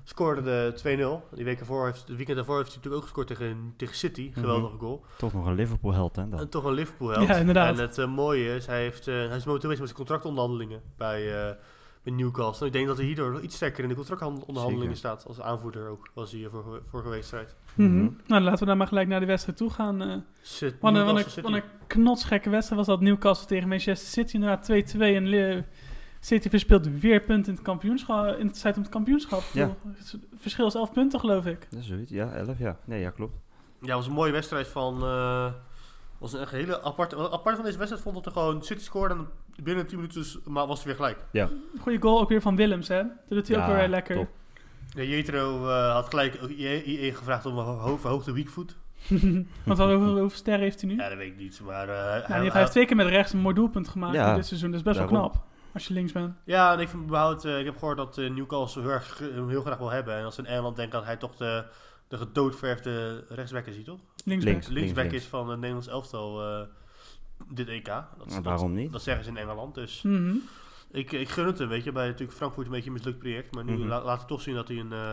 scoorde 0.03 0.41
de 0.41 0.73
2-0. 0.75 1.35
Die 1.35 1.45
week 1.45 1.59
ervoor 1.59 1.85
heeft, 1.85 1.99
het 2.07 2.15
weekend 2.15 2.35
daarvoor 2.37 2.55
heeft 2.57 2.67
hij 2.67 2.75
natuurlijk 2.77 2.95
ook 3.03 3.07
gescoord 3.13 3.27
tegen, 3.27 3.73
tegen 3.77 3.95
City. 3.95 4.27
Mhm. 4.31 4.39
Geweldige 4.39 4.77
goal. 4.77 5.03
Toch 5.17 5.33
nog 5.33 5.45
een 5.45 5.55
Liverpool 5.55 5.93
held, 5.93 6.15
hè? 6.15 6.27
Dan. 6.27 6.39
En 6.39 6.49
toch 6.49 6.63
een 6.63 6.73
Liverpool 6.73 7.09
held. 7.09 7.27
Ja, 7.27 7.35
inderdaad. 7.35 7.75
En 7.77 7.81
het 7.81 7.97
eh, 7.97 8.07
mooie 8.07 8.55
is, 8.55 8.65
hij, 8.65 8.81
heeft, 8.81 9.07
eh, 9.07 9.15
hij 9.15 9.37
is 9.37 9.45
momenteel 9.45 9.69
bezig 9.69 9.69
met 9.69 9.77
zijn 9.77 9.93
contractonderhandelingen 9.95 10.81
bij, 10.97 11.55
Newcastle. 12.15 12.67
Ik 12.67 12.73
denk 12.73 12.87
dat 12.87 12.97
hij 12.97 13.05
hierdoor 13.05 13.31
nog 13.31 13.41
iets 13.41 13.55
sterker 13.55 13.83
in 13.83 13.89
de 13.89 13.95
contractonderhandelingen 13.95 14.97
staat. 14.97 15.25
Als 15.27 15.41
aanvoerder 15.41 15.87
ook, 15.87 16.09
was 16.13 16.31
hij 16.31 16.43
eh, 16.45 16.51
vorige, 16.89 17.09
wedstrijd. 17.09 17.55
Mhm. 17.73 17.95
Mhm. 17.95 18.09
Nou, 18.27 18.41
laten 18.41 18.59
we 18.59 18.65
dan 18.65 18.77
maar 18.77 18.87
gelijk 18.87 19.07
naar 19.07 19.19
de 19.19 19.25
wedstrijd 19.25 19.57
toe 19.57 19.69
gaan. 19.69 20.01
eh 20.01 20.15
Zit 20.41 20.75
wat, 20.79 20.95
een, 20.95 21.05
wat, 21.05 21.35
een, 21.35 21.43
wat 21.43 21.53
een 21.53 21.63
knotsgekke 21.87 22.49
wedstrijd 22.49 22.85
was 22.85 22.95
dat 22.95 23.01
Newcastle 23.05 23.47
tegen 23.47 23.67
Manchester 23.67 24.09
City. 24.09 24.35
Inderdaad 24.35 24.71
2-2 24.95 24.99
en 24.99 25.65
City 26.19 26.49
verspeelt 26.49 26.87
weer 26.99 27.21
punten 27.21 27.51
in 27.51 27.57
het 27.57 27.65
kampioenschap. 27.67 28.37
In 28.37 28.47
het 28.47 28.57
strijd 28.57 28.75
om 28.75 28.81
het 28.81 28.91
kampioenschap. 28.91 29.41
Ja. 29.53 29.75
Het 29.97 30.17
verschil 30.37 30.67
is 30.67 30.75
11 30.75 30.91
punten, 30.91 31.19
geloof 31.19 31.45
ik. 31.45 31.67
Dat 31.69 31.79
is 31.79 31.87
zoiets. 31.87 32.11
Ja, 32.11 32.31
11, 32.31 32.59
ja. 32.59 32.77
Nee, 32.85 32.99
ja, 32.99 33.09
klopt. 33.09 33.33
Ja, 33.81 33.87
het 33.87 33.95
was 33.95 34.07
een 34.07 34.13
mooie 34.13 34.31
wedstrijd 34.31 34.67
van... 34.67 35.03
eh 35.03 35.53
was 36.19 36.33
een 36.33 36.47
hele 36.47 36.81
aparte... 36.81 37.15
Wat 37.15 37.31
apart 37.31 37.55
van 37.55 37.65
deze 37.65 37.77
wedstrijd 37.77 38.03
vond 38.03 38.15
dat 38.15 38.25
er 38.25 38.31
gewoon 38.31 38.63
City 38.63 38.83
scoorde 38.83 39.13
en 39.13 39.27
binnen 39.63 39.87
10 39.87 39.95
minuten 39.97 40.21
dus- 40.21 40.37
maar 40.45 40.67
was 40.67 40.77
het 40.77 40.85
weer 40.85 40.95
gelijk. 40.95 41.49
Goede 41.79 42.01
goal 42.01 42.19
ook 42.19 42.29
weer 42.29 42.41
van 42.41 42.55
Willems, 42.55 42.87
hè? 42.87 42.97
Dat 43.03 43.13
doet 43.27 43.47
hij 43.47 43.57
ook 43.57 43.67
Ja, 43.67 43.75
weer 43.75 43.87
lekker. 43.87 44.15
top. 44.15 44.27
Ja, 44.95 45.01
Jetro 45.03 45.67
eh, 45.69 45.93
had 45.93 46.07
gelijk 46.09 46.39
ook 46.43 46.49
IE, 46.49 47.13
gevraagd 47.15 47.45
om 47.45 47.57
een 47.57 47.65
ho 47.65 47.97
verhoogde 47.97 48.33
weakfoot. 48.33 48.75
Want 49.65 49.77
wat, 49.77 49.77
hoeveel, 49.89 50.07
hoeveel 50.19 50.29
sterren 50.29 50.61
heeft 50.63 50.81
hij 50.81 50.89
nu? 50.89 50.95
Ja, 50.95 51.09
dat 51.09 51.17
weet 51.17 51.31
ik 51.31 51.37
niet, 51.37 51.61
maar... 51.65 51.89
eh, 51.89 51.95
Nou, 51.95 51.97
hij- 51.97 52.13
heeft, 52.19 52.27
hij 52.27 52.47
hij- 52.49 52.59
heeft 52.59 52.71
twee 52.71 52.85
keer 52.85 52.95
met 52.95 53.07
rechts 53.07 53.33
een 53.33 53.39
mooi 53.39 53.55
doelpunt 53.55 53.87
gemaakt 53.87 54.13
Ja, 54.13 54.35
dit 54.35 54.45
seizoen. 54.45 54.69
Dat 54.71 54.79
is 54.79 54.85
best 54.85 54.97
wel 54.97 55.07
knap. 55.07 55.43
Als 55.73 55.87
je 55.87 55.93
links 55.93 56.11
bent. 56.11 56.35
Ja, 56.45 56.73
en 56.73 56.79
ik, 56.79 56.89
vind 56.89 57.03
überhaupt, 57.03 57.45
eh, 57.45 57.59
ik 57.59 57.65
heb 57.65 57.77
gehoord 57.77 57.97
dat 57.97 58.17
Newcastle 58.17 58.81
heel, 58.81 58.91
erg, 58.91 59.19
hem 59.19 59.49
heel 59.49 59.61
graag 59.61 59.77
wil 59.77 59.89
hebben. 59.89 60.15
En 60.17 60.23
als 60.25 60.35
ze 60.35 60.41
in 60.41 60.47
Engeland 60.47 60.75
denken 60.75 60.97
dat 60.97 61.05
hij 61.05 61.17
toch 61.17 61.35
de, 61.35 61.63
de 62.07 62.17
gedoodverfde 62.17 63.25
rechtsback 63.29 63.65
is, 63.65 63.75
hij 63.75 63.83
toch? 63.83 63.99
Links, 64.25 64.45
Links. 64.45 64.67
Linksback 64.67 65.03
links. 65.03 65.17
is 65.23 65.25
van 65.29 65.47
het 65.49 65.57
Nederlands 65.59 65.87
elftal 65.87 66.41
eh, 66.43 66.61
dit 67.51 67.67
EK. 67.67 67.85
Dat, 67.85 67.95
Nou, 68.17 68.29
dat- 68.29 68.43
waarom 68.43 68.73
niet? 68.73 68.91
Dat 68.91 69.01
zeggen 69.01 69.23
ze 69.23 69.29
in 69.29 69.37
Engeland. 69.37 69.75
Dus 69.75 70.01
Mhm. 70.01 70.33
ik, 70.91 71.11
ik 71.11 71.29
gun 71.29 71.45
het 71.45 71.59
hem, 71.59 71.67
weet 71.67 71.83
je. 71.83 71.91
Bij 71.91 72.05
natuurlijk 72.07 72.37
Frankfurt 72.37 72.65
een 72.65 72.71
beetje 72.71 72.87
een 72.87 72.93
mislukt 72.95 73.19
project. 73.19 73.55
Maar 73.55 73.63
nu 73.63 73.77
Mhm. 73.77 73.87
la- 73.87 74.03
laat 74.03 74.17
hij 74.17 74.27
toch 74.27 74.41
zien 74.41 74.55
dat 74.55 74.67
hij 74.67 74.77
een 74.77 74.93
eh, 74.93 75.11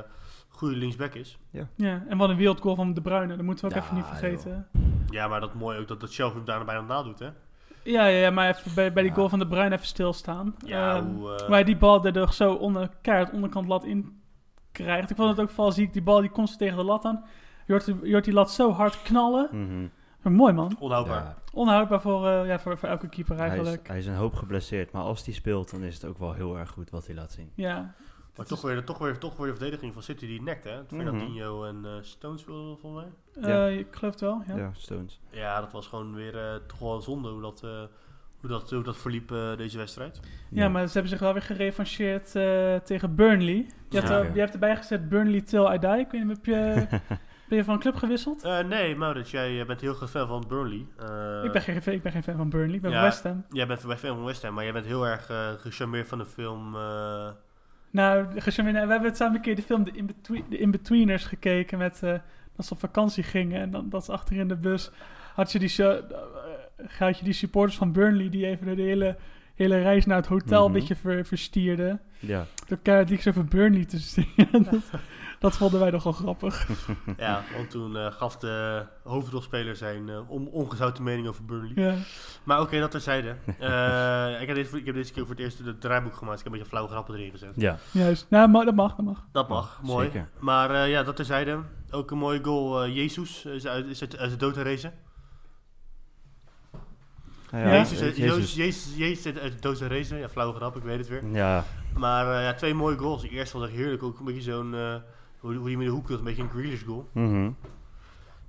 goede 0.49 0.77
linksback 0.77 1.15
is. 1.15 1.39
Ja, 1.77 2.05
en 2.09 2.19
wat 2.19 2.29
een 2.29 2.37
wereldgoal 2.37 2.75
van 2.75 2.95
De 2.95 3.01
Bruyne. 3.03 3.37
Dat 3.37 3.45
moeten 3.45 3.65
we 3.69 3.71
ook 3.71 3.77
Ja, 3.77 3.85
even 3.85 3.97
niet 3.97 4.05
vergeten. 4.07 4.69
Ja, 5.11 5.29
maar 5.29 5.41
dat 5.41 5.55
mooi 5.55 5.79
ook 5.79 5.89
dat, 5.89 6.01
dat 6.01 6.13
Shelby 6.13 6.35
hem 6.37 6.45
daarna 6.45 6.65
bijna 6.65 6.81
nadoet, 6.81 7.19
hè? 7.19 7.29
Ja, 7.83 8.07
ja, 8.07 8.19
ja, 8.19 8.31
maar 8.31 8.49
even 8.49 8.75
bij, 8.75 8.93
bij 8.93 9.03
die 9.03 9.11
Ja. 9.13 9.17
goal 9.19 9.29
van 9.29 9.39
De 9.39 9.47
Bruyne 9.47 9.75
even 9.75 9.87
stilstaan. 9.87 10.55
Ja, 10.65 11.03
hoe... 11.05 11.45
waar 11.49 11.65
die 11.65 11.77
bal 11.77 12.05
er 12.05 12.33
zo 12.33 12.53
onder, 12.53 12.89
keihard 13.03 13.33
onderkant 13.33 13.69
lat 13.69 13.85
in 13.85 14.21
krijgt. 14.73 15.11
Ik 15.11 15.17
vond 15.17 15.31
het 15.31 15.41
ook 15.41 15.51
vooral 15.51 15.73
ziek, 15.73 15.93
die 15.93 16.03
bal 16.03 16.21
die 16.21 16.31
constant 16.31 16.59
tegen 16.61 16.77
de 16.77 16.85
lat 16.85 17.05
aan. 17.05 17.25
Je 17.67 17.73
hoort, 17.73 17.85
die- 17.85 17.99
je 18.03 18.13
hoort 18.13 18.25
die 18.25 18.33
lat 18.35 18.51
zo 18.51 18.71
hard 18.73 19.03
knallen. 19.03 19.49
Mhm. 19.53 19.87
Maar 20.27 20.35
mooi 20.35 20.53
man. 20.53 20.77
Onhoudbaar. 20.79 21.23
Ja, 21.25 21.37
Onhoudbaar 21.53 22.01
voor, 22.01 22.27
eh, 22.29 22.47
ja, 22.47 22.59
voor, 22.59 22.79
voor 22.79 22.89
elke 22.89 23.09
keeper 23.09 23.37
hij, 23.37 23.47
is, 23.47 23.53
eigenlijk. 23.53 23.89
hij 23.89 23.99
is 23.99 24.07
een 24.07 24.15
hoop 24.15 24.35
geblesseerd, 24.35 24.93
maar 24.93 25.03
als 25.03 25.25
hij 25.25 25.35
speelt, 25.35 25.71
dan 25.71 25.83
is 25.83 25.95
het 25.95 26.05
ook 26.05 26.19
wel 26.19 26.33
heel 26.33 26.59
erg 26.59 26.71
goed 26.71 26.91
wat 26.91 27.07
hij 27.07 27.15
laat 27.15 27.33
zien. 27.33 27.51
Ja. 27.55 27.95
Maar 28.37 28.47
toch 28.47 28.63
weer, 28.63 28.85
toch, 28.85 28.99
weer, 28.99 29.19
toch 29.19 29.37
weer 29.37 29.47
de 29.47 29.53
verdediging 29.57 29.93
van 29.93 30.03
City 30.03 30.27
die 30.27 30.43
nekt, 30.43 30.65
hè? 30.65 30.77
Mhm. 30.83 30.87
Fernandinho 30.95 31.65
en 31.65 31.81
eh, 31.85 31.91
Stones 32.01 32.45
wilden 32.45 32.79
volgens 32.79 33.05
mij. 33.35 33.43
Ja. 33.51 33.67
Eh, 33.67 33.79
ik 33.79 33.87
geloof 33.91 34.13
het 34.13 34.21
wel, 34.21 34.43
ja. 34.47 34.57
Ja, 34.57 34.71
Stones. 34.77 35.21
Ja, 35.31 35.61
dat 35.61 35.73
was 35.73 35.87
gewoon 35.87 36.15
weer 36.15 36.37
eh, 36.39 36.55
toch 36.67 36.79
wel 36.79 37.01
zonde 37.01 37.29
hoe 37.29 37.41
dat, 37.43 37.63
eh, 37.65 37.71
hoe 38.41 38.51
dat, 38.51 38.71
hoe 38.71 38.83
dat 38.83 38.97
verliep 38.97 39.31
eh, 39.33 39.57
deze 39.57 39.79
wedstrijd. 39.79 40.21
Ja, 40.51 40.69
maar 40.69 40.87
ze 40.87 40.93
hebben 40.93 41.11
zich 41.11 41.21
wel 41.21 41.33
weer 41.33 41.43
gerevancheerd 41.43 42.35
eh, 42.37 42.75
tegen 42.77 43.15
Burnley. 43.15 43.67
Je 43.89 43.97
hebt, 43.97 44.09
Ja. 44.09 44.19
er- 44.19 44.35
je 44.35 44.41
hebt 44.41 44.53
erbij 44.53 44.77
gezet 44.77 45.09
Burnley 45.09 45.41
till 45.41 45.73
I 45.73 45.79
die. 45.79 45.99
Ik 45.99 46.11
weet 46.11 46.25
niet, 46.25 46.37
heb 46.37 46.45
je, 46.47 46.87
ben 47.49 47.59
je 47.59 47.65
van 47.65 47.75
een 47.75 47.81
club 47.81 47.95
gewisseld? 47.95 48.45
Eh, 48.45 48.59
nee, 48.59 48.97
Maurits, 48.97 49.31
jij 49.31 49.61
eh, 49.61 49.67
bent 49.67 49.81
heel 49.81 49.95
groot 49.95 50.11
fan 50.11 50.27
van 50.27 50.45
Burnley. 50.49 50.87
Eh, 50.99 51.45
ik, 51.45 51.53
ben 51.53 51.63
geen, 51.63 51.95
ik 51.95 52.03
ben 52.03 52.13
geen 52.13 52.23
fan 52.23 52.37
van 52.37 52.49
Burnley, 52.49 52.75
ik 52.75 52.83
ben 52.83 52.91
ja. 52.91 52.97
van 52.97 53.07
West 53.07 53.23
Ham. 53.23 53.45
Jij 53.51 53.67
bent 53.67 53.81
fan 53.81 53.99
van 53.99 54.25
West 54.25 54.43
Ham, 54.43 54.55
maar 54.55 54.65
jij 54.65 54.73
bent 54.73 54.87
heel 54.87 55.07
erg 55.07 55.31
gecharmeerd 55.61 56.09
van 56.09 56.19
de 56.19 56.27
film... 56.27 56.77
Nou, 57.91 58.41
gecharmeerd- 58.41 58.85
we 58.85 58.91
hebben 58.91 59.09
het 59.09 59.17
samen 59.17 59.37
een 59.37 59.43
keer 59.43 59.57
de 59.57 59.63
film 59.63 59.85
The 59.85 59.91
In-Between- 59.91 60.49
The 60.49 60.59
In-Betweeners 60.59 61.25
gekeken 61.25 61.79
met 61.79 62.01
dat 62.57 62.67
ze 62.67 62.73
op 62.73 62.79
vakantie 62.79 63.23
gingen 63.23 63.61
en 63.61 63.71
dan, 63.71 63.89
dat 63.89 64.05
ze 64.05 64.13
achter 64.13 64.37
in 64.37 64.49
de 64.49 64.57
bus 64.57 64.91
had 65.35 65.53
je 65.53 65.59
die, 65.59 65.75
had 66.99 67.19
je 67.19 67.25
die 67.25 67.33
supporters 67.33 67.77
van 67.77 67.93
Burnley 67.93 68.29
die 68.29 68.47
even 68.47 68.77
de 68.77 68.83
hele, 68.83 69.17
hele 69.57 69.79
reis 69.83 70.07
naar 70.07 70.17
het 70.17 70.27
hotel 70.27 70.65
een 70.65 70.71
Mhm. 70.71 70.79
beetje 70.81 70.97
ver, 70.97 71.25
verstierden. 71.27 72.01
Ja, 72.19 72.47
Door 72.67 72.79
elkaar 72.85 72.99
liedjes 73.05 73.27
over 73.29 73.45
Burnley 73.45 73.85
te 73.85 73.99
zingen. 73.99 74.49
dat, 74.51 74.75
dat 75.41 75.57
vonden 75.57 75.81
wij 75.81 75.91
nogal 75.91 76.13
grappig. 76.13 76.67
ja, 77.19 77.43
want 77.57 77.71
toen 77.71 77.97
eh, 77.97 78.13
gaf 78.13 78.37
de 78.37 78.85
hoofdrolspeler 79.03 79.77
zijn 79.77 80.09
eh, 80.09 80.31
on- 80.31 80.49
ongezouten 80.49 81.03
mening 81.05 81.29
over 81.29 81.45
Burnley. 81.45 81.73
Ja. 81.75 81.95
Maar 82.45 82.61
oké, 82.61 82.79
dat 82.81 82.91
terzijde. 82.91 83.35
Eh 83.59 84.41
ik, 84.41 84.47
heb 84.47 84.57
deze, 84.57 84.77
ik 84.79 84.87
heb 84.87 84.95
deze 84.95 85.13
keer 85.13 85.23
voor 85.27 85.35
het 85.35 85.45
eerst 85.45 85.59
het 85.59 85.81
draaiboek 85.81 86.17
gemaakt. 86.17 86.39
Ik 86.39 86.45
heb 86.45 86.53
een 86.53 86.59
beetje 86.59 86.69
flauwe 86.71 86.91
grappen 86.91 87.15
erin 87.15 87.31
gezet. 87.31 87.53
ja. 87.57 87.79
Juist. 87.91 88.27
Nou, 88.31 88.49
maar 88.49 88.65
dat 88.65 88.75
mag, 88.75 88.95
dat 88.97 89.05
mag. 89.05 89.25
Dat 89.33 89.49
mag, 89.49 89.79
Ja, 89.83 89.89
mooi. 89.93 90.07
zeker. 90.07 90.29
Maar 90.39 90.71
eh, 90.71 90.91
ja, 90.91 91.03
dat 91.03 91.17
terzijde. 91.17 91.59
Ook 91.91 92.11
een 92.11 92.19
mooie 92.19 92.45
goal. 92.45 92.89
Jezus 92.89 93.45
is 93.45 93.67
uit, 93.67 93.87
is 93.87 94.01
uit, 94.01 94.19
uit 94.19 94.31
de 94.31 94.37
dood. 94.37 94.57
Ja, 94.83 94.93
Ja. 97.59 97.73
Jezus, 97.73 97.99
Jezus. 98.01 98.17
Jezus, 98.17 98.55
Jezus, 98.55 98.97
Jezus 98.97 99.39
uit 99.39 99.53
de 99.53 99.61
dood 99.61 99.79
herrezen. 99.81 100.19
Ja, 100.19 100.29
flauwe 100.29 100.55
grap, 100.55 100.77
ik 100.77 100.83
weet 100.83 100.99
het 100.99 101.09
weer. 101.09 101.27
Ja, 101.33 101.65
Maar 101.97 102.37
eh, 102.37 102.43
ja, 102.43 102.55
twee 102.55 102.75
mooie 102.75 102.97
goals. 102.99 103.23
De 103.23 103.29
eerste 103.29 103.59
was 103.59 103.69
echt 103.69 103.77
heerlijk. 103.77 104.03
Ook 104.03 104.19
een 104.19 104.25
beetje 104.25 104.41
zo'n... 104.53 104.75
eh, 104.75 104.95
hoe, 105.39 105.55
hoe 105.55 105.67
die 105.67 105.77
met 105.77 105.87
de 105.87 105.93
hoek 105.93 106.07
doet, 106.09 106.19
een 106.19 106.25
beetje 106.25 106.43
een 106.43 106.51
Grealish 106.51 106.85
goal. 106.85 107.09
mhm. 107.13 107.51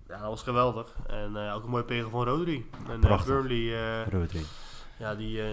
Ja, 0.08 0.18
dat 0.20 0.30
was 0.30 0.44
geweldig. 0.44 0.96
En 1.08 1.36
eh, 1.48 1.56
ook 1.56 1.64
een 1.64 1.70
mooie 1.70 1.84
pegel 1.84 2.10
van 2.10 2.24
Rodri. 2.26 2.70
En 2.88 2.94
eh, 2.94 3.00
Prachtig. 3.00 3.28
Burnley, 3.28 3.74
eh, 4.02 4.08
Rodri. 4.12 4.42
ja, 5.00 5.16
die 5.16 5.42
eh, 5.42 5.48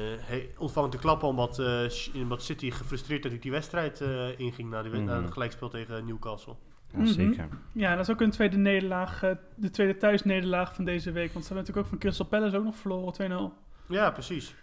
ontvangt 0.58 0.92
de 0.92 0.98
klap 0.98 1.22
omdat, 1.22 1.58
eh, 1.58 1.88
Sh- 1.88 2.08
omdat 2.14 2.42
City 2.42 2.70
gefrustreerd 2.70 3.24
uit 3.24 3.42
die 3.42 3.50
wedstrijd 3.50 4.00
eh, 4.00 4.38
inging 4.38 4.70
na, 4.70 4.82
die, 4.82 4.90
wed- 4.90 5.04
na 5.04 5.14
Mhm. 5.14 5.22
het 5.24 5.32
gelijkspel 5.32 5.68
tegen 5.68 6.06
Newcastle. 6.06 6.54
Ja, 6.96 7.00
Mhm. 7.00 7.06
zeker. 7.12 7.48
Ja, 7.72 7.90
dat 7.96 8.08
is 8.08 8.14
ook 8.14 8.20
een 8.20 8.30
tweede 8.30 8.56
nederlaag, 8.56 9.22
eh, 9.22 9.30
de 9.54 9.70
tweede 9.70 9.96
thuisnederlaag 9.96 10.74
van 10.74 10.84
deze 10.84 11.12
week. 11.12 11.32
Want 11.32 11.44
ze 11.44 11.52
hebben 11.54 11.56
natuurlijk 11.56 11.78
ook 11.86 11.86
van 11.86 11.98
Crystal 11.98 12.26
Palace 12.26 12.56
ook 12.56 12.64
nog 12.64 12.76
verloren, 12.76 13.12
2-0. 13.12 13.52
Ja, 13.88 14.10
precies. 14.10 14.54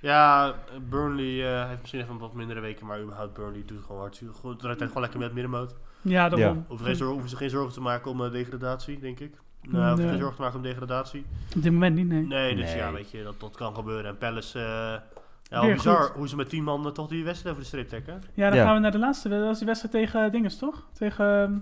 Ja, 0.00 0.54
Burnley 0.90 1.52
eh, 1.52 1.68
heeft 1.68 1.80
misschien 1.80 2.00
even 2.00 2.18
wat 2.18 2.34
mindere 2.34 2.60
weken, 2.60 2.86
maar 2.86 3.00
überhaupt 3.00 3.34
Burnley 3.34 3.62
doet 3.66 3.76
het 3.76 3.86
gewoon 3.86 4.00
hard. 4.00 4.20
Het 4.20 4.62
rijdt 4.62 4.82
gewoon 4.82 5.00
lekker 5.02 5.20
met 5.20 5.32
middenmoot. 5.32 5.74
Ja, 6.02 6.28
daarom. 6.28 6.64
Zorgen, 6.68 7.06
hoeven 7.06 7.28
ze 7.28 7.36
geen 7.36 7.50
zorgen 7.50 7.72
te 7.72 7.80
maken 7.80 8.10
om 8.10 8.24
eh, 8.24 8.32
degradatie, 8.32 8.98
denk 8.98 9.20
ik. 9.20 9.34
Nou, 9.62 9.76
Nee. 9.82 9.86
hoeven 9.88 10.08
geen 10.08 10.18
zorgen 10.18 10.36
te 10.36 10.42
maken 10.42 10.56
om 10.56 10.62
degradatie. 10.62 11.24
Op 11.56 11.62
dit 11.62 11.72
moment 11.72 11.96
niet, 11.96 12.08
nee. 12.08 12.22
Nee, 12.26 12.56
dus 12.56 12.64
Nee. 12.64 12.76
ja, 12.76 12.92
weet 12.92 13.10
je, 13.10 13.22
dat, 13.22 13.40
dat 13.40 13.56
kan 13.56 13.74
gebeuren. 13.74 14.04
En 14.10 14.18
Palace, 14.18 14.60
eh 14.60 15.19
ja, 15.50 15.60
Weer 15.60 15.74
bizar 15.74 16.02
goed. 16.02 16.16
hoe 16.16 16.28
ze 16.28 16.36
met 16.36 16.48
10 16.48 16.64
man 16.64 16.86
eh, 16.86 16.92
toch 16.92 17.08
die 17.08 17.24
wedstrijd 17.24 17.50
over 17.54 17.62
de 17.62 17.68
streep 17.68 17.88
trekken. 17.88 18.22
Ja, 18.34 18.48
dan 18.48 18.58
Ja. 18.58 18.64
gaan 18.64 18.74
we 18.74 18.80
naar 18.80 18.90
de 18.90 18.98
laatste. 18.98 19.28
Dat 19.28 19.40
was 19.44 19.56
die 19.58 19.66
wedstrijd 19.66 19.94
tegen 19.94 20.24
uh, 20.24 20.30
Dinges, 20.30 20.58
toch? 20.58 20.86
Tegen... 20.92 21.40
ehm, 21.42 21.52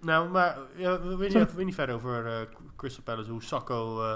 Nou, 0.00 0.28
maar 0.30 0.56
ja, 0.76 1.00
we 1.00 1.16
weten 1.16 1.48
niet, 1.56 1.74
verder 1.74 1.94
over 1.94 2.26
eh, 2.26 2.32
Crystal 2.76 3.02
Palace, 3.04 3.30
hoe 3.30 3.42
Sacco... 3.42 4.02
eh, 4.02 4.14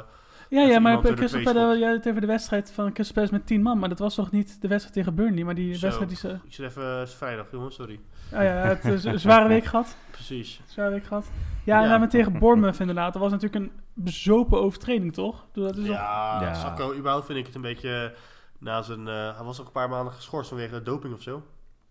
ja, 0.50 0.62
ja, 0.62 0.78
maar 0.78 1.00
Crystal 1.00 1.42
Palace, 1.42 1.78
jij 1.78 1.88
had 1.88 1.96
het 1.96 2.08
over 2.08 2.20
de 2.20 2.26
wedstrijd 2.26 2.72
van 2.72 2.92
Crystal 2.92 3.14
Palace 3.14 3.32
met 3.32 3.46
10 3.46 3.62
man. 3.62 3.78
Maar 3.78 3.88
dat 3.88 3.98
was 3.98 4.14
toch 4.14 4.30
niet 4.30 4.60
de 4.62 4.68
wedstrijd 4.68 4.94
tegen 4.96 5.14
Burnley, 5.14 5.44
maar 5.44 5.54
die 5.54 5.74
Zo. 5.74 5.80
wedstrijd 5.80 6.08
die 6.08 6.18
ze... 6.18 6.28
ik 6.44 6.52
zit 6.54 6.66
even, 6.66 7.08
vrijdag 7.08 7.46
jongens, 7.52 7.74
sorry. 7.74 8.00
Oh 8.32 8.42
ja, 8.42 8.48
het 8.48 8.84
is 8.84 9.04
een 9.04 9.20
zware 9.20 9.48
week 9.48 9.64
gehad. 9.64 9.96
Precies. 10.10 10.60
Zware 10.66 10.90
week 10.90 11.04
gehad. 11.04 11.26
Ja, 11.64 11.76
en 11.78 11.82
Ja. 11.84 11.88
dan 11.90 12.00
met 12.00 12.10
tegen 12.10 12.38
Bournemouth 12.38 12.80
inderdaad. 12.80 13.12
Dat 13.12 13.22
was 13.22 13.30
natuurlijk 13.30 13.64
een 13.64 13.72
bezopen 13.94 14.60
overtreding, 14.60 15.12
toch? 15.14 15.46
Dat 15.52 15.76
is 15.76 15.86
Ja, 15.86 16.38
Ja. 16.40 16.54
Sacco, 16.54 16.94
überhaupt 16.94 17.26
vind 17.26 17.38
ik 17.38 17.46
het 17.46 17.54
een 17.54 17.60
beetje... 17.60 18.14
Na 18.58 18.82
zijn, 18.82 19.08
eh, 19.08 19.36
hij 19.36 19.44
was 19.44 19.60
ook 19.60 19.66
een 19.66 19.72
paar 19.72 19.88
maanden 19.88 20.12
geschorst 20.12 20.48
vanwege 20.48 20.82
doping 20.82 21.14
of 21.14 21.22
zo. 21.22 21.42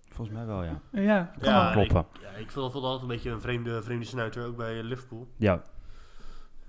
Volgens 0.09 0.37
mij 0.37 0.45
wel, 0.45 0.63
ja. 0.63 0.79
Ja, 0.91 1.23
kan 1.39 1.49
Ja, 1.53 1.63
wel. 1.63 1.71
kloppen. 1.85 2.19
Ik, 2.19 2.21
ja, 2.21 2.29
ik 2.29 2.51
vond 2.51 2.73
dat 2.73 2.83
altijd 2.83 3.01
een 3.01 3.07
beetje 3.07 3.29
een 3.29 3.41
vreemde, 3.41 3.81
vreemde 3.83 4.05
snuiter, 4.05 4.45
ook 4.45 4.57
bij 4.57 4.83
Liverpool. 4.83 5.27
Ja, 5.35 5.61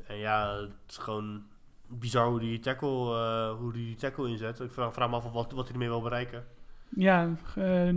En 0.07 0.17
ja, 0.17 0.55
het 0.57 0.71
is 0.89 0.97
gewoon 0.97 1.43
bizar 1.87 2.27
hoe 2.29 2.39
die 2.41 2.59
tackle, 2.59 3.15
eh, 3.15 3.57
hoe 3.59 3.73
die 3.73 3.95
tackle 3.97 4.29
inzet. 4.29 4.61
Ik 4.61 4.71
vraag, 4.73 4.93
vraag 4.93 5.09
me 5.11 5.17
af 5.17 5.25
of 5.25 5.33
wat, 5.33 5.53
wat 5.53 5.65
hij 5.65 5.73
ermee 5.73 5.89
wil 5.89 6.03
bereiken. 6.03 6.45
Ja, 6.97 7.29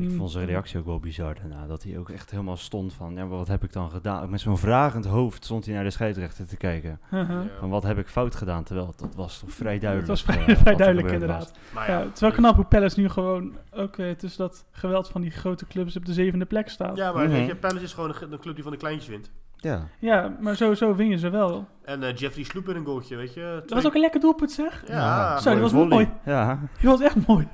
ik 0.02 0.12
vond 0.18 0.32
zijn 0.32 0.46
reactie 0.46 0.80
ook 0.80 0.86
wel 0.86 1.00
bizar 1.00 1.36
daarna. 1.36 1.68
Dat 1.68 1.84
hij 1.84 1.98
ook 1.98 2.10
echt 2.10 2.32
helemaal 2.32 2.58
stond 2.58 2.94
van, 2.94 3.14
ja, 3.16 3.26
maar 3.26 3.38
wat 3.38 3.48
heb 3.48 3.64
ik 3.64 3.74
dan 3.74 3.89
gedaan? 3.89 4.24
Ook 4.24 4.30
met 4.30 4.39
zo'n 4.42 4.58
vragend 4.58 5.06
hoofd 5.06 5.46
stond 5.46 5.66
hij 5.66 5.74
naar 5.76 5.84
de 5.84 5.89
scheidsrechter 5.89 6.48
te 6.48 6.58
kijken. 6.58 7.00
Uh-huh. 7.14 7.30
Ja. 7.30 7.50
Van 7.60 7.70
wat 7.70 7.84
heb 7.84 7.98
ik 7.98 8.08
fout 8.08 8.36
gedaan? 8.36 8.64
Terwijl 8.64 8.94
dat 8.98 9.16
was 9.16 9.39
toch 9.39 9.52
vrij 9.52 9.80
duidelijk. 9.80 10.10
Het 10.12 10.26
was 10.26 10.36
vrij, 10.36 10.46
eh, 10.56 10.62
vrij 10.62 10.76
duidelijk 10.76 11.12
inderdaad. 11.12 11.54
Maar 11.74 11.89
Ja, 11.89 11.98
ja, 12.00 12.04
het 12.06 12.14
is 12.14 12.20
wel 12.20 12.30
dus- 12.30 12.39
knap 12.39 12.56
hoe 12.56 12.66
Palace 12.66 13.00
nu 13.00 13.10
gewoon 13.10 13.54
ook 13.72 13.98
eh, 13.98 14.12
tussen 14.12 14.42
dat 14.48 14.66
geweld 14.72 15.10
van 15.10 15.22
die 15.22 15.32
grote 15.32 15.68
clubs 15.68 15.96
op 15.98 16.06
de 16.06 16.14
zevende 16.14 16.46
plek 16.46 16.70
staat. 16.70 16.98
Ja, 16.98 17.06
Ja, 17.06 17.12
maar 17.14 17.24
Mhm. 17.24 17.34
weet 17.34 17.48
je, 17.48 17.56
Palace 17.56 17.84
is 17.84 17.94
gewoon 17.94 18.16
een, 18.32 18.39
club 18.39 18.54
die 18.56 18.64
van 18.64 18.72
de 18.72 18.78
kleintjes 18.78 19.10
wint. 19.10 19.32
Ja, 20.00 20.36
maar 20.39 20.56
sowieso 20.56 20.96
win 20.96 21.08
je 21.10 21.18
ze 21.18 21.30
wel. 21.30 21.68
En 21.84 22.04
eh, 22.04 22.16
Jeffrey 22.16 22.44
sloep 22.44 22.70
in 22.70 22.76
een 22.76 22.86
goaltje, 22.86 23.16
weet 23.16 23.34
je. 23.34 23.56
Dat 23.62 23.70
was 23.70 23.86
ook 23.86 23.94
een 23.94 24.00
lekker 24.02 24.20
doelpunt 24.20 24.52
zeg. 24.52 24.84
Ja, 24.88 25.38
Zo, 25.39 25.52
die 25.52 25.60
was 25.62 25.72
volley. 25.72 25.88
mooi. 25.88 26.10
Ja, 26.26 26.60
Die 26.80 26.89
was 26.89 27.02
echt 27.02 27.28
mooi. 27.28 27.48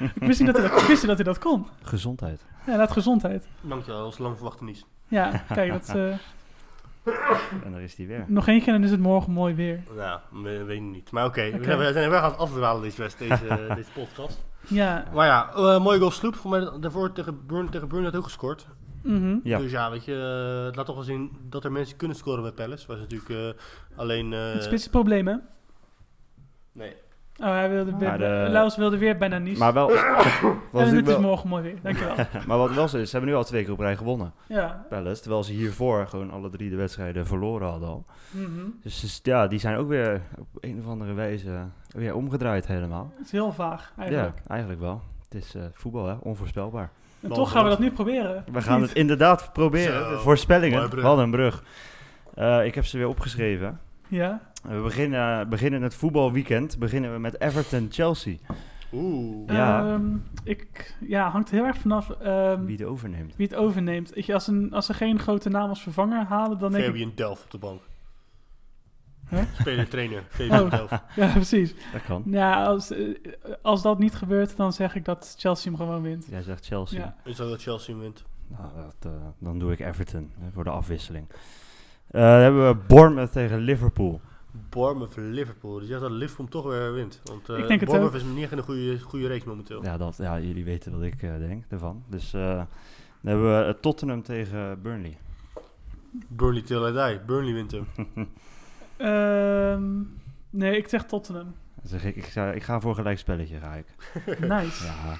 Ik, 0.00 0.22
wist 0.26 0.40
niet 0.40 0.52
dat 0.52 0.60
hij 0.62 0.68
dat, 0.70 0.80
ik 0.80 0.86
wist 0.86 0.98
niet 1.00 1.06
dat 1.06 1.16
hij 1.16 1.24
dat 1.24 1.38
kon. 1.38 1.66
gezondheid. 1.82 2.44
Ja, 2.66 2.76
laat 2.76 2.92
gezondheid. 2.92 3.46
dankjewel, 3.60 3.96
dat 4.00 4.08
was 4.08 4.18
lang 4.18 4.34
verwachte 4.36 4.64
niets. 4.64 4.84
Ja, 5.08 5.44
kijk, 5.54 5.72
dat, 5.72 5.88
eh, 5.96 6.10
En 7.64 7.72
daar 7.72 7.82
is 7.82 7.94
hij 7.96 8.06
weer. 8.06 8.24
nog 8.28 8.48
één 8.48 8.58
keer 8.58 8.66
en 8.68 8.74
dan 8.74 8.82
is 8.84 8.90
het 8.90 9.00
morgen 9.00 9.32
mooi 9.32 9.54
weer. 9.54 9.82
Ja, 9.96 10.22
we, 10.42 10.64
weet 10.64 10.80
niet. 10.80 11.10
Maar 11.10 11.24
oké, 11.26 11.50
we, 11.50 11.64
zijn- 11.64 11.78
we 11.78 11.92
zijn 11.92 12.10
weer 12.10 12.18
gaan 12.18 12.38
afdwalen 12.38 12.82
deze, 12.82 13.04
eh, 13.48 13.74
deze 13.74 13.90
podcast. 13.94 14.44
Ja, 14.68 15.04
Maar 15.14 15.26
ja, 15.26 15.50
eh 15.54 15.80
mooie 15.82 15.98
goal 15.98 16.10
sloep. 16.10 16.34
Voor 16.34 16.50
mij 16.50 16.70
daarvoor 16.80 17.12
tegen 17.12 17.46
Burn, 17.46 17.68
tegen 17.70 17.88
Burn 17.88 18.04
had 18.04 18.16
ook 18.16 18.24
gescoord. 18.24 18.66
mhm. 19.02 19.36
Ja. 19.44 19.58
Dus 19.58 19.70
ja, 19.70 19.90
weet 19.90 20.04
je, 20.04 20.12
het 20.66 20.76
laat 20.76 20.86
toch 20.86 20.94
wel 20.94 21.04
zien 21.04 21.36
dat 21.48 21.64
er 21.64 21.72
mensen 21.72 21.96
kunnen 21.96 22.16
scoren 22.16 22.42
bij 22.42 22.52
Palace. 22.52 22.86
Was 22.86 22.98
natuurlijk 22.98 23.30
eh, 23.30 23.62
alleen... 23.98 24.32
eh, 24.32 24.52
het 24.52 24.62
spitsenprobleem 24.64 25.26
hè. 25.28 25.34
Nee. 26.72 26.94
Oh, 27.40 27.46
hij 27.46 27.70
wilde 27.70 27.96
weer, 27.96 28.18
de- 28.18 28.46
Laus 28.50 28.76
wilde 28.76 28.98
weer 28.98 29.16
bijna 29.16 29.38
Nice. 29.38 29.58
Maar 29.58 29.72
wel, 29.72 29.88
wat 30.72 30.82
en 30.82 30.96
het 30.96 31.08
is 31.08 31.18
morgen 31.18 31.48
mooi 31.48 31.62
weer, 31.62 31.76
dankjewel. 31.82 32.14
maar 32.46 32.58
wat 32.58 32.72
wel 32.72 32.88
zo 32.88 32.96
is, 32.96 33.04
ze 33.10 33.16
hebben 33.16 33.30
nu 33.30 33.36
al 33.36 33.44
twee 33.44 33.62
keer 33.64 33.72
op 33.72 33.78
rij 33.78 33.96
gewonnen. 33.96 34.32
ja. 34.46 34.86
Palace, 34.88 35.20
terwijl 35.20 35.42
ze 35.44 35.52
hiervoor 35.52 36.06
gewoon 36.06 36.30
alle 36.30 36.50
drie 36.50 36.70
de 36.70 36.76
wedstrijden 36.76 37.26
verloren 37.26 37.68
hadden 37.68 37.88
al. 37.88 38.04
mhm. 38.30 38.46
Dus, 38.82 39.00
dus 39.00 39.20
ja, 39.22 39.46
die 39.46 39.58
zijn 39.58 39.76
ook 39.76 39.88
weer 39.88 40.20
op 40.38 40.46
een 40.60 40.78
of 40.78 40.86
andere 40.86 41.12
wijze 41.12 41.50
weer 41.88 42.14
omgedraaid 42.14 42.66
helemaal. 42.66 43.12
Het 43.16 43.26
is 43.26 43.32
heel 43.32 43.52
vaag 43.52 43.92
eigenlijk. 43.98 44.38
Ja, 44.44 44.50
eigenlijk 44.50 44.80
wel. 44.80 45.02
Het 45.28 45.42
is 45.42 45.54
eh, 45.54 45.62
voetbal, 45.72 46.06
hè? 46.06 46.14
onvoorspelbaar. 46.20 46.90
En 47.20 47.30
toch 47.30 47.50
gaan 47.50 47.64
we 47.64 47.70
dat. 47.70 47.78
nu 47.78 47.90
proberen. 47.90 48.44
We 48.52 48.62
gaan 48.62 48.80
Niet? 48.80 48.88
het 48.88 48.98
inderdaad 48.98 49.52
proberen. 49.52 50.10
Zo, 50.10 50.18
voorspellingen. 50.18 51.02
Wat 51.02 51.18
een 51.18 51.30
brug. 51.30 51.62
Eh, 52.34 52.64
ik 52.64 52.74
heb 52.74 52.84
ze 52.86 52.98
weer 52.98 53.08
opgeschreven. 53.08 53.80
Ja. 54.10 54.40
We 54.62 54.80
beginnen, 54.82 55.48
beginnen 55.48 55.82
het 55.82 55.94
voetbalweekend 55.94 56.78
beginnen 56.78 57.12
we 57.12 57.18
met 57.18 57.40
Everton-Chelsea. 57.40 58.36
Oeh. 58.92 59.48
Ja. 59.52 59.92
Ehm, 59.92 60.16
ik, 60.44 60.94
ja, 61.00 61.30
hangt 61.30 61.50
heel 61.50 61.64
erg 61.64 61.76
vanaf 61.76 62.10
ehm, 62.10 62.64
Wie 62.64 62.76
het 62.76 62.86
overneemt. 62.86 63.36
wie 63.36 63.46
het 63.46 63.56
overneemt. 63.56 64.16
Ik, 64.16 64.30
als, 64.30 64.46
een, 64.46 64.72
als 64.72 64.86
ze 64.86 64.94
geen 64.94 65.18
grote 65.18 65.48
naam 65.48 65.68
als 65.68 65.82
vervanger 65.82 66.24
halen, 66.24 66.58
dan 66.58 66.72
denk 66.72 66.84
ik... 66.84 66.90
Fabian 66.90 67.12
Delft 67.14 67.44
op 67.44 67.50
de 67.50 67.58
bank. 67.58 67.80
Huh? 69.28 69.42
Speler-trainer, 69.58 70.22
Fabian 70.28 70.60
Oh. 70.64 70.70
Delft. 70.70 70.92
Ja, 71.16 71.32
precies. 71.32 71.74
Dat 71.92 72.02
kan. 72.02 72.22
Ja, 72.26 72.64
als, 72.64 72.90
eh, 72.90 73.14
als 73.62 73.82
dat 73.82 73.98
niet 73.98 74.14
gebeurt, 74.14 74.56
dan 74.56 74.72
zeg 74.72 74.94
ik 74.94 75.04
dat 75.04 75.34
Chelsea 75.38 75.70
hem 75.70 75.80
gewoon 75.80 76.02
wint. 76.02 76.26
Jij 76.30 76.42
zegt 76.42 76.66
Chelsea. 76.66 76.98
Ja. 77.00 77.16
Is 77.24 77.36
dat 77.36 77.48
dat 77.48 77.62
Chelsea 77.62 77.96
wint? 77.96 78.24
Nou, 78.46 78.68
dat, 78.76 79.12
eh, 79.12 79.18
dan 79.38 79.58
doe 79.58 79.72
ik 79.72 79.80
Everton 79.80 80.30
hè, 80.38 80.50
voor 80.50 80.64
de 80.64 80.70
afwisseling. 80.70 81.26
Eh, 82.10 82.20
dan 82.20 82.40
hebben 82.40 82.68
we 82.68 82.76
Bournemouth 82.86 83.32
tegen 83.32 83.58
Liverpool. 83.58 84.20
Bournemouth 84.68 85.16
Liverpool. 85.16 85.72
Dus 85.74 85.82
je 85.82 85.88
zegt 85.88 86.00
dat 86.00 86.10
Liverpool 86.10 86.46
toch 86.46 86.64
weer 86.64 86.92
wint. 86.92 87.20
Want 87.24 87.48
eh 87.48 87.58
Ik 87.58 87.66
denk 87.68 87.80
het 87.80 87.88
Bournemouth 87.88 88.20
is 88.22 88.28
niet 88.28 88.42
echt 88.42 88.52
in 88.52 88.58
een 88.58 88.64
goede, 88.64 89.00
goede 89.00 89.28
race 89.28 89.48
momenteel. 89.48 89.82
Ja, 89.84 89.96
dat, 89.96 90.16
ja, 90.16 90.38
jullie 90.40 90.64
weten 90.64 90.92
wat 90.92 91.02
ik 91.02 91.22
eh, 91.22 91.38
denk 91.38 91.64
ervan. 91.68 92.04
Dus 92.08 92.32
eh, 92.32 92.40
Dan 92.56 92.66
hebben 93.22 93.58
we 93.58 93.64
eh, 93.64 93.74
Tottenham 93.80 94.22
tegen 94.22 94.82
Burnley. 94.82 95.18
Burnley 96.28 96.62
till 96.62 96.86
I 96.88 96.92
die. 96.92 97.20
Burnley 97.26 97.52
wint 97.52 97.70
hem. 97.70 97.86
Ehm, 98.96 100.02
nee, 100.50 100.76
ik 100.76 100.88
zeg 100.88 101.04
Tottenham. 101.04 101.54
Dan 101.74 101.88
zeg 101.88 102.04
ik, 102.04 102.16
ik, 102.16 102.24
ga, 102.24 102.52
ik 102.52 102.62
ga 102.62 102.80
voor 102.80 102.94
gelijk 102.94 103.18
spelletje, 103.18 103.58
ga 103.58 103.74
ik. 103.74 103.86
Nice. 104.48 104.84
Ja. 104.84 105.18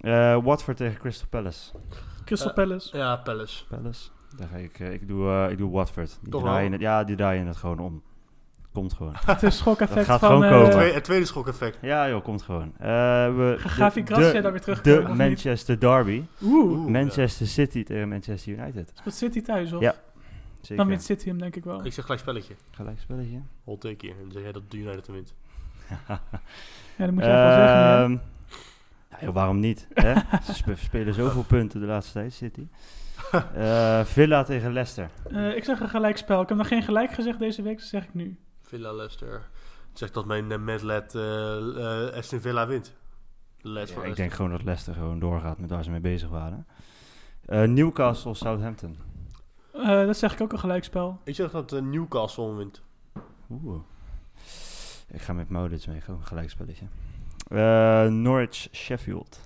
Eh, 0.00 0.44
Watford 0.44 0.76
tegen 0.76 0.98
Crystal 0.98 1.28
Palace. 1.30 1.72
Crystal 2.24 2.48
Eh, 2.48 2.54
Palace. 2.54 2.96
Ja, 2.96 3.16
Palace. 3.16 3.64
Palace. 3.66 4.08
Daar 4.38 4.48
ga 4.48 4.56
ik, 4.56 4.80
eh, 4.80 4.92
ik, 4.92 5.08
doe, 5.08 5.28
eh, 5.28 5.50
ik 5.50 5.58
doe 5.58 5.70
Watford. 5.70 6.18
Die 6.22 6.30
Toch 6.30 6.42
draaien 6.42 6.62
wel? 6.62 6.72
het, 6.72 6.80
ja, 6.80 7.04
die 7.04 7.16
draaien 7.16 7.46
het 7.46 7.56
gewoon 7.56 7.78
om. 7.78 8.02
Komt 8.72 8.92
gewoon. 8.92 9.14
Het 9.26 9.42
is 9.42 9.56
schokeffect 9.56 9.94
Dat 9.96 10.06
gaat 10.06 10.20
van... 10.20 10.28
gewoon 10.28 10.44
eh, 10.44 10.50
komen. 10.50 10.70
Twee, 10.70 10.92
het 10.92 11.04
tweede 11.04 11.24
schokeffect. 11.24 11.78
Ja 11.80 12.08
joh, 12.08 12.22
komt 12.22 12.42
gewoon. 12.42 12.72
Eh, 12.78 12.86
we, 12.88 13.54
Ga 13.58 13.90
de- 13.90 14.02
de- 14.02 14.40
daar 14.40 14.52
weer 14.52 14.60
terug 14.60 14.80
De? 14.82 15.04
Manchester 15.16 15.80
Derby. 15.80 16.22
Oeh, 16.42 16.88
Manchester 16.88 17.46
City 17.46 17.84
tegen 17.84 18.08
Manchester 18.08 18.52
United. 18.52 18.92
speelt 18.94 19.14
City 19.14 19.42
thuis, 19.42 19.72
of? 19.72 19.80
Ja, 19.80 19.94
Zeker. 20.60 20.76
Dan 20.76 20.86
wint 20.86 21.02
City 21.02 21.28
hem 21.28 21.38
denk 21.38 21.56
ik 21.56 21.64
wel. 21.64 21.84
Ik 21.84 21.92
zeg 21.92 22.02
gelijk 22.04 22.20
spelletje. 22.22 22.54
Gelijk 22.70 23.00
spelletje. 23.00 23.38
Hol 23.64 23.78
take 23.78 23.96
hier. 24.06 24.10
En 24.10 24.22
dan 24.22 24.32
zeg 24.32 24.42
jij 24.42 24.52
dat 24.52 24.70
de 24.70 24.76
United 24.76 25.06
hem 25.06 25.14
wint. 25.14 25.34
Ja, 25.88 26.20
dat 27.06 27.10
moet 27.10 27.24
je 27.24 27.30
echt 27.30 27.40
wel 27.42 27.52
zeggen. 27.52 27.78
hè. 27.78 28.02
Ehm, 28.02 28.12
ja, 29.10 29.16
joh, 29.20 29.34
waarom 29.34 29.60
niet? 29.60 29.86
Hè? 29.94 30.14
Ze 30.46 30.54
spe- 30.54 30.74
spelen 30.76 31.14
zoveel 31.14 31.42
punten 31.44 31.80
de 31.80 31.86
laatste 31.86 32.12
tijd, 32.12 32.32
City. 32.32 32.66
Eh, 33.54 34.04
Villa 34.04 34.44
tegen 34.44 34.72
Leicester. 34.72 35.10
Eh, 35.30 35.56
ik 35.56 35.64
zeg 35.64 35.80
een 35.80 35.88
gelijkspel. 35.88 36.42
Ik 36.42 36.48
heb 36.48 36.58
nog 36.58 36.68
geen 36.68 36.82
gelijk 36.82 37.12
gezegd 37.12 37.38
deze 37.38 37.62
week, 37.62 37.78
dus 37.78 37.88
zeg 37.88 38.04
ik 38.04 38.14
nu. 38.14 38.38
Villa 38.62 38.92
Leicester. 38.92 39.48
Zeg 39.92 40.10
dat 40.10 40.26
mijn 40.26 40.50
uh, 40.50 40.96
eh, 40.96 42.08
eh, 42.08 42.14
Aston 42.14 42.40
Villa 42.40 42.66
wint. 42.66 42.92
Ja, 43.62 44.02
ik 44.02 44.16
denk 44.16 44.32
gewoon 44.32 44.50
dat 44.50 44.62
Leicester 44.62 44.94
gewoon 44.94 45.18
doorgaat 45.18 45.58
met 45.58 45.70
waar 45.70 45.84
ze 45.84 45.90
mee 45.90 46.00
bezig 46.00 46.28
waren. 46.28 46.66
Eh, 47.44 47.62
Newcastle, 47.62 48.34
Southampton. 48.34 48.98
Eh, 49.72 49.86
dat 49.86 50.16
zeg 50.16 50.32
ik 50.32 50.40
ook 50.40 50.52
een 50.52 50.58
gelijkspel. 50.58 51.20
Ik 51.24 51.34
zeg 51.34 51.50
dat 51.50 51.80
Newcastle 51.80 52.54
wint. 52.54 52.82
Oeh. 53.50 53.80
Ik 55.08 55.20
ga 55.20 55.32
met 55.32 55.48
Maurits 55.48 55.86
mee, 55.86 56.00
gewoon 56.00 56.20
een 56.20 56.26
gelijkspelletje. 56.26 56.86
Eh, 57.48 58.06
Norwich, 58.06 58.68
Sheffield. 58.72 59.40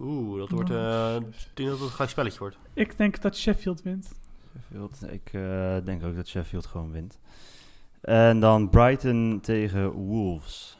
Oeh, 0.00 0.38
dat 0.38 0.50
wordt... 0.50 0.70
eh, 0.70 1.14
ik 1.16 1.50
denk 1.54 1.68
dat 1.68 1.78
het 1.78 1.86
een 1.88 1.94
gelijk 1.94 2.10
spelletje 2.10 2.38
wordt. 2.38 2.58
Ik 2.72 2.96
denk 2.96 3.20
dat 3.20 3.36
Sheffield 3.36 3.82
wint. 3.82 4.12
Sheffield. 4.52 5.12
Ik 5.12 5.30
eh, 5.32 5.76
denk 5.84 6.04
ook 6.04 6.16
dat 6.16 6.28
Sheffield 6.28 6.66
gewoon 6.66 6.92
wint. 6.92 7.18
En 8.00 8.40
dan 8.40 8.68
Brighton 8.68 9.38
tegen 9.42 9.90
Wolves. 9.90 10.78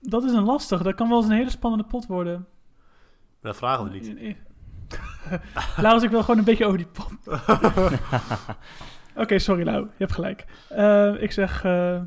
Dat 0.00 0.24
is 0.24 0.32
een 0.32 0.44
lastig. 0.44 0.82
Dat 0.82 0.94
kan 0.94 1.08
wel 1.08 1.18
eens 1.18 1.26
een 1.26 1.36
hele 1.36 1.50
spannende 1.50 1.84
pot 1.84 2.06
worden. 2.06 2.46
Maar 3.40 3.52
dat 3.52 3.56
vragen 3.56 3.84
we 3.84 3.90
niet. 3.90 4.16
Eh, 4.16 4.34
Laurens, 5.76 6.04
ik 6.04 6.10
wil 6.10 6.20
gewoon 6.20 6.38
een 6.38 6.44
beetje 6.44 6.66
over 6.66 6.78
die 6.78 6.86
pot. 6.86 7.12
Oké, 9.22 9.38
sorry 9.38 9.64
Lau. 9.64 9.82
Je 9.82 9.88
hebt 9.96 10.12
gelijk. 10.12 10.46
Eh, 10.68 11.22
ik 11.22 11.32
zeg 11.32 11.64
eh, 11.64 12.00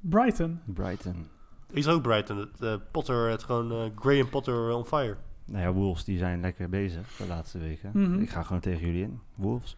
Brighton. 0.00 0.60
Brighton. 0.64 1.28
Ik 1.72 1.82
zeg 1.82 1.94
ook 1.94 2.02
Brighton. 2.02 2.50
Potter, 2.90 3.30
het 3.30 3.42
gewoon 3.42 3.92
Graham 3.94 4.28
Potter 4.28 4.70
on 4.70 4.84
fire. 4.84 5.16
Nou 5.46 5.62
ja, 5.62 5.72
Wolves 5.72 6.04
die 6.04 6.18
zijn 6.18 6.40
lekker 6.40 6.68
bezig 6.68 7.16
de 7.18 7.26
laatste 7.26 7.58
weken. 7.58 7.90
Mhm. 7.94 8.20
Ik 8.20 8.30
ga 8.30 8.42
gewoon 8.42 8.60
tegen 8.62 8.86
jullie 8.86 9.02
in. 9.02 9.20
Wolves. 9.34 9.76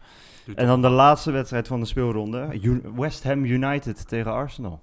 En 0.55 0.67
dan 0.67 0.81
de 0.81 0.89
laatste 0.89 1.31
wedstrijd 1.31 1.67
van 1.67 1.79
de 1.79 1.85
speelronde. 1.85 2.59
U- 2.61 2.81
West 2.95 3.23
Ham 3.23 3.43
United 3.45 4.07
tegen 4.07 4.31
Arsenal. 4.31 4.81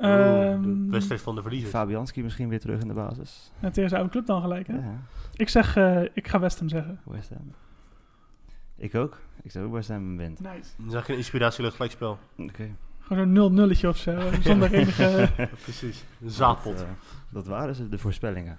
Ehm, 0.00 0.62
de 0.62 0.86
wedstrijd 0.90 1.20
van 1.20 1.34
de 1.34 1.42
verliezers. 1.42 1.70
Fabianski 1.72 2.22
misschien 2.22 2.48
weer 2.48 2.60
terug 2.60 2.80
in 2.80 2.88
de 2.88 2.94
basis. 2.94 3.52
en 3.60 3.72
tegen 3.72 3.88
zijn 3.88 4.00
oude 4.00 4.10
club 4.10 4.26
dan 4.26 4.40
gelijk, 4.40 4.66
hè? 4.66 4.74
Ja, 4.74 5.02
Ik 5.34 5.48
zeg, 5.48 5.76
eh, 5.76 6.02
ik 6.12 6.28
ga 6.28 6.40
West 6.40 6.58
Ham 6.58 6.68
zeggen. 6.68 7.00
West 7.04 7.28
Ham. 7.28 7.52
Ik 8.76 8.94
ook. 8.94 9.20
Ik 9.42 9.50
zou 9.50 9.66
ook 9.66 9.72
West 9.72 9.88
Ham 9.88 10.16
wint. 10.16 10.40
Nice. 10.40 10.70
Dan 10.76 10.90
zeg 10.90 11.02
ik 11.02 11.08
een 11.08 11.16
inspiratieloos 11.16 11.74
gelijkspel. 11.74 12.18
Oké. 12.36 12.70
Gewoon 13.00 13.28
een 13.28 13.52
0-nulletje 13.52 13.88
of 13.88 13.96
zo. 13.96 14.18
Zonder 14.42 14.72
enige... 14.72 15.28
Precies. 15.62 16.04
Een 16.22 16.30
zaadpot. 16.30 16.76
Dat, 16.76 16.86
eh, 16.86 16.92
dat 17.32 17.46
waren 17.46 17.74
ze, 17.74 17.88
de 17.88 17.98
voorspellingen. 17.98 18.58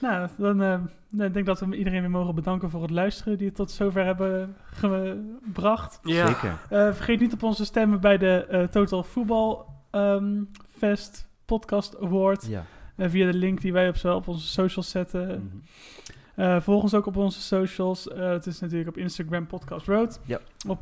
Nou, 0.00 0.28
dan 0.38 0.62
eh, 0.62 0.78
nou, 1.08 1.28
ik 1.28 1.34
denk 1.34 1.46
dat 1.46 1.60
we 1.60 1.76
iedereen 1.76 2.00
weer 2.00 2.10
mogen 2.10 2.34
bedanken 2.34 2.70
voor 2.70 2.82
het 2.82 2.90
luisteren. 2.90 3.38
Die 3.38 3.46
het 3.46 3.56
tot 3.56 3.70
zover 3.70 4.04
hebben 4.04 4.56
gebracht. 4.64 5.98
ja. 6.02 6.26
Zeker. 6.26 6.58
Eh, 6.68 6.92
vergeet 6.92 7.20
niet 7.20 7.32
op 7.32 7.42
onze 7.42 7.64
stemmen 7.64 8.00
bij 8.00 8.18
de 8.18 8.44
eh, 8.46 8.62
Total 8.62 9.02
Football 9.02 9.56
ehm, 9.90 10.42
Fest 10.78 11.28
Podcast 11.44 12.00
Award. 12.00 12.46
Ja. 12.46 12.64
Via 12.98 13.30
de 13.32 13.38
link 13.38 13.60
die 13.60 13.72
wij 13.72 13.88
op, 13.88 13.96
zo- 13.96 14.14
op 14.14 14.28
onze 14.28 14.46
socials 14.46 14.90
zetten. 14.90 15.52
Eh, 16.34 16.60
volg 16.60 16.82
ons 16.82 16.94
ook 16.94 17.06
op 17.06 17.16
onze 17.16 17.40
socials. 17.40 18.08
Eh, 18.08 18.28
het 18.28 18.46
is 18.46 18.60
natuurlijk 18.60 18.88
op 18.88 18.96
Instagram 18.96 19.46
Podcast 19.46 19.86
Road. 19.86 20.20
Ja. 20.24 20.40
Op 20.68 20.78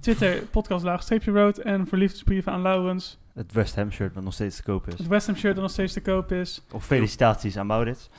Twitter 0.00 0.42
Podcast 0.42 0.84
Laagstreepje 0.84 1.30
Road. 1.30 1.58
En 1.58 1.86
voor 1.86 1.98
liefdesbrieven 1.98 2.52
aan 2.52 2.62
Laurens. 2.62 3.18
Het 3.32 3.52
West 3.52 3.76
Ham 3.76 3.90
shirt 3.90 4.14
wat 4.14 4.24
nog 4.24 4.32
steeds 4.32 4.56
te 4.56 4.62
koop 4.62 4.86
is. 4.86 4.98
Het 4.98 5.06
West 5.06 5.26
Ham 5.26 5.36
shirt 5.36 5.54
dat 5.54 5.62
nog 5.62 5.72
steeds 5.72 5.92
te 5.92 6.00
koop 6.00 6.32
is. 6.32 6.62
Of 6.72 6.84
felicitaties 6.84 7.56
aan 7.56 7.66
Maurits. 7.66 8.10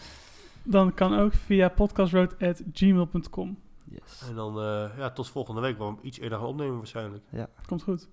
Dan 0.63 0.93
kan 0.93 1.19
ook 1.19 1.33
via 1.33 1.69
podcastroad.gmail.com. 1.69 3.57
Yes. 3.83 4.27
En 4.29 4.35
dan 4.35 4.59
eh, 4.59 4.97
ja, 4.97 5.11
tot 5.11 5.29
volgende 5.29 5.61
week. 5.61 5.77
Waar 5.77 5.95
we 5.95 6.01
iets 6.01 6.19
eerder 6.19 6.37
gaan 6.37 6.47
opnemen 6.47 6.77
waarschijnlijk. 6.77 7.23
Komt 7.65 7.83
goed. 7.83 8.09